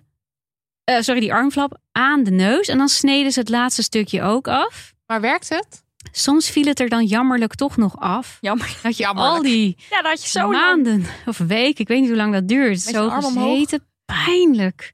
eh, 0.83 0.99
sorry, 1.01 1.19
die 1.19 1.33
armflap 1.33 1.77
aan 1.91 2.23
de 2.23 2.31
neus. 2.31 2.67
En 2.67 2.77
dan 2.77 2.89
sneden 2.89 3.31
ze 3.31 3.39
het 3.39 3.49
laatste 3.49 3.83
stukje 3.83 4.21
ook 4.21 4.47
af. 4.47 4.93
Maar 5.05 5.21
werkt 5.21 5.49
het? 5.49 5.85
Soms 6.11 6.49
viel 6.49 6.65
het 6.65 6.79
er 6.79 6.89
dan 6.89 7.05
jammerlijk 7.05 7.55
toch 7.55 7.77
nog 7.77 7.97
af. 7.99 8.37
Jammer. 8.41 8.77
Dat 8.83 8.97
je 8.97 9.03
Jammerlijk. 9.03 9.35
al 9.35 9.41
die 9.41 9.77
Ja, 9.89 10.01
dat 10.01 10.21
je 10.23 10.29
zo 10.29 10.39
lang. 10.39 10.53
maanden 10.53 11.05
of 11.25 11.37
weken, 11.37 11.79
ik 11.81 11.87
weet 11.87 11.99
niet 11.99 12.07
hoe 12.07 12.17
lang 12.17 12.33
dat 12.33 12.47
duurt. 12.47 12.81
Zo 12.81 13.09
gezeten, 13.09 13.85
pijnlijk. 14.05 14.93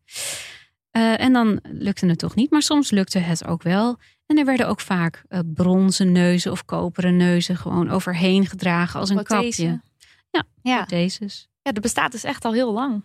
Eh, 0.92 1.20
en 1.20 1.34
dan 1.34 1.60
lukte 1.64 2.06
het 2.06 2.20
toch 2.20 2.36
niet, 2.36 2.52
maar 2.52 2.62
soms 2.62 2.92
lukte 2.92 3.20
het 3.20 3.48
ook 3.48 3.64
wel. 3.64 3.98
En 4.26 4.38
er 4.38 4.46
werden 4.46 4.68
ook 4.68 4.80
vaak 4.80 5.24
eh, 5.28 5.40
bronzen 5.54 6.12
neuzen 6.12 6.52
of 6.52 6.66
koperen 6.66 7.18
neuzen 7.18 7.58
gewoon 7.58 7.90
overheen 7.90 8.46
gedragen 8.46 9.00
als 9.00 9.10
een 9.10 9.16
Prothese. 9.24 9.62
kapje. 9.62 9.82
Ja, 10.32 10.44
Ja. 10.62 10.86
Deze. 10.86 11.24
ja, 11.62 11.72
dat 11.72 11.82
bestaat 11.84 12.12
dus 12.12 12.24
echt 12.24 12.46
al 12.46 12.54
heel 12.54 12.74
lang. 12.74 13.04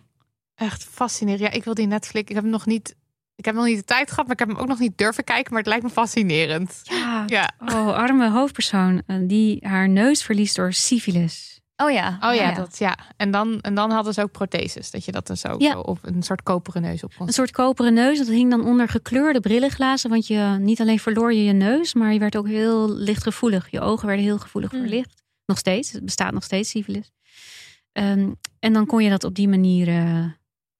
Echt 0.55 0.83
fascinerend. 0.83 1.41
Ja, 1.43 1.49
ik 1.51 1.63
wil 1.63 1.73
die 1.73 1.87
Netflix. 1.87 2.29
Ik 2.29 2.35
heb 2.35 2.43
hem 2.43 2.51
nog 2.51 2.65
niet. 2.65 2.95
Ik 3.35 3.45
heb 3.45 3.55
nog 3.55 3.65
niet 3.65 3.77
de 3.77 3.83
tijd 3.83 4.09
gehad, 4.09 4.23
maar 4.23 4.33
ik 4.33 4.39
heb 4.39 4.47
hem 4.47 4.57
ook 4.57 4.67
nog 4.67 4.79
niet 4.79 4.97
durven 4.97 5.23
kijken. 5.23 5.49
Maar 5.49 5.59
het 5.59 5.67
lijkt 5.69 5.83
me 5.83 5.89
fascinerend. 5.89 6.81
Ja. 6.83 7.23
Ja. 7.27 7.51
Oh, 7.59 7.93
arme 7.93 8.29
hoofdpersoon 8.29 9.01
eh, 9.05 9.17
die 9.23 9.67
haar 9.67 9.89
neus 9.89 10.23
verliest 10.23 10.55
door 10.55 10.73
syfilis. 10.73 11.58
Oh 11.81 11.91
ja. 11.91 12.17
Oh 12.21 12.33
ja, 12.35 12.53
dat 12.53 12.77
ja. 12.77 12.97
En 13.17 13.31
dan, 13.31 13.61
en 13.61 13.73
dan 13.73 13.91
hadden 13.91 14.13
ze 14.13 14.21
ook 14.21 14.31
protheses. 14.31 14.91
Dat 14.91 15.05
je 15.05 15.11
dat 15.11 15.27
dus 15.27 15.45
ook 15.47 15.61
Ja. 15.61 15.71
zo 15.71 15.79
op 15.79 15.99
een 16.01 16.23
soort 16.23 16.43
koperen 16.43 16.81
neus 16.81 17.03
op 17.03 17.13
kon. 17.17 17.27
Een 17.27 17.33
soort 17.33 17.51
koperen 17.51 17.93
neus, 17.93 18.17
dat 18.17 18.27
hing 18.27 18.49
dan 18.49 18.65
onder 18.65 18.87
gekleurde 18.87 19.39
brillenglazen. 19.39 20.09
Want 20.09 20.27
je 20.27 20.55
niet 20.59 20.81
alleen 20.81 20.99
verloor 20.99 21.33
je 21.33 21.43
je 21.43 21.51
neus, 21.53 21.93
maar 21.93 22.13
je 22.13 22.19
werd 22.19 22.35
ook 22.35 22.47
heel 22.47 22.89
lichtgevoelig. 22.93 23.71
Je 23.71 23.79
ogen 23.81 24.07
werden 24.07 24.25
heel 24.25 24.39
gevoelig 24.39 24.69
voor 24.69 24.79
Mm. 24.79 24.85
licht. 24.85 25.23
Nog 25.45 25.57
steeds, 25.57 25.91
het 25.91 26.05
bestaat 26.05 26.31
nog 26.33 26.43
steeds, 26.43 26.69
syfilis. 26.69 27.11
Ehm, 27.91 28.29
en 28.59 28.73
dan 28.73 28.85
kon 28.85 29.03
je 29.03 29.09
dat 29.09 29.23
op 29.23 29.35
die 29.35 29.47
manier 29.47 29.87
eh, 29.87 30.25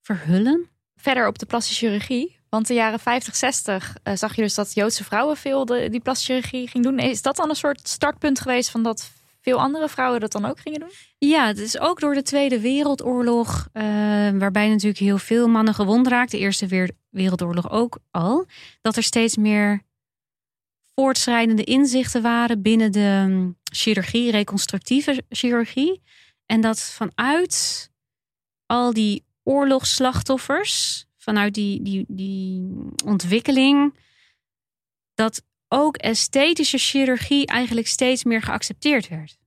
verhullen. 0.01 0.69
Verder 0.95 1.27
op 1.27 1.39
de 1.39 1.45
plastische 1.45 1.85
chirurgie. 1.85 2.37
Want 2.49 2.67
de 2.67 2.73
jaren 2.73 2.99
50, 2.99 3.35
60 3.35 3.95
eh, 4.03 4.15
zag 4.15 4.35
je 4.35 4.41
dus 4.41 4.53
dat 4.55 4.73
Joodse 4.73 5.03
vrouwen 5.03 5.37
veel 5.37 5.65
de, 5.65 5.89
die 5.89 5.99
plastische 5.99 6.31
chirurgie 6.33 6.67
ging 6.67 6.83
doen. 6.83 6.99
Is 6.99 7.21
dat 7.21 7.35
dan 7.35 7.49
een 7.49 7.55
soort 7.55 7.87
startpunt 7.87 8.39
geweest 8.39 8.69
van 8.69 8.83
dat 8.83 9.11
veel 9.41 9.59
andere 9.59 9.89
vrouwen 9.89 10.19
dat 10.19 10.31
dan 10.31 10.45
ook 10.45 10.59
gingen 10.59 10.79
doen? 10.79 10.91
Ja, 11.17 11.47
het 11.47 11.57
is 11.57 11.79
ook 11.79 11.99
door 11.99 12.13
de 12.13 12.21
Tweede 12.21 12.59
Wereldoorlog, 12.59 13.67
eh, 13.73 13.83
waarbij 14.29 14.69
natuurlijk 14.69 14.99
heel 14.99 15.17
veel 15.17 15.47
mannen 15.47 15.73
gewond 15.73 16.07
raakten. 16.07 16.37
De 16.37 16.43
Eerste 16.43 16.89
Wereldoorlog 17.09 17.71
ook 17.71 17.99
al. 18.11 18.45
Dat 18.81 18.95
er 18.95 19.03
steeds 19.03 19.37
meer 19.37 19.81
voortschrijdende 20.95 21.63
inzichten 21.63 22.21
waren 22.21 22.61
binnen 22.61 22.91
de 22.91 23.25
mm, 23.27 23.57
chirurgie, 23.71 24.31
reconstructieve 24.31 25.23
chirurgie. 25.29 26.01
En 26.45 26.61
dat 26.61 26.81
vanuit 26.81 27.89
al 28.65 28.93
die 28.93 29.25
oorlogsslachtoffers, 29.43 31.05
vanuit 31.17 31.53
die, 31.53 31.81
die, 31.81 32.05
die 32.07 32.67
ontwikkeling, 33.05 33.93
dat 35.13 35.43
ook 35.69 35.97
esthetische 35.97 36.77
chirurgie 36.77 37.45
eigenlijk 37.47 37.87
steeds 37.87 38.23
meer 38.23 38.41
geaccepteerd 38.41 39.07
werd. 39.07 39.37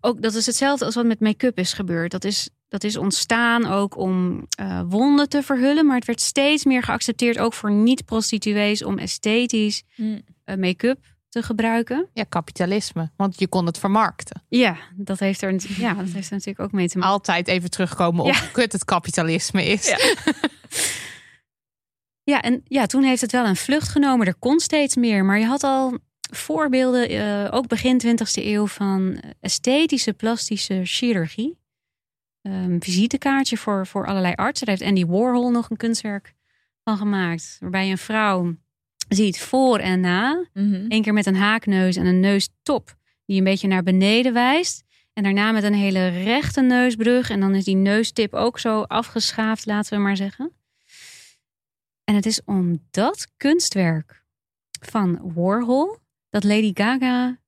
Ook 0.00 0.22
dat 0.22 0.34
is 0.34 0.46
hetzelfde 0.46 0.84
als 0.84 0.94
wat 0.94 1.04
met 1.06 1.20
make-up 1.20 1.58
is 1.58 1.72
gebeurd. 1.72 2.10
Dat 2.10 2.24
is, 2.24 2.48
dat 2.68 2.84
is 2.84 2.96
ontstaan 2.96 3.66
ook 3.66 3.96
om 3.96 4.46
eh, 4.58 4.82
wonden 4.88 5.28
te 5.28 5.42
verhullen, 5.42 5.86
maar 5.86 5.96
het 5.96 6.04
werd 6.06 6.20
steeds 6.20 6.64
meer 6.64 6.82
geaccepteerd, 6.82 7.38
ook 7.38 7.54
voor 7.54 7.70
niet-prostituees, 7.72 8.84
om 8.84 8.98
esthetisch 8.98 9.82
eh, 10.44 10.56
make-up 10.56 10.98
te 11.28 11.42
gebruiken. 11.42 12.08
Ja, 12.12 12.24
kapitalisme. 12.28 13.10
Want 13.16 13.38
je 13.38 13.48
kon 13.48 13.66
het 13.66 13.78
vermarkten. 13.78 14.42
Ja, 14.48 14.76
dat 14.94 15.18
heeft 15.18 15.42
er, 15.42 15.54
ja, 15.80 15.94
dat 15.94 16.08
heeft 16.08 16.26
er 16.26 16.32
natuurlijk 16.32 16.60
ook 16.60 16.72
mee 16.72 16.88
te 16.88 16.98
maken. 16.98 17.12
Altijd 17.12 17.48
even 17.48 17.70
terugkomen 17.70 18.24
op 18.24 18.32
Ja. 18.32 18.40
hoe 18.40 18.50
kut 18.50 18.72
het 18.72 18.84
kapitalisme 18.84 19.64
is. 19.64 19.88
Ja. 19.88 19.98
Ja, 22.28 22.42
en 22.42 22.60
ja, 22.64 22.86
toen 22.86 23.02
heeft 23.02 23.20
het 23.20 23.32
wel 23.32 23.46
een 23.46 23.56
vlucht 23.56 23.88
genomen. 23.88 24.26
Er 24.26 24.34
kon 24.38 24.60
steeds 24.60 24.96
meer, 24.96 25.24
maar 25.24 25.38
je 25.38 25.44
had 25.44 25.62
al 25.62 25.98
voorbeelden, 26.32 27.08
eh, 27.08 27.48
ook 27.50 27.66
begin 27.66 27.98
20e 27.98 28.44
eeuw, 28.46 28.66
van 28.66 29.20
esthetische 29.40 30.12
plastische 30.12 30.80
chirurgie. 30.84 31.58
Ehm, 32.42 32.80
visitekaartje 32.80 33.56
voor, 33.56 33.86
voor 33.86 34.06
allerlei 34.06 34.34
artsen. 34.34 34.66
Daar 34.66 34.76
heeft 34.76 34.90
Andy 34.90 35.06
Warhol 35.06 35.50
nog 35.50 35.70
een 35.70 35.76
kunstwerk 35.76 36.34
van 36.84 36.96
gemaakt. 36.96 37.56
Waarbij 37.60 37.84
je 37.84 37.90
een 37.90 37.98
vrouw 37.98 38.54
ziet 39.08 39.40
voor 39.40 39.78
en 39.78 40.00
na. 40.00 40.46
Eén 40.88 41.02
keer 41.02 41.12
met 41.12 41.26
een 41.26 41.36
haakneus 41.36 41.96
en 41.96 42.06
een 42.06 42.20
neustop 42.20 42.96
die 43.26 43.38
een 43.38 43.44
beetje 43.44 43.68
naar 43.68 43.82
beneden 43.82 44.32
wijst. 44.32 44.84
En 45.12 45.22
daarna 45.22 45.52
met 45.52 45.62
een 45.62 45.74
hele 45.74 46.08
rechte 46.08 46.60
neusbrug. 46.60 47.30
En 47.30 47.40
dan 47.40 47.54
is 47.54 47.64
die 47.64 47.76
neustip 47.76 48.34
ook 48.34 48.58
zo 48.58 48.82
afgeschaafd, 48.82 49.66
laten 49.66 49.96
we 49.96 50.02
maar 50.02 50.16
zeggen. 50.16 50.57
En 52.08 52.14
het 52.14 52.26
is 52.26 52.40
om 52.44 52.86
dat 52.90 53.28
kunstwerk 53.36 54.24
van 54.80 55.32
Warhol 55.34 55.96
dat 56.30 56.44
Lady 56.44 56.70
Gaga 56.74 57.40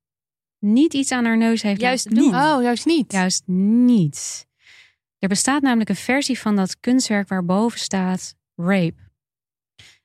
niet 0.58 0.94
iets 0.94 1.12
aan 1.12 1.24
haar 1.24 1.36
neus 1.36 1.62
heeft 1.62 1.80
Juist 1.80 2.04
laten 2.04 2.18
doen. 2.22 2.30
niet. 2.32 2.40
Oh, 2.42 2.62
juist 2.62 2.86
niet. 2.86 3.12
Juist 3.12 3.42
niet. 3.46 4.46
Er 5.18 5.28
bestaat 5.28 5.62
namelijk 5.62 5.88
een 5.88 5.96
versie 5.96 6.38
van 6.38 6.56
dat 6.56 6.80
kunstwerk 6.80 7.28
waarboven 7.28 7.78
staat 7.78 8.34
rape. 8.54 9.08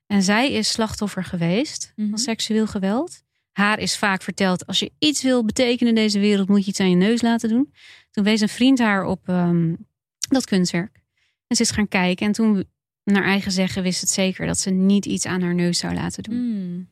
En 0.06 0.24
zij 0.24 0.52
is 0.52 0.70
slachtoffer 0.72 1.24
geweest 1.24 1.92
Mhm. 1.96 2.10
van 2.10 2.18
seksueel 2.18 2.68
geweld. 2.68 3.22
Haar 3.52 3.80
is 3.80 3.98
vaak 3.98 4.22
verteld: 4.22 4.66
als 4.68 4.80
je 4.80 4.92
iets 5.00 5.22
wil 5.24 5.46
betekenen 5.46 5.90
in 5.96 6.02
deze 6.02 6.20
wereld, 6.20 6.48
moet 6.48 6.64
je 6.64 6.70
iets 6.70 6.80
aan 6.80 6.90
je 6.90 6.96
neus 6.96 7.22
laten 7.22 7.50
doen. 7.50 7.74
Toen 8.12 8.24
wees 8.24 8.42
een 8.42 8.50
vriend 8.50 8.80
haar 8.80 9.06
op 9.06 9.30
ehm, 9.30 9.76
dat 10.30 10.46
kunstwerk. 10.46 10.96
En 11.48 11.56
ze 11.56 11.62
is 11.62 11.72
gaan 11.72 11.88
kijken. 11.88 12.26
En 12.26 12.32
toen, 12.32 12.70
naar 13.14 13.24
eigen 13.24 13.52
zeggen, 13.52 13.84
wist 13.84 14.02
het 14.02 14.10
zeker 14.10 14.46
dat 14.46 14.60
ze 14.60 14.70
niet 14.70 15.06
iets 15.06 15.26
aan 15.26 15.42
haar 15.42 15.56
neus 15.56 15.80
zou 15.80 15.94
laten 15.94 16.24
doen. 16.24 16.36
Mm. 16.36 16.90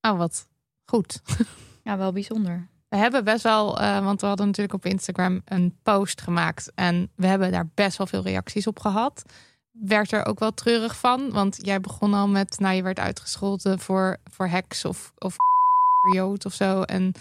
Oh, 0.00 0.18
wat, 0.18 0.48
goed. 0.84 1.20
Ja, 1.82 1.96
wel 1.96 2.12
bijzonder. 2.12 2.68
We 2.88 2.96
hebben 2.96 3.24
best 3.24 3.42
wel, 3.42 3.80
eh, 3.80 4.04
want 4.04 4.20
we 4.20 4.26
hadden 4.26 4.46
natuurlijk 4.46 4.74
op 4.74 4.84
Instagram 4.84 5.42
een 5.44 5.78
post 5.82 6.20
gemaakt. 6.20 6.72
En 6.74 7.10
we 7.14 7.26
hebben 7.26 7.52
daar 7.52 7.68
best 7.74 7.98
wel 7.98 8.06
veel 8.06 8.22
reacties 8.22 8.66
op 8.66 8.78
gehad. 8.78 9.22
Werd 9.70 10.12
er 10.12 10.26
ook 10.26 10.38
wel 10.38 10.54
treurig 10.54 10.98
van. 10.98 11.30
Want 11.30 11.58
jij 11.60 11.80
begon 11.80 12.14
al 12.14 12.28
met, 12.28 12.58
nou 12.58 12.74
je 12.74 12.82
werd 12.82 12.98
uitgescholden 12.98 13.78
voor, 13.78 14.16
voor 14.24 14.48
heks 14.48 14.84
of, 14.84 15.12
of 15.18 15.36
jood 16.14 16.44
of 16.44 16.52
zo. 16.52 16.82
En 16.82 17.12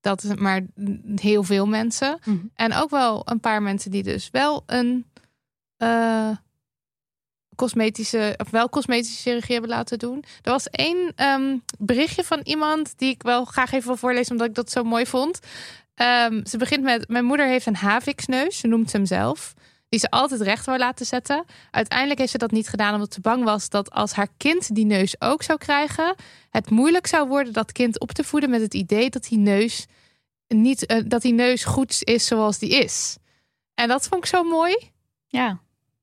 dat 0.00 0.22
is 0.22 0.34
maar 0.34 0.66
heel 1.14 1.42
veel 1.42 1.66
mensen. 1.66 2.18
Mhm. 2.24 2.36
En 2.54 2.74
ook 2.74 2.90
wel 2.90 3.22
een 3.24 3.40
paar 3.40 3.62
mensen 3.62 3.90
die 3.90 4.02
dus 4.02 4.30
wel 4.30 4.62
een 4.66 5.06
eh, 5.76 6.30
cosmetische, 7.60 8.34
of 8.36 8.50
wel 8.50 8.68
cosmetische 8.68 9.22
chirurgie 9.22 9.52
hebben 9.52 9.70
laten 9.70 9.98
doen. 9.98 10.24
Er 10.42 10.50
was 10.50 10.68
één 10.70 11.12
ehm, 11.16 11.56
berichtje 11.78 12.24
van 12.24 12.40
iemand 12.42 12.98
die 12.98 13.10
ik 13.10 13.22
wel 13.22 13.44
graag 13.44 13.72
even 13.72 13.86
wil 13.86 13.96
voorlezen, 13.96 14.32
omdat 14.32 14.46
ik 14.46 14.54
dat 14.54 14.70
zo 14.70 14.82
mooi 14.84 15.06
vond. 15.06 15.38
Ehm, 15.94 16.44
ze 16.44 16.56
begint 16.56 16.82
met: 16.82 17.08
Mijn 17.08 17.24
moeder 17.24 17.46
heeft 17.46 17.66
een 17.66 17.76
haviksneus, 17.76 18.58
ze 18.58 18.66
noemt 18.66 18.92
hem 18.92 19.06
zelf. 19.06 19.54
Die 19.88 20.00
ze 20.00 20.10
altijd 20.10 20.40
recht 20.40 20.66
wou 20.66 20.78
laten 20.78 21.06
zetten. 21.06 21.44
Uiteindelijk 21.70 22.18
heeft 22.18 22.32
ze 22.32 22.38
dat 22.38 22.50
niet 22.50 22.68
gedaan 22.68 22.94
omdat 22.94 23.14
ze 23.14 23.20
bang 23.20 23.44
was 23.44 23.68
dat 23.68 23.90
als 23.90 24.12
haar 24.12 24.28
kind 24.36 24.74
die 24.74 24.84
neus 24.84 25.20
ook 25.20 25.42
zou 25.42 25.58
krijgen, 25.58 26.14
het 26.50 26.70
moeilijk 26.70 27.06
zou 27.06 27.28
worden 27.28 27.52
dat 27.52 27.72
kind 27.72 28.00
op 28.00 28.12
te 28.12 28.24
voeden 28.24 28.50
met 28.50 28.60
het 28.60 28.74
idee 28.74 29.10
dat 29.10 29.26
die 29.28 29.38
neus 29.38 29.86
niet 30.48 30.86
eh, 30.86 31.02
dat 31.06 31.22
die 31.22 31.32
neus 31.32 31.64
goed 31.64 32.04
is 32.04 32.26
zoals 32.26 32.58
die 32.58 32.70
is. 32.70 33.16
En 33.74 33.88
dat 33.88 34.08
vond 34.08 34.24
ik 34.24 34.30
zo 34.30 34.42
mooi. 34.42 34.76
Ja, 35.26 35.60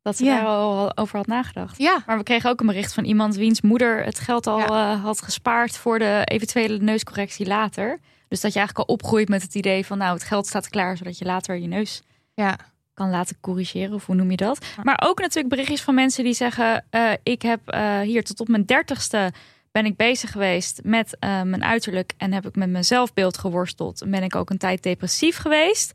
dat 0.07 0.17
ze 0.17 0.23
Ja. 0.23 0.35
daar 0.35 0.45
al 0.45 0.97
over 0.97 1.17
had 1.17 1.27
nagedacht. 1.27 1.77
Ja, 1.77 2.03
Maar 2.05 2.17
we 2.17 2.23
kregen 2.23 2.49
ook 2.49 2.59
een 2.59 2.65
bericht 2.65 2.93
van 2.93 3.03
iemand 3.03 3.35
wiens 3.35 3.61
moeder 3.61 4.03
het 4.03 4.19
geld 4.19 4.47
al 4.47 4.59
eh, 4.59 5.03
had 5.03 5.21
gespaard 5.21 5.77
voor 5.77 5.99
de 5.99 6.21
eventuele 6.23 6.77
neuscorrectie 6.77 7.47
later. 7.47 7.99
Dus 8.27 8.41
dat 8.41 8.53
je 8.53 8.57
eigenlijk 8.57 8.89
al 8.89 8.95
opgroeit 8.95 9.29
met 9.29 9.41
het 9.41 9.55
idee 9.55 9.85
van 9.85 9.97
nou, 9.97 10.13
het 10.13 10.23
geld 10.23 10.47
staat 10.47 10.69
klaar 10.69 10.97
zodat 10.97 11.17
je 11.17 11.25
later 11.25 11.55
je 11.55 11.67
neus 11.67 12.01
ja. 12.33 12.57
kan 12.93 13.09
laten 13.09 13.37
corrigeren. 13.41 13.93
Of 13.93 14.05
hoe 14.05 14.15
noem 14.15 14.31
je 14.31 14.37
dat? 14.37 14.65
Maar 14.83 15.03
ook 15.05 15.19
natuurlijk 15.19 15.49
berichtjes 15.49 15.81
van 15.81 15.95
mensen 15.95 16.23
die 16.23 16.33
zeggen: 16.33 16.85
eh, 16.89 17.11
Ik 17.23 17.41
heb 17.41 17.59
eh, 17.65 17.99
hier 17.99 18.23
tot 18.23 18.39
op 18.39 18.47
mijn 18.47 18.65
dertigste 18.65 19.31
ben 19.71 19.85
ik 19.85 19.95
bezig 19.95 20.31
geweest 20.31 20.79
met 20.83 21.17
mijn 21.19 21.63
uiterlijk 21.63 22.13
en 22.17 22.33
heb 22.33 22.47
ik 22.47 22.55
met 22.55 22.69
mijn 22.69 22.83
zelfbeeld 22.83 23.37
geworsteld. 23.37 24.01
En 24.01 24.11
ben 24.11 24.23
ik 24.23 24.35
ook 24.35 24.49
een 24.49 24.57
tijd 24.57 24.83
depressief 24.83 25.37
geweest. 25.37 25.93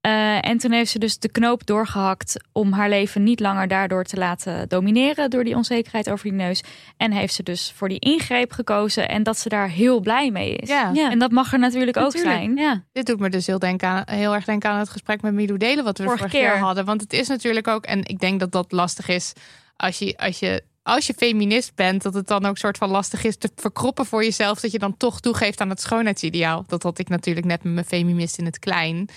Eh, 0.00 0.46
en 0.46 0.58
toen 0.58 0.72
heeft 0.72 0.90
ze 0.90 0.98
dus 0.98 1.18
de 1.18 1.30
knoop 1.30 1.66
doorgehakt 1.66 2.44
om 2.52 2.72
haar 2.72 2.88
leven 2.88 3.22
niet 3.22 3.40
langer 3.40 3.68
daardoor 3.68 4.04
te 4.04 4.16
laten 4.16 4.68
domineren 4.68 5.30
door 5.30 5.44
die 5.44 5.56
onzekerheid 5.56 6.10
over 6.10 6.24
die 6.24 6.32
neus. 6.32 6.62
En 6.96 7.12
heeft 7.12 7.34
ze 7.34 7.42
dus 7.42 7.72
voor 7.76 7.88
die 7.88 7.98
ingreep 7.98 8.52
gekozen 8.52 9.08
en 9.08 9.22
dat 9.22 9.38
ze 9.38 9.48
daar 9.48 9.68
heel 9.68 10.00
blij 10.00 10.30
mee 10.30 10.56
is. 10.56 10.68
Ja. 10.68 10.90
Ja. 10.92 11.10
En 11.10 11.18
dat 11.18 11.30
mag 11.30 11.52
er 11.52 11.58
natuurlijk 11.58 11.96
ook 11.96 12.16
zijn. 12.16 12.56
Ja. 12.56 12.84
Dit 12.92 13.06
doet 13.06 13.20
me 13.20 13.30
dus 13.30 13.46
heel, 13.46 13.58
denken 13.58 13.88
aan, 13.88 14.02
heel 14.06 14.34
erg 14.34 14.44
denken 14.44 14.70
aan 14.70 14.78
het 14.78 14.88
gesprek 14.88 15.22
met 15.22 15.32
Milou 15.32 15.58
Delen 15.58 15.84
wat 15.84 15.98
we 15.98 16.04
Vorige 16.04 16.28
keer. 16.28 16.58
hadden. 16.58 16.84
Want 16.84 17.00
het 17.00 17.12
is 17.12 17.28
natuurlijk 17.28 17.68
ook, 17.68 17.84
en 17.84 18.04
ik 18.04 18.18
denk 18.18 18.40
dat 18.40 18.52
dat 18.52 18.72
lastig 18.72 19.08
is 19.08 19.32
als 19.80 19.98
je, 19.98 20.14
als 20.16 20.38
je, 20.38 20.62
als 20.82 21.06
je 21.06 21.14
feminist 21.14 21.74
bent, 21.74 22.02
dat 22.02 22.14
het 22.14 22.26
dan 22.26 22.44
ook 22.44 22.58
soort 22.58 22.78
van 22.78 22.90
lastig 22.90 23.24
is 23.24 23.36
te 23.36 23.50
verkroppen 23.54 24.06
voor 24.06 24.24
jezelf, 24.24 24.60
dat 24.60 24.72
je 24.72 24.78
dan 24.78 24.96
toch 24.96 25.20
toegeeft 25.20 25.60
aan 25.60 25.68
het 25.68 25.80
schoonheidsideaal. 25.80 26.64
Dat 26.66 26.82
had 26.82 26.98
ik 26.98 27.08
natuurlijk 27.08 27.46
net 27.46 27.62
met 27.62 27.72
mijn 27.72 27.86
feminist 27.86 28.38
in 28.38 28.44
het 28.44 28.58
klein. 28.58 29.08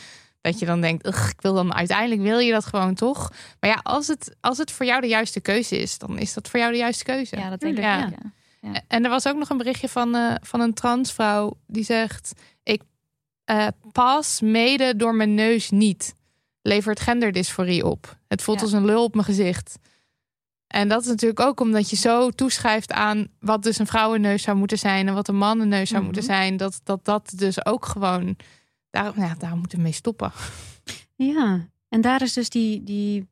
Dat 0.44 0.60
je 0.60 0.66
dan 0.66 0.82
denkt, 0.82 1.08
"Ugh, 1.08 1.30
ik 1.30 1.42
wil 1.42 1.54
dan 1.54 1.74
uiteindelijk 1.74 2.22
wil 2.22 2.40
je 2.40 2.52
dat 2.52 2.66
gewoon 2.66 2.94
toch. 2.94 3.32
Maar 3.60 3.70
ja, 3.70 3.80
als 3.84 4.08
het, 4.08 4.36
als 4.42 4.58
het 4.58 4.72
voor 4.72 4.86
jou 4.86 5.02
de 5.02 5.08
juiste 5.08 5.40
keuze 5.40 5.78
is, 5.78 5.98
dan 5.98 6.18
is 6.18 6.34
dat 6.34 6.50
voor 6.50 6.60
jou 6.60 6.72
de 6.72 6.78
juiste 6.78 7.04
keuze. 7.04 7.38
Ja, 7.38 7.50
dat 7.50 7.60
denk 7.60 7.78
ik. 7.78 7.84
Ja. 7.84 8.10
ja. 8.62 8.82
En 8.88 9.04
er 9.04 9.10
was 9.10 9.28
ook 9.28 9.38
nog 9.38 9.50
een 9.50 9.58
berichtje 9.58 9.90
van, 9.90 10.16
eh, 10.16 10.36
van 10.42 10.60
een 10.62 10.74
transvrouw 10.74 11.58
die 11.68 11.84
zegt: 11.84 12.32
Ik 12.64 12.82
eh, 13.46 13.68
pas 13.92 14.42
mede 14.42 14.96
door 14.96 15.16
mijn 15.16 15.34
neus 15.34 15.70
niet. 15.70 16.16
Levert 16.62 17.00
genderdysforie 17.00 17.86
op. 17.86 18.18
Het 18.28 18.42
voelt 18.42 18.58
Ja. 18.60 18.64
als 18.64 18.74
een 18.74 18.86
lul 18.86 19.04
op 19.04 19.14
mijn 19.14 19.26
gezicht. 19.26 19.76
En 20.68 20.88
dat 20.88 21.02
is 21.02 21.08
natuurlijk 21.08 21.40
ook 21.40 21.60
omdat 21.60 21.90
je 21.90 21.96
zo 21.96 22.30
toeschrijft 22.30 22.92
aan 22.92 23.28
wat 23.40 23.64
dus 23.64 23.80
een 23.80 23.88
vrouwenneus 23.88 24.44
zou 24.44 24.58
moeten 24.58 24.78
zijn 24.78 25.08
en 25.08 25.14
wat 25.14 25.28
een 25.28 25.36
mannenneus 25.38 25.88
zou 25.90 25.96
Mhm. 25.96 26.06
moeten 26.06 26.24
zijn. 26.24 26.58
Dat, 26.58 26.80
dat 26.84 27.06
dat 27.06 27.32
dus 27.36 27.66
ook 27.66 27.86
gewoon. 27.86 28.36
Daar, 28.94 29.20
ja, 29.20 29.36
daar 29.36 29.58
moeten 29.58 29.78
we 29.78 29.84
mee 29.84 29.92
stoppen. 29.92 30.32
Ja, 31.16 31.70
en 31.90 32.02
daar 32.02 32.22
is 32.22 32.34
dus 32.34 32.50
die, 32.50 32.84
die 32.84 33.28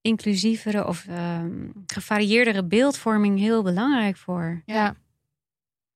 inclusievere 0.00 0.86
of 0.86 1.06
ehm, 1.06 1.68
gevarieerdere 1.86 2.64
beeldvorming 2.64 3.38
heel 3.38 3.62
belangrijk 3.62 4.16
voor. 4.16 4.62
Ja, 4.66 4.96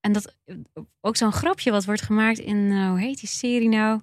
En 0.00 0.12
dat 0.12 0.36
ook 1.00 1.16
zo'n 1.16 1.32
grapje 1.32 1.70
wat 1.70 1.84
wordt 1.84 2.02
gemaakt 2.02 2.38
in, 2.38 2.70
eh, 2.70 2.88
hoe 2.88 3.00
heet 3.00 3.20
die 3.20 3.28
serie 3.28 3.68
nou? 3.68 4.00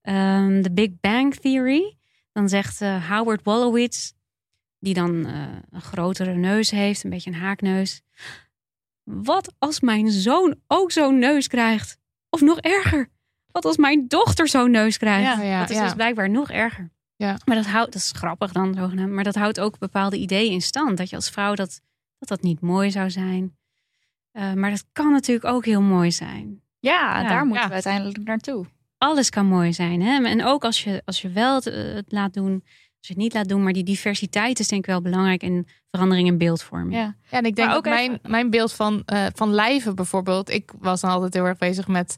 Ehm 0.00 0.62
The 0.62 0.72
Big 0.72 0.90
Bang 1.00 1.34
Theory. 1.34 1.96
Dan 2.32 2.48
zegt 2.48 2.80
eh, 2.80 3.10
Howard 3.10 3.44
Wolowitz, 3.44 4.12
die 4.78 4.94
dan 4.94 5.26
eh, 5.26 5.46
een 5.70 5.82
grotere 5.82 6.34
neus 6.34 6.70
heeft, 6.70 7.04
een 7.04 7.10
beetje 7.10 7.30
een 7.30 7.36
haakneus. 7.36 8.02
Wat 9.02 9.54
als 9.58 9.80
mijn 9.80 10.10
zoon 10.10 10.60
ook 10.66 10.92
zo'n 10.92 11.18
neus 11.18 11.46
krijgt? 11.46 11.98
Of 12.30 12.40
nog 12.40 12.58
erger, 12.60 13.08
wat 13.54 13.64
als 13.64 13.76
mijn 13.76 14.08
dochter 14.08 14.48
zo'n 14.48 14.70
neus 14.70 14.96
krijgt? 14.98 15.36
Ja, 15.36 15.42
ja, 15.42 15.60
dat 15.60 15.70
is 15.70 15.76
ja. 15.76 15.82
dus 15.84 15.94
blijkbaar 15.94 16.30
nog 16.30 16.50
erger. 16.50 16.90
Ja. 17.16 17.36
Maar 17.44 17.56
dat 17.56 17.66
houdt, 17.66 17.92
dat 17.92 18.02
is 18.02 18.12
grappig 18.16 18.52
dan 18.52 18.74
zogenaamd, 18.74 19.10
maar 19.12 19.24
dat 19.24 19.34
houdt 19.34 19.60
ook 19.60 19.78
bepaalde 19.78 20.16
ideeën 20.16 20.52
in 20.52 20.62
stand. 20.62 20.96
Dat 20.96 21.10
je 21.10 21.16
als 21.16 21.30
vrouw 21.30 21.54
dat 21.54 21.80
dat, 22.18 22.28
dat 22.28 22.42
niet 22.42 22.60
mooi 22.60 22.90
zou 22.90 23.10
zijn. 23.10 23.56
Eh, 24.32 24.52
maar 24.52 24.70
dat 24.70 24.84
kan 24.92 25.12
natuurlijk 25.12 25.46
ook 25.46 25.64
heel 25.64 25.80
mooi 25.82 26.12
zijn. 26.12 26.60
Ja, 26.78 27.20
Ja. 27.22 27.28
daar 27.28 27.46
moeten 27.46 27.66
we 27.66 27.72
uiteindelijk 27.72 28.18
naartoe. 28.24 28.66
Alles 28.98 29.30
kan 29.30 29.46
mooi 29.46 29.72
zijn. 29.72 30.02
Hè? 30.02 30.24
En 30.24 30.44
ook 30.44 30.64
als 30.64 30.84
je, 30.84 31.02
als 31.04 31.22
je 31.22 31.30
wel 31.30 31.54
het, 31.54 31.66
eh, 31.66 31.94
het 31.94 32.12
laat 32.12 32.34
doen, 32.34 32.52
als 32.98 33.06
je 33.08 33.12
het 33.12 33.16
niet 33.22 33.34
laat 33.34 33.48
doen. 33.48 33.62
Maar 33.62 33.72
die 33.72 33.84
diversiteit 33.84 34.58
is 34.58 34.68
denk 34.68 34.80
ik 34.80 34.90
wel 34.90 35.02
belangrijk 35.02 35.42
in 35.42 35.66
verandering 35.90 36.28
in 36.28 36.38
beeldvorming. 36.38 36.94
Ja. 36.94 37.14
Ja, 37.30 37.38
en 37.38 37.44
ik 37.44 37.54
denk 37.56 37.68
Maar 37.68 37.76
ook 37.76 37.84
mijn, 37.84 38.10
even- 38.12 38.30
mijn 38.30 38.50
beeld 38.50 38.72
van, 38.72 39.02
eh, 39.06 39.26
van 39.34 39.50
lijven 39.52 39.94
bijvoorbeeld. 39.94 40.50
Ik 40.50 40.72
was 40.78 41.00
dan 41.00 41.10
altijd 41.10 41.34
heel 41.34 41.44
erg 41.44 41.58
bezig 41.58 41.88
met 41.88 42.16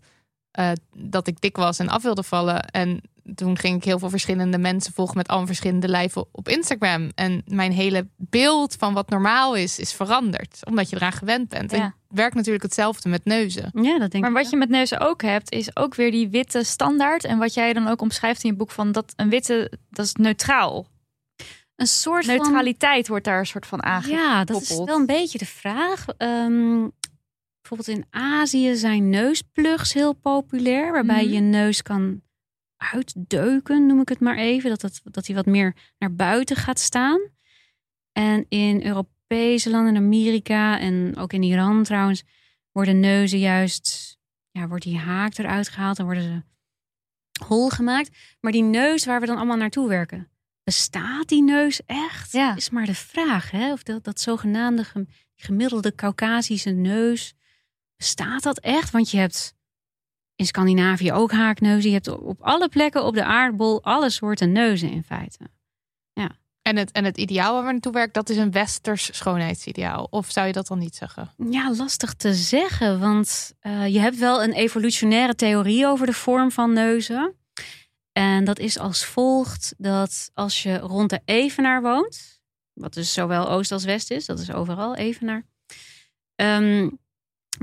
eh, 0.57 0.71
dat 0.97 1.27
ik 1.27 1.41
dik 1.41 1.57
was 1.57 1.79
en 1.79 1.89
af 1.89 2.03
wilde 2.03 2.23
vallen. 2.23 2.65
En 2.71 3.01
toen 3.35 3.59
ging 3.59 3.77
ik 3.77 3.85
heel 3.85 3.99
veel 3.99 4.11
verschillende 4.11 4.59
mensen 4.59 4.93
volgen 4.93 5.17
met 5.17 5.29
allemaal 5.29 5.47
verschillende 5.47 5.89
lijven 5.89 6.25
op 6.33 6.49
Instagram. 6.49 7.11
En 7.15 7.43
mijn 7.47 7.73
hele 7.73 8.09
beeld 8.17 8.75
van 8.79 8.95
wat 8.95 9.09
normaal 9.11 9.55
is, 9.57 9.79
is 9.79 9.93
veranderd. 9.93 10.59
Omdat 10.67 10.91
je 10.91 10.97
eraan 10.97 11.13
gewend 11.13 11.49
bent. 11.49 11.73
En 11.73 11.79
Ja. 11.79 11.85
het 11.85 11.95
werkt 12.19 12.35
natuurlijk 12.35 12.65
hetzelfde 12.65 13.09
met 13.09 13.25
neuzen. 13.25 13.71
Ja, 13.83 13.99
dat 13.99 14.11
denk 14.11 14.23
Maar 14.25 14.33
ik. 14.33 14.39
wat 14.39 14.51
je 14.51 14.57
met 14.57 14.69
neuzen 14.69 15.01
ook 15.01 15.23
hebt, 15.23 15.53
is 15.53 15.77
ook 15.77 15.95
weer 15.95 16.11
die 16.11 16.29
witte 16.29 16.63
standaard. 16.65 17.25
En 17.25 17.39
wat 17.39 17.55
jij 17.55 17.73
dan 17.73 17.89
ook 17.89 18.01
omschrijft 18.01 18.45
in 18.45 18.51
je 18.51 18.57
boek 18.57 18.71
van 18.71 18.93
dat 18.93 19.13
een 19.17 19.29
witte, 19.31 19.73
dat 19.91 20.05
is 20.07 20.13
neutraal. 20.15 20.87
een 21.77 21.87
soort 21.87 22.25
van 22.25 22.35
Neutraliteit 22.35 23.09
wordt 23.09 23.25
daar 23.25 23.39
een 23.39 23.47
soort 23.47 23.67
van 23.67 23.83
aangegeven. 23.83 24.23
Ja, 24.25 24.45
dat 24.45 24.61
is 24.63 24.69
wel 24.69 24.89
een 24.89 25.07
beetje 25.07 25.39
de 25.39 25.47
vraag. 25.47 26.05
Ehm, 26.17 26.87
bijvoorbeeld 27.69 27.99
in 27.99 28.21
Azië 28.21 28.77
zijn 28.77 29.11
neusplugs 29.11 29.93
heel 29.93 30.12
populair, 30.12 30.93
waarbij 30.93 31.25
Mhm. 31.25 31.33
je 31.33 31.41
neus 31.41 31.83
kan 31.83 32.23
uitdeuken, 32.77 33.87
noem 33.87 34.01
ik 34.01 34.09
het 34.09 34.21
maar 34.21 34.37
even. 34.37 34.71
Dat, 34.71 34.83
het, 34.83 35.01
dat 35.05 35.27
hij 35.27 35.37
wat 35.37 35.47
meer 35.47 35.77
naar 35.99 36.14
buiten 36.14 36.57
gaat 36.57 36.79
staan. 36.79 37.21
En 38.12 38.47
in 38.49 38.87
Europese 38.87 39.71
landen, 39.71 39.95
in 39.95 40.03
Amerika 40.03 40.79
en 40.79 41.17
ook 41.17 41.33
in 41.33 41.43
Iran 41.43 41.83
trouwens, 41.83 42.23
worden 42.73 43.01
neuzen 43.01 43.39
juist, 43.39 44.19
ja, 44.51 44.69
wordt 44.69 44.85
die 44.85 44.99
haak 44.99 45.39
eruit 45.39 45.69
gehaald 45.69 45.99
en 45.99 46.05
worden 46.05 46.23
ze 46.23 46.43
hol 47.45 47.69
gemaakt. 47.69 48.17
Maar 48.41 48.53
die 48.53 48.62
neus 48.62 49.05
waar 49.05 49.21
we 49.21 49.27
dan 49.27 49.37
allemaal 49.37 49.57
naartoe 49.57 49.89
werken, 49.89 50.31
bestaat 50.64 51.29
die 51.29 51.43
neus 51.43 51.81
echt? 51.87 52.33
Ja. 52.33 52.57
Is 52.57 52.71
maar 52.71 52.87
de 52.87 52.95
vraag, 52.95 53.51
hè? 53.51 53.73
Of 53.73 53.83
dat, 53.83 54.05
dat 54.05 54.21
zogenaamde 54.21 54.85
gem- 54.85 55.09
gemiddelde 55.37 55.95
Caucasische 55.95 56.71
neus, 56.71 57.35
bestaat 57.97 58.42
dat 58.42 58.59
echt? 58.59 58.90
Want 58.90 59.11
je 59.11 59.18
hebt 59.18 59.55
in 60.34 60.47
Scandinavië 60.47 61.12
ook 61.12 61.32
haakneuzen. 61.32 61.90
Je 61.90 61.97
hebt 61.97 62.09
op 62.09 62.43
alle 62.43 62.68
plekken 62.68 63.05
op 63.05 63.14
de 63.14 63.24
aardbol 63.24 63.82
alle 63.82 64.10
soorten 64.10 64.52
neuzen 64.52 64.90
in 64.90 65.05
feite. 65.05 65.51
En 66.66 66.77
het, 66.77 66.93
en 66.93 67.05
het 67.05 67.16
ideaal 67.16 67.55
waar 67.55 67.64
we 67.64 67.73
naartoe 67.73 67.93
werken, 67.93 68.12
dat 68.12 68.28
is 68.28 68.36
een 68.36 68.51
westers 68.51 69.16
schoonheidsideaal. 69.16 70.06
Of 70.10 70.31
zou 70.31 70.47
je 70.47 70.52
dat 70.52 70.66
dan 70.66 70.78
niet 70.78 70.97
zeggen? 70.97 71.31
Ja, 71.51 71.74
lastig 71.74 72.14
te 72.14 72.35
zeggen, 72.35 73.01
want 73.01 73.55
eh, 73.60 73.86
je 73.86 73.98
hebt 73.98 74.18
wel 74.18 74.43
een 74.43 74.52
evolutionaire 74.52 75.35
theorie 75.35 75.86
over 75.86 76.06
de 76.06 76.12
vorm 76.12 76.51
van 76.51 76.73
neuzen. 76.73 77.35
En 78.12 78.44
dat 78.44 78.59
is 78.59 78.78
als 78.78 79.05
volgt 79.05 79.74
dat 79.78 80.31
als 80.35 80.62
je 80.62 80.78
rond 80.78 81.10
de 81.10 81.20
evenaar 81.24 81.82
woont, 81.82 82.40
wat 82.73 82.94
dus 82.94 83.12
zowel 83.12 83.51
oost 83.51 83.73
als 83.73 83.85
west 83.85 84.10
is, 84.10 84.27
dat 84.27 84.39
is 84.39 84.52
overal 84.52 84.97
evenaar, 84.97 85.47
ehm, 86.35 86.89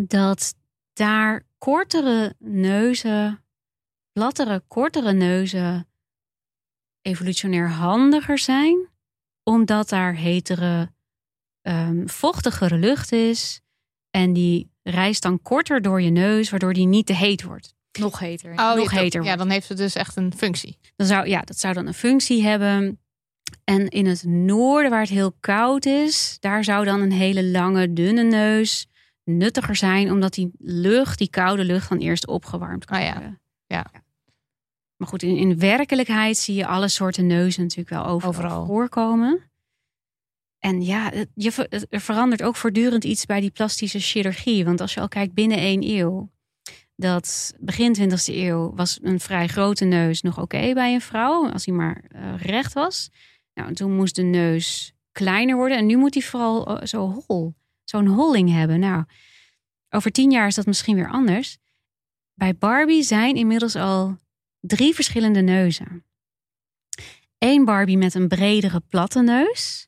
dat 0.01 0.55
daar 0.93 1.43
kortere 1.57 2.35
neuzen, 2.39 3.43
plattere, 4.11 4.63
kortere 4.67 5.13
neuzen 5.13 5.87
evolutionair 7.01 7.69
handiger 7.69 8.37
zijn, 8.37 8.89
omdat 9.43 9.89
daar 9.89 10.15
hetere, 10.15 10.91
ehm, 11.61 12.07
vochtigere 12.07 12.77
lucht 12.77 13.11
is. 13.11 13.61
En 14.09 14.33
die 14.33 14.71
reist 14.83 15.21
dan 15.21 15.41
korter 15.41 15.81
door 15.81 16.01
je 16.01 16.09
neus, 16.09 16.49
waardoor 16.49 16.73
die 16.73 16.87
niet 16.87 17.05
te 17.05 17.13
heet 17.15 17.43
wordt. 17.43 17.75
Nog 17.99 18.19
heter. 18.19 18.51
Oh, 18.51 18.73
nog 18.75 18.91
heter 18.91 19.23
Ja, 19.23 19.35
dan 19.35 19.49
heeft 19.49 19.69
het 19.69 19.77
dus 19.77 19.95
echt 19.95 20.15
een 20.15 20.33
functie. 20.37 20.77
Dan 20.95 21.07
zou, 21.07 21.27
ja, 21.27 21.41
dat 21.41 21.59
zou 21.59 21.73
dan 21.73 21.87
een 21.87 21.93
functie 21.93 22.43
hebben. 22.43 22.99
En 23.63 23.87
in 23.87 24.05
het 24.05 24.23
noorden, 24.23 24.91
waar 24.91 24.99
het 24.99 25.09
heel 25.09 25.31
koud 25.39 25.85
is, 25.85 26.37
daar 26.39 26.63
zou 26.63 26.85
dan 26.85 27.01
een 27.01 27.11
hele 27.11 27.45
lange, 27.45 27.93
dunne 27.93 28.23
neus 28.23 28.87
nuttiger 29.23 29.75
zijn, 29.75 30.11
omdat 30.11 30.33
die 30.33 30.51
lucht, 30.59 31.17
die 31.17 31.29
koude 31.29 31.63
lucht, 31.65 31.89
dan 31.89 31.97
eerst 31.97 32.27
opgewarmd 32.27 32.85
kan 32.85 32.97
Ah, 32.97 33.03
ja. 33.03 33.13
worden. 33.13 33.41
Ja. 33.67 33.91
Maar 34.95 35.07
goed, 35.07 35.23
in, 35.23 35.35
in 35.37 35.59
werkelijkheid 35.59 36.37
zie 36.37 36.55
je 36.55 36.65
alle 36.67 36.87
soorten 36.87 37.27
neuzen 37.27 37.61
natuurlijk 37.61 37.89
wel 37.89 38.05
overal, 38.05 38.29
Overal. 38.29 38.65
voorkomen. 38.65 39.51
En 40.59 40.81
ja, 40.81 41.09
het- 41.13 41.29
je, 41.35 41.51
het- 41.69 41.85
er 41.89 42.01
verandert 42.01 42.43
ook 42.43 42.55
voortdurend 42.55 43.03
iets 43.03 43.25
bij 43.25 43.39
die 43.41 43.51
plastische 43.51 43.99
chirurgie. 43.99 44.65
Want 44.65 44.81
als 44.81 44.93
je 44.93 44.99
al 44.99 45.07
kijkt 45.07 45.33
binnen 45.33 45.57
één 45.57 45.83
eeuw, 45.83 46.31
dat 46.95 47.53
begin 47.59 47.93
20e 47.93 48.33
eeuw 48.35 48.73
was 48.75 48.99
een 49.01 49.19
vrij 49.19 49.47
grote 49.47 49.85
neus 49.85 50.21
nog 50.21 50.39
oké 50.41 50.73
bij 50.73 50.93
een 50.93 51.01
vrouw, 51.01 51.49
als 51.49 51.65
hij 51.65 51.75
maar 51.75 52.03
eh, 52.07 52.35
recht 52.37 52.73
was. 52.73 53.09
Nou, 53.53 53.67
en 53.67 53.75
toen 53.75 53.95
moest 53.95 54.15
de 54.15 54.21
neus 54.23 54.93
kleiner 55.11 55.55
worden 55.55 55.77
en 55.77 55.85
nu 55.85 55.97
moet 55.97 56.13
hij 56.13 56.23
vooral 56.23 56.77
eh, 56.79 56.85
zo 56.87 57.23
hol, 57.27 57.53
zo'n 57.93 58.07
holling 58.07 58.49
hebben. 58.51 58.79
Nou, 58.79 59.03
over 59.89 60.11
tien 60.11 60.31
jaar 60.31 60.47
is 60.47 60.55
dat 60.55 60.65
misschien 60.65 60.95
weer 60.95 61.09
anders. 61.09 61.57
Bij 62.33 62.55
Barbie 62.55 63.03
zijn 63.03 63.35
inmiddels 63.35 63.75
al 63.75 64.17
drie 64.59 64.93
verschillende 64.93 65.41
neuzen. 65.41 66.05
Eén 67.37 67.65
Barbie 67.65 67.97
met 67.97 68.13
een 68.13 68.27
bredere 68.27 68.81
platte 68.89 69.21
neus. 69.21 69.87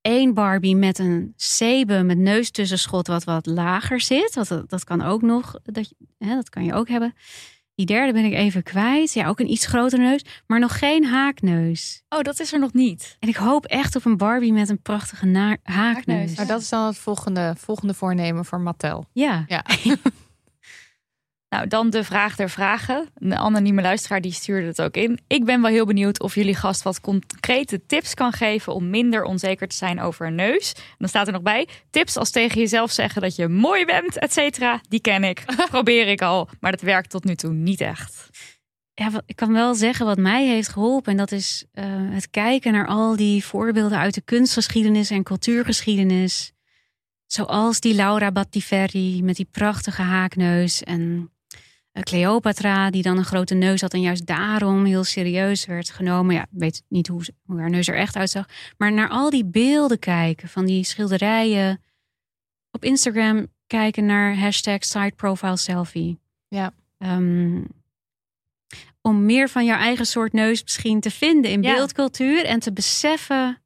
Eén 0.00 0.34
Barbie 0.34 0.76
met 0.76 0.98
een 0.98 1.32
cebe 1.36 2.02
met 2.02 2.18
neustussenschot 2.18 3.06
wat 3.06 3.24
wat 3.24 3.46
lager 3.46 4.00
zit. 4.00 4.34
Dat, 4.34 4.70
dat 4.70 4.84
kan 4.84 5.02
ook 5.02 5.22
nog, 5.22 5.58
dat, 5.62 5.92
hè, 6.18 6.34
dat 6.34 6.48
kan 6.48 6.64
je 6.64 6.74
ook 6.74 6.88
hebben. 6.88 7.14
Die 7.76 7.86
derde 7.86 8.12
ben 8.12 8.24
ik 8.24 8.32
even 8.32 8.62
kwijt. 8.62 9.12
Ja, 9.12 9.28
ook 9.28 9.40
een 9.40 9.50
iets 9.50 9.66
grotere 9.66 10.02
neus, 10.02 10.24
maar 10.46 10.58
nog 10.60 10.78
geen 10.78 11.04
haakneus. 11.04 12.02
Oh, 12.08 12.20
dat 12.20 12.40
is 12.40 12.52
er 12.52 12.58
nog 12.58 12.72
niet. 12.72 13.16
En 13.20 13.28
ik 13.28 13.36
hoop 13.36 13.64
echt 13.64 13.96
op 13.96 14.04
een 14.04 14.16
Barbie 14.16 14.52
met 14.52 14.68
een 14.68 14.82
prachtige 14.82 15.26
na- 15.26 15.56
haakneus. 15.62 15.76
Haakneus. 16.06 16.36
Maar 16.36 16.46
dat 16.46 16.60
is 16.60 16.68
dan 16.68 16.86
het 16.86 16.96
volgende, 16.98 17.54
volgende 17.58 17.94
voornemen 17.94 18.44
voor 18.44 18.60
Mattel. 18.60 19.04
Ja. 19.12 19.44
Ja. 19.48 19.64
Nou, 21.48 21.66
dan 21.68 21.90
de 21.90 22.04
vraag 22.04 22.36
der 22.36 22.50
vragen. 22.50 23.08
Een 23.14 23.34
anonieme 23.34 23.82
luisteraar 23.82 24.20
die 24.20 24.32
stuurde 24.32 24.66
het 24.66 24.82
ook 24.82 24.96
in. 24.96 25.18
Ik 25.26 25.44
ben 25.44 25.62
wel 25.62 25.70
heel 25.70 25.86
benieuwd 25.86 26.20
of 26.20 26.34
jullie 26.34 26.54
gast 26.54 26.82
wat 26.82 27.00
concrete 27.00 27.86
tips 27.86 28.14
kan 28.14 28.32
geven 28.32 28.74
om 28.74 28.90
minder 28.90 29.22
onzeker 29.22 29.68
te 29.68 29.76
zijn 29.76 30.00
over 30.00 30.26
een 30.26 30.34
neus. 30.34 30.72
En 30.72 30.96
dan 30.98 31.08
staat 31.08 31.26
er 31.26 31.32
nog 31.32 31.42
bij: 31.42 31.68
tips 31.90 32.16
als 32.16 32.30
tegen 32.30 32.60
jezelf 32.60 32.90
zeggen 32.90 33.22
dat 33.22 33.36
je 33.36 33.48
mooi 33.48 33.84
bent, 33.84 34.18
et 34.18 34.32
cetera. 34.32 34.80
Die 34.88 35.00
ken 35.00 35.24
ik. 35.24 35.44
Probeer 35.70 36.08
ik 36.08 36.22
al, 36.22 36.48
maar 36.60 36.70
dat 36.70 36.80
werkt 36.80 37.10
tot 37.10 37.24
nu 37.24 37.34
toe 37.34 37.52
niet 37.52 37.80
echt. 37.80 38.28
ja, 38.94 39.10
ik 39.26 39.36
kan 39.36 39.52
wel 39.52 39.74
zeggen 39.74 40.06
wat 40.06 40.18
mij 40.18 40.46
heeft 40.46 40.68
geholpen. 40.68 41.12
En 41.12 41.18
dat 41.18 41.32
is 41.32 41.64
eh, 41.72 41.84
het 41.88 42.30
kijken 42.30 42.72
naar 42.72 42.86
al 42.86 43.16
die 43.16 43.44
voorbeelden 43.44 43.98
uit 43.98 44.14
de 44.14 44.22
kunstgeschiedenis 44.22 45.10
en 45.10 45.22
cultuurgeschiedenis. 45.22 46.52
Zoals 47.26 47.80
die 47.80 47.94
Laura 47.94 48.32
Battiferri 48.32 49.22
met 49.22 49.36
die 49.36 49.48
prachtige 49.50 50.02
haakneus. 50.02 50.82
En 50.82 51.30
Cleopatra, 52.02 52.90
die 52.90 53.02
dan 53.02 53.16
een 53.16 53.24
grote 53.24 53.54
neus 53.54 53.80
had 53.80 53.92
en 53.94 54.00
juist 54.00 54.26
daarom 54.26 54.84
heel 54.84 55.04
serieus 55.04 55.66
werd 55.66 55.90
genomen. 55.90 56.34
Ja, 56.34 56.42
ik 56.42 56.48
weet 56.50 56.82
niet 56.88 57.06
hoe, 57.08 57.22
haar 57.46 57.70
neus 57.70 57.88
er 57.88 57.96
echt 57.96 58.16
uitzag. 58.16 58.46
Maar 58.76 58.92
naar 58.92 59.08
al 59.08 59.30
die 59.30 59.44
beelden 59.44 59.98
kijken 59.98 60.48
van 60.48 60.66
die 60.66 60.84
schilderijen. 60.84 61.82
Op 62.70 62.84
Instagram 62.84 63.46
kijken 63.66 64.06
naar 64.06 64.38
hashtag 64.38 64.84
side 64.84 65.12
profile 65.16 65.56
selfie. 65.56 66.18
Ja. 66.48 66.72
Ehm, 66.98 67.62
om 69.00 69.24
meer 69.24 69.48
van 69.48 69.64
jouw 69.64 69.78
eigen 69.78 70.06
soort 70.06 70.32
neus 70.32 70.62
misschien 70.62 71.00
te 71.00 71.10
vinden 71.10 71.50
in 71.50 71.62
Ja. 71.62 71.74
beeldcultuur 71.74 72.44
en 72.44 72.60
te 72.60 72.72
beseffen 72.72 73.60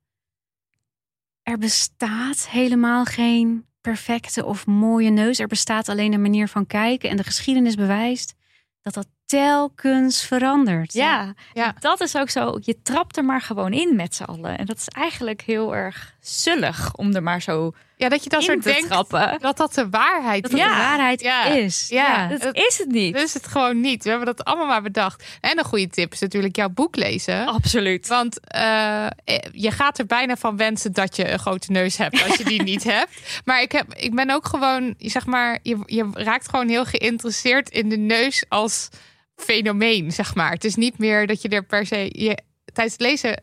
er 1.42 1.58
bestaat 1.58 2.48
helemaal 2.48 3.04
geen 3.04 3.66
perfecte 3.80 4.44
of 4.44 4.66
mooie 4.66 5.10
neus. 5.10 5.38
Er 5.38 5.46
bestaat 5.46 5.88
alleen 5.88 6.12
een 6.12 6.22
manier 6.22 6.48
van 6.48 6.66
kijken 6.66 7.10
en 7.10 7.16
de 7.16 7.24
geschiedenis 7.24 7.74
bewijst 7.74 8.34
dat 8.82 8.94
dat 8.94 9.06
telkens 9.26 10.22
verandert. 10.26 10.92
Ja, 10.92 11.34
Ja. 11.52 11.74
dat 11.78 12.00
is 12.00 12.16
ook 12.16 12.30
zo. 12.30 12.58
Je 12.60 12.82
trapt 12.82 13.16
er 13.16 13.24
maar 13.24 13.40
gewoon 13.40 13.72
in 13.72 13.96
met 13.96 14.14
z'n 14.14 14.22
allen. 14.22 14.58
En 14.58 14.66
dat 14.66 14.76
is 14.76 14.88
eigenlijk 14.88 15.40
heel 15.40 15.74
erg 15.74 16.14
zullig 16.20 16.94
om 16.94 17.14
er 17.14 17.22
maar 17.22 17.42
zo 17.42 17.72
Ja, 18.00 18.08
dat 18.08 18.24
je 18.24 18.30
dan 18.30 18.42
soort 18.42 18.62
denkt 18.62 18.86
trappen. 18.88 19.38
dat 19.40 19.56
dat 19.56 19.74
de 19.74 19.88
waarheid 19.88 20.42
Dat 20.42 20.52
is. 20.52 20.58
het 20.58 20.68
Ja. 20.68 20.74
de 20.76 20.82
waarheid 20.82 21.20
Ja. 21.20 21.44
is. 21.44 21.86
Ja. 21.88 22.28
Dat 22.28 22.54
is 22.56 22.78
het 22.78 22.88
niet. 22.88 23.14
Dat 23.14 23.22
is 23.22 23.34
het 23.34 23.46
gewoon 23.46 23.80
niet. 23.80 24.02
We 24.04 24.08
hebben 24.08 24.26
dat 24.26 24.44
allemaal 24.44 24.66
maar 24.66 24.82
bedacht. 24.82 25.24
En 25.40 25.58
een 25.58 25.64
goede 25.64 25.88
tip 25.88 26.12
is 26.12 26.20
natuurlijk 26.20 26.56
jouw 26.56 26.68
boek 26.68 26.96
lezen. 26.96 27.46
Absoluut. 27.46 28.06
Want 28.06 28.40
eh, 28.40 29.06
je 29.52 29.70
gaat 29.70 29.98
er 29.98 30.06
bijna 30.06 30.36
van 30.36 30.56
wensen 30.56 30.92
dat 30.92 31.16
je 31.16 31.30
een 31.30 31.38
grote 31.38 31.70
neus 31.72 31.96
hebt 31.96 32.24
als 32.24 32.36
je 32.36 32.44
die 32.44 32.62
niet 32.72 32.84
hebt. 32.84 33.42
Maar 33.44 33.62
ik, 33.62 33.72
heb, 33.72 33.94
ik 33.94 34.14
ben 34.14 34.30
ook 34.30 34.46
gewoon, 34.46 34.94
zeg 34.98 35.26
maar, 35.26 35.58
je, 35.62 35.78
je 35.86 36.08
raakt 36.12 36.48
gewoon 36.48 36.68
heel 36.68 36.84
geïnteresseerd 36.84 37.70
in 37.70 37.88
de 37.88 37.96
neus 37.98 38.44
als 38.48 38.88
fenomeen, 39.36 40.12
zeg 40.12 40.34
maar. 40.34 40.50
Het 40.50 40.64
is 40.64 40.74
niet 40.74 40.98
meer 40.98 41.26
dat 41.26 41.42
je 41.42 41.48
er 41.48 41.64
per 41.64 41.86
se. 41.86 42.08
Je, 42.12 42.38
tijdens 42.72 42.96
het 42.98 43.06
lezen 43.06 43.42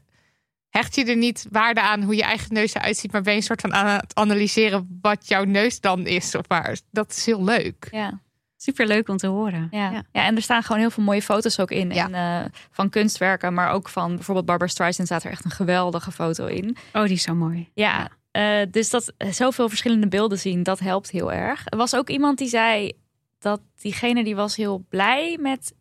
hecht 0.77 0.95
je 0.95 1.05
er 1.05 1.17
niet 1.17 1.47
waarde 1.51 1.81
aan 1.81 2.03
hoe 2.03 2.15
je 2.15 2.23
eigen 2.23 2.53
neus 2.53 2.73
eruit 2.73 2.97
ziet, 2.97 3.11
maar 3.11 3.21
ben 3.21 3.31
je 3.33 3.39
een 3.39 3.45
soort 3.45 3.61
van 3.61 3.73
aan 3.73 3.87
het 3.87 4.15
analyseren 4.15 4.99
wat 5.01 5.27
jouw 5.27 5.43
neus 5.43 5.79
dan 5.79 6.05
is. 6.05 6.35
Of 6.35 6.47
maar 6.47 6.77
dat 6.91 7.11
is 7.11 7.25
heel 7.25 7.43
leuk. 7.43 7.87
Ja. 7.91 8.19
Super 8.57 8.87
leuk 8.87 9.09
om 9.09 9.17
te 9.17 9.27
horen. 9.27 9.67
Ja. 9.71 9.91
Ja. 9.91 10.03
Ja. 10.11 10.25
en 10.25 10.35
er 10.35 10.41
staan 10.41 10.63
gewoon 10.63 10.81
heel 10.81 10.89
veel 10.89 11.03
mooie 11.03 11.21
foto's 11.21 11.59
ook 11.59 11.71
in. 11.71 11.91
Ja. 11.91 12.05
En, 12.05 12.13
eh, 12.43 12.51
van 12.71 12.89
kunstwerken, 12.89 13.53
maar 13.53 13.71
ook 13.71 13.89
van 13.89 14.15
bijvoorbeeld 14.15 14.45
Barbara 14.45 14.69
Streisand 14.69 15.07
staat 15.07 15.23
er 15.23 15.31
echt 15.31 15.45
een 15.45 15.51
geweldige 15.51 16.11
foto 16.11 16.45
in. 16.45 16.77
Oh, 16.93 17.03
die 17.03 17.11
is 17.11 17.21
zo 17.21 17.35
mooi. 17.35 17.69
Ja, 17.73 18.09
eh, 18.31 18.61
dus 18.71 18.89
dat 18.89 19.13
eh, 19.17 19.31
zoveel 19.31 19.69
verschillende 19.69 20.07
beelden 20.07 20.39
zien, 20.39 20.63
dat 20.63 20.79
helpt 20.79 21.09
heel 21.09 21.33
erg. 21.33 21.61
Er 21.65 21.77
was 21.77 21.95
ook 21.95 22.09
iemand 22.09 22.37
die 22.37 22.47
zei 22.47 22.91
dat 23.39 23.61
diegene 23.81 24.23
die 24.23 24.35
was 24.35 24.55
heel 24.55 24.85
blij 24.89 25.37
met 25.41 25.73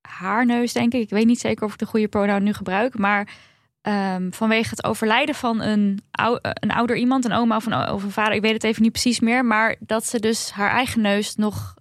haar 0.00 0.46
neus, 0.46 0.72
denk 0.72 0.92
ik. 0.92 1.00
Ik 1.00 1.10
weet 1.10 1.26
niet 1.26 1.40
zeker 1.40 1.64
of 1.64 1.72
ik 1.72 1.78
de 1.78 1.86
goede 1.86 2.08
pronoun 2.08 2.42
nu 2.42 2.52
gebruik, 2.52 2.98
maar 2.98 3.28
ehm, 3.80 4.30
vanwege 4.30 4.70
het 4.70 4.84
overlijden 4.84 5.34
van 5.34 5.60
een, 5.60 6.00
ou- 6.10 6.38
eh, 6.42 6.50
een 6.54 6.70
ouder 6.70 6.96
iemand, 6.96 7.24
een 7.24 7.32
oma 7.32 7.56
of 7.56 7.66
een, 7.66 7.88
of 7.88 8.02
een 8.02 8.10
vader, 8.10 8.32
ik 8.32 8.40
weet 8.42 8.52
het 8.52 8.64
even 8.64 8.82
niet 8.82 8.92
precies 8.92 9.20
meer, 9.20 9.44
maar 9.44 9.76
dat 9.80 10.06
ze 10.06 10.20
dus 10.20 10.50
haar 10.50 10.70
eigen 10.70 11.00
neus 11.00 11.34
nog, 11.36 11.74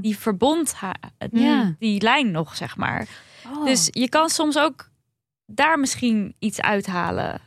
die 0.00 0.18
verbond 0.18 0.74
haar, 0.74 0.98
Ja. 1.30 1.74
die 1.78 2.00
lijn 2.02 2.30
nog, 2.30 2.56
zeg 2.56 2.76
maar. 2.76 3.06
Oh. 3.54 3.64
Dus 3.64 3.88
je 3.90 4.08
kan 4.08 4.28
soms 4.28 4.58
ook 4.58 4.90
daar 5.46 5.78
misschien 5.80 6.34
iets 6.38 6.60
uithalen. 6.60 7.40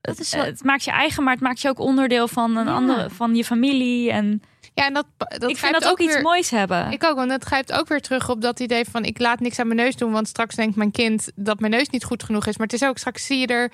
Dat 0.00 0.18
is 0.18 0.30
Het, 0.32 0.40
wel- 0.40 0.50
het 0.50 0.64
maakt 0.64 0.84
je 0.84 0.90
eigen, 0.90 1.22
maar 1.24 1.32
het 1.32 1.42
maakt 1.42 1.60
je 1.60 1.68
ook 1.68 1.78
onderdeel 1.78 2.28
van 2.28 2.56
een 2.56 2.66
Ja. 2.66 2.72
andere, 2.74 3.10
van 3.10 3.34
je 3.34 3.44
familie. 3.44 4.10
En 4.12 4.42
Ja, 4.76 4.86
en 4.86 4.92
dat, 4.94 5.06
dat 5.16 5.50
ik 5.50 5.56
vind 5.56 5.72
dat 5.72 5.84
ook 5.88 5.98
iets 6.00 6.12
weer- 6.14 6.22
moois 6.22 6.50
hebben. 6.50 6.90
Ik 6.92 7.04
ook, 7.04 7.16
want 7.16 7.30
het 7.30 7.44
grijpt 7.44 7.72
ook 7.72 7.88
weer 7.88 8.00
terug 8.00 8.28
op 8.28 8.40
dat 8.40 8.60
idee 8.60 8.84
van 8.90 9.04
ik 9.04 9.18
laat 9.18 9.40
niks 9.40 9.58
aan 9.58 9.66
mijn 9.66 9.78
neus 9.80 9.96
doen, 9.96 10.12
want 10.12 10.28
straks 10.28 10.54
denkt 10.54 10.76
mijn 10.76 10.90
kind 10.90 11.28
dat 11.34 11.60
mijn 11.60 11.72
neus 11.72 11.88
niet 11.88 12.04
goed 12.04 12.22
genoeg 12.22 12.46
is. 12.46 12.56
Maar 12.56 12.66
het 12.66 12.80
is 12.82 12.88
ook 12.88 12.98
straks 12.98 13.26
zie 13.26 13.38
je 13.38 13.46
er 13.46 13.70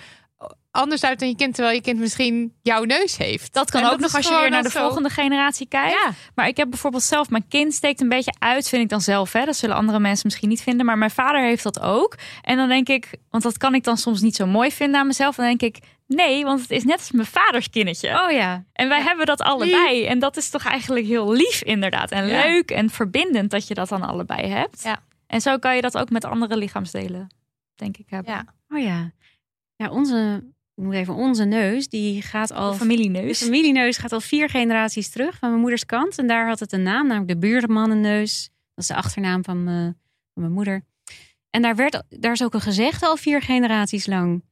anders 0.70 1.04
uit 1.04 1.18
dan 1.18 1.28
je 1.28 1.36
kind, 1.36 1.54
terwijl 1.54 1.74
je 1.76 1.82
kind 1.82 1.98
misschien 1.98 2.54
jouw 2.62 2.84
neus 2.84 3.16
heeft. 3.16 3.52
dat 3.52 3.70
kan 3.70 3.80
En 3.82 3.90
ook 3.90 3.98
nog 4.00 4.14
als 4.14 4.28
je 4.28 4.34
weer 4.40 4.50
naar 4.50 4.62
de 4.62 4.70
zo- 4.70 4.80
volgende 4.80 5.08
generatie 5.08 5.68
kijkt. 5.68 5.92
Ja, 6.02 6.10
Maar 6.34 6.48
ik 6.48 6.56
heb 6.56 6.70
bijvoorbeeld 6.70 7.02
zelf, 7.02 7.30
mijn 7.30 7.48
kind 7.48 7.74
steekt 7.74 8.00
een 8.00 8.08
beetje 8.08 8.34
uit, 8.38 8.68
vind 8.68 8.82
ik 8.82 8.88
dan 8.88 9.00
zelf. 9.00 9.32
Hè? 9.32 9.44
Dat 9.44 9.56
zullen 9.56 9.76
andere 9.76 9.98
mensen 9.98 10.26
misschien 10.26 10.48
niet 10.48 10.62
vinden. 10.62 10.86
Maar 10.86 10.98
mijn 10.98 11.10
vader 11.10 11.40
heeft 11.42 11.62
dat 11.62 11.80
ook. 11.80 12.16
En 12.42 12.56
dan 12.56 12.68
denk 12.68 12.88
ik, 12.88 13.14
want 13.30 13.42
dat 13.42 13.58
kan 13.58 13.74
ik 13.74 13.84
dan 13.84 13.96
soms 13.96 14.20
niet 14.20 14.36
zo 14.36 14.46
mooi 14.46 14.72
vinden 14.72 15.00
aan 15.00 15.06
mezelf. 15.06 15.36
Dan 15.36 15.44
denk 15.46 15.62
ik, 15.62 15.78
nee, 16.14 16.44
want 16.44 16.60
het 16.60 16.70
is 16.70 16.84
net 16.84 16.98
als 16.98 17.10
mijn 17.10 17.26
vaders 17.26 17.70
kindertje. 17.70 18.08
Oh 18.24 18.30
ja. 18.30 18.64
En 18.72 18.88
wij 18.88 19.02
hebben 19.02 19.26
dat 19.26 19.40
allebei. 19.40 20.04
En 20.06 20.18
dat 20.18 20.36
is 20.36 20.50
toch 20.50 20.66
eigenlijk 20.66 21.06
heel 21.06 21.32
lief, 21.32 21.62
inderdaad. 21.62 22.10
En 22.10 22.26
Ja. 22.26 22.44
leuk 22.44 22.70
en 22.70 22.90
verbindend 22.90 23.50
dat 23.50 23.68
je 23.68 23.74
dat 23.74 23.88
dan 23.88 24.02
allebei 24.02 24.46
hebt. 24.48 24.82
Ja. 24.82 25.02
En 25.26 25.40
zo 25.40 25.58
kan 25.58 25.74
je 25.76 25.82
dat 25.82 25.98
ook 25.98 26.10
met 26.10 26.24
andere 26.24 26.56
lichaamsdelen, 26.56 27.34
denk 27.74 27.96
ik, 27.96 28.06
hebben. 28.08 28.32
Ja. 28.32 28.44
Oh 28.68 28.82
ja. 28.82 29.10
Ja, 29.76 29.90
onze, 29.90 30.44
ik 30.74 30.84
moet 30.84 30.94
even, 30.94 31.14
onze 31.14 31.44
neus, 31.44 31.88
die 31.88 32.22
gaat 32.22 32.52
al... 32.52 32.66
De 32.66 32.72
De 32.72 32.78
familieneus. 32.78 33.42
familieneus 33.42 33.96
gaat 33.98 34.12
al 34.12 34.20
vier 34.20 34.48
generaties 34.48 35.10
terug 35.10 35.38
van 35.38 35.48
mijn 35.48 35.60
moeders 35.60 35.86
kant. 35.86 36.18
En 36.18 36.26
daar 36.26 36.46
had 36.48 36.60
het 36.60 36.72
een 36.72 36.82
naam, 36.82 37.06
namelijk 37.06 37.28
de 37.32 37.38
buurmannenneus. 37.48 38.50
Dat 38.74 38.84
is 38.84 38.86
de 38.86 38.94
achternaam 38.94 39.44
van, 39.44 39.64
mijn- 39.64 39.98
van 40.32 40.42
mijn 40.42 40.52
moeder. 40.54 40.84
En 41.50 41.62
daar, 41.62 41.76
werd, 41.76 42.02
daar 42.08 42.32
is 42.32 42.42
ook 42.42 42.54
een 42.54 42.60
gezegde 42.60 43.06
al 43.06 43.16
vier 43.16 43.42
generaties 43.42 44.06
lang. 44.06 44.42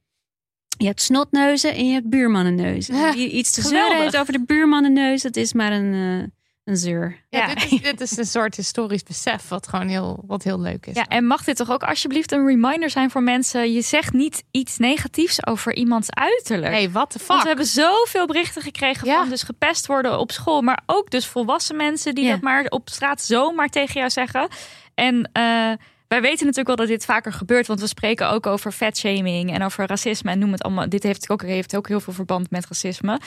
Je 0.81 0.87
hebt 0.87 1.01
snotneuzen 1.01 1.73
en 1.75 1.87
je 1.87 1.93
hebt 1.93 2.09
buurmannenneus. 2.09 2.89
En 2.89 2.95
Ja, 3.05 3.13
Wie 3.13 3.29
iets 3.29 3.51
te 3.51 3.61
geweldig. 3.61 3.87
zeuren 3.87 4.03
heeft 4.03 4.17
over 4.17 4.33
de 4.33 4.43
buurmannenneus, 4.45 5.21
dat 5.21 5.35
is 5.35 5.53
maar 5.53 5.71
een, 5.71 5.93
eh, 5.93 6.27
een 6.63 6.77
zeur. 6.77 7.17
Ja, 7.29 7.39
Ja. 7.47 7.53
Dit, 7.55 7.71
is, 7.71 7.81
dit 7.81 8.01
is 8.01 8.17
een 8.17 8.25
soort 8.25 8.55
historisch 8.55 9.03
besef 9.03 9.47
wat 9.49 9.67
gewoon 9.67 9.87
heel, 9.87 10.23
wat 10.27 10.43
heel 10.43 10.59
leuk 10.59 10.85
is. 10.85 10.95
Ja, 10.95 11.07
en 11.07 11.25
mag 11.25 11.43
dit 11.43 11.55
toch 11.55 11.71
ook 11.71 11.83
alsjeblieft 11.83 12.31
een 12.31 12.45
reminder 12.45 12.89
zijn 12.89 13.11
voor 13.11 13.23
mensen? 13.23 13.71
Je 13.73 13.81
zegt 13.81 14.13
niet 14.13 14.43
iets 14.51 14.77
negatiefs 14.77 15.45
over 15.47 15.75
iemands 15.75 16.11
uiterlijk. 16.11 16.71
hey, 16.73 16.89
what 16.91 17.09
the 17.09 17.17
fuck? 17.19 17.27
Want 17.27 17.41
we 17.41 17.47
hebben 17.47 17.65
zoveel 17.65 18.25
berichten 18.27 18.61
gekregen 18.61 19.07
Ja. 19.07 19.19
van 19.19 19.29
dus 19.29 19.43
gepest 19.43 19.87
worden 19.87 20.19
op 20.19 20.31
school. 20.31 20.61
Maar 20.61 20.81
ook 20.85 21.09
dus 21.09 21.25
volwassen 21.27 21.75
mensen 21.75 22.15
die 22.15 22.29
dat 22.29 22.41
maar 22.41 22.65
op 22.69 22.89
straat 22.89 23.21
zomaar 23.21 23.67
tegen 23.69 23.93
jou 23.93 24.09
zeggen. 24.09 24.47
En 24.95 25.29
eh, 25.33 25.71
wij 26.11 26.21
weten 26.21 26.45
natuurlijk 26.45 26.67
wel 26.67 26.75
dat 26.75 26.87
dit 26.87 27.05
vaker 27.05 27.33
gebeurt. 27.33 27.67
Want 27.67 27.79
we 27.79 27.87
spreken 27.87 28.29
ook 28.29 28.45
over 28.45 28.71
fatshaming 28.71 29.53
en 29.53 29.63
over 29.63 29.85
racisme. 29.87 30.31
En 30.31 30.39
noem 30.39 30.51
het 30.51 30.63
allemaal. 30.63 30.89
Dit 30.89 31.03
heeft 31.03 31.29
ook, 31.29 31.41
heeft 31.41 31.75
ook 31.75 31.87
heel 31.87 31.99
veel 31.99 32.13
verband 32.13 32.49
met 32.51 32.65
racisme. 32.67 33.19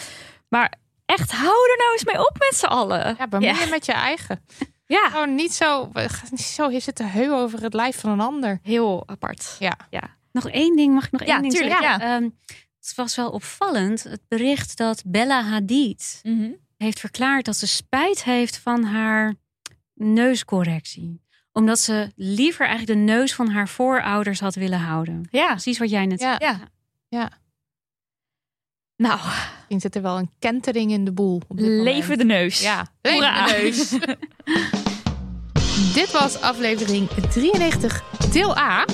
Maar 0.48 0.72
echt, 1.04 1.32
hou 1.32 1.70
er 1.70 1.76
nou 1.78 1.92
eens 1.92 2.04
mee 2.04 2.18
op 2.18 2.36
met 2.38 2.54
z'n 2.54 2.64
allen. 2.66 3.14
Ja, 3.18 3.28
bemoei 3.28 3.52
Ja. 3.52 3.64
je 3.64 3.70
met 3.70 3.86
je 3.86 3.92
eigen. 3.92 4.44
Ja, 4.86 5.08
Gewoon 5.08 5.34
niet 5.34 5.54
zo, 5.54 5.90
niet 6.30 6.40
zo 6.40 6.70
je 6.70 6.80
zit 6.80 6.94
te 6.94 7.04
heu 7.04 7.30
over 7.32 7.62
het 7.62 7.74
lijf 7.74 8.00
van 8.00 8.10
een 8.10 8.20
ander. 8.20 8.58
heel 8.62 9.02
apart. 9.06 9.56
Ja. 9.58 9.76
Nog 10.32 10.48
één 10.48 10.76
ding, 10.76 10.94
mag 10.94 11.04
ik 11.06 11.10
nog 11.12 11.20
één 11.20 11.30
Ja, 11.34 11.40
ding 11.40 11.52
tuurlijk, 11.52 11.80
zeggen? 11.80 12.06
ja. 12.08 12.16
Ehm, 12.16 12.28
het 12.80 12.92
was 12.96 13.16
wel 13.16 13.30
opvallend, 13.30 14.02
het 14.02 14.20
bericht 14.28 14.76
dat 14.76 15.02
Bella 15.06 15.42
Hadid 15.42 16.20
Mhm. 16.22 16.50
heeft 16.76 17.00
verklaard 17.00 17.44
dat 17.44 17.56
ze 17.56 17.66
spijt 17.66 18.24
heeft 18.24 18.58
van 18.58 18.84
haar 18.84 19.34
neuscorrectie. 19.94 21.22
Omdat 21.56 21.78
ze 21.78 22.10
liever 22.16 22.66
eigenlijk 22.66 22.98
de 22.98 23.04
neus 23.04 23.34
van 23.34 23.48
haar 23.48 23.68
voorouders 23.68 24.40
had 24.40 24.54
willen 24.54 24.78
houden. 24.78 25.28
Ja. 25.30 25.46
Precies 25.50 25.78
wat 25.78 25.90
jij 25.90 26.06
net 26.06 26.20
Ja. 26.20 26.36
zei. 26.40 26.58
Ja. 27.08 27.30
Nou, 28.96 29.18
Misschien 29.56 29.80
zit 29.80 29.94
er 29.94 30.02
wel 30.02 30.18
een 30.18 30.30
kentering 30.38 30.90
in 30.90 31.04
de 31.04 31.12
boel. 31.12 31.42
Leven 31.56 32.18
de 32.18 32.24
neus. 32.24 32.60
Ja, 32.62 32.86
Hoera. 33.02 33.44
leven 33.46 34.00
de 34.00 34.06
neus. 34.44 34.64
dit 35.94 36.10
was 36.12 36.40
aflevering 36.40 37.08
93, 37.08 38.02
deel 38.32 38.56
A. 38.58 38.84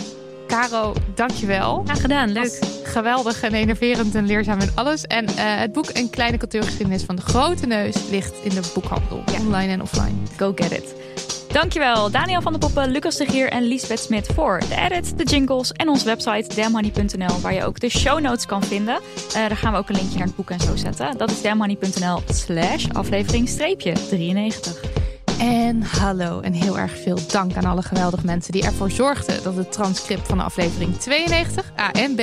Caro, 0.47 0.95
dankjewel. 1.15 1.83
Graag 1.85 2.01
gedaan, 2.01 2.33
leuk. 2.33 2.59
Geweldig 2.85 3.43
en 3.43 3.55
enerverend 3.55 4.15
en 4.15 4.27
leerzaam 4.27 4.61
in 4.61 4.71
alles. 4.75 5.05
En 5.05 5.27
eh, 5.27 5.35
het 5.37 5.73
boek 5.73 5.87
Een 5.93 6.11
kleine 6.11 6.37
cultuurgeschiedenis 6.37 7.03
van 7.03 7.17
de 7.17 7.23
grote 7.23 7.67
neus 7.67 8.09
ligt 8.11 8.35
in 8.45 8.51
de 8.51 8.71
boekhandel. 8.75 9.25
Online 9.41 9.73
en 9.73 9.83
offline. 9.83 10.17
Go 10.37 10.53
get 10.55 10.71
it. 10.71 10.95
Dankjewel 11.53 12.11
Daniel 12.11 12.43
van 12.43 12.53
der 12.53 12.61
Poppen, 12.61 12.91
Lucas 12.91 13.17
de 13.17 13.27
Gier 13.27 13.51
en 13.51 13.63
Liesbeth 13.63 13.99
Smit 13.99 14.27
voor 14.35 14.61
de 14.69 14.77
edit, 14.77 15.19
de 15.19 15.25
jingles 15.25 15.73
en 15.73 15.89
onze 15.89 16.05
website 16.05 16.55
damhoney.nl 16.55 17.41
waar 17.41 17.55
je 17.55 17.65
ook 17.65 17.81
de 17.81 17.89
show 17.89 18.21
notes 18.21 18.47
kan 18.47 18.63
vinden. 18.63 18.95
Eh, 18.95 19.33
daar 19.33 19.57
gaan 19.57 19.73
we 19.73 19.79
ook 19.79 19.89
een 19.89 19.95
linkje 19.95 20.19
naar 20.19 20.27
het 20.27 20.37
boek 20.37 20.51
en 20.51 20.61
zo 20.61 20.77
zetten. 20.77 21.19
Dat 21.19 21.31
is 21.31 21.43
damhoney.nl 21.43 22.23
slash 22.29 22.87
aflevering 22.93 23.49
streepje 23.49 23.93
93. 23.93 24.81
En 25.39 25.83
hallo 25.83 26.41
en 26.41 26.53
heel 26.53 26.79
erg 26.79 26.99
veel 26.99 27.19
dank 27.29 27.57
aan 27.57 27.65
alle 27.65 27.83
geweldige 27.83 28.27
mensen 28.27 28.53
die 28.53 28.63
ervoor 28.63 28.91
zorgden 28.91 29.43
dat 29.43 29.57
het 29.57 29.73
transcript 29.73 30.27
van 30.27 30.39
de 30.39 30.45
aflevering 30.45 30.97
92, 30.97 31.73
A 31.79 31.93
en 31.93 32.15
B, 32.15 32.21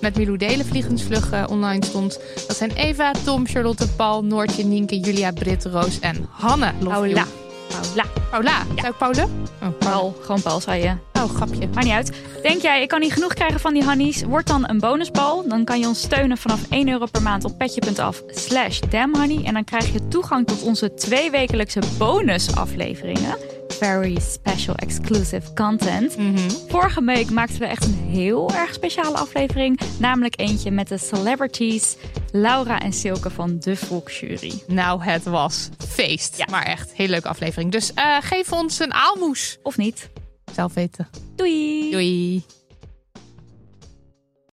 met 0.00 0.16
Milou 0.16 0.36
Delen 0.36 0.66
vliegensvlug 0.66 1.32
eh, 1.32 1.44
online 1.48 1.84
stond. 1.84 2.20
Dat 2.46 2.56
zijn 2.56 2.70
Eva, 2.70 3.12
Tom, 3.24 3.46
Charlotte, 3.46 3.88
Paul, 3.88 4.24
Noortje, 4.24 4.64
Nienke, 4.64 4.98
Julia, 4.98 5.32
Britt, 5.32 5.64
Roos 5.64 6.00
en 6.00 6.28
Hanne. 6.30 6.72
Love 6.80 7.49
Paula. 7.70 8.04
Paula. 8.30 8.64
Paula. 8.64 8.64
Zou 8.76 8.92
ik 8.92 8.98
Paula? 8.98 9.26
Oh, 9.62 9.78
Paul, 9.78 10.16
gewoon 10.20 10.42
Paul 10.42 10.60
zei 10.60 10.82
je. 10.82 11.09
Oh, 11.20 11.28
grapje. 11.28 11.68
Maakt 11.74 11.84
niet 11.84 11.94
uit. 11.94 12.12
Denk 12.42 12.62
jij, 12.62 12.82
ik 12.82 12.88
kan 12.88 13.00
niet 13.00 13.12
genoeg 13.12 13.34
krijgen 13.34 13.60
van 13.60 13.74
die 13.74 13.84
honeys? 13.84 14.22
Word 14.22 14.46
dan 14.46 14.68
een 14.68 14.78
bonusbal. 14.78 15.48
Dan 15.48 15.64
kan 15.64 15.80
je 15.80 15.86
ons 15.86 16.00
steunen 16.00 16.38
vanaf 16.38 16.60
1 16.70 16.88
euro 16.88 17.06
per 17.06 17.22
maand 17.22 17.44
op 17.44 17.58
petje.af 17.58 18.22
slash. 18.26 18.80
En 18.90 19.52
dan 19.52 19.64
krijg 19.64 19.92
je 19.92 20.08
toegang 20.08 20.46
tot 20.46 20.62
onze 20.62 20.94
tweewekelijkse 20.94 21.80
bonusafleveringen. 21.98 23.36
Very 23.68 24.18
special 24.20 24.74
exclusive 24.74 25.52
content. 25.54 26.16
Vorige 26.68 27.04
week 27.04 27.30
maakten 27.30 27.58
we 27.58 27.66
echt 27.66 27.84
een 27.84 28.08
heel 28.10 28.50
erg 28.50 28.74
speciale 28.74 29.16
aflevering. 29.16 29.80
Namelijk 29.98 30.40
eentje 30.40 30.70
met 30.70 30.88
de 30.88 30.98
celebrities 30.98 31.96
Laura 32.32 32.80
en 32.80 32.92
Silke 32.92 33.30
van 33.30 33.56
de 33.60 33.76
Volksjury. 33.76 34.62
Nou, 34.66 35.02
het 35.02 35.24
was 35.24 35.68
feest. 35.88 36.36
Ja. 36.36 36.46
Maar 36.50 36.64
echt, 36.64 36.92
hele 36.94 37.10
leuke 37.10 37.28
aflevering. 37.28 37.72
Dus 37.72 37.94
eh, 37.94 38.16
geef 38.20 38.52
ons 38.52 38.78
een 38.78 38.94
aalmoes. 38.94 39.58
Of 39.62 39.76
niet? 39.76 40.10
Zelf 40.52 40.74
weten. 40.74 41.08
Doei! 41.36 41.90
Doei. 41.90 42.59